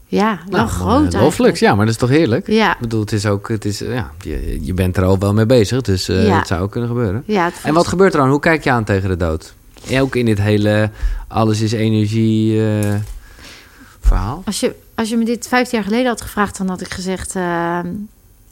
ja 0.07 0.39
wel 0.49 0.59
Nou, 0.61 0.69
groot 0.69 0.87
eh, 0.89 0.95
eigenlijk. 0.95 1.23
Loffelijk, 1.23 1.57
ja, 1.57 1.75
maar 1.75 1.85
dat 1.87 1.95
is 1.95 2.01
toch 2.01 2.09
heerlijk? 2.11 2.47
Ja, 2.47 2.73
Ik 2.73 2.81
bedoel, 2.81 3.01
het 3.01 3.13
is 3.13 3.27
ook, 3.27 3.49
het 3.49 3.65
is, 3.65 3.83
eh, 3.83 3.95
ja, 3.95 4.11
je, 4.21 4.59
je 4.65 4.75
bent 4.75 4.97
er 4.97 5.05
al 5.05 5.19
wel 5.19 5.33
mee 5.35 5.47
bezig, 5.47 5.81
dus 5.83 6.09
eh, 6.09 6.27
Ja. 6.27 6.39
het 6.39 6.47
zou 6.47 6.63
ook 6.63 6.71
kunnen 6.71 6.89
gebeuren. 6.91 7.23
ja. 7.27 7.51
En 7.63 7.75
wat 7.75 7.87
gebeurt 7.87 8.15
er 8.15 8.21
dan? 8.21 8.31
Hoe 8.31 8.41
kijk 8.41 8.65
je 8.65 8.71
aan 8.71 8.85
tegen 8.85 9.09
de 9.09 9.17
dood? 9.17 9.55
Ook 10.01 10.17
in 10.17 10.25
dit 10.25 10.39
hele 10.39 10.91
alles 11.29 11.61
is 11.61 11.73
energie 11.73 12.67
eh, 12.69 12.95
verhaal. 14.01 14.43
Als 14.47 14.61
je, 14.61 14.75
als 14.95 15.09
je 15.09 15.17
me 15.17 15.25
dit 15.25 15.49
vijftien 15.49 15.79
jaar 15.79 15.87
geleden 15.89 16.07
had 16.11 16.21
gevraagd, 16.21 16.59
dan 16.59 16.69
had 16.69 16.81
ik 16.81 16.93
gezegd: 16.95 17.35
ehm, 17.37 17.87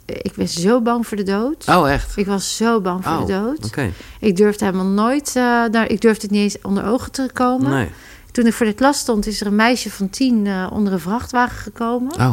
ik 0.07 0.33
ben 0.37 0.49
zo 0.49 0.81
bang 0.81 1.07
voor 1.07 1.17
de 1.17 1.23
dood. 1.23 1.69
Oh, 1.69 1.91
echt? 1.91 2.17
Ik 2.17 2.27
was 2.27 2.57
zo 2.57 2.81
bang 2.81 3.05
voor 3.05 3.13
Oh, 3.13 3.27
de 3.27 3.33
dood. 3.33 3.65
Oké. 3.65 3.91
Ik 4.21 4.37
durfde 4.37 4.65
helemaal 4.65 4.87
nooit, 4.87 5.29
eh, 5.29 5.63
daar, 5.71 5.91
ik 5.91 6.01
durfde 6.01 6.23
het 6.23 6.31
niet 6.31 6.43
eens 6.43 6.57
onder 6.63 6.87
ogen 6.87 7.13
te 7.13 7.31
komen. 7.33 7.71
Nee. 7.71 7.89
Toen 8.31 8.47
ik 8.47 8.53
voor 8.53 8.67
de 8.67 8.73
klas 8.73 8.99
stond, 8.99 9.27
is 9.27 9.41
er 9.41 9.47
een 9.47 9.55
meisje 9.55 9.91
van 9.91 10.11
tien 10.11 10.47
eh, 10.47 10.67
onder 10.73 10.93
een 10.93 11.01
vrachtwagen 11.01 11.57
gekomen. 11.57 12.15
Oh, 12.15 12.33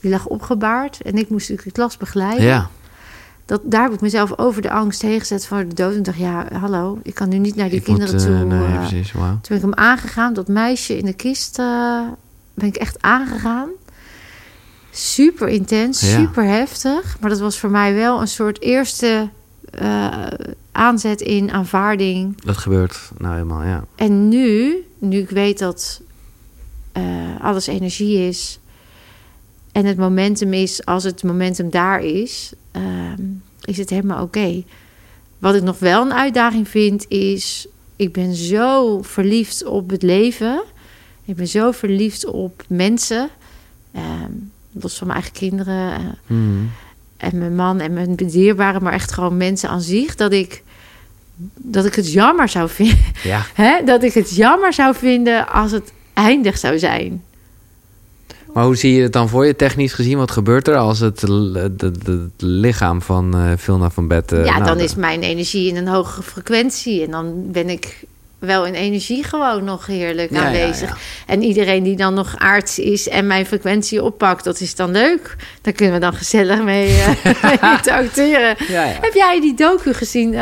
Die 0.00 0.10
lag 0.10 0.26
opgebaard 0.26 1.02
en 1.02 1.14
ik 1.18 1.28
moest 1.30 1.48
natuurlijk 1.48 1.76
de 1.76 1.82
klas 1.82 1.96
begeleiden. 1.96 2.44
ja. 2.44 2.70
Dat, 3.46 3.60
daar 3.64 3.82
heb 3.82 3.92
ik 3.92 4.00
mezelf 4.00 4.38
over 4.38 4.62
de 4.62 4.70
angst 4.70 5.02
heen 5.02 5.18
gezet 5.20 5.46
voor 5.46 5.68
de 5.68 5.74
dood. 5.74 5.94
En 5.94 6.02
dacht, 6.02 6.18
ja, 6.18 6.46
hallo, 6.52 6.98
ik 7.02 7.14
kan 7.14 7.28
nu 7.28 7.38
niet 7.38 7.54
naar 7.54 7.68
die 7.68 7.78
Ik 7.80 7.86
moet, 7.86 7.98
kinderen 7.98 8.34
eh, 8.34 8.40
toe. 8.40 8.46
nee, 8.58 8.66
eh. 8.66 8.78
precies, 8.88 9.10
toen 9.10 9.40
ben 9.48 9.56
ik 9.56 9.62
hem 9.62 9.74
aangegaan, 9.74 10.32
dat 10.34 10.48
meisje 10.48 10.98
in 10.98 11.04
de 11.04 11.12
kist, 11.12 11.58
eh, 11.58 12.00
ben 12.54 12.68
ik 12.68 12.76
echt 12.76 13.02
aangegaan. 13.02 13.68
Super 14.90 15.48
intens, 15.48 16.00
Ja. 16.00 16.18
super 16.18 16.44
heftig. 16.44 17.16
Maar 17.20 17.30
dat 17.30 17.40
was 17.40 17.58
voor 17.58 17.70
mij 17.70 17.94
wel 17.94 18.20
een 18.20 18.28
soort 18.28 18.60
eerste 18.60 19.28
aanzet 20.72 21.20
in 21.20 21.50
aanvaarding. 21.52 22.42
Dat 22.42 22.56
gebeurt 22.56 23.10
nou 23.18 23.32
helemaal, 23.34 23.62
ja. 23.62 23.84
En 23.94 24.28
nu, 24.28 24.74
nu 24.98 25.18
ik 25.18 25.30
weet 25.30 25.58
dat 25.58 26.00
alles 27.40 27.66
energie 27.66 28.28
is 28.28 28.58
en 29.72 29.84
het 29.86 29.96
momentum 29.96 30.52
is, 30.52 30.84
als 30.84 31.04
het 31.04 31.22
momentum 31.22 31.70
daar 31.70 32.02
is, 32.02 32.52
ehm, 32.72 33.22
is 33.64 33.76
het 33.76 33.90
helemaal 33.90 34.22
oké. 34.22 34.62
Wat 35.38 35.54
ik 35.54 35.62
nog 35.62 35.78
wel 35.78 36.02
een 36.02 36.12
uitdaging 36.12 36.68
vind, 36.68 37.04
is: 37.08 37.66
ik 37.96 38.12
ben 38.12 38.34
zo 38.34 39.02
verliefd 39.02 39.64
op 39.64 39.90
het 39.90 40.02
leven. 40.02 40.62
Ik 41.24 41.36
ben 41.36 41.48
zo 41.48 41.70
verliefd 41.70 42.26
op 42.26 42.62
mensen. 42.68 43.28
ehm, 43.92 44.30
los 44.72 44.98
van 44.98 45.06
mijn 45.06 45.18
eigen 45.20 45.38
kinderen. 45.38 45.92
eh, 45.92 46.00
Hmm. 46.26 46.70
en 47.16 47.38
mijn 47.38 47.54
man 47.54 47.80
en 47.80 47.92
mijn 47.92 48.14
dierbaren, 48.16 48.82
maar 48.82 48.92
echt 48.92 49.12
gewoon 49.12 49.36
mensen 49.36 49.68
aan 49.68 49.80
zich, 49.80 50.14
dat 50.14 50.32
ik, 50.32 50.62
dat 51.56 51.84
ik 51.84 51.94
het 51.94 52.12
jammer 52.12 52.48
zou 52.48 52.68
vinden. 52.68 52.98
Ja, 53.22 53.46
Hè? 53.54 53.84
Dat 53.84 54.02
ik 54.02 54.14
het 54.14 54.34
jammer 54.36 54.72
zou 54.72 54.94
vinden 54.94 55.48
als 55.48 55.70
het 55.72 55.92
eindig 56.14 56.58
zou 56.58 56.78
zijn. 56.78 57.22
Maar 58.54 58.64
hoe 58.64 58.76
zie 58.76 58.94
je 58.94 59.02
het 59.02 59.12
dan 59.12 59.28
voor 59.28 59.46
je 59.46 59.56
technisch 59.56 59.92
gezien? 59.92 60.18
Wat 60.18 60.30
gebeurt 60.30 60.68
er 60.68 60.76
als 60.76 60.98
het, 60.98 61.20
de- 61.20 61.72
het 62.04 62.30
lichaam 62.42 63.02
van 63.02 63.34
eh 63.36 63.50
Vilna 63.56 63.90
van 63.90 64.08
Bed... 64.08 64.32
eh, 64.32 64.44
ja, 64.44 64.52
nou, 64.52 64.64
dan 64.64 64.80
is 64.80 64.94
mijn 64.94 65.22
energie 65.22 65.68
in 65.68 65.76
een 65.76 65.88
hogere 65.88 66.22
frequentie. 66.22 67.04
En 67.04 67.10
dan 67.10 67.50
ben 67.50 67.68
ik 67.68 68.04
wel 68.38 68.66
in 68.66 68.74
energie 68.74 69.24
gewoon 69.24 69.64
nog 69.64 69.86
heerlijk 69.86 70.30
Ja, 70.30 70.44
aanwezig. 70.46 70.88
ja. 70.88 70.96
En 71.26 71.42
iedereen 71.42 71.82
die 71.82 71.96
dan 71.96 72.14
nog 72.14 72.34
aards 72.36 72.78
is 72.78 73.08
en 73.08 73.26
mijn 73.26 73.46
frequentie 73.46 74.02
oppakt, 74.02 74.44
dat 74.44 74.60
is 74.60 74.74
dan 74.74 74.90
leuk. 74.90 75.36
Daar 75.62 75.72
kunnen 75.72 75.94
we 75.94 76.00
dan 76.00 76.14
gezellig 76.14 76.62
mee 76.62 76.88
ja. 76.96 77.14
Heb 79.00 79.12
jij 79.14 79.40
die 79.40 79.54
docu 79.54 79.92
gezien, 79.94 80.34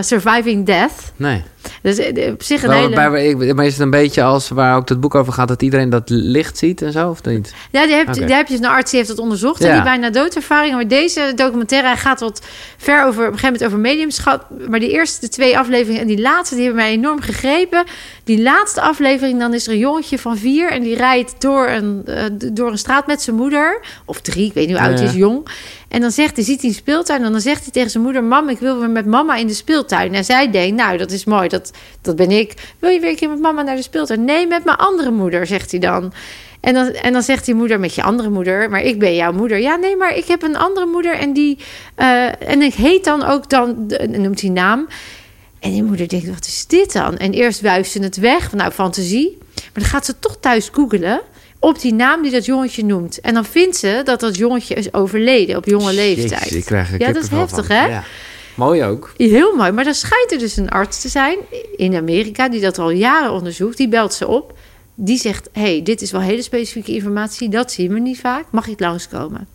Surviving 0.00 0.66
Death? 0.66 1.12
Nee. 1.16 1.42
Dus 1.82 1.98
eh, 1.98 2.32
op 2.32 2.42
zich 2.42 2.62
een 2.62 2.68
Maar, 2.94 3.12
hele... 3.12 3.64
is 3.64 3.72
het 3.72 3.82
een 3.82 3.90
beetje 3.90 4.22
als 4.22 4.48
waar 4.48 4.76
ook 4.76 4.88
het 4.88 5.00
boek 5.00 5.14
over 5.14 5.32
gaat... 5.32 5.48
dat 5.48 5.62
iedereen 5.62 5.90
dat 5.90 6.10
licht 6.10 6.58
ziet 6.58 6.82
en 6.82 6.92
zo, 6.92 7.08
of 7.08 7.24
niet? 7.24 7.54
Ja, 7.70 7.86
die, 7.86 7.94
hebt, 7.94 8.08
Oké. 8.16 8.26
die 8.26 8.34
heb 8.34 8.48
je 8.48 8.56
een 8.56 8.66
arts 8.66 8.90
die 8.90 8.98
heeft 8.98 9.10
dat 9.10 9.20
onderzocht. 9.22 9.60
En 9.64 9.72
die 9.74 9.82
bijna 9.82 10.10
doodervaring. 10.10 10.74
Maar 10.74 10.88
deze 10.88 11.32
documentaire 11.34 11.96
gaat 11.96 12.20
wat 12.20 12.46
ver 12.76 13.04
over, 13.06 13.26
op 13.26 13.32
een 13.32 13.38
gegeven 13.38 13.52
moment 13.52 13.64
over 13.64 13.78
mediumschap. 13.78 14.46
Maar 14.68 14.80
die 14.80 14.90
eerste 14.90 15.28
twee 15.28 15.58
afleveringen 15.58 16.00
en 16.00 16.06
die 16.06 16.20
laatste, 16.20 16.54
die 16.54 16.64
hebben 16.64 16.82
mij 16.82 16.92
enorm 16.92 17.20
gegrepen. 17.20 17.84
Die 18.24 18.42
laatste 18.42 18.80
aflevering, 18.80 19.38
dan 19.40 19.54
is 19.54 19.66
er 19.66 19.72
een 19.72 19.78
jongetje 19.78 20.18
van 20.18 20.36
vier. 20.38 20.70
En 20.70 20.82
die 20.82 20.96
rijdt 20.96 21.34
door 21.38 21.68
een, 21.68 22.02
eh, 22.06 22.24
door 22.52 22.70
een 22.70 22.78
straat 22.78 23.06
met 23.06 23.22
zijn 23.22 23.36
moeder. 23.36 23.80
Of 24.04 24.20
drie, 24.20 24.46
ik 24.46 24.52
weet 24.54 24.66
niet 24.68 24.76
hoe 24.78 24.86
oud 24.86 24.94
hij 24.98 25.04
Ja. 25.06 25.12
is, 25.12 25.16
jong. 25.18 25.46
En 25.88 26.00
dan 26.00 26.10
zegt 26.10 26.36
hij, 26.36 26.44
ziet 26.44 26.60
hij 26.60 26.70
een 26.70 26.76
speeltuin. 26.76 27.22
En 27.24 27.32
dan 27.32 27.40
zegt 27.40 27.62
hij 27.62 27.72
tegen 27.72 27.90
zijn 27.90 28.02
moeder: 28.02 28.24
Mam, 28.24 28.48
ik 28.48 28.58
wil 28.58 28.78
weer 28.78 28.90
met 28.90 29.06
mama 29.06 29.36
in 29.36 29.46
de 29.46 29.54
speeltuin. 29.54 30.14
En 30.14 30.24
zij 30.24 30.50
denkt: 30.50 30.76
Nou, 30.76 30.98
dat 30.98 31.10
is 31.10 31.24
mooi, 31.24 31.48
dat, 31.52 31.70
dat 32.00 32.16
ben 32.16 32.30
ik. 32.30 32.54
Wil 32.78 32.90
je 32.90 33.00
weer 33.00 33.10
een 33.10 33.16
keer 33.16 33.28
met 33.28 33.40
mama 33.40 33.62
naar 33.62 33.76
de 33.76 33.82
speeltuin? 33.82 34.24
Nee, 34.24 34.46
met 34.46 34.64
mijn 34.64 34.76
andere 34.76 35.10
moeder, 35.10 35.46
zegt 35.46 35.70
hij 35.70 35.80
dan. 35.80 36.12
En 36.60 36.74
dan, 36.74 36.86
en 36.86 37.12
dan 37.12 37.22
zegt 37.22 37.44
die 37.44 37.54
moeder 37.54 37.80
met 37.80 37.94
je 37.94 38.02
andere 38.02 38.30
moeder, 38.30 38.70
maar 38.70 38.82
ik 38.82 38.98
ben 38.98 39.14
jouw 39.14 39.32
moeder. 39.32 39.58
Ja, 39.58 39.76
nee, 39.76 39.96
maar 39.96 40.16
ik 40.16 40.24
heb 40.26 40.42
een 40.42 40.56
andere 40.56 40.86
moeder 40.86 41.14
en 41.14 41.32
die. 41.32 41.58
eh, 41.94 42.48
en 42.48 42.62
ik 42.62 42.74
heet 42.74 43.04
dan 43.04 43.24
ook 43.24 43.50
dan, 43.50 43.90
noemt 44.08 44.40
hij 44.40 44.50
naam. 44.50 44.88
En 45.60 45.70
die 45.70 45.82
moeder 45.82 46.08
denkt, 46.08 46.28
wat 46.28 46.46
is 46.46 46.66
dit 46.66 46.92
dan? 46.92 47.16
En 47.16 47.32
eerst 47.32 47.60
wuist 47.60 47.92
ze 47.92 48.02
het 48.02 48.16
weg, 48.16 48.48
van, 48.48 48.58
nou, 48.58 48.70
fantasie. 48.72 49.38
Maar 49.54 49.82
dan 49.82 49.84
gaat 49.84 50.06
ze 50.06 50.18
toch 50.18 50.36
thuis 50.40 50.68
googelen 50.72 51.20
op 51.58 51.80
die 51.80 51.92
naam 51.94 52.22
die 52.22 52.30
dat 52.30 52.44
jongetje 52.44 52.84
noemt. 52.84 53.20
En 53.20 53.34
dan 53.34 53.44
vindt 53.44 53.76
ze 53.76 54.00
dat 54.04 54.20
dat 54.20 54.36
jongetje 54.36 54.74
is 54.74 54.94
overleden 54.94 55.56
op 55.56 55.64
jonge 55.64 55.92
leeftijd. 55.92 56.42
Jezus, 56.42 56.56
ik 56.56 56.64
krijg 56.64 56.98
ja, 56.98 57.12
dat 57.12 57.22
is 57.22 57.28
heftig, 57.28 57.66
van. 57.66 57.76
hè? 57.76 57.86
Ja. 57.86 58.04
Mooi 58.54 58.84
ook. 58.84 59.12
Heel 59.16 59.56
mooi. 59.56 59.72
Maar 59.72 59.84
dan 59.84 59.94
schijnt 59.94 60.32
er 60.32 60.38
dus 60.38 60.56
een 60.56 60.70
arts 60.70 61.00
te 61.00 61.08
zijn 61.08 61.38
in 61.76 61.94
Amerika 61.94 62.48
die 62.48 62.60
dat 62.60 62.78
al 62.78 62.90
jaren 62.90 63.32
onderzoekt. 63.32 63.76
Die 63.76 63.88
belt 63.88 64.14
ze 64.14 64.26
op. 64.26 64.58
Die 64.94 65.18
zegt: 65.18 65.48
hey, 65.52 65.82
dit 65.82 66.02
is 66.02 66.10
wel 66.10 66.20
hele 66.20 66.42
specifieke 66.42 66.94
informatie. 66.94 67.48
Dat 67.48 67.72
zien 67.72 67.92
we 67.92 67.98
niet 67.98 68.20
vaak. 68.20 68.44
Mag 68.50 68.66
ik 68.66 68.80
langskomen? 68.80 69.48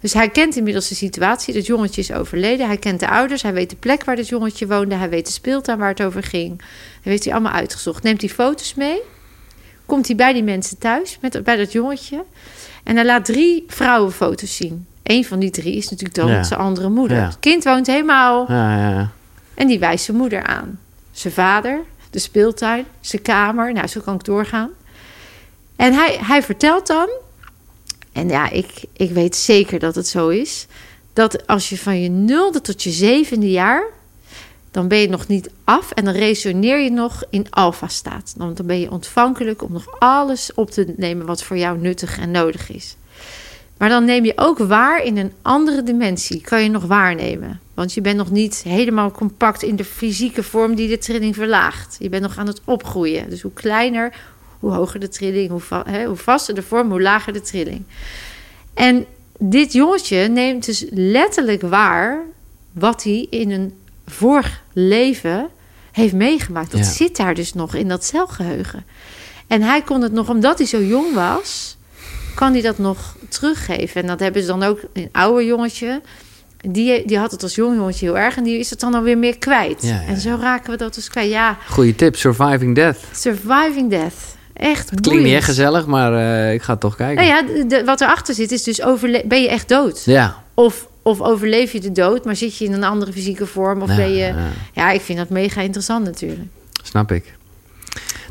Dus 0.00 0.12
hij 0.12 0.28
kent 0.28 0.56
inmiddels 0.56 0.88
de 0.88 0.94
situatie. 0.94 1.54
Dat 1.54 1.66
jongetje 1.66 2.00
is 2.00 2.12
overleden. 2.12 2.66
Hij 2.66 2.76
kent 2.76 3.00
de 3.00 3.08
ouders. 3.08 3.42
Hij 3.42 3.52
weet 3.52 3.70
de 3.70 3.76
plek 3.76 4.04
waar 4.04 4.16
dat 4.16 4.28
jongetje 4.28 4.66
woonde. 4.66 4.94
Hij 4.94 5.08
weet 5.08 5.26
de 5.26 5.32
speeltuin 5.32 5.78
waar 5.78 5.88
het 5.88 6.02
over 6.02 6.22
ging. 6.22 6.58
Dat 6.58 6.68
heeft 7.02 7.24
hij 7.24 7.32
allemaal 7.32 7.52
uitgezocht. 7.52 8.02
Neemt 8.02 8.20
hij 8.20 8.30
foto's 8.30 8.74
mee. 8.74 9.00
Komt 9.86 10.06
hij 10.06 10.16
bij 10.16 10.32
die 10.32 10.42
mensen 10.42 10.78
thuis, 10.78 11.18
met, 11.20 11.42
bij 11.44 11.56
dat 11.56 11.72
jongetje. 11.72 12.24
En 12.84 12.96
hij 12.96 13.04
laat 13.04 13.24
drie 13.24 13.64
vrouwenfoto's 13.66 14.56
zien. 14.56 14.86
Eén 15.06 15.24
van 15.24 15.38
die 15.38 15.50
drie 15.50 15.76
is 15.76 15.88
natuurlijk 15.88 16.14
dan 16.14 16.28
Ja. 16.28 16.42
zijn 16.42 16.60
andere 16.60 16.88
moeder. 16.88 17.22
Het 17.22 17.38
kind 17.40 17.64
woont 17.64 17.86
helemaal 17.86 18.44
Ja, 18.48 18.90
ja. 18.90 19.10
en 19.54 19.66
die 19.66 19.78
wijst 19.78 20.04
zijn 20.04 20.16
moeder 20.16 20.42
aan. 20.42 20.80
Zijn 21.12 21.32
vader, 21.32 21.80
de 22.10 22.18
speeltuin, 22.18 22.84
zijn 23.00 23.22
kamer. 23.22 23.72
Nou, 23.72 23.86
zo 23.86 24.00
kan 24.00 24.14
ik 24.14 24.24
doorgaan. 24.24 24.70
En 25.76 25.92
hij, 25.92 26.18
hij 26.20 26.42
vertelt 26.42 26.86
dan... 26.86 27.08
En 28.12 28.28
ja, 28.28 28.50
ik, 28.50 28.84
ik 28.92 29.10
weet 29.10 29.36
zeker 29.36 29.78
dat 29.78 29.94
het 29.94 30.08
zo 30.08 30.28
is... 30.28 30.66
dat 31.12 31.46
als 31.46 31.68
je 31.68 31.78
van 31.78 32.00
je 32.00 32.08
nulde 32.08 32.60
tot 32.60 32.82
je 32.82 32.90
zevende 32.90 33.50
jaar... 33.50 33.84
dan 34.70 34.88
ben 34.88 34.98
je 34.98 35.08
nog 35.08 35.26
niet 35.26 35.50
af 35.64 35.90
en 35.90 36.04
dan 36.04 36.14
resoneer 36.14 36.78
je 36.78 36.90
nog 36.90 37.24
in 37.30 37.46
alfa-staat. 37.50 38.34
Dan, 38.36 38.54
dan 38.54 38.66
ben 38.66 38.80
je 38.80 38.90
ontvankelijk 38.90 39.62
om 39.62 39.72
nog 39.72 39.86
alles 39.98 40.54
op 40.54 40.70
te 40.70 40.94
nemen... 40.96 41.26
wat 41.26 41.42
voor 41.42 41.56
jou 41.56 41.78
nuttig 41.78 42.18
en 42.18 42.30
nodig 42.30 42.70
is. 42.70 42.96
Maar 43.76 43.88
dan 43.88 44.04
neem 44.04 44.24
je 44.24 44.32
ook 44.36 44.58
waar 44.58 45.02
in 45.04 45.16
een 45.16 45.32
andere 45.42 45.82
dimensie. 45.82 46.40
Kan 46.40 46.62
je 46.62 46.68
nog 46.68 46.84
waarnemen. 46.84 47.60
Want 47.74 47.92
je 47.92 48.00
bent 48.00 48.16
nog 48.16 48.30
niet 48.30 48.62
helemaal 48.62 49.10
compact 49.10 49.62
in 49.62 49.76
de 49.76 49.84
fysieke 49.84 50.42
vorm 50.42 50.74
die 50.74 50.88
de 50.88 50.98
trilling 50.98 51.34
verlaagt. 51.34 51.96
Je 51.98 52.08
bent 52.08 52.22
nog 52.22 52.38
aan 52.38 52.46
het 52.46 52.60
opgroeien. 52.64 53.30
Dus 53.30 53.42
hoe 53.42 53.52
kleiner, 53.52 54.12
hoe 54.60 54.72
hoger 54.72 55.00
de 55.00 55.08
trilling. 55.08 55.50
Hoe, 55.50 55.60
va- 55.60 55.84
hè, 55.88 56.04
hoe 56.04 56.16
vaster 56.16 56.54
de 56.54 56.62
vorm, 56.62 56.90
hoe 56.90 57.02
lager 57.02 57.32
de 57.32 57.40
trilling. 57.40 57.82
En 58.74 59.06
dit 59.38 59.72
jongetje 59.72 60.28
neemt 60.28 60.64
dus 60.66 60.84
letterlijk 60.90 61.62
waar 61.62 62.20
wat 62.72 63.02
hij 63.02 63.26
in 63.30 63.50
een 63.50 63.72
vorig 64.06 64.62
leven 64.72 65.48
heeft 65.92 66.14
meegemaakt. 66.14 66.70
Dat 66.70 66.80
Ja. 66.80 66.86
zit 66.90 67.16
daar 67.16 67.34
dus 67.34 67.52
nog 67.54 67.74
in 67.74 67.88
dat 67.88 68.04
celgeheugen. 68.04 68.84
En 69.46 69.62
hij 69.62 69.82
kon 69.82 70.00
het 70.02 70.12
nog, 70.12 70.28
omdat 70.28 70.58
hij 70.58 70.66
zo 70.66 70.82
jong 70.82 71.14
was, 71.14 71.76
kan 72.36 72.52
hij 72.52 72.62
dat 72.62 72.78
nog 72.78 73.16
teruggeven. 73.28 74.00
En 74.00 74.06
dat 74.06 74.20
hebben 74.20 74.40
ze 74.42 74.48
dan 74.48 74.62
ook 74.62 74.80
een 74.92 75.08
oude 75.12 75.44
jongetje. 75.44 76.00
Die, 76.68 77.06
die 77.06 77.18
had 77.18 77.30
het 77.30 77.42
als 77.42 77.54
jong 77.54 77.76
jongetje 77.76 78.06
heel 78.06 78.18
erg 78.18 78.36
en 78.36 78.44
die 78.44 78.58
is 78.58 78.70
het 78.70 78.80
dan 78.80 78.94
alweer 78.94 79.18
meer 79.18 79.38
kwijt. 79.38 79.82
Ja, 79.82 79.88
ja, 79.88 80.02
En 80.06 80.20
zo 80.20 80.36
raken 80.40 80.70
we 80.70 80.76
dat 80.76 80.94
dus 80.94 81.08
kwijt. 81.10 81.30
Ja, 81.30 81.58
Goeie 81.68 81.94
tip, 81.94 82.16
Surviving 82.16 82.74
Death. 82.74 82.98
surviving 83.12 83.90
death. 83.90 84.14
Echt 84.52 84.90
Het 84.90 85.00
klinkt 85.00 85.24
niet 85.24 85.34
echt 85.34 85.44
gezellig, 85.44 85.86
maar 85.86 86.14
eh, 86.14 86.52
ik 86.52 86.62
ga 86.62 86.72
het 86.72 86.80
toch 86.80 86.96
kijken. 86.96 87.24
Nou 87.24 87.36
ja, 87.36 87.64
de, 87.64 87.84
wat 87.84 88.00
erachter 88.00 88.34
zit 88.34 88.52
is 88.52 88.62
dus 88.62 88.80
ben 89.24 89.42
je 89.42 89.48
echt 89.48 89.68
dood? 89.68 90.02
Ja. 90.04 90.42
Of, 90.54 90.88
of 91.02 91.20
overleef 91.20 91.72
je 91.72 91.80
de 91.80 91.92
dood, 91.92 92.24
maar 92.24 92.36
zit 92.36 92.56
je 92.56 92.64
in 92.64 92.72
een 92.72 92.84
andere 92.84 93.12
fysieke 93.12 93.46
vorm? 93.46 93.82
Of 93.82 93.88
Ja, 93.88 93.96
ben 93.96 94.10
je... 94.10 94.24
ja. 94.24 94.36
Ja, 94.72 94.90
ik 94.90 95.00
vind 95.00 95.18
dat 95.18 95.28
mega 95.28 95.60
interessant 95.60 96.04
natuurlijk. 96.04 96.48
Snap 96.82 97.12
ik. 97.12 97.34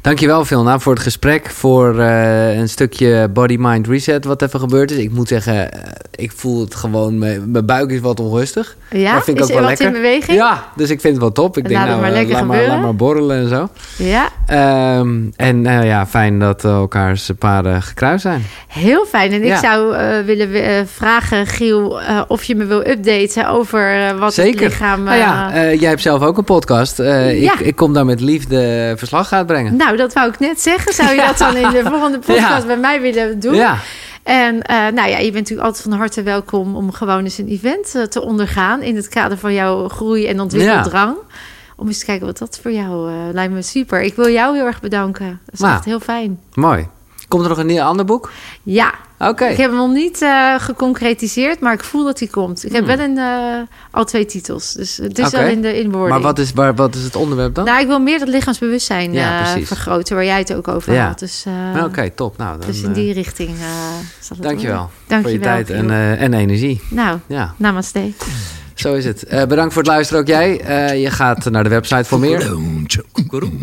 Dankjewel, 0.06 0.46
Vilna, 0.46 0.80
voor 0.80 0.94
het 0.94 1.02
gesprek. 1.02 1.50
Voor 1.50 2.00
eh, 2.00 2.58
een 2.58 2.70
stukje 2.70 3.30
body-mind 3.34 3.88
reset 3.88 4.26
wat 4.26 4.42
even 4.42 4.60
gebeurd 4.60 4.92
is. 4.92 4.98
Ik 4.98 5.12
moet 5.12 5.28
zeggen, 5.28 5.72
eh, 5.74 5.80
ik 6.16 6.32
voel 6.36 6.62
het 6.62 6.76
gewoon... 6.76 7.18
Mijn 7.18 7.52
mijn 7.52 7.66
buik 7.66 7.90
is 7.92 8.00
wat 8.00 8.20
onrustig. 8.20 8.76
Ja, 8.90 9.14
dat 9.14 9.24
vind 9.24 9.38
ik 9.38 9.44
is 9.44 9.50
ook 9.50 9.56
wel 9.60 9.68
wat 9.70 9.70
lekker. 9.80 9.86
in 9.88 10.02
beweging? 10.02 10.38
Ja, 10.38 10.64
dus 10.76 10.90
ik 10.90 11.02
vind 11.02 11.14
het 11.14 11.22
wel 11.22 11.32
top. 11.32 11.58
Ik 11.58 11.64
Laat 11.64 11.72
denk, 11.72 11.86
nou, 11.86 12.02
maar 12.02 12.14
eh, 12.14 12.30
laat, 12.30 12.46
maar, 12.46 12.68
laat 12.68 12.82
maar 12.82 12.96
borrelen 12.96 13.38
en 13.38 13.50
zo. 13.50 13.70
Ja, 13.98 14.30
Ehm, 14.46 15.18
en 15.36 15.66
eh, 15.66 15.86
ja, 15.86 16.06
fijn 16.08 16.40
dat 16.40 16.64
elkaars 16.64 17.30
paden 17.40 17.82
gekruist 17.82 18.22
zijn. 18.22 18.44
heel 18.68 19.06
fijn. 19.06 19.32
En 19.32 19.42
ik 19.42 19.48
Ja. 19.48 19.60
zou 19.60 19.96
willen 20.26 20.88
vragen, 20.88 21.48
Giel, 21.48 22.00
of 22.28 22.44
je 22.44 22.56
me 22.56 22.66
wil 22.66 22.88
updaten 22.88 23.50
over 23.50 24.14
wat 24.20 24.34
Zeker. 24.34 24.62
het 24.62 24.70
lichaam... 24.70 25.04
nou 25.04 25.18
ja, 25.18 25.50
jij 25.74 25.90
hebt 25.90 26.02
zelf 26.02 26.22
ook 26.22 26.38
een 26.38 26.44
podcast. 26.44 26.98
Ja. 26.98 27.20
ik, 27.28 27.54
ik 27.60 27.76
kom 27.76 27.94
daar 27.94 28.06
met 28.06 28.22
liefde 28.22 28.94
verslag 28.98 29.32
uitbrengen. 29.34 29.76
Nou, 29.76 29.95
dat 29.98 30.14
wou 30.14 30.30
ik 30.30 30.40
net 30.40 30.62
zeggen. 30.62 30.94
Zou 30.94 31.10
je 31.16 31.22
dat 31.22 31.38
dan 31.38 31.56
in 31.56 31.70
de 31.70 31.84
volgende 31.92 32.18
podcast 32.20 32.62
Ja. 32.62 32.66
bij 32.66 32.78
mij 32.78 33.02
willen 33.02 33.40
doen? 33.40 33.56
Ja, 33.56 33.78
En 34.24 34.62
eh, 34.62 34.76
nou 34.78 35.10
ja, 35.10 35.18
je 35.18 35.24
bent 35.24 35.34
natuurlijk 35.34 35.68
altijd 35.68 35.84
van 35.84 35.92
harte 35.94 36.24
welkom 36.24 36.76
om 36.76 36.92
gewoon 36.92 37.24
eens 37.24 37.38
een 37.38 37.48
event 37.48 37.96
eh, 37.96 38.02
te 38.04 38.22
ondergaan 38.22 38.82
in 38.82 38.96
het 38.96 39.08
kader 39.08 39.38
van 39.38 39.54
jouw 39.54 39.88
groei 39.88 40.28
en 40.28 40.40
ontwikkeldrang. 40.40 41.16
Om 41.76 41.88
eens 41.88 42.00
te 42.00 42.06
kijken 42.06 42.26
wat 42.26 42.38
dat 42.38 42.60
voor 42.62 42.72
jou 42.72 43.10
eh, 43.12 43.16
lijkt 43.34 43.54
me 43.54 43.62
super. 43.62 44.02
Ik 44.02 44.16
wil 44.16 44.30
jou 44.30 44.56
heel 44.56 44.66
erg 44.66 44.80
bedanken. 44.82 45.40
Dat 45.46 45.54
is 45.54 45.60
Nou. 45.60 45.74
echt 45.76 45.86
heel 45.86 46.00
fijn. 46.00 46.40
mooi. 46.54 46.88
Komt 47.28 47.44
er 47.44 47.50
nog 47.50 47.58
een 47.58 47.66
nieuw 47.66 47.82
ander 47.82 48.06
boek? 48.06 48.32
Ja, 48.64 48.94
Oké. 49.28 49.46
ik 49.46 49.58
heb 49.58 49.70
hem 49.70 49.80
nog 49.80 49.92
niet 49.94 50.22
eh, 50.22 50.56
geconcretiseerd, 50.58 51.60
maar 51.60 51.74
ik 51.74 51.84
voel 51.84 52.04
dat 52.04 52.20
hij 52.20 52.28
komt. 52.28 52.66
Ik 52.66 52.72
heb 52.72 52.86
Hmm. 52.88 52.96
wel 52.98 53.06
een, 53.06 53.18
eh, 53.18 53.68
al 53.92 54.06
twee 54.06 54.26
titels, 54.26 54.74
dus 54.74 54.98
het 54.98 55.20
is 55.20 55.26
Oké. 55.28 55.38
wel 55.38 55.48
in 55.48 55.62
de 55.62 55.80
inwording. 55.80 56.10
Maar 56.10 56.22
wat 56.22 56.40
is, 56.40 56.54
waar, 56.54 56.76
wat 56.76 56.96
is 56.96 57.04
het 57.04 57.16
onderwerp 57.16 57.56
dan? 57.56 57.66
Nou, 57.66 57.82
ik 57.82 57.88
wil 57.88 58.00
meer 58.00 58.20
dat 58.20 58.28
lichaamsbewustzijn 58.28 59.14
Ja, 59.14 59.56
eh, 59.56 59.66
vergroten, 59.66 60.16
waar 60.16 60.26
jij 60.26 60.38
het 60.40 60.54
ook 60.54 60.68
over 60.68 60.94
Ja. 60.94 61.08
had. 61.08 61.20
Dus, 61.20 61.44
eh, 61.76 61.84
Oké, 61.84 62.10
top. 62.10 62.38
Nou, 62.38 62.58
dan, 62.60 62.68
dus 62.68 62.82
in 62.82 62.94
die 62.94 63.14
richting 63.14 63.50
uh, 63.50 63.56
zal 64.20 64.38
het 64.38 64.42
dankjewel. 64.42 64.90
Dankjewel 65.08 65.22
voor 65.22 65.32
je 65.32 65.40
tijd 65.40 65.70
en, 65.70 66.18
en 66.18 66.34
energie. 66.34 66.82
Nou, 66.90 67.20
Ja, 67.28 67.54
namaste. 67.58 68.12
Zo 68.76 68.94
is 68.94 69.06
het. 69.06 69.24
Eh, 69.24 69.46
bedankt 69.46 69.74
voor 69.74 69.82
het 69.82 69.92
luisteren 69.92 70.22
ook 70.22 70.28
jij. 70.28 70.60
Eh, 70.60 71.02
je 71.02 71.10
gaat 71.10 71.50
naar 71.50 71.64
de 71.64 71.70
website 71.70 72.04
voor 72.04 72.20
meer. 72.20 72.52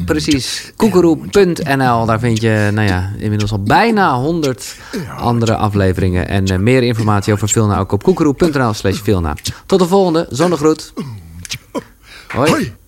Precies, 0.05 0.73
koekeroe.nl. 0.77 2.07
Daar 2.07 2.21
vind 2.21 2.41
je 2.41 2.71
nou 2.73 2.89
ja, 2.89 3.13
inmiddels 3.19 3.53
al 3.53 3.63
bijna 3.63 4.15
100 4.15 4.77
andere 5.19 5.57
afleveringen. 5.57 6.29
En 6.29 6.47
eh, 6.47 6.59
meer 6.59 6.83
informatie 6.83 7.33
over 7.33 7.49
Vilna 7.49 7.79
ook 7.79 7.93
op 7.93 8.03
koekeroe.nl 8.03 8.73
slash 8.73 9.01
Vilna. 9.01 9.37
Tot 9.67 9.79
de 9.79 9.87
volgende, 9.87 10.27
zonnegroet. 10.31 10.93
Hoi. 12.29 12.81